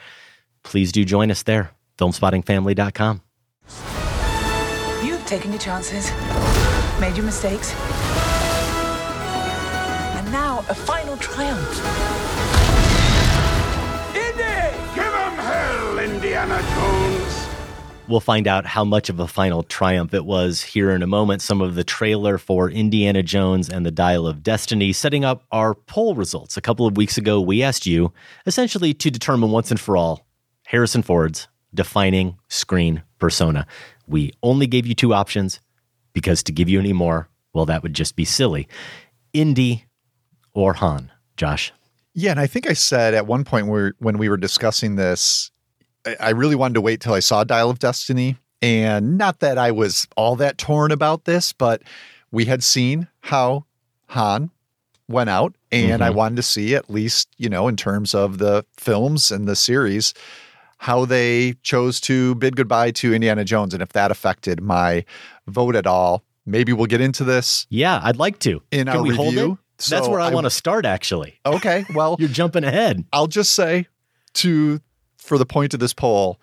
Please 0.62 0.92
do 0.92 1.04
join 1.04 1.30
us 1.30 1.42
there, 1.42 1.70
filmspottingfamily.com. 1.98 3.22
You've 5.04 5.26
taken 5.26 5.50
your 5.50 5.60
chances, 5.60 6.10
made 7.02 7.16
your 7.16 7.26
mistakes. 7.26 7.74
And 10.14 10.30
now 10.30 10.60
a 10.68 10.74
final 10.74 11.16
triumph. 11.16 11.58
Indy! 14.14 14.76
Give 14.94 15.12
him 15.12 15.36
hell, 15.36 15.98
Indiana 15.98 16.62
Jones! 16.76 17.48
We'll 18.06 18.20
find 18.20 18.46
out 18.46 18.66
how 18.66 18.84
much 18.84 19.08
of 19.08 19.18
a 19.18 19.26
final 19.26 19.64
triumph 19.64 20.14
it 20.14 20.24
was 20.24 20.62
here 20.62 20.92
in 20.92 21.02
a 21.02 21.08
moment. 21.08 21.42
Some 21.42 21.60
of 21.60 21.74
the 21.74 21.82
trailer 21.82 22.38
for 22.38 22.70
Indiana 22.70 23.24
Jones 23.24 23.68
and 23.68 23.84
the 23.84 23.90
Dial 23.90 24.28
of 24.28 24.44
Destiny 24.44 24.92
setting 24.92 25.24
up 25.24 25.42
our 25.50 25.74
poll 25.74 26.14
results. 26.14 26.56
A 26.56 26.60
couple 26.60 26.86
of 26.86 26.96
weeks 26.96 27.18
ago, 27.18 27.40
we 27.40 27.64
asked 27.64 27.84
you 27.84 28.12
essentially 28.46 28.94
to 28.94 29.10
determine 29.10 29.50
once 29.50 29.72
and 29.72 29.80
for 29.80 29.96
all 29.96 30.24
Harrison 30.66 31.02
Ford's 31.02 31.48
defining 31.74 32.38
screen 32.48 33.02
persona. 33.18 33.66
We 34.06 34.34
only 34.40 34.68
gave 34.68 34.86
you 34.86 34.94
two 34.94 35.12
options 35.12 35.58
because 36.12 36.42
to 36.44 36.52
give 36.52 36.68
you 36.68 36.78
any 36.78 36.92
more, 36.92 37.28
well, 37.52 37.66
that 37.66 37.82
would 37.82 37.94
just 37.94 38.16
be 38.16 38.24
silly. 38.24 38.68
Indy 39.32 39.86
or 40.54 40.74
Han, 40.74 41.10
Josh? 41.36 41.72
Yeah, 42.14 42.30
and 42.32 42.40
I 42.40 42.46
think 42.46 42.68
I 42.68 42.74
said 42.74 43.14
at 43.14 43.26
one 43.26 43.44
point 43.44 43.68
where, 43.68 43.94
when 43.98 44.18
we 44.18 44.28
were 44.28 44.36
discussing 44.36 44.96
this, 44.96 45.50
I, 46.06 46.16
I 46.20 46.30
really 46.30 46.54
wanted 46.54 46.74
to 46.74 46.80
wait 46.80 47.00
till 47.00 47.14
I 47.14 47.20
saw 47.20 47.44
Dial 47.44 47.70
of 47.70 47.78
Destiny. 47.78 48.36
And 48.60 49.18
not 49.18 49.40
that 49.40 49.58
I 49.58 49.70
was 49.72 50.06
all 50.16 50.36
that 50.36 50.56
torn 50.58 50.92
about 50.92 51.24
this, 51.24 51.52
but 51.52 51.82
we 52.30 52.44
had 52.44 52.62
seen 52.62 53.08
how 53.22 53.64
Han 54.08 54.50
went 55.08 55.30
out, 55.30 55.54
and 55.72 56.02
I 56.04 56.10
Mhm. 56.10 56.14
wanted 56.14 56.36
to 56.36 56.42
see 56.42 56.74
at 56.74 56.88
least, 56.88 57.28
you 57.38 57.48
know, 57.48 57.66
in 57.66 57.76
terms 57.76 58.14
of 58.14 58.38
the 58.38 58.64
films 58.76 59.32
and 59.32 59.48
the 59.48 59.56
series, 59.56 60.14
how 60.82 61.04
they 61.04 61.54
chose 61.62 62.00
to 62.00 62.34
bid 62.34 62.56
goodbye 62.56 62.90
to 62.90 63.14
Indiana 63.14 63.44
Jones 63.44 63.72
and 63.72 63.80
if 63.80 63.90
that 63.90 64.10
affected 64.10 64.60
my 64.60 65.04
vote 65.46 65.76
at 65.76 65.86
all. 65.86 66.24
Maybe 66.44 66.72
we'll 66.72 66.86
get 66.86 67.00
into 67.00 67.22
this. 67.22 67.68
Yeah, 67.70 68.00
I'd 68.02 68.16
like 68.16 68.40
to. 68.40 68.60
In 68.72 68.88
Can 68.88 68.96
our 68.96 69.02
we 69.04 69.10
review. 69.10 69.22
hold 69.40 69.58
it? 69.78 69.88
That's 69.88 70.08
where 70.08 70.18
I, 70.18 70.30
I- 70.30 70.34
want 70.34 70.44
to 70.46 70.50
start, 70.50 70.84
actually. 70.84 71.38
Okay, 71.46 71.84
well, 71.94 72.16
You're 72.18 72.28
jumping 72.28 72.64
ahead. 72.64 73.04
I'll 73.12 73.28
just 73.28 73.52
say 73.54 73.86
to 74.34 74.80
for 75.18 75.38
the 75.38 75.46
point 75.46 75.72
of 75.72 75.78
this 75.78 75.94
poll, 75.94 76.40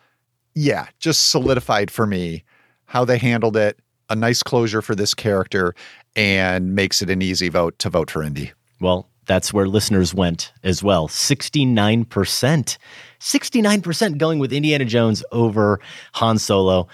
yeah, 0.56 0.88
just 1.00 1.30
solidified 1.32 1.92
for 1.92 2.08
me 2.08 2.46
how 2.86 3.04
they 3.04 3.18
handled 3.18 3.58
it, 3.58 3.78
a 4.10 4.16
nice 4.16 4.42
closure 4.42 4.82
for 4.82 4.96
this 4.96 5.14
character, 5.14 5.76
and 6.16 6.76
makes 6.76 7.02
it 7.02 7.10
an 7.10 7.22
easy 7.22 7.50
vote 7.50 7.78
to 7.80 7.90
vote 7.90 8.10
for 8.10 8.24
Indy. 8.24 8.54
Well, 8.80 9.10
that's 9.30 9.54
where 9.54 9.68
listeners 9.68 10.12
went 10.12 10.52
as 10.64 10.82
well. 10.82 11.08
69%. 11.08 12.78
69% 13.20 14.18
going 14.18 14.40
with 14.40 14.52
Indiana 14.52 14.86
Jones 14.86 15.24
over 15.32 15.80
Han 16.14 16.40
Solo. 16.40 16.88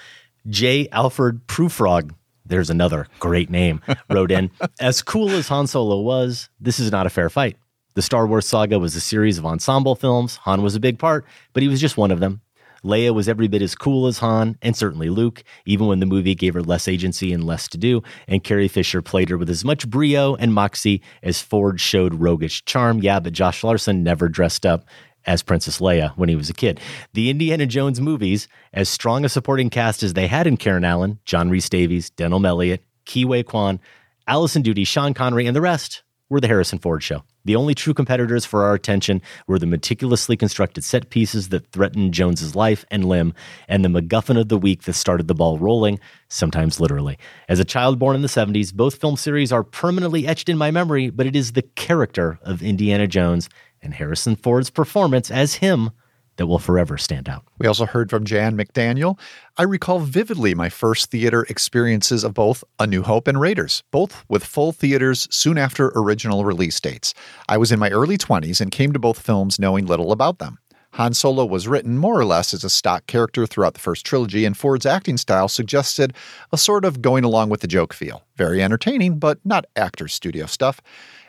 J. 0.50 0.90
Alfred 0.92 1.48
Prufrog, 1.48 2.14
there's 2.46 2.70
another 2.70 3.08
great 3.20 3.50
name, 3.50 3.82
wrote 4.10 4.32
in 4.32 4.52
As 4.82 5.02
cool 5.02 5.32
as 5.32 5.48
Han 5.48 5.66
Solo 5.66 6.02
was, 6.02 6.50
this 6.60 6.78
is 6.78 6.92
not 6.92 7.06
a 7.08 7.10
fair 7.10 7.30
fight. 7.30 7.56
The 7.94 8.02
Star 8.02 8.28
Wars 8.28 8.46
saga 8.46 8.80
was 8.80 8.98
a 8.98 9.02
series 9.02 9.38
of 9.38 9.46
ensemble 9.46 9.96
films. 9.96 10.36
Han 10.44 10.62
was 10.62 10.76
a 10.76 10.82
big 10.82 11.00
part, 11.00 11.26
but 11.54 11.64
he 11.64 11.70
was 11.70 11.80
just 11.80 11.96
one 11.96 12.12
of 12.12 12.20
them. 12.20 12.42
Leia 12.86 13.14
was 13.14 13.28
every 13.28 13.48
bit 13.48 13.64
as 13.64 13.74
cool 13.74 14.06
as 14.06 14.20
Han, 14.20 14.58
and 14.62 14.78
certainly 14.78 15.10
Luke, 15.10 15.44
even 15.66 15.88
when 15.88 16.00
the 16.00 16.06
movie 16.06 16.36
gave 16.36 16.54
her 16.54 16.62
less 16.62 16.88
agency 16.88 17.34
and 17.34 17.44
less 17.44 17.68
to 17.70 17.78
do, 17.78 18.04
and 18.28 18.44
Carrie 18.44 18.68
Fisher 18.68 19.02
played 19.02 19.30
her 19.30 19.38
with 19.38 19.50
as 19.50 19.66
much 19.66 19.90
brio 19.90 20.36
and 20.36 20.54
moxie 20.54 21.02
as 21.24 21.42
Ford 21.42 21.82
showed 21.82 22.14
roguish 22.14 22.64
charm. 22.66 23.00
Yeah, 23.00 23.20
but 23.20 23.34
Josh 23.34 23.64
Larsen 23.64 24.04
never 24.04 24.30
dressed 24.30 24.66
up 24.66 24.86
as 25.26 25.42
Princess 25.42 25.80
Leia 25.80 26.16
when 26.16 26.30
he 26.30 26.36
was 26.36 26.52
a 26.52 26.54
kid. 26.54 26.80
The 27.14 27.32
Indiana 27.32 27.66
Jones 27.66 28.00
movies, 28.00 28.48
as 28.72 28.88
strong 28.88 29.26
a 29.26 29.30
supporting 29.30 29.72
cast 29.72 30.04
as 30.04 30.14
they 30.14 30.28
had 30.28 30.46
in 30.46 30.56
Karen 30.56 30.86
Allen, 30.86 31.20
John 31.26 31.50
Rhys 31.50 31.68
Davies, 31.68 32.12
Denholm 32.12 32.46
Elliott, 32.46 32.84
Kiwei 33.08 33.44
Kwan, 33.44 33.80
Alison 34.28 34.62
Doody, 34.62 34.84
Sean 34.84 35.16
Connery, 35.16 35.48
and 35.48 35.56
the 35.56 35.62
rest 35.62 36.04
were 36.30 36.40
the 36.40 36.48
Harrison 36.48 36.80
Ford 36.80 37.04
show. 37.04 37.24
The 37.46 37.56
only 37.56 37.76
true 37.76 37.94
competitors 37.94 38.46
for 38.46 38.64
our 38.64 38.74
attention 38.74 39.22
were 39.48 39.60
the 39.60 39.68
meticulously 39.68 40.36
constructed 40.36 40.84
set 40.84 41.10
pieces 41.10 41.50
that 41.50 41.72
threatened 41.72 42.14
Jones's 42.14 42.56
life 42.56 42.84
and 42.90 43.06
limb, 43.06 43.34
and 43.68 43.86
the 43.86 43.90
MacGuffin 43.90 44.40
of 44.40 44.50
the 44.50 44.58
week 44.58 44.84
that 44.84 44.94
started 44.94 45.28
the 45.28 45.36
ball 45.36 45.60
rolling, 45.60 46.00
sometimes 46.28 46.80
literally. 46.80 47.18
As 47.48 47.60
a 47.60 47.66
child 47.66 48.00
born 48.00 48.16
in 48.16 48.24
the 48.24 48.28
70s, 48.28 48.74
both 48.74 48.96
film 48.96 49.16
series 49.18 49.52
are 49.52 49.64
permanently 49.64 50.28
etched 50.28 50.50
in 50.50 50.58
my 50.58 50.72
memory, 50.72 51.10
but 51.10 51.28
it 51.28 51.36
is 51.36 51.52
the 51.52 51.62
character 51.62 52.40
of 52.42 52.64
Indiana 52.64 53.06
Jones 53.08 53.50
and 53.82 53.94
Harrison 53.94 54.36
Ford's 54.36 54.72
performance 54.72 55.30
as 55.30 55.56
him 55.56 55.92
that 56.38 56.48
will 56.48 56.60
forever 56.60 56.98
stand 56.98 57.30
out. 57.30 57.44
We 57.58 57.68
also 57.68 57.86
heard 57.86 58.10
from 58.10 58.26
Jan 58.26 58.58
McDaniel. 58.58 59.18
I 59.58 59.64
recall 59.64 60.00
vividly 60.00 60.54
my 60.54 60.70
first 60.70 61.12
theater 61.12 61.44
experiences 61.50 62.24
of 62.24 62.34
both 62.34 62.64
A 62.80 62.88
New 62.88 63.04
Hope 63.04 63.28
and 63.28 63.40
Raiders, 63.40 63.84
both 63.92 64.24
with 64.28 64.44
full 64.44 64.72
theaters 64.72 65.28
soon 65.32 65.58
after 65.58 65.92
original 65.96 66.46
release 66.46 66.80
dates. 66.80 67.14
I 67.48 67.58
was 67.58 67.72
in 67.72 67.80
my 67.80 67.90
early 67.90 68.18
20s 68.18 68.60
and 68.62 68.72
came 68.72 68.92
to 68.94 69.00
both 69.00 69.20
films 69.20 69.60
knowing 69.60 69.86
little 69.86 70.12
about 70.12 70.40
them. 70.40 70.60
Han 70.96 71.14
Solo 71.14 71.44
was 71.44 71.68
written 71.68 71.98
more 71.98 72.18
or 72.18 72.24
less 72.24 72.54
as 72.54 72.64
a 72.64 72.70
stock 72.70 73.06
character 73.06 73.46
throughout 73.46 73.74
the 73.74 73.82
first 73.82 74.06
trilogy, 74.06 74.46
and 74.46 74.56
Ford's 74.56 74.86
acting 74.86 75.18
style 75.18 75.50
suggested 75.50 76.14
a 76.54 76.58
sort 76.58 76.86
of 76.86 77.02
going 77.02 77.26
along 77.26 77.50
with 77.50 77.60
the 77.60 77.68
joke 77.68 77.92
feel. 77.94 78.24
Very 78.38 78.64
entertaining, 78.64 79.20
but 79.20 79.38
not 79.44 79.66
actor 79.76 80.08
studio 80.08 80.46
stuff. 80.46 80.80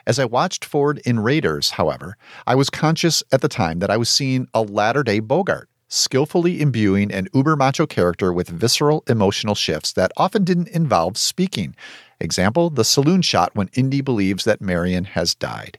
As 0.06 0.20
I 0.20 0.24
watched 0.24 0.64
Ford 0.64 1.02
in 1.04 1.18
Raiders, 1.18 1.70
however, 1.70 2.16
I 2.46 2.54
was 2.54 2.70
conscious 2.70 3.24
at 3.32 3.40
the 3.40 3.48
time 3.48 3.80
that 3.80 3.90
I 3.90 3.96
was 3.96 4.08
seeing 4.08 4.46
a 4.54 4.62
latter 4.62 5.02
day 5.02 5.18
Bogart, 5.18 5.68
skillfully 5.88 6.60
imbuing 6.60 7.10
an 7.10 7.26
uber 7.34 7.56
macho 7.56 7.86
character 7.86 8.32
with 8.32 8.48
visceral 8.48 9.02
emotional 9.08 9.56
shifts 9.56 9.94
that 9.94 10.12
often 10.16 10.44
didn't 10.44 10.68
involve 10.68 11.16
speaking. 11.16 11.74
Example 12.20 12.70
the 12.70 12.84
saloon 12.84 13.20
shot 13.20 13.50
when 13.56 13.68
Indy 13.74 14.00
believes 14.00 14.44
that 14.44 14.60
Marion 14.60 15.06
has 15.06 15.34
died. 15.34 15.76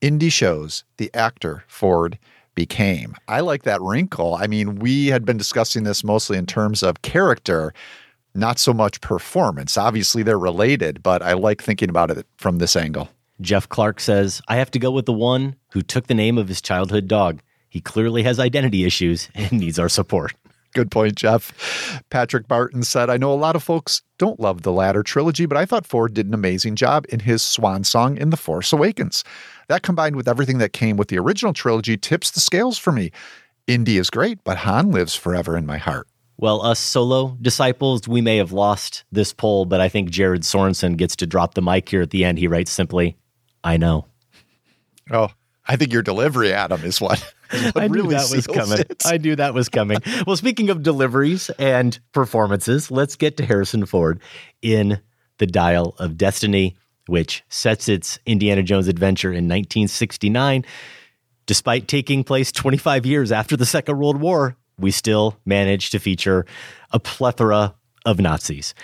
Indy 0.00 0.30
shows 0.30 0.84
the 0.96 1.10
actor 1.12 1.62
Ford 1.68 2.18
became. 2.54 3.14
I 3.28 3.40
like 3.40 3.64
that 3.64 3.82
wrinkle. 3.82 4.36
I 4.36 4.46
mean, 4.46 4.76
we 4.76 5.08
had 5.08 5.26
been 5.26 5.36
discussing 5.36 5.84
this 5.84 6.02
mostly 6.02 6.38
in 6.38 6.46
terms 6.46 6.82
of 6.82 7.02
character, 7.02 7.74
not 8.34 8.58
so 8.58 8.72
much 8.72 9.02
performance. 9.02 9.76
Obviously, 9.76 10.22
they're 10.22 10.38
related, 10.38 11.02
but 11.02 11.20
I 11.20 11.34
like 11.34 11.62
thinking 11.62 11.90
about 11.90 12.10
it 12.10 12.26
from 12.38 12.56
this 12.56 12.74
angle. 12.74 13.10
Jeff 13.40 13.68
Clark 13.68 14.00
says, 14.00 14.40
I 14.48 14.56
have 14.56 14.70
to 14.72 14.78
go 14.78 14.90
with 14.90 15.06
the 15.06 15.12
one 15.12 15.56
who 15.72 15.82
took 15.82 16.06
the 16.06 16.14
name 16.14 16.38
of 16.38 16.48
his 16.48 16.60
childhood 16.60 17.08
dog. 17.08 17.40
He 17.68 17.80
clearly 17.80 18.22
has 18.22 18.38
identity 18.38 18.84
issues 18.84 19.28
and 19.34 19.52
needs 19.52 19.78
our 19.78 19.88
support. 19.88 20.34
Good 20.74 20.90
point, 20.90 21.14
Jeff. 21.14 22.02
Patrick 22.10 22.48
Barton 22.48 22.82
said, 22.82 23.08
I 23.08 23.16
know 23.16 23.32
a 23.32 23.34
lot 23.34 23.56
of 23.56 23.62
folks 23.62 24.02
don't 24.18 24.38
love 24.38 24.60
the 24.60 24.72
latter 24.72 25.02
trilogy, 25.02 25.46
but 25.46 25.56
I 25.56 25.64
thought 25.64 25.86
Ford 25.86 26.12
did 26.12 26.26
an 26.26 26.34
amazing 26.34 26.76
job 26.76 27.06
in 27.08 27.20
his 27.20 27.42
swan 27.42 27.82
song 27.82 28.18
in 28.18 28.28
The 28.28 28.36
Force 28.36 28.74
Awakens. 28.74 29.24
That 29.68 29.82
combined 29.82 30.16
with 30.16 30.28
everything 30.28 30.58
that 30.58 30.74
came 30.74 30.98
with 30.98 31.08
the 31.08 31.18
original 31.18 31.54
trilogy 31.54 31.96
tips 31.96 32.30
the 32.30 32.40
scales 32.40 32.76
for 32.76 32.92
me. 32.92 33.10
Indy 33.66 33.96
is 33.96 34.10
great, 34.10 34.44
but 34.44 34.58
Han 34.58 34.90
lives 34.90 35.14
forever 35.14 35.56
in 35.56 35.64
my 35.64 35.78
heart. 35.78 36.08
Well, 36.36 36.60
us 36.60 36.78
solo 36.78 37.38
disciples, 37.40 38.06
we 38.06 38.20
may 38.20 38.36
have 38.36 38.52
lost 38.52 39.04
this 39.10 39.32
poll, 39.32 39.64
but 39.64 39.80
I 39.80 39.88
think 39.88 40.10
Jared 40.10 40.42
Sorensen 40.42 40.98
gets 40.98 41.16
to 41.16 41.26
drop 41.26 41.54
the 41.54 41.62
mic 41.62 41.88
here 41.88 42.02
at 42.02 42.10
the 42.10 42.26
end. 42.26 42.38
He 42.38 42.48
writes 42.48 42.70
simply, 42.70 43.16
I 43.66 43.78
know. 43.78 44.06
Oh, 45.10 45.28
I 45.66 45.74
think 45.74 45.92
your 45.92 46.02
delivery, 46.02 46.52
Adam, 46.52 46.84
is 46.84 47.00
what. 47.00 47.18
what 47.50 47.76
I 47.76 47.88
knew 47.88 47.94
really 47.94 48.14
that 48.14 48.30
was 48.30 48.46
coming. 48.46 48.78
it. 48.78 49.02
I 49.04 49.18
knew 49.18 49.34
that 49.34 49.54
was 49.54 49.68
coming. 49.68 49.98
well, 50.24 50.36
speaking 50.36 50.70
of 50.70 50.84
deliveries 50.84 51.50
and 51.58 51.98
performances, 52.12 52.92
let's 52.92 53.16
get 53.16 53.36
to 53.38 53.44
Harrison 53.44 53.84
Ford 53.84 54.20
in 54.62 55.00
The 55.38 55.48
Dial 55.48 55.96
of 55.98 56.16
Destiny, 56.16 56.76
which 57.08 57.42
sets 57.48 57.88
its 57.88 58.20
Indiana 58.24 58.62
Jones 58.62 58.86
adventure 58.86 59.30
in 59.30 59.48
1969. 59.48 60.64
Despite 61.46 61.88
taking 61.88 62.22
place 62.22 62.52
25 62.52 63.04
years 63.04 63.32
after 63.32 63.56
the 63.56 63.66
Second 63.66 63.98
World 63.98 64.20
War, 64.20 64.56
we 64.78 64.92
still 64.92 65.40
managed 65.44 65.90
to 65.90 65.98
feature 65.98 66.46
a 66.92 67.00
plethora 67.00 67.74
of 68.04 68.20
Nazis. 68.20 68.74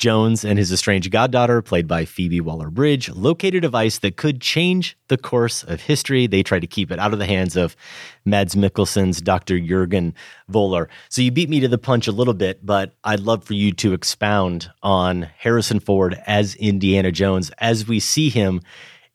Jones 0.00 0.46
and 0.46 0.58
his 0.58 0.72
estranged 0.72 1.10
goddaughter, 1.10 1.60
played 1.60 1.86
by 1.86 2.06
Phoebe 2.06 2.40
Waller 2.40 2.70
Bridge, 2.70 3.10
locate 3.10 3.54
a 3.54 3.60
device 3.60 3.98
that 3.98 4.16
could 4.16 4.40
change 4.40 4.96
the 5.08 5.18
course 5.18 5.62
of 5.62 5.82
history. 5.82 6.26
They 6.26 6.42
try 6.42 6.58
to 6.58 6.66
keep 6.66 6.90
it 6.90 6.98
out 6.98 7.12
of 7.12 7.18
the 7.18 7.26
hands 7.26 7.54
of 7.54 7.76
Mads 8.24 8.54
Mikkelsen's 8.54 9.20
Dr. 9.20 9.60
Jurgen 9.60 10.14
Voller. 10.50 10.88
So 11.10 11.20
you 11.20 11.30
beat 11.30 11.50
me 11.50 11.60
to 11.60 11.68
the 11.68 11.76
punch 11.76 12.08
a 12.08 12.12
little 12.12 12.32
bit, 12.32 12.64
but 12.64 12.94
I'd 13.04 13.20
love 13.20 13.44
for 13.44 13.52
you 13.52 13.72
to 13.72 13.92
expound 13.92 14.70
on 14.82 15.28
Harrison 15.36 15.80
Ford 15.80 16.18
as 16.26 16.54
Indiana 16.54 17.12
Jones 17.12 17.50
as 17.58 17.86
we 17.86 18.00
see 18.00 18.30
him 18.30 18.62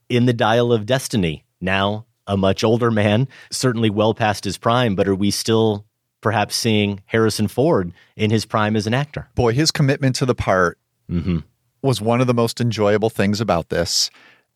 in 0.08 0.28
the 0.28 0.34
Dial 0.34 0.72
of 0.72 0.86
Destiny. 0.86 1.46
Now, 1.60 2.06
a 2.28 2.38
much 2.38 2.64
older 2.64 2.92
man, 2.92 3.28
certainly 3.50 3.90
well 3.90 4.14
past 4.14 4.44
his 4.44 4.60
prime, 4.60 4.94
but 4.94 5.08
are 5.08 5.16
we 5.16 5.32
still 5.32 5.88
perhaps 6.26 6.56
seeing 6.56 7.02
Harrison 7.06 7.48
Ford 7.48 7.94
in 8.16 8.32
his 8.32 8.48
prime 8.48 8.76
as 8.76 8.88
an 8.88 8.96
actor? 8.96 9.28
Boy, 9.36 9.54
his 9.54 9.70
commitment 9.70 10.16
to 10.16 10.26
the 10.26 10.34
part 10.34 10.80
Mm-hmm. 11.08 11.38
was 11.84 12.02
one 12.02 12.20
of 12.20 12.26
the 12.26 12.34
most 12.34 12.60
enjoyable 12.60 13.12
things 13.12 13.40
about 13.40 13.70
this. 13.70 14.10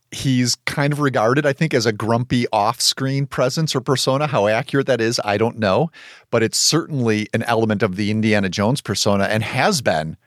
He's 0.10 0.56
kind 0.66 0.92
of 0.92 1.00
regarded, 1.00 1.46
I 1.46 1.54
think, 1.54 1.76
as 1.76 1.86
a 1.86 1.92
grumpy 1.92 2.48
off 2.52 2.82
screen 2.82 3.28
presence 3.28 3.76
or 3.76 3.82
persona. 3.82 4.26
How 4.26 4.48
accurate 4.48 4.88
that 4.88 5.00
is, 5.00 5.22
I 5.24 5.38
don't 5.38 5.60
know. 5.60 5.92
But 6.32 6.42
it's 6.42 6.58
certainly 6.58 7.28
an 7.36 7.44
element 7.44 7.84
of 7.84 7.98
the 7.98 8.10
Indiana 8.10 8.50
Jones 8.50 8.82
persona 8.82 9.26
and 9.26 9.44
has 9.44 9.84
been 9.84 10.18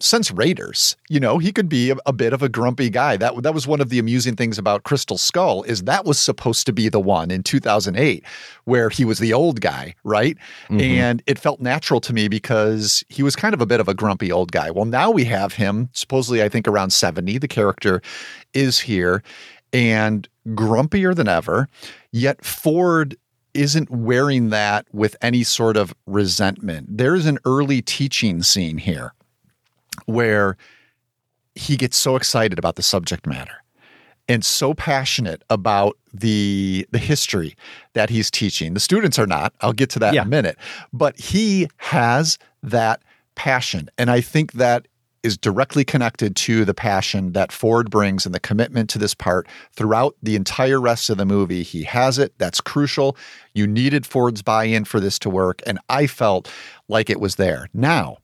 since 0.00 0.30
Raiders. 0.30 0.96
You 1.08 1.20
know, 1.20 1.38
he 1.38 1.52
could 1.52 1.68
be 1.68 1.90
a, 1.90 1.96
a, 2.06 2.12
bit 2.12 2.32
of 2.32 2.42
a 2.42 2.48
grumpy 2.48 2.90
guy. 2.90 3.16
That 3.16 3.42
that 3.42 3.54
was 3.54 3.66
one 3.66 3.80
of 3.80 3.88
the 3.88 3.98
amusing 3.98 4.36
things 4.36 4.58
about 4.58 4.84
Crystal 4.84 5.18
Skull 5.18 5.62
is 5.64 5.84
that 5.84 6.04
was 6.04 6.18
supposed 6.18 6.66
to 6.66 6.72
be 6.72 6.88
the 6.88 7.00
one 7.00 7.30
in 7.30 7.42
2008 7.42 8.24
where 8.64 8.88
he 8.88 9.04
was 9.04 9.18
the 9.18 9.32
old 9.32 9.60
guy, 9.60 9.94
right? 10.04 10.36
Mm-hmm. 10.68 10.80
And 10.80 11.22
it 11.26 11.38
felt 11.38 11.60
natural 11.60 12.00
to 12.02 12.12
me 12.12 12.28
because 12.28 13.04
he 13.08 13.22
was 13.22 13.36
kind 13.36 13.54
of 13.54 13.60
a 13.60 13.66
bit 13.66 13.80
of 13.80 13.88
a 13.88 13.94
grumpy 13.94 14.32
old 14.32 14.52
guy. 14.52 14.70
Well, 14.70 14.84
now 14.84 15.10
we 15.10 15.24
have 15.24 15.54
him 15.54 15.90
supposedly 15.92 16.42
I 16.42 16.48
think 16.48 16.66
around 16.66 16.90
70. 16.90 17.38
The 17.38 17.48
character 17.48 18.02
is 18.54 18.80
here 18.80 19.22
and 19.72 20.28
grumpier 20.48 21.14
than 21.14 21.28
ever. 21.28 21.68
Yet 22.12 22.44
Ford 22.44 23.16
isn't 23.52 23.90
wearing 23.90 24.50
that 24.50 24.86
with 24.92 25.16
any 25.22 25.42
sort 25.42 25.76
of 25.76 25.94
resentment. 26.06 26.98
There's 26.98 27.26
an 27.26 27.38
early 27.44 27.80
teaching 27.80 28.42
scene 28.42 28.78
here 28.78 29.14
where 30.06 30.56
he 31.54 31.76
gets 31.76 31.96
so 31.96 32.16
excited 32.16 32.58
about 32.58 32.76
the 32.76 32.82
subject 32.82 33.26
matter 33.26 33.62
and 34.28 34.44
so 34.44 34.74
passionate 34.74 35.42
about 35.50 35.96
the 36.12 36.86
the 36.90 36.98
history 36.98 37.56
that 37.94 38.10
he's 38.10 38.30
teaching. 38.30 38.74
The 38.74 38.80
students 38.80 39.18
are 39.18 39.26
not. 39.26 39.52
I'll 39.60 39.72
get 39.72 39.90
to 39.90 39.98
that 40.00 40.14
yeah. 40.14 40.22
in 40.22 40.26
a 40.26 40.30
minute. 40.30 40.58
But 40.92 41.18
he 41.18 41.68
has 41.78 42.38
that 42.62 43.02
passion. 43.34 43.88
And 43.98 44.10
I 44.10 44.20
think 44.20 44.52
that 44.52 44.88
is 45.22 45.36
directly 45.36 45.84
connected 45.84 46.36
to 46.36 46.64
the 46.64 46.74
passion 46.74 47.32
that 47.32 47.50
Ford 47.50 47.90
brings 47.90 48.26
and 48.26 48.34
the 48.34 48.40
commitment 48.40 48.88
to 48.90 48.98
this 48.98 49.14
part 49.14 49.48
throughout 49.72 50.14
the 50.22 50.36
entire 50.36 50.80
rest 50.80 51.10
of 51.10 51.16
the 51.16 51.26
movie. 51.26 51.64
He 51.64 51.82
has 51.82 52.18
it. 52.18 52.32
That's 52.38 52.60
crucial. 52.60 53.16
You 53.52 53.66
needed 53.66 54.06
Ford's 54.06 54.42
buy 54.42 54.64
in 54.64 54.84
for 54.84 55.00
this 55.00 55.18
to 55.20 55.30
work. 55.30 55.62
And 55.66 55.80
I 55.88 56.06
felt 56.06 56.48
like 56.88 57.10
it 57.10 57.20
was 57.20 57.36
there. 57.36 57.68
Now, 57.74 58.18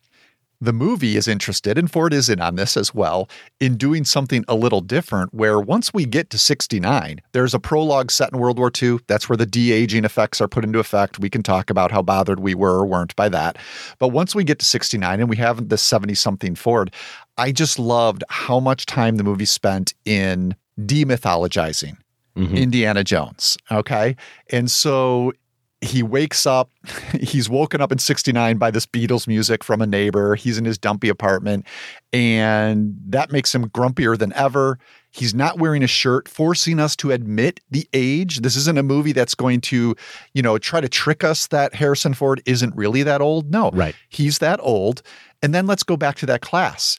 the 0.63 0.73
movie 0.73 1.17
is 1.17 1.27
interested, 1.27 1.77
and 1.77 1.91
Ford 1.91 2.13
is 2.13 2.29
in 2.29 2.41
on 2.41 2.55
this 2.55 2.77
as 2.77 2.95
well, 2.95 3.29
in 3.59 3.77
doing 3.77 4.05
something 4.05 4.45
a 4.47 4.55
little 4.55 4.81
different. 4.81 5.35
Where 5.35 5.59
once 5.59 5.93
we 5.93 6.07
get 6.07 6.31
to 6.31 6.39
69, 6.39 7.21
there's 7.33 7.53
a 7.53 7.59
prologue 7.59 8.13
set 8.13 8.33
in 8.33 8.39
World 8.39 8.61
War 8.61 8.71
II. 8.81 8.99
That's 9.09 9.29
where 9.29 9.37
the 9.37 9.45
de 9.45 9.73
aging 9.73 10.05
effects 10.05 10.41
are 10.41 10.47
put 10.47 10.65
into 10.65 10.79
effect. 10.79 11.19
We 11.19 11.29
can 11.29 11.43
talk 11.43 11.69
about 11.69 11.91
how 11.91 12.01
bothered 12.01 12.39
we 12.39 12.55
were 12.55 12.79
or 12.79 12.87
weren't 12.87 13.17
by 13.17 13.29
that. 13.31 13.59
But 13.99 14.09
once 14.09 14.37
we 14.37 14.45
get 14.45 14.61
to 14.61 14.65
69 14.65 15.19
and 15.19 15.29
we 15.29 15.37
have 15.37 15.69
the 15.69 15.77
70 15.77 16.15
something 16.15 16.55
Ford, 16.55 16.95
I 17.37 17.51
just 17.51 17.81
loved 17.81 18.23
how 18.29 18.61
much 18.61 18.87
time 18.87 19.17
the 19.17 19.25
movie 19.25 19.47
spent 19.47 19.95
in 20.05 20.55
demythologizing 20.81 21.97
Mm-hmm. 22.37 22.57
Indiana 22.57 23.05
Jones. 23.05 23.59
Okay. 23.71 24.17
And 24.51 24.71
so 24.71 25.35
he 25.83 26.03
wakes 26.03 26.47
up. 26.47 26.71
He's 27.21 27.51
woken 27.51 27.81
up 27.81 27.93
in 27.93 27.99
69 27.99 28.57
by 28.57 28.71
this 28.71 28.87
Beatles 28.87 29.27
music 29.27 29.65
from 29.65 29.83
a 29.83 29.87
neighbor. 29.87 30.37
He's 30.37 30.57
in 30.57 30.65
his 30.65 30.79
dumpy 30.79 31.09
apartment, 31.09 31.67
and 32.13 32.97
that 33.09 33.33
makes 33.33 33.55
him 33.55 33.69
grumpier 33.69 34.17
than 34.17 34.33
ever. 34.35 34.79
He's 35.11 35.35
not 35.35 35.59
wearing 35.59 35.83
a 35.83 35.87
shirt, 35.87 36.29
forcing 36.29 36.81
us 36.81 36.97
to 36.97 37.11
admit 37.11 37.61
the 37.71 37.87
age. 37.93 38.39
This 38.41 38.57
isn't 38.57 38.79
a 38.79 38.83
movie 38.83 39.13
that's 39.13 39.35
going 39.35 39.61
to, 39.63 39.95
you 40.33 40.43
know, 40.43 40.57
try 40.57 40.81
to 40.81 40.89
trick 40.89 41.23
us 41.23 41.49
that 41.49 41.75
Harrison 41.75 42.15
Ford 42.15 42.41
isn't 42.47 42.75
really 42.75 43.03
that 43.03 43.21
old. 43.21 43.51
No, 43.51 43.71
right. 43.73 43.95
He's 44.09 44.39
that 44.39 44.59
old. 44.63 45.03
And 45.43 45.55
then 45.55 45.67
let's 45.67 45.83
go 45.83 45.97
back 45.97 46.17
to 46.17 46.27
that 46.27 46.41
class 46.41 46.99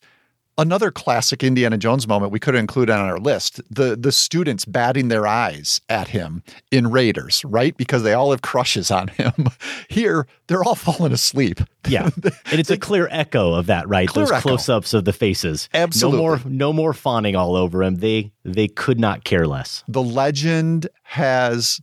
another 0.57 0.91
classic 0.91 1.43
Indiana 1.43 1.77
Jones 1.77 2.07
moment 2.07 2.31
we 2.31 2.39
could 2.39 2.55
include 2.55 2.89
on 2.89 2.99
our 2.99 3.17
list 3.17 3.61
the 3.69 3.95
the 3.95 4.11
students 4.11 4.65
batting 4.65 5.07
their 5.07 5.25
eyes 5.27 5.81
at 5.89 6.09
him 6.09 6.43
in 6.71 6.91
Raiders, 6.91 7.43
right? 7.45 7.75
Because 7.77 8.03
they 8.03 8.13
all 8.13 8.31
have 8.31 8.41
crushes 8.41 8.91
on 8.91 9.09
him. 9.09 9.33
Here, 9.89 10.27
they're 10.47 10.63
all 10.63 10.75
falling 10.75 11.11
asleep. 11.11 11.59
Yeah, 11.87 12.09
and 12.23 12.59
it's 12.59 12.69
a 12.69 12.77
clear 12.77 13.07
echo 13.11 13.53
of 13.53 13.67
that, 13.67 13.87
right? 13.87 14.11
Those 14.13 14.31
close-ups 14.31 14.93
of 14.93 15.05
the 15.05 15.13
faces. 15.13 15.69
Absolutely, 15.73 16.17
no 16.17 16.23
more 16.23 16.41
no 16.45 16.73
more 16.73 16.93
fawning 16.93 17.35
all 17.35 17.55
over 17.55 17.83
him. 17.83 17.95
They 17.95 18.31
they 18.43 18.67
could 18.67 18.99
not 18.99 19.23
care 19.23 19.47
less. 19.47 19.83
The 19.87 20.03
legend 20.03 20.87
has 21.03 21.79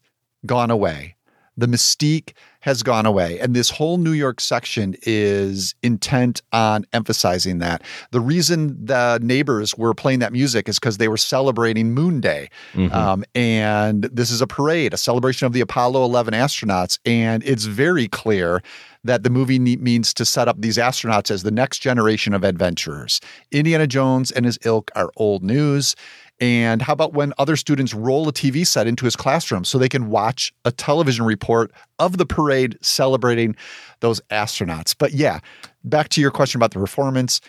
gone 0.46 0.70
away. 0.70 1.16
The 1.56 1.66
mystique 1.66 2.32
has 2.60 2.82
gone 2.82 3.06
away. 3.06 3.38
And 3.40 3.54
this 3.54 3.70
whole 3.70 3.96
New 3.96 4.12
York 4.12 4.40
section 4.40 4.94
is 5.02 5.74
intent 5.82 6.42
on 6.52 6.84
emphasizing 6.92 7.58
that. 7.58 7.82
The 8.10 8.20
reason 8.20 8.84
the 8.84 9.18
neighbors 9.22 9.76
were 9.76 9.94
playing 9.94 10.18
that 10.20 10.32
music 10.32 10.68
is 10.68 10.78
because 10.78 10.98
they 10.98 11.08
were 11.08 11.16
celebrating 11.16 11.92
Moon 11.92 12.20
Day. 12.20 12.50
Mm-hmm. 12.74 12.94
Um, 12.94 13.24
and 13.34 14.04
this 14.04 14.30
is 14.30 14.40
a 14.40 14.46
parade, 14.46 14.92
a 14.92 14.98
celebration 14.98 15.46
of 15.46 15.52
the 15.52 15.60
Apollo 15.60 16.04
11 16.04 16.34
astronauts. 16.34 16.98
And 17.04 17.42
it's 17.44 17.64
very 17.64 18.08
clear 18.08 18.62
that 19.04 19.22
the 19.22 19.30
movie 19.30 19.58
means 19.58 20.12
to 20.12 20.24
set 20.24 20.46
up 20.46 20.60
these 20.60 20.76
astronauts 20.76 21.30
as 21.30 21.42
the 21.42 21.50
next 21.50 21.78
generation 21.78 22.34
of 22.34 22.44
adventurers. 22.44 23.20
Indiana 23.50 23.86
Jones 23.86 24.30
and 24.30 24.44
his 24.44 24.58
ilk 24.64 24.90
are 24.94 25.10
old 25.16 25.42
news. 25.42 25.96
And 26.40 26.80
how 26.80 26.94
about 26.94 27.12
when 27.12 27.34
other 27.38 27.54
students 27.54 27.92
roll 27.92 28.26
a 28.28 28.32
TV 28.32 28.66
set 28.66 28.86
into 28.86 29.04
his 29.04 29.14
classroom 29.14 29.64
so 29.64 29.76
they 29.76 29.90
can 29.90 30.08
watch 30.08 30.54
a 30.64 30.72
television 30.72 31.26
report 31.26 31.70
of 31.98 32.16
the 32.16 32.24
parade 32.24 32.78
celebrating 32.80 33.54
those 34.00 34.20
astronauts? 34.30 34.94
But 34.98 35.12
yeah, 35.12 35.40
back 35.84 36.08
to 36.10 36.20
your 36.20 36.30
question 36.30 36.58
about 36.58 36.70
the 36.70 36.78
performance. 36.78 37.42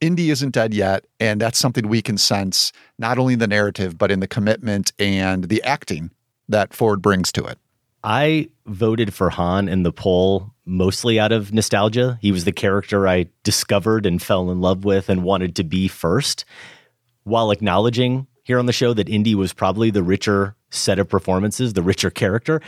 Indy 0.00 0.30
isn't 0.30 0.50
dead 0.50 0.74
yet. 0.74 1.06
And 1.18 1.40
that's 1.40 1.58
something 1.58 1.88
we 1.88 2.02
can 2.02 2.18
sense 2.18 2.72
not 2.98 3.18
only 3.18 3.32
in 3.32 3.40
the 3.40 3.48
narrative, 3.48 3.98
but 3.98 4.10
in 4.12 4.20
the 4.20 4.28
commitment 4.28 4.92
and 4.98 5.44
the 5.44 5.62
acting 5.64 6.10
that 6.48 6.72
Ford 6.72 7.02
brings 7.02 7.32
to 7.32 7.44
it. 7.44 7.58
I 8.04 8.50
voted 8.66 9.12
for 9.12 9.30
Han 9.30 9.68
in 9.68 9.82
the 9.82 9.92
poll 9.92 10.52
mostly 10.64 11.18
out 11.18 11.32
of 11.32 11.52
nostalgia. 11.52 12.18
He 12.20 12.30
was 12.30 12.44
the 12.44 12.52
character 12.52 13.08
I 13.08 13.26
discovered 13.42 14.06
and 14.06 14.22
fell 14.22 14.50
in 14.50 14.60
love 14.60 14.84
with 14.84 15.08
and 15.08 15.24
wanted 15.24 15.56
to 15.56 15.64
be 15.64 15.88
first, 15.88 16.44
while 17.24 17.50
acknowledging 17.50 18.28
here 18.46 18.60
on 18.60 18.66
the 18.66 18.72
show 18.72 18.94
that 18.94 19.08
Indy 19.08 19.34
was 19.34 19.52
probably 19.52 19.90
the 19.90 20.04
richer 20.04 20.54
set 20.70 21.00
of 21.00 21.08
performances, 21.08 21.72
the 21.72 21.82
richer 21.82 22.10
character. 22.10 22.62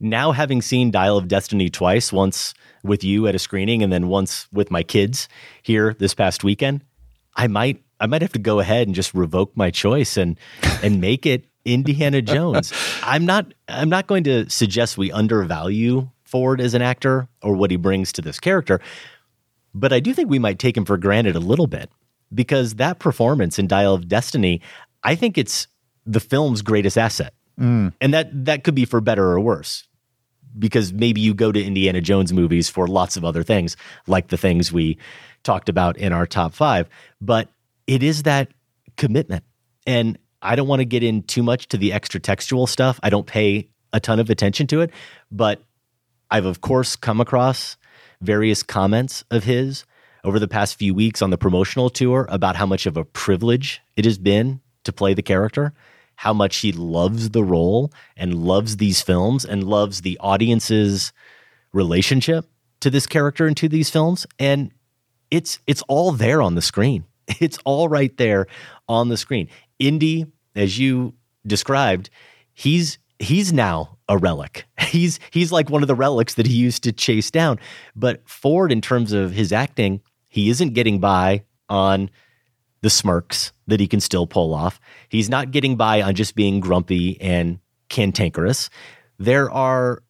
Now, 0.00 0.32
having 0.32 0.60
seen 0.60 0.90
Dial 0.90 1.16
of 1.16 1.28
Destiny 1.28 1.70
twice, 1.70 2.12
once 2.12 2.52
with 2.82 3.04
you 3.04 3.28
at 3.28 3.36
a 3.36 3.38
screening 3.38 3.84
and 3.84 3.92
then 3.92 4.08
once 4.08 4.48
with 4.52 4.72
my 4.72 4.82
kids 4.82 5.28
here 5.62 5.94
this 6.00 6.14
past 6.14 6.42
weekend, 6.42 6.82
I 7.36 7.46
might 7.46 7.80
I 8.00 8.06
might 8.06 8.22
have 8.22 8.32
to 8.32 8.40
go 8.40 8.58
ahead 8.58 8.88
and 8.88 8.94
just 8.94 9.14
revoke 9.14 9.56
my 9.56 9.70
choice 9.70 10.16
and 10.16 10.36
and 10.82 11.00
make 11.00 11.26
it 11.26 11.44
Indiana 11.64 12.22
Jones. 12.22 12.72
I'm 13.04 13.24
not 13.24 13.54
I'm 13.68 13.88
not 13.88 14.08
going 14.08 14.24
to 14.24 14.50
suggest 14.50 14.98
we 14.98 15.12
undervalue 15.12 16.10
Ford 16.24 16.60
as 16.60 16.74
an 16.74 16.82
actor 16.82 17.28
or 17.40 17.54
what 17.54 17.70
he 17.70 17.76
brings 17.76 18.10
to 18.14 18.22
this 18.22 18.40
character, 18.40 18.80
but 19.74 19.92
I 19.92 20.00
do 20.00 20.12
think 20.12 20.28
we 20.28 20.40
might 20.40 20.58
take 20.58 20.76
him 20.76 20.84
for 20.84 20.96
granted 20.96 21.36
a 21.36 21.40
little 21.40 21.68
bit 21.68 21.88
because 22.34 22.76
that 22.76 22.98
performance 22.98 23.58
in 23.58 23.66
Dial 23.66 23.94
of 23.94 24.08
Destiny, 24.08 24.60
I 25.02 25.14
think 25.14 25.38
it's 25.38 25.66
the 26.06 26.20
film's 26.20 26.62
greatest 26.62 26.98
asset. 26.98 27.34
Mm. 27.58 27.92
And 28.00 28.14
that 28.14 28.44
that 28.44 28.64
could 28.64 28.74
be 28.74 28.84
for 28.84 29.00
better 29.00 29.30
or 29.30 29.40
worse. 29.40 29.86
Because 30.58 30.92
maybe 30.92 31.20
you 31.20 31.32
go 31.32 31.52
to 31.52 31.62
Indiana 31.62 32.00
Jones 32.00 32.32
movies 32.32 32.68
for 32.68 32.88
lots 32.88 33.16
of 33.16 33.24
other 33.24 33.44
things, 33.44 33.76
like 34.08 34.28
the 34.28 34.36
things 34.36 34.72
we 34.72 34.98
talked 35.44 35.68
about 35.68 35.96
in 35.96 36.12
our 36.12 36.26
top 36.26 36.54
five. 36.54 36.88
But 37.20 37.48
it 37.86 38.02
is 38.02 38.24
that 38.24 38.48
commitment. 38.96 39.44
And 39.86 40.18
I 40.42 40.56
don't 40.56 40.66
want 40.66 40.80
to 40.80 40.86
get 40.86 41.04
in 41.04 41.22
too 41.22 41.42
much 41.42 41.68
to 41.68 41.76
the 41.76 41.92
extra 41.92 42.18
textual 42.18 42.66
stuff. 42.66 42.98
I 43.02 43.10
don't 43.10 43.26
pay 43.26 43.68
a 43.92 44.00
ton 44.00 44.18
of 44.18 44.30
attention 44.30 44.66
to 44.68 44.80
it, 44.80 44.90
but 45.30 45.62
I've 46.30 46.46
of 46.46 46.60
course 46.60 46.96
come 46.96 47.20
across 47.20 47.76
various 48.20 48.62
comments 48.62 49.24
of 49.30 49.44
his 49.44 49.84
over 50.24 50.38
the 50.38 50.48
past 50.48 50.76
few 50.76 50.94
weeks 50.94 51.22
on 51.22 51.30
the 51.30 51.38
promotional 51.38 51.90
tour 51.90 52.26
about 52.28 52.56
how 52.56 52.66
much 52.66 52.86
of 52.86 52.96
a 52.96 53.04
privilege 53.04 53.80
it 53.96 54.04
has 54.04 54.18
been 54.18 54.60
to 54.84 54.92
play 54.92 55.14
the 55.14 55.22
character, 55.22 55.72
how 56.16 56.32
much 56.32 56.58
he 56.58 56.72
loves 56.72 57.30
the 57.30 57.44
role 57.44 57.92
and 58.16 58.34
loves 58.34 58.76
these 58.76 59.00
films 59.00 59.44
and 59.44 59.64
loves 59.64 60.02
the 60.02 60.18
audience's 60.20 61.12
relationship 61.72 62.46
to 62.80 62.90
this 62.90 63.06
character 63.06 63.46
and 63.46 63.56
to 63.56 63.68
these 63.68 63.90
films 63.90 64.26
and 64.38 64.72
it's 65.30 65.58
it's 65.66 65.82
all 65.82 66.12
there 66.12 66.42
on 66.42 66.54
the 66.54 66.62
screen. 66.62 67.04
It's 67.38 67.58
all 67.64 67.88
right 67.88 68.14
there 68.16 68.48
on 68.88 69.08
the 69.08 69.16
screen. 69.16 69.48
Indy, 69.78 70.26
as 70.56 70.80
you 70.80 71.14
described, 71.46 72.10
he's 72.52 72.98
he's 73.20 73.52
now 73.52 73.98
a 74.08 74.18
relic. 74.18 74.66
He's 74.90 75.20
he's 75.30 75.52
like 75.52 75.70
one 75.70 75.82
of 75.82 75.86
the 75.86 75.94
relics 75.94 76.34
that 76.34 76.48
he 76.48 76.54
used 76.54 76.82
to 76.82 76.90
chase 76.90 77.30
down. 77.30 77.60
But 77.94 78.28
Ford, 78.28 78.72
in 78.72 78.80
terms 78.80 79.12
of 79.12 79.30
his 79.30 79.52
acting, 79.52 80.00
he 80.26 80.50
isn't 80.50 80.74
getting 80.74 80.98
by 80.98 81.44
on 81.68 82.10
the 82.80 82.90
smirks 82.90 83.52
that 83.70 83.80
he 83.80 83.88
can 83.88 84.00
still 84.00 84.26
pull 84.26 84.54
off. 84.54 84.80
He's 85.08 85.28
not 85.28 85.50
getting 85.50 85.76
by 85.76 86.02
on 86.02 86.14
just 86.14 86.34
being 86.34 86.60
grumpy 86.60 87.20
and 87.20 87.58
cantankerous. 87.88 88.70
There 89.18 89.50
are 89.50 90.02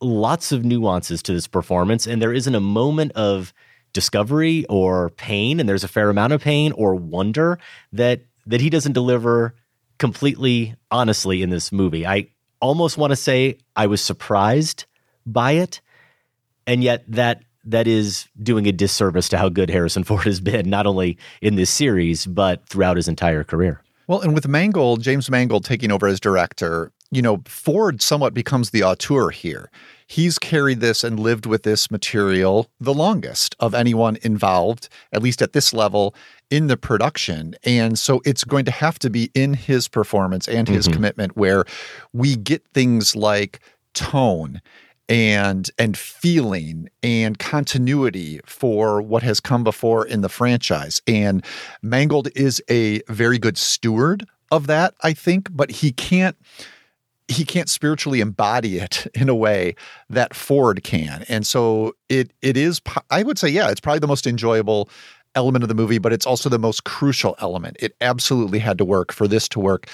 lots 0.00 0.52
of 0.52 0.64
nuances 0.64 1.22
to 1.22 1.32
this 1.32 1.46
performance, 1.46 2.06
and 2.06 2.20
there 2.20 2.32
isn't 2.32 2.54
a 2.54 2.60
moment 2.60 3.12
of 3.12 3.52
discovery 3.92 4.66
or 4.68 5.10
pain, 5.10 5.60
and 5.60 5.68
there's 5.68 5.84
a 5.84 5.88
fair 5.88 6.10
amount 6.10 6.32
of 6.32 6.42
pain 6.42 6.72
or 6.72 6.94
wonder 6.94 7.58
that 7.92 8.22
that 8.46 8.60
he 8.60 8.68
doesn't 8.68 8.92
deliver 8.92 9.54
completely 9.98 10.74
honestly 10.90 11.40
in 11.40 11.48
this 11.48 11.72
movie. 11.72 12.06
I 12.06 12.28
almost 12.60 12.98
want 12.98 13.10
to 13.12 13.16
say 13.16 13.58
I 13.74 13.86
was 13.86 14.02
surprised 14.02 14.84
by 15.24 15.52
it, 15.52 15.80
and 16.66 16.82
yet 16.82 17.04
that 17.08 17.42
that 17.64 17.86
is 17.86 18.28
doing 18.42 18.66
a 18.66 18.72
disservice 18.72 19.28
to 19.30 19.38
how 19.38 19.48
good 19.48 19.70
Harrison 19.70 20.04
Ford 20.08 20.24
has 20.24 20.40
been, 20.40 20.68
not 20.68 20.86
only 20.86 21.16
in 21.40 21.56
this 21.56 21.70
series, 21.70 22.26
but 22.26 22.66
throughout 22.68 22.96
his 22.96 23.08
entire 23.08 23.44
career. 23.44 23.80
Well, 24.06 24.20
and 24.20 24.34
with 24.34 24.46
Mangold, 24.46 25.02
James 25.02 25.30
Mangold 25.30 25.64
taking 25.64 25.90
over 25.90 26.06
as 26.06 26.20
director, 26.20 26.92
you 27.10 27.22
know, 27.22 27.42
Ford 27.46 28.02
somewhat 28.02 28.34
becomes 28.34 28.70
the 28.70 28.82
auteur 28.82 29.30
here. 29.30 29.70
He's 30.06 30.38
carried 30.38 30.80
this 30.80 31.02
and 31.02 31.18
lived 31.18 31.46
with 31.46 31.62
this 31.62 31.90
material 31.90 32.70
the 32.78 32.92
longest 32.92 33.56
of 33.60 33.74
anyone 33.74 34.18
involved, 34.20 34.90
at 35.12 35.22
least 35.22 35.40
at 35.40 35.54
this 35.54 35.72
level 35.72 36.14
in 36.50 36.66
the 36.66 36.76
production. 36.76 37.54
And 37.64 37.98
so 37.98 38.20
it's 38.26 38.44
going 38.44 38.66
to 38.66 38.70
have 38.70 38.98
to 38.98 39.08
be 39.08 39.30
in 39.32 39.54
his 39.54 39.88
performance 39.88 40.46
and 40.48 40.68
his 40.68 40.84
Mm-hmm. 40.84 40.94
commitment 40.94 41.36
where 41.38 41.64
we 42.12 42.36
get 42.36 42.62
things 42.74 43.16
like 43.16 43.60
tone 43.94 44.60
and 45.08 45.70
and 45.78 45.96
feeling 45.96 46.88
and 47.02 47.38
continuity 47.38 48.40
for 48.46 49.02
what 49.02 49.22
has 49.22 49.40
come 49.40 49.64
before 49.64 50.06
in 50.06 50.22
the 50.22 50.28
franchise. 50.28 51.02
And 51.06 51.44
Mangold 51.82 52.28
is 52.34 52.62
a 52.70 53.02
very 53.08 53.38
good 53.38 53.58
steward 53.58 54.26
of 54.50 54.66
that 54.66 54.94
I 55.02 55.12
think 55.12 55.48
but 55.54 55.70
he 55.70 55.92
can't 55.92 56.36
he 57.26 57.44
can't 57.44 57.68
spiritually 57.68 58.20
embody 58.20 58.78
it 58.78 59.06
in 59.14 59.28
a 59.28 59.34
way 59.34 59.74
that 60.10 60.34
Ford 60.34 60.82
can. 60.84 61.24
And 61.28 61.46
so 61.46 61.94
it 62.08 62.32
it 62.40 62.56
is 62.56 62.80
I 63.10 63.22
would 63.22 63.38
say 63.38 63.48
yeah 63.48 63.70
it's 63.70 63.80
probably 63.80 64.00
the 64.00 64.06
most 64.06 64.26
enjoyable 64.26 64.88
element 65.34 65.64
of 65.64 65.68
the 65.68 65.74
movie 65.74 65.98
but 65.98 66.12
it's 66.12 66.26
also 66.26 66.48
the 66.48 66.58
most 66.58 66.84
crucial 66.84 67.34
element. 67.40 67.76
It 67.80 67.94
absolutely 68.00 68.58
had 68.58 68.78
to 68.78 68.84
work 68.84 69.12
for 69.12 69.28
this 69.28 69.48
to 69.50 69.60
work 69.60 69.88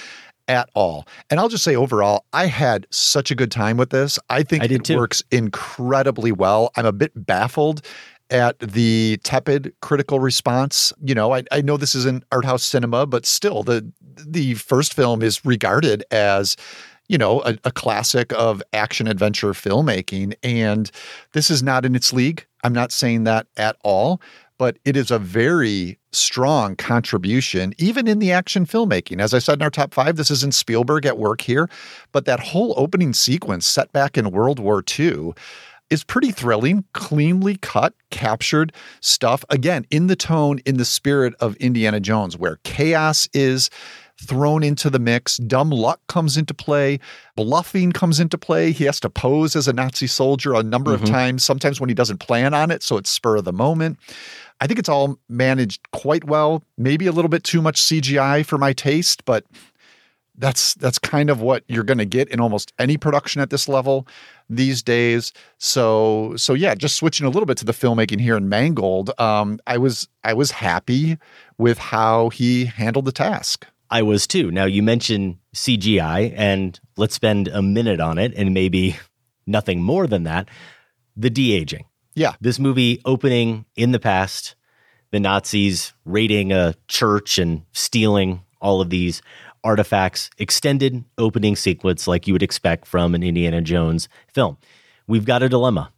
at 0.51 0.69
all. 0.75 1.07
And 1.31 1.39
I'll 1.39 1.49
just 1.49 1.63
say 1.63 1.77
overall, 1.77 2.25
I 2.33 2.47
had 2.47 2.89
such 2.91 3.31
a 3.31 3.37
good 3.37 3.53
time 3.53 3.77
with 3.77 3.91
this. 3.91 4.19
I 4.29 4.43
think 4.43 4.65
I 4.65 4.67
it 4.67 4.85
too. 4.85 4.97
works 4.97 5.23
incredibly 5.31 6.33
well. 6.33 6.73
I'm 6.77 6.85
a 6.87 6.93
bit 6.93 7.13
baffled 7.15 7.87
at 8.31 8.59
the 8.59 9.21
tepid 9.23 9.73
critical 9.81 10.19
response. 10.19 10.93
You 11.01 11.15
know, 11.15 11.33
I, 11.33 11.45
I 11.53 11.63
know 11.63 11.77
this 11.77 11.95
isn't 11.95 12.25
art 12.33 12.45
house 12.45 12.65
cinema, 12.65 13.07
but 13.07 13.27
still 13.27 13.63
the 13.63 13.91
the 14.27 14.55
first 14.55 14.93
film 14.93 15.23
is 15.23 15.45
regarded 15.45 16.05
as 16.11 16.57
you 17.09 17.19
know, 17.19 17.43
a, 17.43 17.59
a 17.65 17.73
classic 17.73 18.33
of 18.35 18.63
action 18.73 19.09
adventure 19.09 19.49
filmmaking. 19.49 20.33
And 20.45 20.89
this 21.33 21.51
is 21.51 21.61
not 21.61 21.85
in 21.85 21.97
its 21.97 22.13
league. 22.13 22.47
I'm 22.63 22.73
not 22.73 22.93
saying 22.93 23.25
that 23.25 23.49
at 23.57 23.77
all, 23.83 24.21
but 24.61 24.77
it 24.85 24.95
is 24.95 25.11
a 25.11 25.19
very 25.19 25.99
strong 26.13 26.77
contribution, 26.77 27.73
even 27.79 28.07
in 28.07 28.19
the 28.19 28.31
action 28.31 28.67
filmmaking. 28.67 29.19
As 29.19 29.33
I 29.33 29.39
said 29.39 29.55
in 29.55 29.63
our 29.63 29.71
top 29.71 29.95
five, 29.95 30.17
this 30.17 30.31
isn't 30.31 30.53
Spielberg 30.53 31.07
at 31.07 31.17
work 31.17 31.41
here, 31.41 31.67
but 32.13 32.27
that 32.27 32.41
whole 32.41 32.75
opening 32.77 33.15
sequence 33.15 33.67
set 33.67 33.91
back 33.95 34.19
in 34.19 34.31
World 34.31 34.59
War 34.59 34.85
II 34.99 35.33
is 35.89 36.05
pretty 36.05 36.31
thrilling, 36.31 36.85
cleanly 36.93 37.57
cut, 37.57 37.95
captured 38.11 38.75
stuff. 39.01 39.47
Again, 39.49 39.87
in 39.91 40.09
the 40.09 40.15
tone, 40.15 40.59
in 40.67 40.77
the 40.77 40.85
spirit 40.85 41.33
of 41.41 41.57
Indiana 41.57 41.99
Jones, 41.99 42.37
where 42.37 42.59
chaos 42.63 43.31
is 43.33 43.71
thrown 44.23 44.63
into 44.63 44.91
the 44.91 44.99
mix. 44.99 45.39
Dumb 45.39 45.71
luck 45.71 45.99
comes 46.07 46.37
into 46.37 46.53
play. 46.53 47.01
Bluffing 47.37 47.91
comes 47.91 48.21
into 48.21 48.37
play. 48.37 48.71
He 48.71 48.85
has 48.85 49.01
to 49.01 49.09
pose 49.09 49.57
as 49.57 49.67
a 49.67 49.73
Nazi 49.73 50.07
soldier 50.07 50.53
a 50.53 50.63
number 50.63 50.93
of 50.93 51.01
Mhm. 51.01 51.07
times, 51.07 51.43
sometimes 51.45 51.81
when 51.81 51.89
he 51.89 51.95
doesn't 51.95 52.19
plan 52.19 52.53
on 52.53 52.71
it. 52.71 52.83
So 52.83 52.99
it's 52.99 53.09
spur 53.09 53.37
of 53.37 53.45
the 53.47 53.53
moment. 53.55 53.99
I 54.61 54.67
think 54.67 54.79
it's 54.79 54.89
all 54.89 55.19
managed 55.29 55.91
quite 55.93 56.25
well. 56.25 56.63
Maybe 56.77 57.07
a 57.07 57.13
little 57.13 57.29
bit 57.29 57.45
too 57.45 57.63
much 57.63 57.81
CGI 57.81 58.45
for 58.45 58.59
my 58.59 58.73
taste, 58.73 59.25
but 59.25 59.45
that's 60.37 60.75
that's 60.75 60.99
kind 60.99 61.31
of 61.31 61.41
what 61.41 61.65
you're 61.69 61.85
going 61.85 61.99
to 61.99 62.05
get 62.05 62.29
in 62.29 62.41
almost 62.41 62.73
any 62.79 62.97
production 62.97 63.41
at 63.41 63.51
this 63.51 63.69
level 63.69 64.07
these 64.49 64.83
days. 64.83 65.33
So 65.59 66.35
so 66.37 66.55
yeah, 66.55 66.75
just 66.75 66.97
switching 66.97 67.27
a 67.27 67.31
little 67.31 67.47
bit 67.47 67.59
to 67.59 67.65
the 67.65 67.73
filmmaking 67.73 68.21
here 68.21 68.37
in 68.37 68.49
Mangold. 68.49 69.11
Um, 69.19 69.61
I 69.67 69.79
was 69.79 70.09
I 70.25 70.35
was 70.35 70.51
happy 70.51 71.19
with 71.59 71.79
how 71.79 72.31
he 72.31 72.65
handled 72.65 73.05
the 73.05 73.13
task. 73.13 73.67
I 73.91 74.03
was 74.03 74.27
too. 74.27 74.51
Now 74.51 74.65
you 74.65 74.83
mentioned 74.83 75.39
CGI, 75.55 76.33
and 76.37 76.79
let's 76.97 77.15
spend 77.15 77.49
a 77.49 77.61
minute 77.63 78.01
on 78.01 78.19
it, 78.19 78.33
and 78.37 78.55
maybe 78.55 78.97
nothing 79.47 79.83
more 79.83 80.07
than 80.07 80.25
that. 80.25 80.49
The 81.17 81.31
de 81.31 81.53
aging. 81.53 81.85
Yeah. 82.15 82.35
This 82.41 82.59
movie 82.59 83.01
opening 83.05 83.67
in 83.77 83.93
the 83.93 84.01
past, 84.01 84.57
the 85.11 85.21
Nazis 85.21 85.93
raiding 86.05 86.53
a 86.53 86.75
church 86.89 87.39
and 87.39 87.63
stealing 87.73 88.43
all 88.61 88.81
of 88.81 88.91
these 88.91 89.23
artifacts, 89.63 90.31
extended 90.39 91.05
opening 91.19 91.57
sequence 91.57 92.07
like 92.07 92.27
you 92.27 92.33
would 92.33 92.43
expect 92.43 92.87
from 92.87 93.15
an 93.15 93.23
Indiana 93.23 93.61
Jones 93.61 94.09
film. 94.33 94.57
We've 95.07 95.25
got 95.25 95.43
a 95.43 95.49
dilemma. 95.49 95.93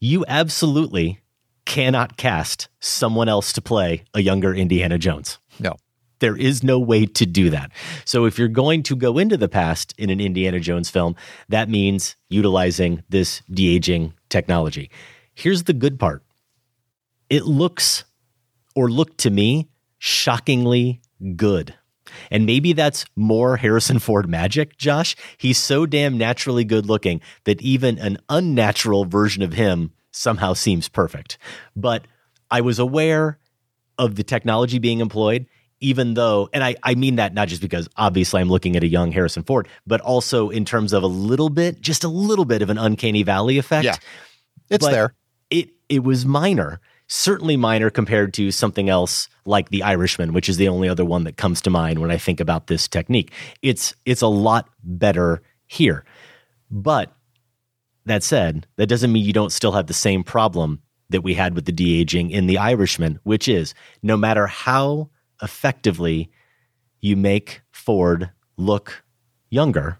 You 0.00 0.24
absolutely 0.28 1.20
cannot 1.64 2.16
cast 2.16 2.68
someone 2.80 3.28
else 3.28 3.52
to 3.54 3.62
play 3.62 4.04
a 4.12 4.20
younger 4.20 4.54
Indiana 4.54 4.98
Jones. 4.98 5.38
No. 5.58 5.76
There 6.20 6.36
is 6.36 6.62
no 6.62 6.78
way 6.78 7.06
to 7.06 7.26
do 7.26 7.50
that. 7.50 7.72
So 8.04 8.24
if 8.24 8.38
you're 8.38 8.48
going 8.48 8.82
to 8.84 8.96
go 8.96 9.18
into 9.18 9.36
the 9.36 9.48
past 9.48 9.94
in 9.98 10.10
an 10.10 10.20
Indiana 10.20 10.60
Jones 10.60 10.88
film, 10.90 11.16
that 11.48 11.68
means 11.68 12.16
utilizing 12.28 13.02
this 13.08 13.42
de-aging 13.50 14.14
technology. 14.28 14.90
Here's 15.34 15.64
the 15.64 15.72
good 15.72 15.98
part. 15.98 16.22
It 17.28 17.44
looks 17.44 18.04
or 18.74 18.90
looked 18.90 19.18
to 19.18 19.30
me 19.30 19.68
shockingly 19.98 21.00
good. 21.36 21.74
And 22.30 22.46
maybe 22.46 22.72
that's 22.72 23.04
more 23.16 23.56
Harrison 23.56 23.98
Ford 23.98 24.28
magic, 24.28 24.76
Josh. 24.76 25.16
He's 25.36 25.58
so 25.58 25.86
damn 25.86 26.18
naturally 26.18 26.64
good 26.64 26.86
looking 26.86 27.20
that 27.44 27.60
even 27.62 27.98
an 27.98 28.18
unnatural 28.28 29.04
version 29.04 29.42
of 29.42 29.54
him 29.54 29.92
somehow 30.10 30.52
seems 30.52 30.88
perfect. 30.88 31.38
But 31.74 32.06
I 32.50 32.60
was 32.60 32.78
aware 32.78 33.38
of 33.98 34.16
the 34.16 34.22
technology 34.22 34.78
being 34.78 35.00
employed, 35.00 35.46
even 35.80 36.14
though, 36.14 36.48
and 36.52 36.62
I, 36.62 36.76
I 36.82 36.94
mean 36.94 37.16
that 37.16 37.34
not 37.34 37.48
just 37.48 37.62
because 37.62 37.88
obviously 37.96 38.40
I'm 38.40 38.48
looking 38.48 38.76
at 38.76 38.82
a 38.82 38.88
young 38.88 39.12
Harrison 39.12 39.42
Ford, 39.42 39.68
but 39.86 40.00
also 40.00 40.50
in 40.50 40.64
terms 40.64 40.92
of 40.92 41.02
a 41.02 41.08
little 41.08 41.48
bit, 41.48 41.80
just 41.80 42.04
a 42.04 42.08
little 42.08 42.44
bit 42.44 42.62
of 42.62 42.70
an 42.70 42.78
uncanny 42.78 43.22
valley 43.22 43.58
effect. 43.58 43.84
Yeah. 43.84 43.96
It's 44.70 44.84
But 44.84 44.92
there. 44.92 45.14
It 45.88 46.02
was 46.02 46.24
minor, 46.24 46.80
certainly 47.06 47.56
minor 47.56 47.90
compared 47.90 48.32
to 48.34 48.50
something 48.50 48.88
else 48.88 49.28
like 49.44 49.68
The 49.68 49.82
Irishman, 49.82 50.32
which 50.32 50.48
is 50.48 50.56
the 50.56 50.68
only 50.68 50.88
other 50.88 51.04
one 51.04 51.24
that 51.24 51.36
comes 51.36 51.60
to 51.62 51.70
mind 51.70 51.98
when 51.98 52.10
I 52.10 52.16
think 52.16 52.40
about 52.40 52.66
this 52.66 52.88
technique. 52.88 53.32
It's 53.62 53.94
it's 54.06 54.22
a 54.22 54.28
lot 54.28 54.68
better 54.82 55.42
here. 55.66 56.04
But 56.70 57.12
that 58.06 58.22
said, 58.22 58.66
that 58.76 58.88
doesn't 58.88 59.12
mean 59.12 59.24
you 59.24 59.32
don't 59.32 59.52
still 59.52 59.72
have 59.72 59.86
the 59.86 59.94
same 59.94 60.24
problem 60.24 60.80
that 61.10 61.22
we 61.22 61.34
had 61.34 61.54
with 61.54 61.64
the 61.66 61.72
de-aging 61.72 62.30
in 62.30 62.46
The 62.46 62.58
Irishman, 62.58 63.20
which 63.22 63.48
is 63.48 63.74
no 64.02 64.16
matter 64.16 64.46
how 64.46 65.10
effectively 65.42 66.30
you 67.00 67.16
make 67.16 67.62
Ford 67.72 68.30
look 68.56 69.04
younger, 69.50 69.98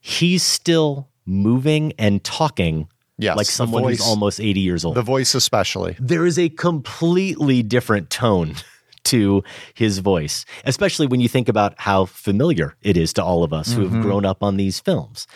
he's 0.00 0.42
still 0.42 1.08
moving 1.24 1.92
and 1.98 2.22
talking 2.22 2.88
Yes, 3.20 3.36
like 3.36 3.46
someone 3.46 3.84
who's 3.84 4.00
almost 4.00 4.40
80 4.40 4.60
years 4.60 4.84
old. 4.84 4.94
The 4.96 5.02
voice, 5.02 5.34
especially. 5.34 5.96
there 6.00 6.24
is 6.26 6.38
a 6.38 6.48
completely 6.48 7.62
different 7.62 8.10
tone 8.10 8.54
to 9.04 9.42
his 9.74 9.98
voice, 9.98 10.44
especially 10.64 11.06
when 11.06 11.20
you 11.20 11.28
think 11.28 11.48
about 11.48 11.74
how 11.78 12.04
familiar 12.06 12.76
it 12.82 12.96
is 12.96 13.12
to 13.14 13.24
all 13.24 13.42
of 13.44 13.52
us 13.52 13.72
who 13.72 13.82
Mhm. 13.86 13.90
have 13.92 14.02
grown 14.02 14.24
up 14.26 14.42
on 14.42 14.56
these 14.56 14.78
films. 14.80 15.26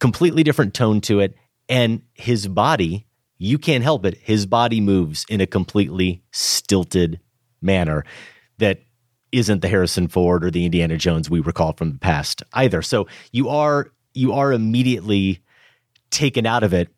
Completely 0.00 0.42
different 0.42 0.74
tone 0.74 1.00
to 1.02 1.20
it. 1.20 1.34
And 1.68 2.02
his 2.14 2.46
body, 2.48 3.06
you 3.38 3.58
can't 3.58 3.82
help 3.84 4.04
it. 4.04 4.18
His 4.22 4.44
body 4.46 4.80
moves 4.80 5.24
in 5.28 5.40
a 5.40 5.46
completely 5.46 6.22
stilted 6.32 7.20
manner 7.62 8.04
that 8.58 8.80
isn't 9.32 9.62
the 9.62 9.68
Harrison 9.68 10.08
Ford 10.08 10.44
or 10.44 10.50
the 10.50 10.64
Indiana 10.64 10.96
Jones 10.96 11.30
we 11.30 11.40
recall 11.40 11.72
from 11.72 11.92
the 11.92 11.98
past 11.98 12.42
either. 12.52 12.82
So 12.82 13.06
you 13.32 13.48
are 13.48 13.90
you 14.12 14.32
are 14.32 14.52
immediately 14.52 15.40
taken 16.14 16.46
out 16.46 16.62
of 16.62 16.72
it 16.72 16.88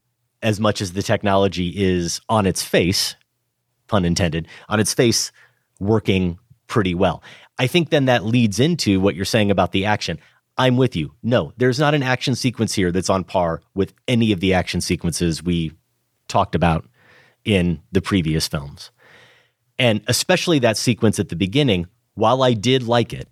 as 0.43 0.61
much 0.61 0.81
as 0.81 0.93
the 0.93 1.03
technology 1.03 1.73
is 1.75 2.21
on 2.29 2.47
its 2.47 2.63
face, 2.63 3.17
pun 3.89 4.05
intended, 4.05 4.47
on 4.69 4.79
its 4.79 4.95
face 4.95 5.33
working 5.81 6.39
pretty 6.67 6.95
well. 6.95 7.23
I 7.59 7.67
think 7.67 7.91
then 7.91 8.05
that 8.05 8.25
leads 8.25 8.61
into 8.61 9.01
what 9.01 9.15
you're 9.15 9.25
saying 9.25 9.51
about 9.51 9.73
the 9.73 9.87
action. 9.87 10.19
I'm 10.59 10.77
with 10.77 10.97
you. 10.97 11.15
No, 11.23 11.53
there's 11.57 11.79
not 11.79 11.95
an 11.95 12.03
action 12.03 12.35
sequence 12.35 12.75
here 12.75 12.93
that's 12.93 13.11
on 13.11 13.25
par 13.25 13.63
with 13.75 13.93
any 14.07 14.33
of 14.33 14.41
the 14.41 14.55
action 14.55 14.81
sequences 14.81 15.43
we 15.43 15.73
talked 16.29 16.55
about 16.55 16.87
in 17.45 17.81
the 17.93 18.03
previous 18.03 18.49
films. 18.49 18.91
And 19.79 20.03
especially 20.07 20.59
that 20.61 20.77
sequence 20.77 21.19
at 21.19 21.29
the 21.29 21.37
beginning, 21.37 21.87
while 22.15 22.43
I 22.43 22.55
did 22.55 22.83
like 22.83 23.13
it, 23.13 23.29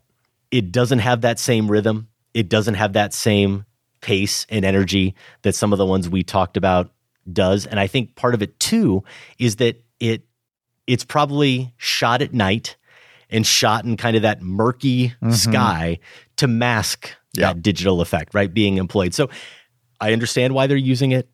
it 0.50 0.70
doesn't 0.70 0.98
have 0.98 1.22
that 1.22 1.38
same 1.38 1.70
rhythm. 1.70 2.08
It 2.34 2.48
doesn't 2.48 2.74
have 2.74 2.92
that 2.92 3.14
same 3.14 3.64
pace 4.04 4.46
and 4.50 4.64
energy 4.64 5.14
that 5.42 5.54
some 5.54 5.72
of 5.72 5.78
the 5.78 5.86
ones 5.86 6.08
we 6.08 6.22
talked 6.22 6.56
about 6.58 6.92
does. 7.32 7.64
And 7.66 7.80
I 7.80 7.86
think 7.86 8.14
part 8.16 8.34
of 8.34 8.42
it 8.42 8.60
too 8.60 9.02
is 9.38 9.56
that 9.56 9.82
it 9.98 10.26
it's 10.86 11.04
probably 11.04 11.72
shot 11.78 12.20
at 12.20 12.34
night 12.34 12.76
and 13.30 13.46
shot 13.46 13.86
in 13.86 13.96
kind 13.96 14.14
of 14.16 14.22
that 14.22 14.42
murky 14.42 15.14
Mhm. 15.22 15.32
sky 15.32 15.98
to 16.36 16.46
mask 16.46 17.10
that 17.34 17.62
digital 17.62 18.02
effect, 18.02 18.34
right? 18.34 18.52
Being 18.52 18.76
employed. 18.76 19.14
So 19.14 19.30
I 20.00 20.12
understand 20.12 20.54
why 20.54 20.66
they're 20.66 20.76
using 20.76 21.12
it. 21.12 21.28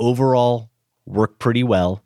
Overall, 0.00 0.70
work 1.04 1.38
pretty 1.38 1.62
well. 1.62 2.02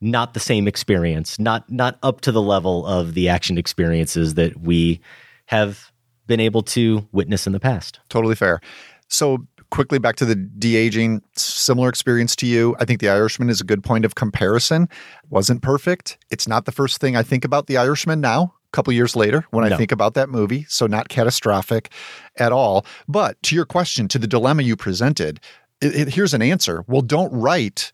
Not 0.00 0.34
the 0.34 0.40
same 0.40 0.66
experience, 0.68 1.38
not 1.38 1.70
not 1.70 1.98
up 2.02 2.20
to 2.22 2.32
the 2.32 2.42
level 2.42 2.84
of 2.84 3.14
the 3.14 3.28
action 3.28 3.56
experiences 3.56 4.34
that 4.34 4.60
we 4.60 5.00
have 5.46 5.90
been 6.26 6.40
able 6.40 6.62
to 6.62 7.06
witness 7.12 7.46
in 7.46 7.52
the 7.52 7.60
past. 7.60 8.00
Totally 8.08 8.34
fair. 8.34 8.60
So 9.08 9.46
quickly 9.70 9.98
back 9.98 10.16
to 10.16 10.24
the 10.24 10.34
de 10.34 10.76
aging, 10.76 11.22
similar 11.36 11.88
experience 11.88 12.36
to 12.36 12.46
you. 12.46 12.76
I 12.78 12.84
think 12.84 13.00
The 13.00 13.08
Irishman 13.08 13.50
is 13.50 13.60
a 13.60 13.64
good 13.64 13.82
point 13.82 14.04
of 14.04 14.14
comparison. 14.14 14.88
Wasn't 15.30 15.62
perfect. 15.62 16.18
It's 16.30 16.46
not 16.48 16.64
the 16.64 16.72
first 16.72 17.00
thing 17.00 17.16
I 17.16 17.22
think 17.22 17.44
about 17.44 17.66
The 17.66 17.76
Irishman 17.76 18.20
now. 18.20 18.54
A 18.72 18.76
couple 18.76 18.92
years 18.92 19.16
later, 19.16 19.44
when 19.50 19.66
No. 19.68 19.74
I 19.74 19.78
think 19.78 19.92
about 19.92 20.14
that 20.14 20.28
movie, 20.28 20.66
so 20.68 20.86
not 20.86 21.08
catastrophic 21.08 21.90
at 22.36 22.52
all. 22.52 22.84
But 23.08 23.40
to 23.44 23.54
your 23.54 23.64
question, 23.64 24.06
to 24.08 24.18
the 24.18 24.26
dilemma 24.26 24.62
you 24.62 24.76
presented, 24.76 25.40
it, 25.80 25.94
it- 25.94 26.08
here's 26.14 26.34
an 26.34 26.42
answer. 26.42 26.84
Well, 26.86 27.02
don't 27.02 27.32
write 27.32 27.92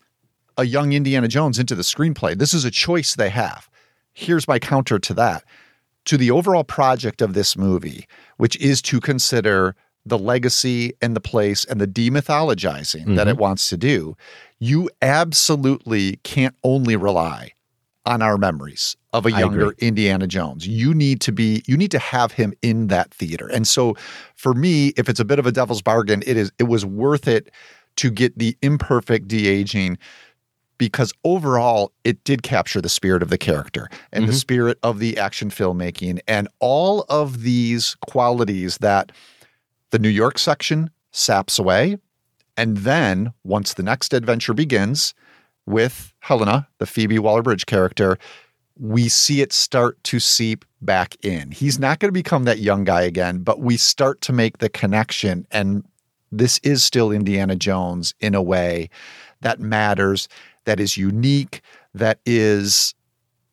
a 0.57 0.65
young 0.65 0.93
Indiana 0.93 1.27
Jones 1.27 1.57
into 1.57 1.73
the 1.75 1.83
screenplay. 1.83 2.37
This 2.37 2.53
is 2.53 2.65
a 2.65 2.71
choice 2.71 3.15
they 3.15 3.29
have. 3.29 3.69
Here's 4.13 4.47
my 4.47 4.59
counter 4.59 4.99
to 4.99 5.13
that. 5.15 5.43
To 6.05 6.17
the 6.17 6.31
overall 6.31 6.63
project 6.63 7.21
of 7.21 7.33
this 7.33 7.55
movie, 7.57 8.07
which 8.37 8.57
is 8.57 8.81
to 8.83 8.99
consider 8.99 9.75
the 10.05 10.17
legacy 10.17 10.93
and 11.01 11.15
the 11.15 11.21
place 11.21 11.63
and 11.65 11.79
the 11.79 11.87
demythologizing 11.87 13.15
that 13.15 13.27
it 13.27 13.37
wants 13.37 13.69
to 13.69 13.77
do, 13.77 14.15
you 14.59 14.89
absolutely 15.01 16.17
can't 16.23 16.55
only 16.63 16.95
rely 16.95 17.51
on 18.05 18.21
our 18.21 18.37
memories 18.37 18.97
of 19.13 19.25
a 19.25 19.31
younger. 19.31 19.73
Indiana 19.79 20.27
Jones. 20.27 20.67
You 20.67 20.93
need 20.93 21.21
to 21.21 21.31
be 21.31 21.63
you 21.67 21.77
need 21.77 21.91
to 21.91 21.99
have 21.99 22.33
him 22.33 22.53
in 22.61 22.87
that 22.87 23.13
theater. 23.13 23.47
And 23.47 23.65
so 23.67 23.95
for 24.35 24.53
me, 24.53 24.89
if 24.97 25.07
it's 25.07 25.21
a 25.21 25.25
bit 25.25 25.39
of 25.39 25.45
a 25.45 25.51
devil's 25.53 25.81
bargain, 25.81 26.21
it 26.27 26.35
is 26.35 26.51
it 26.59 26.63
was 26.63 26.85
worth 26.85 27.27
it 27.27 27.49
to 27.95 28.11
get 28.11 28.37
the 28.37 28.57
imperfect 28.61 29.27
de-aging 29.29 29.97
because 30.79 31.13
overall 31.23 31.93
it 32.03 32.21
did 32.25 32.43
capture 32.43 32.81
the 32.81 32.89
spirit 32.89 33.21
of 33.23 33.29
the 33.29 33.37
character 33.37 33.87
and 34.11 34.27
the 34.27 34.33
Mhm. 34.33 34.39
spirit 34.39 34.79
of 34.83 34.99
the 34.99 35.17
action 35.17 35.49
filmmaking 35.49 36.19
and 36.27 36.49
all 36.59 37.05
of 37.07 37.43
these 37.43 37.95
qualities 38.05 38.79
that 38.79 39.11
the 39.93 39.99
New 39.99 40.09
York 40.09 40.39
section 40.39 40.89
saps 41.11 41.59
away. 41.59 41.97
And 42.57 42.77
then 42.77 43.31
once 43.43 43.75
the 43.75 43.83
next 43.83 44.11
adventure 44.11 44.55
begins 44.55 45.13
with 45.67 46.13
Helena, 46.19 46.67
the 46.79 46.87
Phoebe 46.87 47.19
Waller 47.19 47.43
Bridge 47.43 47.67
character, 47.67 48.17
we 48.75 49.07
see 49.07 49.41
it 49.41 49.53
start 49.53 50.03
to 50.05 50.19
seep 50.19 50.65
back 50.81 51.15
in. 51.23 51.51
He's 51.51 51.77
not 51.77 51.99
going 51.99 52.07
to 52.07 52.11
become 52.11 52.45
that 52.45 52.57
young 52.57 52.83
guy 52.83 53.03
again, 53.03 53.43
but 53.43 53.59
we 53.59 53.77
start 53.77 54.19
to 54.21 54.33
make 54.33 54.57
the 54.57 54.67
connection. 54.67 55.45
And 55.51 55.85
this 56.31 56.57
is 56.63 56.83
still 56.83 57.11
Indiana 57.11 57.55
Jones 57.55 58.15
in 58.19 58.33
a 58.33 58.41
way 58.41 58.89
that 59.41 59.59
matters, 59.59 60.27
that 60.65 60.79
is 60.79 60.97
unique, 60.97 61.61
that 61.93 62.17
is 62.25 62.95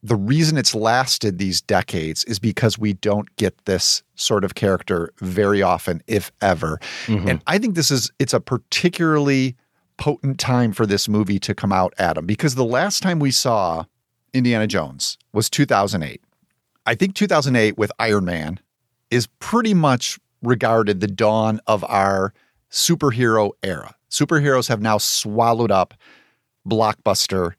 the 0.02 0.16
reason 0.16 0.56
it's 0.56 0.74
lasted 0.74 1.39
these 1.39 1.60
decades 1.60 2.24
is 2.24 2.39
because 2.39 2.78
we 2.78 2.94
don't 2.94 3.35
get 3.36 3.64
this 3.66 4.02
sort 4.14 4.44
of 4.44 4.55
character 4.55 5.12
very 5.18 5.62
often, 5.62 6.02
if 6.06 6.32
ever. 6.40 6.78
Mm-hmm. 7.06 7.28
And 7.28 7.43
I 7.47 7.59
think 7.59 7.74
this 7.74 7.90
is 7.90 8.10
it's 8.18 8.32
a 8.32 8.40
particularly 8.40 9.56
potent 9.98 10.39
time 10.39 10.72
for 10.72 10.86
this 10.86 11.09
movie 11.09 11.39
to 11.40 11.55
come 11.55 11.72
out, 11.72 11.93
Adam, 11.98 12.24
because 12.24 12.55
the 12.55 12.64
last 12.64 13.02
time 13.02 13.18
we 13.18 13.31
saw 13.31 13.85
Indiana 14.32 14.66
Jones 14.66 15.18
was 15.32 15.51
2008. 15.51 16.22
I 16.86 16.94
think 16.94 17.14
2008 17.14 17.77
with 17.77 17.93
Iron 17.98 18.24
Man 18.24 18.59
is 19.10 19.27
pretty 19.39 19.74
much 19.74 20.18
regarded 20.43 21.01
the 21.01 21.06
dawn 21.06 21.60
of 21.66 21.85
our 21.85 22.32
superhero 22.70 23.51
era. 23.62 23.94
Superheroes 24.10 24.68
have 24.68 24.81
now 24.81 24.97
swallowed 24.97 25.70
up 25.70 25.93
blockbuster 26.66 27.52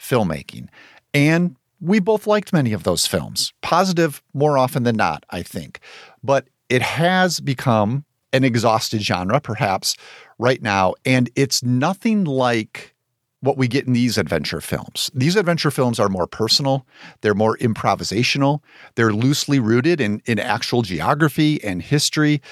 filmmaking. 0.00 0.68
And 1.12 1.56
we 1.80 2.00
both 2.00 2.26
liked 2.26 2.52
many 2.52 2.72
of 2.72 2.82
those 2.82 3.06
films, 3.06 3.52
positive 3.62 4.22
more 4.34 4.58
often 4.58 4.82
than 4.82 4.96
not, 4.96 5.24
I 5.30 5.42
think. 5.42 5.80
But 6.22 6.48
it 6.68 6.82
has 6.82 7.40
become 7.40 8.04
an 8.32 8.44
exhausted 8.44 9.02
genre, 9.02 9.40
perhaps, 9.40 9.96
right 10.38 10.62
now. 10.62 10.94
And 11.04 11.30
it's 11.34 11.62
nothing 11.62 12.24
like 12.24 12.94
what 13.40 13.56
we 13.56 13.68
get 13.68 13.86
in 13.86 13.92
these 13.92 14.18
adventure 14.18 14.60
films. 14.60 15.10
These 15.14 15.36
adventure 15.36 15.70
films 15.70 16.00
are 16.00 16.08
more 16.08 16.26
personal, 16.26 16.86
they're 17.20 17.34
more 17.34 17.56
improvisational, 17.58 18.60
they're 18.96 19.12
loosely 19.12 19.60
rooted 19.60 20.00
in, 20.00 20.20
in 20.26 20.38
actual 20.38 20.82
geography 20.82 21.62
and 21.62 21.80
history. 21.80 22.42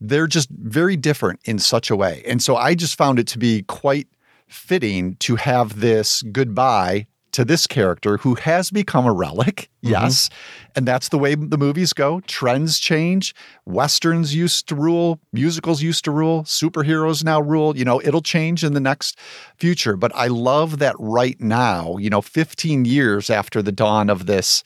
They're 0.00 0.26
just 0.26 0.50
very 0.50 0.96
different 0.96 1.40
in 1.44 1.60
such 1.60 1.90
a 1.90 1.96
way. 1.96 2.24
And 2.26 2.42
so 2.42 2.56
I 2.56 2.74
just 2.74 2.98
found 2.98 3.20
it 3.20 3.28
to 3.28 3.38
be 3.38 3.62
quite 3.62 4.08
fitting 4.48 5.14
to 5.20 5.36
have 5.36 5.80
this 5.80 6.22
goodbye 6.22 7.06
to 7.32 7.44
this 7.44 7.66
character 7.66 8.18
who 8.18 8.34
has 8.36 8.70
become 8.70 9.06
a 9.06 9.12
relic. 9.12 9.68
Mm-hmm. 9.82 9.92
Yes. 9.92 10.30
And 10.76 10.86
that's 10.86 11.08
the 11.08 11.18
way 11.18 11.34
the 11.34 11.58
movies 11.58 11.92
go. 11.92 12.20
Trends 12.20 12.78
change. 12.78 13.34
Westerns 13.66 14.34
used 14.34 14.68
to 14.68 14.74
rule, 14.74 15.18
musicals 15.32 15.82
used 15.82 16.04
to 16.04 16.10
rule, 16.10 16.44
superheroes 16.44 17.24
now 17.24 17.40
rule. 17.40 17.76
You 17.76 17.84
know, 17.84 18.00
it'll 18.02 18.22
change 18.22 18.64
in 18.64 18.74
the 18.74 18.80
next 18.80 19.18
future. 19.56 19.96
But 19.96 20.12
I 20.14 20.28
love 20.28 20.78
that 20.78 20.94
right 20.98 21.40
now, 21.40 21.96
you 21.98 22.10
know, 22.10 22.22
15 22.22 22.84
years 22.84 23.30
after 23.30 23.62
the 23.62 23.72
dawn 23.72 24.08
of 24.08 24.26
this 24.26 24.62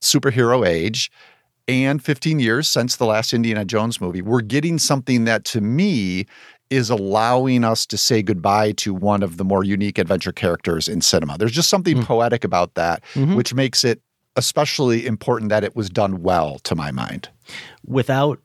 superhero 0.00 0.66
age, 0.66 1.10
and 1.66 2.04
15 2.04 2.40
years 2.40 2.68
since 2.68 2.96
the 2.96 3.06
last 3.06 3.32
Indiana 3.32 3.64
Jones 3.64 4.00
movie, 4.00 4.20
we're 4.20 4.42
getting 4.42 4.78
something 4.78 5.24
that 5.24 5.44
to 5.46 5.60
me 5.60 6.26
is 6.70 6.90
allowing 6.90 7.62
us 7.64 7.86
to 7.86 7.96
say 7.98 8.22
goodbye 8.22 8.72
to 8.72 8.92
one 8.94 9.22
of 9.22 9.36
the 9.36 9.44
more 9.44 9.64
unique 9.64 9.98
adventure 9.98 10.32
characters 10.32 10.88
in 10.88 11.00
cinema. 11.00 11.36
There's 11.38 11.52
just 11.52 11.68
something 11.70 12.02
poetic 12.04 12.42
about 12.44 12.74
that, 12.74 13.02
Mhm. 13.14 13.36
which 13.36 13.54
makes 13.54 13.84
it 13.84 14.00
especially 14.36 15.06
important 15.06 15.50
that 15.50 15.62
it 15.62 15.76
was 15.76 15.88
done 15.88 16.22
well, 16.22 16.58
to 16.60 16.74
my 16.74 16.90
mind. 16.90 17.28
without 17.86 18.40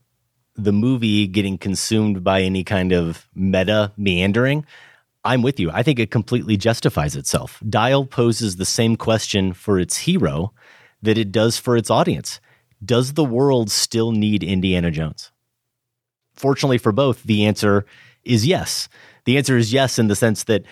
the 0.55 0.73
movie 0.73 1.25
getting 1.25 1.57
consumed 1.57 2.21
by 2.23 2.41
any 2.41 2.63
kind 2.65 2.91
of 2.91 3.27
meta 3.33 3.91
meandering, 3.95 4.65
I'm 5.23 5.41
with 5.41 5.57
you. 5.59 5.71
I 5.71 5.83
think 5.83 5.99
it 5.99 6.11
completely 6.11 6.57
justifies 6.57 7.15
itself. 7.15 7.61
Dial 7.67 8.05
poses 8.05 8.57
the 8.57 8.65
same 8.65 8.97
question 8.97 9.53
for 9.53 9.79
its 9.79 9.97
hero 9.97 10.53
that 11.01 11.17
it 11.17 11.31
does 11.31 11.57
for 11.57 11.77
its 11.77 11.89
audience. 11.89 12.41
Does 12.83 13.13
the 13.13 13.23
world 13.23 13.71
still 13.71 14.11
need 14.11 14.43
Indiana 14.43 14.91
Jones? 14.91 15.31
Fortunately 16.35 16.77
for 16.77 16.91
both, 16.91 17.23
the 17.23 17.45
answer 17.45 17.85
is 18.29 18.45
yes. 18.45 18.87
The 19.25 19.37
answer 19.37 19.57
is 19.57 19.73
yes 19.73 19.99
in 19.99 20.07
the 20.07 20.15
sense 20.15 20.45
that 20.45 20.63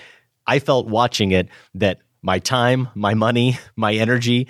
I 0.45 0.59
felt 0.59 0.87
watching 0.87 1.31
it 1.31 1.49
that 1.73 1.99
my 2.21 2.39
time, 2.39 2.87
my 2.95 3.13
money, 3.13 3.57
my 3.75 3.93
energy, 3.93 4.47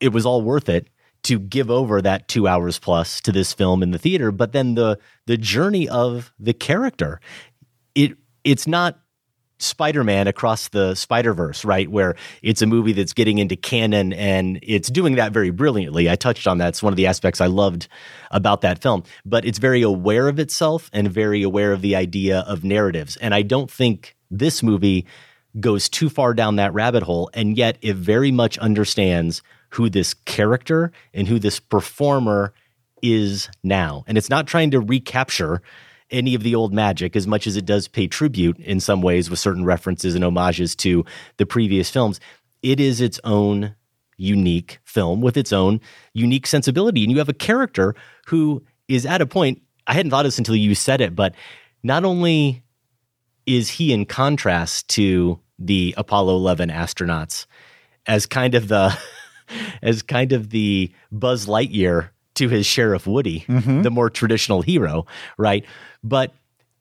it 0.00 0.08
was 0.08 0.26
all 0.26 0.42
worth 0.42 0.68
it 0.68 0.88
to 1.24 1.38
give 1.38 1.70
over 1.70 2.00
that 2.02 2.28
two 2.28 2.46
hours 2.46 2.78
plus 2.78 3.20
to 3.20 3.32
this 3.32 3.52
film 3.52 3.82
in 3.82 3.90
the 3.90 3.98
theater. 3.98 4.30
But 4.30 4.52
then 4.52 4.74
the 4.74 4.98
the 5.26 5.36
journey 5.36 5.88
of 5.88 6.32
the 6.38 6.52
character, 6.52 7.20
it 7.94 8.16
it's 8.44 8.66
not 8.66 9.00
Spider-Man 9.58 10.26
across 10.26 10.68
the 10.68 10.94
Spider-Verse, 10.94 11.64
right? 11.64 11.90
Where 11.90 12.14
it's 12.42 12.62
a 12.62 12.66
movie 12.66 12.92
that's 12.92 13.12
getting 13.12 13.38
into 13.38 13.56
canon 13.56 14.12
and 14.12 14.58
it's 14.62 14.88
doing 14.90 15.16
that 15.16 15.32
very 15.32 15.50
brilliantly. 15.50 16.10
I 16.10 16.16
touched 16.16 16.46
on 16.46 16.58
that. 16.58 16.68
It's 16.68 16.82
one 16.82 16.92
of 16.92 16.96
the 16.96 17.06
aspects 17.06 17.40
I 17.40 17.46
loved 17.46 17.88
about 18.30 18.60
that 18.60 18.82
film. 18.82 19.04
But 19.24 19.44
it's 19.44 19.58
very 19.58 19.82
aware 19.82 20.28
of 20.28 20.38
itself 20.38 20.90
and 20.92 21.10
very 21.10 21.42
aware 21.42 21.72
of 21.72 21.80
the 21.80 21.96
idea 21.96 22.40
of 22.40 22.64
narratives. 22.64 23.16
And 23.16 23.34
I 23.34 23.42
don't 23.42 23.70
think 23.70 24.16
this 24.30 24.62
movie 24.62 25.06
goes 25.58 25.88
too 25.88 26.10
far 26.10 26.34
down 26.34 26.56
that 26.56 26.74
rabbit 26.74 27.02
hole. 27.02 27.30
And 27.32 27.56
yet 27.56 27.78
it 27.80 27.96
very 27.96 28.30
much 28.30 28.58
understands 28.58 29.42
who 29.70 29.88
this 29.88 30.12
character 30.14 30.92
and 31.14 31.26
who 31.26 31.38
this 31.38 31.60
performer 31.60 32.52
is 33.02 33.48
now. 33.62 34.04
And 34.06 34.18
it's 34.18 34.30
not 34.30 34.46
trying 34.46 34.70
to 34.72 34.80
recapture 34.80 35.62
any 36.10 36.34
of 36.34 36.42
the 36.42 36.54
old 36.54 36.72
magic 36.72 37.16
as 37.16 37.26
much 37.26 37.46
as 37.46 37.56
it 37.56 37.64
does 37.64 37.88
pay 37.88 38.06
tribute 38.06 38.58
in 38.58 38.80
some 38.80 39.02
ways 39.02 39.28
with 39.28 39.38
certain 39.38 39.64
references 39.64 40.14
and 40.14 40.24
homages 40.24 40.76
to 40.76 41.04
the 41.36 41.46
previous 41.46 41.90
films. 41.90 42.20
It 42.62 42.80
is 42.80 43.00
its 43.00 43.20
own 43.24 43.74
unique 44.16 44.78
film 44.84 45.20
with 45.20 45.36
its 45.36 45.52
own 45.52 45.80
unique 46.14 46.46
sensibility. 46.46 47.02
And 47.02 47.12
you 47.12 47.18
have 47.18 47.28
a 47.28 47.34
character 47.34 47.94
who 48.26 48.62
is 48.88 49.04
at 49.04 49.20
a 49.20 49.26
point, 49.26 49.62
I 49.86 49.94
hadn't 49.94 50.10
thought 50.10 50.24
of 50.24 50.28
this 50.28 50.38
until 50.38 50.56
you 50.56 50.74
said 50.74 51.00
it, 51.00 51.14
but 51.14 51.34
not 51.82 52.04
only 52.04 52.62
is 53.46 53.68
he 53.68 53.92
in 53.92 54.06
contrast 54.06 54.88
to 54.88 55.38
the 55.58 55.94
Apollo 55.96 56.36
11 56.36 56.70
astronauts 56.70 57.46
as 58.06 58.26
kind 58.26 58.54
of 58.54 58.68
the 58.68 58.96
as 59.82 60.02
kind 60.02 60.32
of 60.32 60.50
the 60.50 60.92
Buzz 61.12 61.46
Lightyear 61.46 62.10
to 62.34 62.48
his 62.48 62.66
Sheriff 62.66 63.06
Woody, 63.06 63.44
mm-hmm. 63.48 63.82
the 63.82 63.90
more 63.90 64.10
traditional 64.10 64.62
hero, 64.62 65.06
right? 65.38 65.64
But 66.08 66.32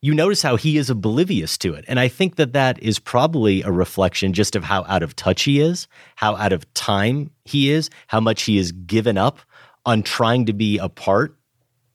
you 0.02 0.14
notice 0.14 0.42
how 0.44 0.56
he 0.56 0.78
is 0.78 0.90
oblivious 0.90 1.58
to 1.60 1.74
it. 1.74 1.84
And 1.88 2.00
I 2.00 2.08
think 2.08 2.36
that 2.36 2.54
that 2.54 2.82
is 2.84 3.00
probably 3.00 3.64
a 3.64 3.72
reflection 3.72 4.34
just 4.34 4.56
of 4.56 4.64
how 4.64 4.84
out 4.88 5.02
of 5.02 5.16
touch 5.16 5.44
he 5.44 5.60
is, 5.60 5.88
how 6.16 6.36
out 6.36 6.54
of 6.54 6.72
time 6.76 7.32
he 7.44 7.72
is, 7.72 7.90
how 8.08 8.20
much 8.20 8.44
he 8.44 8.58
has 8.58 8.72
given 8.72 9.18
up 9.18 9.40
on 9.86 10.04
trying 10.04 10.46
to 10.46 10.54
be 10.54 10.78
a 10.78 10.90
part 10.90 11.36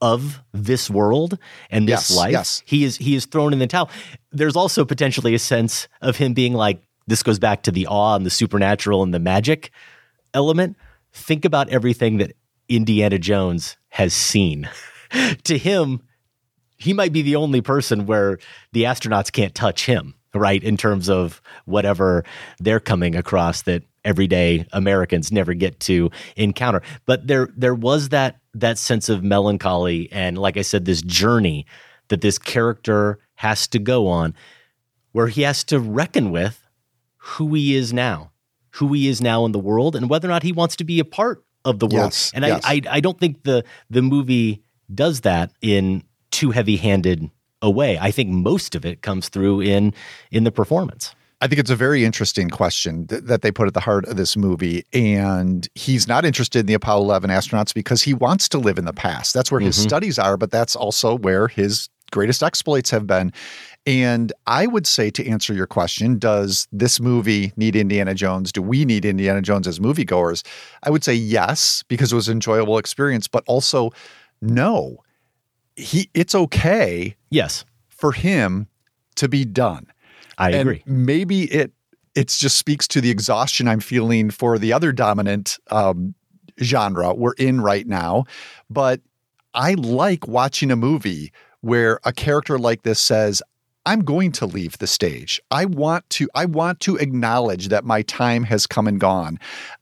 of 0.01 0.41
this 0.53 0.89
world 0.91 1.39
and 1.71 1.87
this 1.87 2.11
Yes, 2.11 2.17
life. 2.17 2.33
yes. 2.33 2.63
He 2.67 2.85
is 2.85 2.97
he 2.97 3.15
is 3.15 3.27
thrown 3.27 3.53
in 3.53 3.59
the 3.59 3.67
towel. 3.67 3.91
There's 4.33 4.57
also 4.57 4.85
potentially 4.85 5.35
a 5.35 5.39
sense 5.39 5.87
of 6.01 6.17
him 6.17 6.33
being 6.35 6.55
like 6.55 6.83
this 7.07 7.23
goes 7.23 7.39
back 7.39 7.63
to 7.65 7.71
the 7.71 7.87
awe 7.87 8.17
and 8.17 8.25
the 8.27 8.31
supernatural 8.31 9.03
and 9.03 9.13
the 9.13 9.19
magic 9.21 9.71
element. 10.35 10.77
Think 11.13 11.45
about 11.45 11.69
everything 11.69 12.17
that 12.19 12.35
Indiana 12.69 13.19
Jones 13.19 13.77
has 13.91 14.15
seen. 14.15 14.69
to 15.45 15.59
him, 15.59 16.01
he 16.81 16.95
might 16.95 17.13
be 17.13 17.23
the 17.23 17.37
only 17.37 17.61
person 17.61 18.07
where 18.07 18.39
the 18.73 18.85
astronauts 18.85 19.31
can't 19.31 19.55
touch 19.55 19.87
him, 19.87 20.15
right? 20.35 20.63
In 20.65 20.77
terms 20.77 21.09
of 21.09 21.41
whatever 21.67 22.25
they're 22.59 22.81
coming 22.81 23.15
across 23.15 23.63
that 23.63 23.85
everyday 24.05 24.67
Americans 24.73 25.31
never 25.31 25.53
get 25.53 25.79
to 25.81 26.11
encounter. 26.37 26.83
But 27.05 27.27
there 27.27 27.51
there 27.55 27.75
was 27.75 28.09
that 28.09 28.41
that 28.55 28.79
sense 28.79 29.09
of 29.09 29.23
melancholy 29.23 30.11
and 30.11 30.39
like 30.39 30.57
I 30.57 30.63
said 30.63 30.87
this 30.87 31.03
journey 31.03 31.67
that 32.09 32.23
this 32.23 32.39
character 32.39 33.19
has 33.37 33.69
to 33.69 33.79
go 33.79 34.09
on 34.09 34.35
where 35.13 35.29
he 35.29 35.43
has 35.43 35.63
to 35.65 35.79
reckon 35.79 36.31
with 36.31 36.67
who 37.17 37.53
he 37.55 37.77
is 37.77 37.93
now, 37.93 38.33
who 38.73 38.93
he 38.95 39.07
is 39.07 39.21
now 39.21 39.45
in 39.45 39.53
the 39.53 39.59
world 39.59 39.95
and 39.95 40.09
whether 40.09 40.27
or 40.27 40.31
not 40.31 40.43
he 40.43 40.53
wants 40.53 40.77
to 40.77 40.85
be 40.85 40.99
a 40.99 41.05
part 41.05 41.45
of 41.63 41.79
the 41.79 41.87
world. 41.87 42.07
Yes, 42.07 42.33
and 42.35 42.43
yes. 42.43 42.63
I, 42.65 42.73
I 42.73 42.83
I 42.91 43.01
don't 43.01 43.21
think 43.21 43.43
the 43.43 43.65
the 43.91 44.01
movie 44.01 44.63
does 44.93 45.21
that 45.21 45.53
in 45.61 46.03
too 46.31 46.51
heavy-handed 46.51 47.31
a 47.63 47.71
way. 47.71 47.99
I 47.99 48.11
think 48.11 48.31
most 48.31 48.75
of 48.75 48.85
it 48.85 49.03
comes 49.03 49.29
through 49.29 49.61
in 49.63 49.93
in 50.31 50.45
the 50.45 50.53
performance. 50.53 51.15
I 51.43 51.47
think 51.47 51.59
it's 51.59 51.71
a 51.71 51.77
very 51.77 52.05
interesting 52.05 52.51
question 52.51 53.07
th- 53.07 53.23
that 53.25 53.41
they 53.41 53.51
put 53.51 53.67
at 53.67 53.73
the 53.73 53.81
heart 53.81 54.05
of 54.07 54.17
this 54.17 54.37
movie. 54.37 54.85
And 54.93 55.67
he's 55.75 56.07
not 56.07 56.27
interested 56.27 56.61
in 56.61 56.67
the 56.67 56.75
Apollo 56.75 57.03
11 57.05 57.31
astronauts 57.31 57.73
because 57.73 58.03
he 58.03 58.13
wants 58.13 58.47
to 58.51 58.59
live 58.59 58.77
in 58.79 58.85
the 58.85 58.93
past. 58.93 59.33
That's 59.33 59.51
where 59.51 59.61
his 59.61 59.79
Mhm. 59.79 59.83
studies 59.83 60.19
are, 60.19 60.37
but 60.37 60.51
that's 60.51 60.77
also 60.77 61.17
where 61.17 61.49
his 61.49 61.89
greatest 62.13 62.43
exploits 62.43 62.91
have 62.91 63.07
been. 63.07 63.33
And 63.87 64.35
I 64.47 64.67
would 64.67 64.87
say 64.87 65.09
to 65.11 65.27
answer 65.27 65.55
your 65.55 65.67
question, 65.67 66.19
does 66.19 66.69
this 66.73 67.01
movie 67.01 67.53
need 67.57 67.75
Indiana 67.75 68.15
Jones? 68.15 68.53
Do 68.53 68.61
we 68.61 68.85
need 68.85 69.07
Indiana 69.07 69.41
Jones 69.41 69.67
as 69.67 69.79
moviegoers? 69.79 70.45
I 70.83 70.91
would 70.91 71.05
say 71.05 71.15
yes, 71.15 71.83
because 71.89 72.13
it 72.13 72.17
was 72.17 72.29
an 72.29 72.33
enjoyable 72.33 72.77
experience, 72.77 73.29
but 73.29 73.45
also 73.47 73.93
no. 74.43 74.99
He 75.77 76.11
it's 76.15 76.35
okay 76.35 77.17
Yes. 77.31 77.65
for 77.89 78.13
him 78.13 78.67
to 79.17 79.29
be 79.29 79.45
done. 79.45 79.87
I 80.39 80.51
And 80.51 80.61
agree. 80.69 80.83
Maybe 80.87 81.45
it 81.45 81.73
it 82.15 82.29
just 82.29 82.57
speaks 82.59 82.89
to 82.89 83.01
the 83.01 83.11
exhaustion 83.11 83.69
I'm 83.69 83.81
feeling 83.81 84.31
for 84.31 84.59
the 84.59 84.73
other 84.73 84.91
dominant 84.93 85.59
um, 85.71 86.15
genre 86.61 87.15
we're 87.15 87.35
in 87.35 87.61
right 87.61 87.87
now. 87.87 88.25
But 88.69 89.01
I 89.55 89.75
like 89.75 90.27
watching 90.27 90.71
a 90.71 90.77
movie 90.77 91.33
where 91.61 92.01
a 92.05 92.13
character 92.13 92.59
like 92.59 92.83
this 92.83 92.99
says, 93.01 93.43
I'm 93.87 94.01
going 94.01 94.33
to 94.33 94.47
leave 94.47 94.77
the 94.79 94.87
stage. 94.87 95.41
I 95.51 95.65
want 95.65 96.09
to 96.11 96.29
I 96.35 96.45
want 96.47 96.81
to 96.81 96.97
acknowledge 96.97 97.69
that 97.69 97.85
my 97.85 98.03
time 98.03 98.43
has 98.45 98.67
come 98.67 98.87
and 98.87 99.01
gone. 99.01 99.39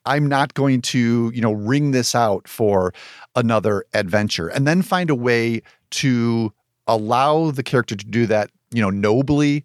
I'm 0.06 0.26
not 0.28 0.54
going 0.54 0.82
to, 0.82 1.32
you 1.34 1.40
know, 1.40 1.52
wring 1.52 1.90
this 1.92 2.14
out 2.14 2.46
for 2.46 2.92
another 3.34 3.84
adventure 3.94 4.48
and 4.48 4.66
then 4.66 4.82
find 4.82 5.10
a 5.10 5.14
way 5.14 5.62
to 5.90 6.52
allow 6.86 7.50
the 7.50 7.62
character 7.62 7.94
to 7.94 8.04
do 8.04 8.26
that, 8.26 8.50
you 8.72 8.82
know, 8.82 8.90
nobly 8.90 9.64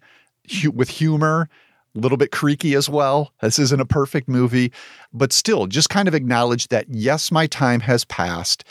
hu- 0.60 0.70
with 0.70 0.88
humor, 0.88 1.48
a 1.96 1.98
little 1.98 2.18
bit 2.18 2.32
creaky 2.32 2.74
as 2.74 2.88
well. 2.88 3.32
This 3.40 3.58
isn't 3.58 3.80
a 3.80 3.86
perfect 3.86 4.28
movie, 4.28 4.72
but 5.12 5.32
still 5.32 5.66
just 5.66 5.88
kind 5.88 6.08
of 6.08 6.14
acknowledge 6.14 6.68
that 6.68 6.86
yes, 6.88 7.30
my 7.30 7.46
time 7.46 7.80
has 7.80 8.04
passed 8.04 8.64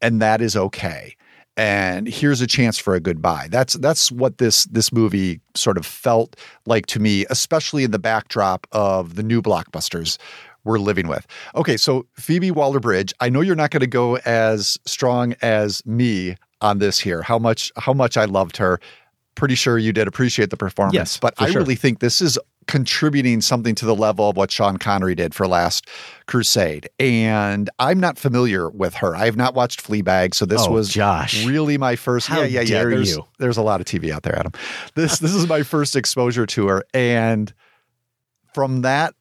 and 0.00 0.22
that 0.22 0.40
is 0.40 0.56
okay. 0.56 1.14
And 1.56 2.06
here's 2.06 2.40
a 2.40 2.46
chance 2.46 2.78
for 2.78 2.94
a 2.94 3.00
goodbye. 3.00 3.48
That's 3.50 3.74
that's 3.74 4.12
what 4.12 4.38
this 4.38 4.64
this 4.66 4.92
movie 4.92 5.40
sort 5.56 5.76
of 5.76 5.84
felt 5.84 6.36
like 6.66 6.86
to 6.86 7.00
me, 7.00 7.26
especially 7.30 7.82
in 7.82 7.90
the 7.90 7.98
backdrop 7.98 8.68
of 8.70 9.16
the 9.16 9.24
new 9.24 9.42
blockbusters 9.42 10.18
we're 10.62 10.78
living 10.78 11.08
with. 11.08 11.26
Okay, 11.56 11.76
so 11.76 12.06
Phoebe 12.14 12.52
Waller-Bridge, 12.52 13.12
I 13.20 13.28
know 13.28 13.40
you're 13.40 13.56
not 13.56 13.70
going 13.70 13.80
to 13.80 13.86
go 13.88 14.18
as 14.18 14.78
strong 14.84 15.34
as 15.40 15.84
me 15.86 16.36
on 16.60 16.78
this 16.78 16.98
here. 16.98 17.22
How 17.22 17.38
much 17.38 17.72
how 17.76 17.92
much 17.92 18.16
I 18.16 18.24
loved 18.24 18.56
her. 18.58 18.80
Pretty 19.34 19.54
sure 19.54 19.78
you 19.78 19.92
did 19.92 20.08
appreciate 20.08 20.50
the 20.50 20.56
performance, 20.56 20.94
Yes, 20.94 21.16
but 21.16 21.32
I 21.38 21.50
sure. 21.50 21.60
really 21.62 21.76
think 21.76 22.00
this 22.00 22.20
is 22.20 22.36
contributing 22.66 23.40
something 23.40 23.74
to 23.76 23.86
the 23.86 23.94
level 23.94 24.28
of 24.28 24.36
what 24.36 24.50
Sean 24.50 24.76
Connery 24.78 25.14
did 25.14 25.32
for 25.32 25.46
Last 25.46 25.86
Crusade. 26.26 26.88
And 26.98 27.70
I'm 27.78 28.00
not 28.00 28.18
familiar 28.18 28.68
with 28.68 28.94
her. 28.94 29.14
I 29.14 29.26
have 29.26 29.36
not 29.36 29.54
watched 29.54 29.80
Fleabag, 29.82 30.34
so 30.34 30.44
this 30.44 30.62
Oh, 30.66 30.72
was 30.72 30.88
Josh. 30.88 31.46
really 31.46 31.78
my 31.78 31.94
first. 31.94 32.26
How 32.26 32.40
yeah, 32.40 32.46
yeah, 32.46 32.60
yeah. 32.62 32.84
There's, 32.84 33.16
you. 33.16 33.24
there's 33.38 33.56
a 33.56 33.62
lot 33.62 33.80
of 33.80 33.86
TV 33.86 34.10
out 34.10 34.24
there, 34.24 34.36
Adam. 34.36 34.50
This 34.96 35.20
this 35.20 35.32
is 35.34 35.46
my 35.46 35.62
first 35.62 35.94
exposure 35.94 36.44
to 36.46 36.66
her, 36.66 36.82
and 36.92 37.54
from 38.52 38.82
that 38.82 39.14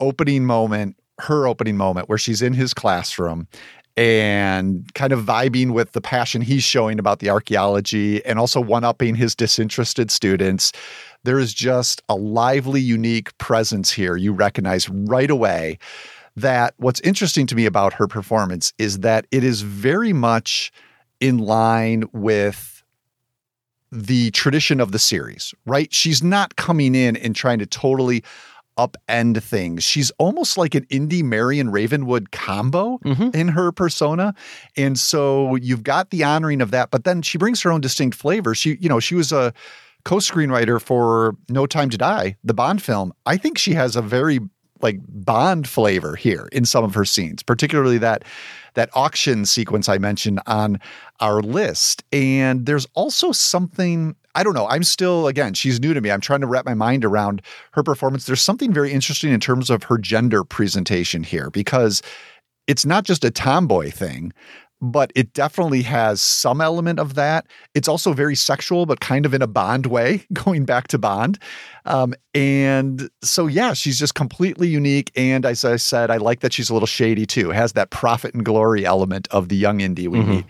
opening 0.00 0.44
moment, 0.44 0.96
her 1.18 1.46
opening 1.46 1.76
moment, 1.78 2.08
where 2.10 2.18
she's 2.18 2.42
in 2.42 2.52
his 2.52 2.74
classroom 2.74 3.48
and 3.96 4.92
kind 4.94 5.12
of 5.12 5.20
vibing 5.20 5.72
with 5.72 5.92
the 5.92 6.00
passion 6.00 6.40
he's 6.40 6.62
showing 6.62 6.98
about 6.98 7.18
the 7.18 7.30
archaeology 7.30 8.24
and 8.24 8.38
also 8.38 8.60
one 8.60 8.84
upping 8.84 9.14
his 9.14 9.34
disinterested 9.34 10.10
students. 10.10 10.72
There 11.24 11.38
is 11.38 11.52
just 11.52 12.02
a 12.08 12.14
lively, 12.14 12.80
unique 12.80 13.36
presence 13.38 13.90
here 13.90 14.16
you 14.16 14.32
recognize 14.32 14.88
right 14.88 15.30
away. 15.30 15.78
That 16.34 16.72
what's 16.78 17.00
interesting 17.00 17.46
to 17.48 17.54
me 17.54 17.66
about 17.66 17.92
her 17.92 18.08
performance 18.08 18.72
is 18.78 19.00
that 19.00 19.26
it 19.30 19.44
is 19.44 19.60
very 19.60 20.14
much 20.14 20.72
in 21.20 21.36
line 21.38 22.04
with 22.12 22.82
the 23.92 24.30
tradition 24.30 24.80
of 24.80 24.92
the 24.92 24.98
series, 24.98 25.54
right? 25.66 25.92
She's 25.92 26.22
not 26.22 26.56
coming 26.56 26.94
in 26.94 27.16
and 27.18 27.36
trying 27.36 27.58
to 27.58 27.66
totally 27.66 28.24
upend 28.78 29.42
things. 29.42 29.84
She's 29.84 30.10
almost 30.12 30.56
like 30.56 30.74
an 30.74 30.86
Indy 30.90 31.22
Marion 31.22 31.70
Ravenwood 31.70 32.30
combo 32.30 32.98
mm-hmm. 33.04 33.30
in 33.36 33.48
her 33.48 33.72
persona. 33.72 34.34
And 34.76 34.98
so 34.98 35.56
you've 35.56 35.82
got 35.82 36.10
the 36.10 36.24
honoring 36.24 36.60
of 36.60 36.70
that, 36.70 36.90
but 36.90 37.04
then 37.04 37.22
she 37.22 37.38
brings 37.38 37.62
her 37.62 37.72
own 37.72 37.80
distinct 37.80 38.16
flavor. 38.16 38.54
She, 38.54 38.76
you 38.80 38.88
know, 38.88 39.00
she 39.00 39.14
was 39.14 39.32
a 39.32 39.52
co-screenwriter 40.04 40.80
for 40.80 41.36
No 41.48 41.66
Time 41.66 41.90
to 41.90 41.98
Die, 41.98 42.36
the 42.42 42.54
Bond 42.54 42.82
film. 42.82 43.12
I 43.26 43.36
think 43.36 43.58
she 43.58 43.74
has 43.74 43.96
a 43.96 44.02
very 44.02 44.40
like 44.80 44.98
Bond 45.08 45.68
flavor 45.68 46.16
here 46.16 46.48
in 46.50 46.64
some 46.64 46.82
of 46.84 46.94
her 46.94 47.04
scenes, 47.04 47.42
particularly 47.42 47.98
that 47.98 48.24
that 48.74 48.90
auction 48.94 49.44
sequence 49.44 49.88
I 49.88 49.98
mentioned 49.98 50.40
on 50.46 50.80
our 51.20 51.40
list. 51.40 52.02
And 52.12 52.66
there's 52.66 52.86
also 52.94 53.30
something 53.32 54.16
I 54.34 54.42
don't 54.42 54.54
know. 54.54 54.66
I'm 54.68 54.84
still 54.84 55.26
again, 55.26 55.54
she's 55.54 55.80
new 55.80 55.92
to 55.94 56.00
me. 56.00 56.10
I'm 56.10 56.20
trying 56.20 56.40
to 56.40 56.46
wrap 56.46 56.64
my 56.64 56.74
mind 56.74 57.04
around 57.04 57.42
her 57.72 57.82
performance. 57.82 58.26
There's 58.26 58.42
something 58.42 58.72
very 58.72 58.92
interesting 58.92 59.32
in 59.32 59.40
terms 59.40 59.70
of 59.70 59.82
her 59.84 59.98
gender 59.98 60.42
presentation 60.44 61.22
here 61.22 61.50
because 61.50 62.02
it's 62.66 62.86
not 62.86 63.04
just 63.04 63.24
a 63.24 63.30
tomboy 63.30 63.90
thing, 63.90 64.32
but 64.80 65.12
it 65.14 65.32
definitely 65.32 65.82
has 65.82 66.20
some 66.20 66.60
element 66.60 66.98
of 66.98 67.14
that. 67.14 67.46
It's 67.74 67.88
also 67.88 68.12
very 68.12 68.34
sexual, 68.34 68.86
but 68.86 69.00
kind 69.00 69.26
of 69.26 69.34
in 69.34 69.42
a 69.42 69.46
Bond 69.46 69.86
way, 69.86 70.24
going 70.32 70.64
back 70.64 70.88
to 70.88 70.98
Bond. 70.98 71.38
Um, 71.84 72.14
and 72.34 73.08
so, 73.22 73.46
yeah, 73.46 73.74
she's 73.74 73.98
just 73.98 74.14
completely 74.14 74.68
unique. 74.68 75.12
And 75.14 75.44
as 75.44 75.64
I 75.64 75.76
said, 75.76 76.10
I 76.10 76.16
like 76.16 76.40
that 76.40 76.52
she's 76.52 76.70
a 76.70 76.72
little 76.72 76.86
shady 76.86 77.26
too, 77.26 77.50
has 77.50 77.74
that 77.74 77.90
profit 77.90 78.34
and 78.34 78.44
glory 78.44 78.84
element 78.86 79.28
of 79.30 79.48
the 79.50 79.56
young 79.56 79.80
Indy 79.80 80.08
we 80.08 80.20
Mhm. 80.20 80.26
meet 80.26 80.46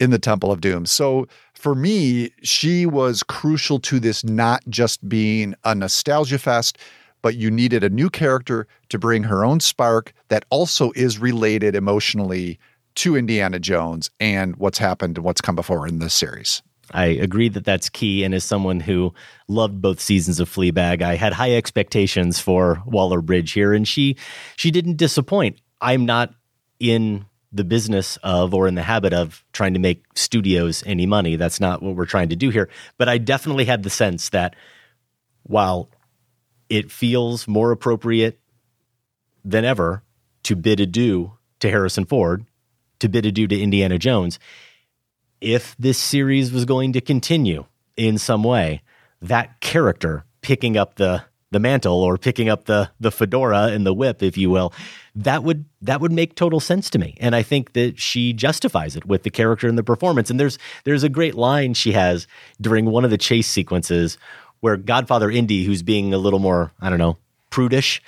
in 0.00 0.10
the 0.10 0.18
Temple 0.18 0.50
of 0.50 0.60
Doom. 0.60 0.84
So 0.84 1.26
for 1.62 1.76
me, 1.76 2.30
she 2.42 2.86
was 2.86 3.22
crucial 3.22 3.78
to 3.78 4.00
this 4.00 4.24
not 4.24 4.64
just 4.68 5.08
being 5.08 5.54
a 5.62 5.76
nostalgia 5.76 6.40
fest, 6.40 6.76
but 7.22 7.36
you 7.36 7.52
needed 7.52 7.84
a 7.84 7.88
new 7.88 8.10
character 8.10 8.66
to 8.88 8.98
bring 8.98 9.22
her 9.22 9.44
own 9.44 9.60
spark 9.60 10.12
that 10.26 10.44
also 10.50 10.90
is 10.96 11.20
related 11.20 11.76
emotionally 11.76 12.58
to 12.96 13.16
Indiana 13.16 13.60
Jones 13.60 14.10
and 14.18 14.56
what's 14.56 14.78
happened 14.78 15.16
and 15.16 15.24
what's 15.24 15.40
come 15.40 15.54
before 15.54 15.86
in 15.86 16.00
this 16.00 16.12
series. 16.12 16.62
I 16.90 17.06
agree 17.06 17.48
that 17.50 17.64
that's 17.64 17.88
key. 17.88 18.24
And 18.24 18.34
as 18.34 18.42
someone 18.42 18.80
who 18.80 19.14
loved 19.46 19.80
both 19.80 20.00
seasons 20.00 20.40
of 20.40 20.50
Fleabag, 20.50 21.00
I 21.00 21.14
had 21.14 21.32
high 21.32 21.54
expectations 21.54 22.40
for 22.40 22.82
Waller 22.86 23.22
Bridge 23.22 23.52
here, 23.52 23.72
and 23.72 23.86
she 23.86 24.16
she 24.56 24.72
didn't 24.72 24.96
disappoint. 24.96 25.60
I'm 25.80 26.04
not 26.06 26.34
in 26.80 27.24
the 27.52 27.64
business 27.64 28.18
of 28.22 28.54
or 28.54 28.66
in 28.66 28.74
the 28.74 28.82
habit 28.82 29.12
of 29.12 29.44
trying 29.52 29.74
to 29.74 29.80
make 29.80 30.04
studios 30.14 30.82
any 30.86 31.06
money. 31.06 31.36
That's 31.36 31.60
not 31.60 31.82
what 31.82 31.94
we're 31.94 32.06
trying 32.06 32.30
to 32.30 32.36
do 32.36 32.50
here. 32.50 32.68
But 32.96 33.08
I 33.08 33.18
definitely 33.18 33.66
had 33.66 33.82
the 33.82 33.90
sense 33.90 34.30
that 34.30 34.56
while 35.42 35.90
it 36.68 36.90
feels 36.90 37.46
more 37.46 37.70
appropriate 37.70 38.40
than 39.44 39.64
ever 39.64 40.02
to 40.44 40.56
bid 40.56 40.80
adieu 40.80 41.32
to 41.60 41.68
Harrison 41.68 42.06
Ford, 42.06 42.46
to 43.00 43.08
bid 43.08 43.26
adieu 43.26 43.46
to 43.46 43.60
Indiana 43.60 43.98
Jones, 43.98 44.38
if 45.40 45.76
this 45.78 45.98
series 45.98 46.52
was 46.52 46.64
going 46.64 46.92
to 46.94 47.00
continue 47.00 47.66
in 47.96 48.16
some 48.16 48.42
way, 48.42 48.82
that 49.20 49.60
character 49.60 50.24
picking 50.40 50.76
up 50.76 50.94
the 50.94 51.24
the 51.50 51.60
mantle 51.60 52.00
or 52.00 52.16
picking 52.16 52.48
up 52.48 52.64
the 52.64 52.90
the 52.98 53.10
fedora 53.10 53.64
and 53.64 53.84
the 53.84 53.92
whip, 53.92 54.22
if 54.22 54.38
you 54.38 54.48
will, 54.48 54.72
that 55.14 55.44
would 55.44 55.64
that 55.82 56.00
would 56.00 56.12
make 56.12 56.34
total 56.34 56.60
sense 56.60 56.88
to 56.90 56.98
me. 56.98 57.16
And 57.20 57.36
I 57.36 57.42
think 57.42 57.74
that 57.74 57.98
she 57.98 58.32
justifies 58.32 58.96
it 58.96 59.04
with 59.04 59.24
the 59.24 59.30
character 59.30 59.68
and 59.68 59.76
the 59.76 59.82
performance. 59.82 60.30
And 60.30 60.40
there's 60.40 60.58
there's 60.84 61.02
a 61.02 61.08
great 61.08 61.34
line 61.34 61.74
she 61.74 61.92
has 61.92 62.26
during 62.60 62.86
one 62.86 63.04
of 63.04 63.10
the 63.10 63.18
chase 63.18 63.46
sequences 63.46 64.16
where 64.60 64.76
Godfather 64.76 65.30
Indy, 65.30 65.64
who's 65.64 65.82
being 65.82 66.14
a 66.14 66.18
little 66.18 66.38
more, 66.38 66.72
I 66.80 66.88
don't 66.88 66.98
know, 66.98 67.18
prudish 67.50 68.00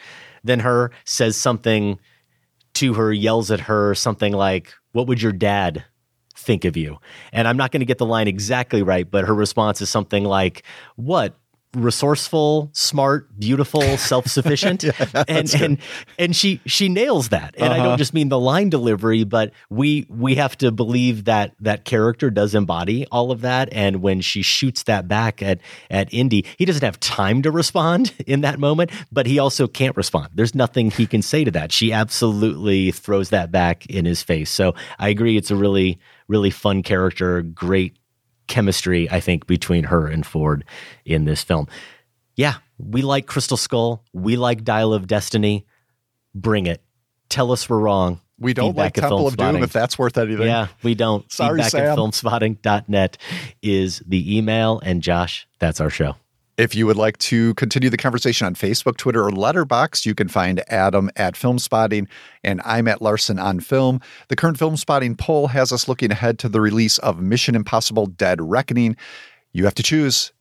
than 0.45 0.61
her, 0.61 0.91
says 1.05 1.37
something 1.37 1.99
to 2.75 2.95
her, 2.95 3.13
yells 3.13 3.51
at 3.51 3.61
her, 3.61 3.95
something 3.95 4.33
like, 4.33 4.73
What 4.93 5.07
would 5.07 5.21
your 5.21 5.33
dad 5.33 5.85
think 6.37 6.65
of 6.65 6.77
you? 6.77 6.99
And 7.33 7.47
I'm 7.47 7.57
not 7.57 7.71
going 7.71 7.81
to 7.81 7.87
get 7.87 7.99
the 7.99 8.07
line 8.07 8.29
exactly 8.29 8.83
right, 8.83 9.09
but 9.09 9.27
her 9.27 9.35
response 9.35 9.81
is 9.81 9.91
something 9.91 10.25
like, 10.25 10.63
What? 10.97 11.37
Resourceful, 11.75 12.71
smart, 12.73 13.29
beautiful, 13.39 13.83
self-sufficient. 13.97 14.83
Yeah, 14.85 14.93
and 15.29 15.49
good. 15.51 15.63
and 15.63 15.79
and 16.19 16.37
she 16.37 16.61
she 16.67 16.89
nails 16.89 17.29
that. 17.31 17.55
And 17.59 17.73
I 17.73 17.79
Uh-huh. 17.79 17.89
don't 17.91 17.99
just 17.99 18.15
mean 18.15 18.29
the 18.29 18.39
line 18.39 18.71
delivery, 18.71 19.25
but 19.25 19.53
we 19.71 20.07
we 20.09 20.35
have 20.37 20.57
to 20.59 20.71
believe 20.71 21.25
that 21.25 21.55
that 21.61 21.85
character 21.85 22.31
does 22.31 22.55
embody 22.55 23.07
all 23.11 23.31
of 23.31 23.41
that. 23.43 23.69
And 23.73 24.03
when 24.03 24.21
she 24.21 24.43
shoots 24.43 24.85
that 24.85 25.09
back 25.09 25.43
at 25.43 25.59
at 25.91 26.13
Indy, 26.13 26.45
he 26.59 26.65
doesn't 26.65 26.85
have 26.85 26.99
time 27.01 27.43
to 27.43 27.51
respond 27.51 28.13
in 28.27 28.41
that 28.43 28.59
moment, 28.59 28.91
but 29.13 29.27
he 29.27 29.39
also 29.39 29.67
can't 29.67 29.97
respond. 29.97 30.29
There's 30.35 30.55
nothing 30.55 30.91
he 30.91 31.07
can 31.07 31.23
say 31.23 31.45
to 31.45 31.51
that. 31.53 31.73
She 31.73 31.93
absolutely 31.93 32.91
throws 32.93 33.31
that 33.31 33.51
back 33.51 33.87
in 33.87 34.05
his 34.05 34.23
face. 34.23 34.51
So 34.51 34.75
I 34.99 35.09
agree, 35.09 35.37
it's 35.37 35.51
a 35.51 35.57
really 35.57 35.99
really 36.27 36.51
fun 36.51 36.83
character, 36.83 37.43
great 37.43 37.97
chemistry, 38.47 39.11
I 39.11 39.21
think, 39.21 39.47
between 39.47 39.85
her 39.85 40.07
and 40.07 40.25
Ford 40.25 40.65
in 41.05 41.25
this 41.25 41.43
film. 41.43 41.69
Yeah, 42.37 42.55
we 42.79 43.03
like 43.03 43.27
Crystal 43.27 43.57
Skull. 43.57 44.03
We 44.13 44.37
like 44.37 44.65
Dial 44.65 44.93
of 44.93 45.07
Destiny. 45.07 45.67
Bring 46.35 46.67
it. 46.67 46.83
Tell 47.29 47.53
us 47.53 47.69
we're 47.69 47.79
wrong. 47.79 48.21
We 48.39 48.53
don't 48.53 48.71
Feedback 48.71 48.97
like 48.97 48.99
at 48.99 49.01
Temple 49.03 49.29
of 49.29 49.37
Doom 49.37 49.63
if 49.63 49.73
that's 49.73 49.99
worth 49.99 50.19
anything. 50.19 50.47
Yeah, 50.47 50.67
we 50.83 50.95
don't. 50.95 51.31
Sorry, 51.31 51.63
Feedback 51.63 51.75
at 51.75 51.97
Sam. 51.97 51.97
filmspotting.net 51.97 53.19
is 53.63 54.03
the 54.07 54.37
email. 54.37 54.81
And 54.83 55.03
Josh, 55.03 55.47
that's 55.61 55.81
our 55.81 55.91
show. 55.91 56.17
If 56.57 56.77
you 56.77 56.87
would 56.87 56.97
like 56.97 57.19
to 57.19 57.53
continue 57.55 57.91
the 57.91 57.97
conversation 57.97 58.47
on 58.47 58.55
Facebook, 58.55 58.97
Twitter, 58.97 59.25
or 59.25 59.31
Letterboxd, 59.31 60.07
you 60.07 60.15
can 60.15 60.29
find 60.29 60.63
Adam 60.71 61.11
at 61.17 61.35
Filmspotting 61.35 62.07
and 62.45 62.63
I'm 62.65 62.87
at 62.87 63.03
Larsen 63.03 63.41
on 63.41 63.59
Film. 63.59 64.01
The 64.29 64.37
current 64.37 64.57
Filmspotting 64.57 65.19
poll 65.19 65.49
has 65.49 65.73
us 65.73 65.89
looking 65.89 66.13
ahead 66.13 66.39
to 66.39 66.49
the 66.49 66.61
release 66.61 66.99
of 66.99 67.21
Mission 67.21 67.57
Impossible 67.57 68.07
Dead 68.07 68.41
Reckoning. 68.41 68.97
You 69.53 69.65
have 69.65 69.75
to 69.75 69.83
choose 69.83 70.33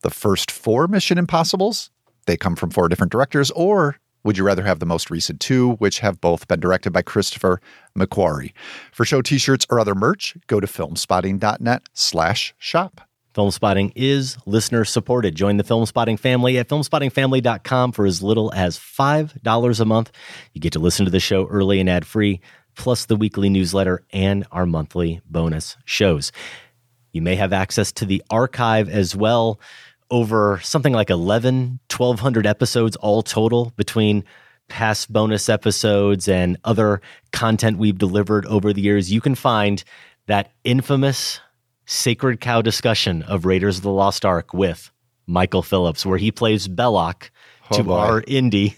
the 0.00 0.08
first 0.08 0.50
four 0.50 0.88
Mission 0.88 1.18
Impossibles. 1.18 1.90
They 2.24 2.38
come 2.38 2.56
from 2.56 2.70
four 2.70 2.88
different 2.88 3.12
directors, 3.12 3.50
or 3.50 3.98
would 4.24 4.38
you 4.38 4.44
rather 4.44 4.64
have 4.64 4.78
the 4.78 4.86
most 4.86 5.10
recent 5.10 5.40
two, 5.40 5.72
which 5.72 5.98
have 5.98 6.22
both 6.22 6.48
been 6.48 6.60
directed 6.60 6.94
by 6.94 7.02
Christopher 7.02 7.60
McQuarrie? 7.94 8.54
For 8.92 9.04
show 9.04 9.20
t-shirts 9.20 9.66
or 9.68 9.78
other 9.78 9.94
merch, 9.94 10.38
go 10.46 10.58
to 10.58 10.66
filmspotting.net 10.66 11.82
slash 11.92 12.54
shop. 12.56 13.02
Filmspotting 13.34 13.92
is 13.94 14.36
listener 14.44 14.84
supported. 14.84 15.36
Join 15.36 15.56
the 15.56 15.64
Filmspotting 15.64 16.18
family 16.18 16.58
at 16.58 16.68
filmspottingfamily.com 16.68 17.92
for 17.92 18.04
as 18.04 18.22
little 18.22 18.52
as 18.54 18.76
$5 18.76 19.80
a 19.80 19.84
month. 19.84 20.10
You 20.52 20.60
get 20.60 20.72
to 20.72 20.80
listen 20.80 21.04
to 21.04 21.12
the 21.12 21.20
show 21.20 21.46
early 21.46 21.78
and 21.78 21.88
ad 21.88 22.04
free, 22.04 22.40
plus 22.74 23.06
the 23.06 23.14
weekly 23.14 23.48
newsletter 23.48 24.02
and 24.10 24.44
our 24.50 24.66
monthly 24.66 25.20
bonus 25.30 25.76
shows. 25.84 26.32
You 27.12 27.22
may 27.22 27.36
have 27.36 27.52
access 27.52 27.92
to 27.92 28.04
the 28.04 28.22
archive 28.30 28.88
as 28.88 29.14
well 29.14 29.60
over 30.10 30.58
something 30.64 30.92
like 30.92 31.10
11, 31.10 31.78
1200 31.88 32.46
episodes 32.46 32.96
all 32.96 33.22
total 33.22 33.72
between 33.76 34.24
past 34.66 35.12
bonus 35.12 35.48
episodes 35.48 36.28
and 36.28 36.56
other 36.64 37.00
content 37.32 37.78
we've 37.78 37.98
delivered 37.98 38.44
over 38.46 38.72
the 38.72 38.80
years. 38.80 39.12
You 39.12 39.20
can 39.20 39.36
find 39.36 39.82
that 40.26 40.52
infamous 40.64 41.40
Sacred 41.94 42.40
Cow 42.40 42.62
discussion 42.62 43.24
of 43.24 43.44
Raiders 43.44 43.78
of 43.78 43.82
the 43.82 43.90
Lost 43.90 44.24
Ark 44.24 44.54
with 44.54 44.92
Michael 45.26 45.60
Phillips, 45.62 46.06
where 46.06 46.18
he 46.18 46.30
plays 46.30 46.68
Belloq 46.68 47.30
Oh, 47.72 47.76
to 47.76 47.82
boy. 47.82 47.94
our 47.98 48.24
Indy. 48.28 48.76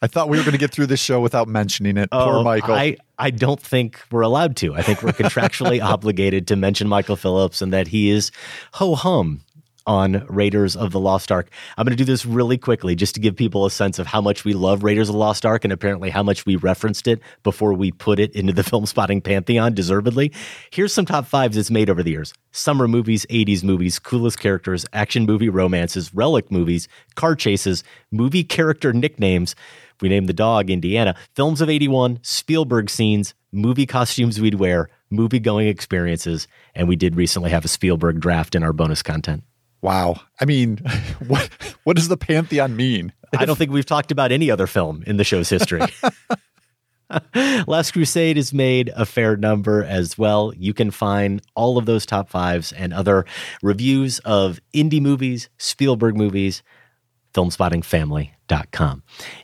I 0.00 0.06
thought 0.06 0.28
we 0.28 0.36
were 0.38 0.44
going 0.44 0.52
to 0.52 0.58
get 0.58 0.70
through 0.70 0.86
this 0.86 1.00
show 1.00 1.20
without 1.20 1.48
mentioning 1.48 1.96
it. 1.96 2.10
Poor 2.12 2.20
Oh, 2.36 2.42
Michael. 2.44 2.74
I, 2.74 2.96
I 3.18 3.30
don't 3.30 3.60
think 3.60 4.00
we're 4.12 4.20
allowed 4.22 4.54
to. 4.58 4.72
I 4.74 4.82
think 4.82 5.02
we're 5.02 5.12
contractually 5.12 5.82
obligated 5.82 6.46
to 6.48 6.56
mention 6.56 6.86
Michael 6.88 7.16
Phillips 7.16 7.60
and 7.60 7.72
that 7.72 7.88
he 7.88 8.10
is 8.10 8.30
ho 8.74 8.94
hum 8.94 9.40
on 9.86 10.24
Raiders 10.28 10.76
of 10.76 10.92
the 10.92 11.00
Lost 11.00 11.30
Ark. 11.30 11.50
I'm 11.76 11.84
going 11.84 11.96
to 11.96 12.02
do 12.02 12.04
this 12.04 12.24
really 12.24 12.56
quickly 12.58 12.94
just 12.94 13.14
to 13.14 13.20
give 13.20 13.36
people 13.36 13.66
a 13.66 13.70
sense 13.70 13.98
of 13.98 14.06
how 14.06 14.20
much 14.20 14.44
we 14.44 14.52
love 14.52 14.82
Raiders 14.82 15.08
of 15.08 15.14
the 15.14 15.18
Lost 15.18 15.44
Ark 15.44 15.64
and 15.64 15.72
apparently 15.72 16.10
how 16.10 16.22
much 16.22 16.46
we 16.46 16.56
referenced 16.56 17.06
it 17.06 17.20
before 17.42 17.74
we 17.74 17.92
put 17.92 18.18
it 18.18 18.32
into 18.32 18.52
the 18.52 18.62
Filmspotting 18.74 19.22
pantheon 19.22 19.74
deservedly. 19.74 20.32
Here's 20.70 20.92
some 20.92 21.06
top 21.06 21.26
fives 21.26 21.56
it's 21.56 21.70
made 21.70 21.90
over 21.90 22.02
the 22.02 22.12
years 22.12 22.32
summer 22.52 22.88
movies, 22.88 23.26
80s 23.30 23.62
movies, 23.64 23.98
coolest 23.98 24.38
characters, 24.38 24.86
action 24.92 25.26
movie 25.26 25.48
romances, 25.48 26.14
relic 26.14 26.50
movies, 26.50 26.88
car 27.14 27.34
chases, 27.34 27.84
movie 28.10 28.44
character 28.44 28.92
nicknames. 28.92 29.54
We 30.00 30.08
named 30.08 30.28
the 30.28 30.34
dog 30.34 30.70
Indiana, 30.70 31.14
films 31.34 31.60
of 31.60 31.70
81, 31.70 32.20
Spielberg 32.22 32.90
scenes, 32.90 33.34
movie 33.52 33.86
costumes 33.86 34.40
we'd 34.40 34.56
wear, 34.56 34.90
movie 35.10 35.38
going 35.38 35.68
experiences, 35.68 36.48
and 36.74 36.88
we 36.88 36.96
did 36.96 37.14
recently 37.16 37.50
have 37.50 37.64
a 37.64 37.68
Spielberg 37.68 38.20
draft 38.20 38.54
in 38.54 38.62
our 38.62 38.72
bonus 38.72 39.02
content. 39.02 39.44
Wow. 39.84 40.22
I 40.40 40.46
mean, 40.46 40.78
what 41.28 41.50
what 41.84 41.96
does 41.96 42.08
the 42.08 42.16
pantheon 42.16 42.74
mean? 42.74 43.12
I 43.36 43.44
don't 43.44 43.56
think 43.56 43.70
we've 43.70 43.84
talked 43.84 44.10
about 44.10 44.32
any 44.32 44.50
other 44.50 44.66
film 44.66 45.04
in 45.06 45.18
the 45.18 45.24
show's 45.24 45.50
history. 45.50 45.82
Last 47.66 47.92
Crusade 47.92 48.38
has 48.38 48.54
made 48.54 48.90
a 48.96 49.04
fair 49.04 49.36
number 49.36 49.84
as 49.84 50.16
well. 50.16 50.54
You 50.56 50.72
can 50.72 50.90
find 50.90 51.42
all 51.54 51.76
of 51.76 51.84
those 51.84 52.06
top 52.06 52.30
fives 52.30 52.72
and 52.72 52.94
other 52.94 53.26
reviews 53.62 54.20
of 54.20 54.58
Indy 54.72 55.00
movies, 55.00 55.50
Spielberg 55.58 56.16
movies, 56.16 56.62
filmspottingfamily.com. 57.34 59.02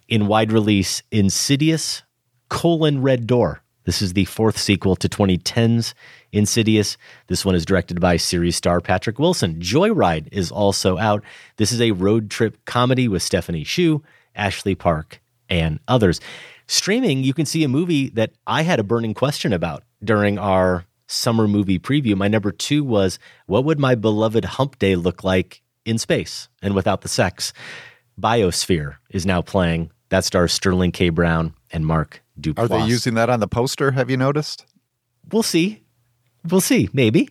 In 0.09 0.27
wide 0.27 0.53
release, 0.53 1.03
Insidious 1.11 2.03
colon 2.49 3.03
Red 3.03 3.27
Door. 3.27 3.63
This 3.85 4.01
is 4.01 4.15
the 4.15 4.25
fourth 4.25 4.57
sequel 4.57 4.97
to 4.97 5.09
2010's 5.09 5.95
Insidious. 6.33 6.97
This 7.27 7.45
one 7.45 7.55
is 7.55 7.65
directed 7.65 8.01
by 8.01 8.17
series 8.17 8.57
star 8.57 8.81
Patrick 8.81 9.19
Wilson. 9.19 9.61
Joyride 9.61 10.29
is 10.33 10.51
also 10.51 10.99
out. 10.99 11.25
This 11.57 11.73
is 11.73 11.81
a 11.81 11.91
road 11.93 12.31
trip 12.31 12.65
comedy 12.65 13.09
with 13.09 13.23
Stephanie 13.23 13.65
Hsu, 13.65 14.03
Ashley 14.35 14.75
Park, 14.75 15.21
and 15.49 15.81
others. 15.89 16.21
Streaming, 16.67 17.25
you 17.25 17.35
can 17.35 17.47
see 17.47 17.65
a 17.65 17.69
movie 17.69 18.11
that 18.11 18.33
I 18.47 18.63
had 18.63 18.79
a 18.79 18.85
burning 18.85 19.15
question 19.15 19.53
about 19.53 19.83
during 20.05 20.39
our 20.39 20.85
summer 21.09 21.49
movie 21.49 21.81
preview. 21.81 22.17
My 22.17 22.29
number 22.29 22.53
two 22.53 22.85
was 22.85 23.19
what 23.47 23.65
would 23.65 23.81
my 23.81 23.97
beloved 23.97 24.45
Humpday 24.45 25.03
look 25.03 25.25
like 25.25 25.63
in 25.85 25.99
space 25.99 26.49
and 26.63 26.75
without 26.75 27.01
the 27.01 27.09
sex? 27.09 27.53
Biosphere 28.21 28.97
is 29.11 29.27
now 29.27 29.43
playing. 29.43 29.91
That 30.11 30.25
stars 30.25 30.53
Sterling 30.53 30.93
K. 30.93 31.09
Brown 31.09 31.55
and 31.73 31.87
Mark 31.87 32.23
Duplass. 32.41 32.59
Are 32.59 32.69
they 32.69 32.87
using 32.87 33.15
that 33.15 33.31
on 33.31 33.41
the 33.41 33.49
poster? 33.49 33.93
Have 33.93 34.11
you 34.11 34.17
noticed? 34.17 34.65
We'll 35.33 35.43
see. 35.43 35.83
We'll 36.49 36.61
see. 36.61 36.89
Maybe. 36.93 37.29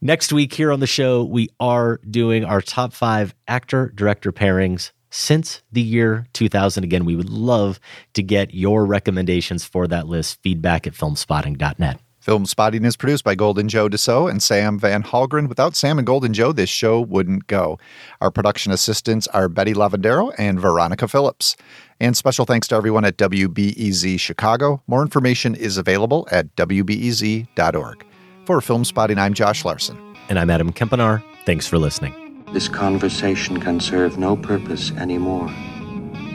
Next 0.00 0.32
week 0.32 0.52
here 0.52 0.72
on 0.72 0.80
the 0.80 0.86
show, 0.86 1.24
we 1.24 1.48
are 1.58 2.00
doing 2.08 2.44
our 2.44 2.60
top 2.60 2.92
five 2.92 3.34
actor 3.48 3.92
director 3.94 4.30
pairings 4.32 4.92
since 5.10 5.62
the 5.72 5.80
year 5.80 6.26
2000. 6.34 6.84
Again, 6.84 7.04
we 7.04 7.16
would 7.16 7.30
love 7.30 7.80
to 8.14 8.22
get 8.22 8.54
your 8.54 8.84
recommendations 8.84 9.64
for 9.64 9.86
that 9.86 10.06
list. 10.06 10.38
Feedback 10.42 10.86
at 10.86 10.92
filmspotting.net. 10.92 12.00
Filmspotting 12.26 12.84
is 12.84 12.96
produced 12.96 13.22
by 13.22 13.36
Golden 13.36 13.68
Joe 13.68 13.88
Deso 13.88 14.28
and 14.28 14.42
Sam 14.42 14.80
Van 14.80 15.04
Hallgren. 15.04 15.48
Without 15.48 15.76
Sam 15.76 15.96
and 15.96 16.04
Golden 16.04 16.34
Joe, 16.34 16.50
this 16.50 16.68
show 16.68 17.00
wouldn't 17.00 17.46
go. 17.46 17.78
Our 18.20 18.32
production 18.32 18.72
assistants 18.72 19.28
are 19.28 19.48
Betty 19.48 19.74
Lavandero 19.74 20.34
and 20.36 20.58
Veronica 20.58 21.06
Phillips. 21.06 21.56
And 22.00 22.16
special 22.16 22.44
thanks 22.44 22.68
to 22.68 22.74
everyone 22.74 23.04
at 23.04 23.16
WBEZ 23.16 24.20
Chicago. 24.20 24.82
More 24.86 25.02
information 25.02 25.54
is 25.54 25.78
available 25.78 26.28
at 26.30 26.54
WBEZ.org. 26.56 28.04
For 28.44 28.60
Filmspotting, 28.60 29.18
I'm 29.18 29.34
Josh 29.34 29.64
Larsen. 29.64 29.98
And 30.28 30.38
I'm 30.38 30.50
Adam 30.50 30.72
Kempenaar. 30.72 31.22
Thanks 31.44 31.66
for 31.66 31.78
listening. 31.78 32.44
This 32.52 32.68
conversation 32.68 33.60
can 33.60 33.80
serve 33.80 34.18
no 34.18 34.36
purpose 34.36 34.92
anymore. 34.92 35.52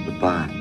Goodbye. 0.05 0.60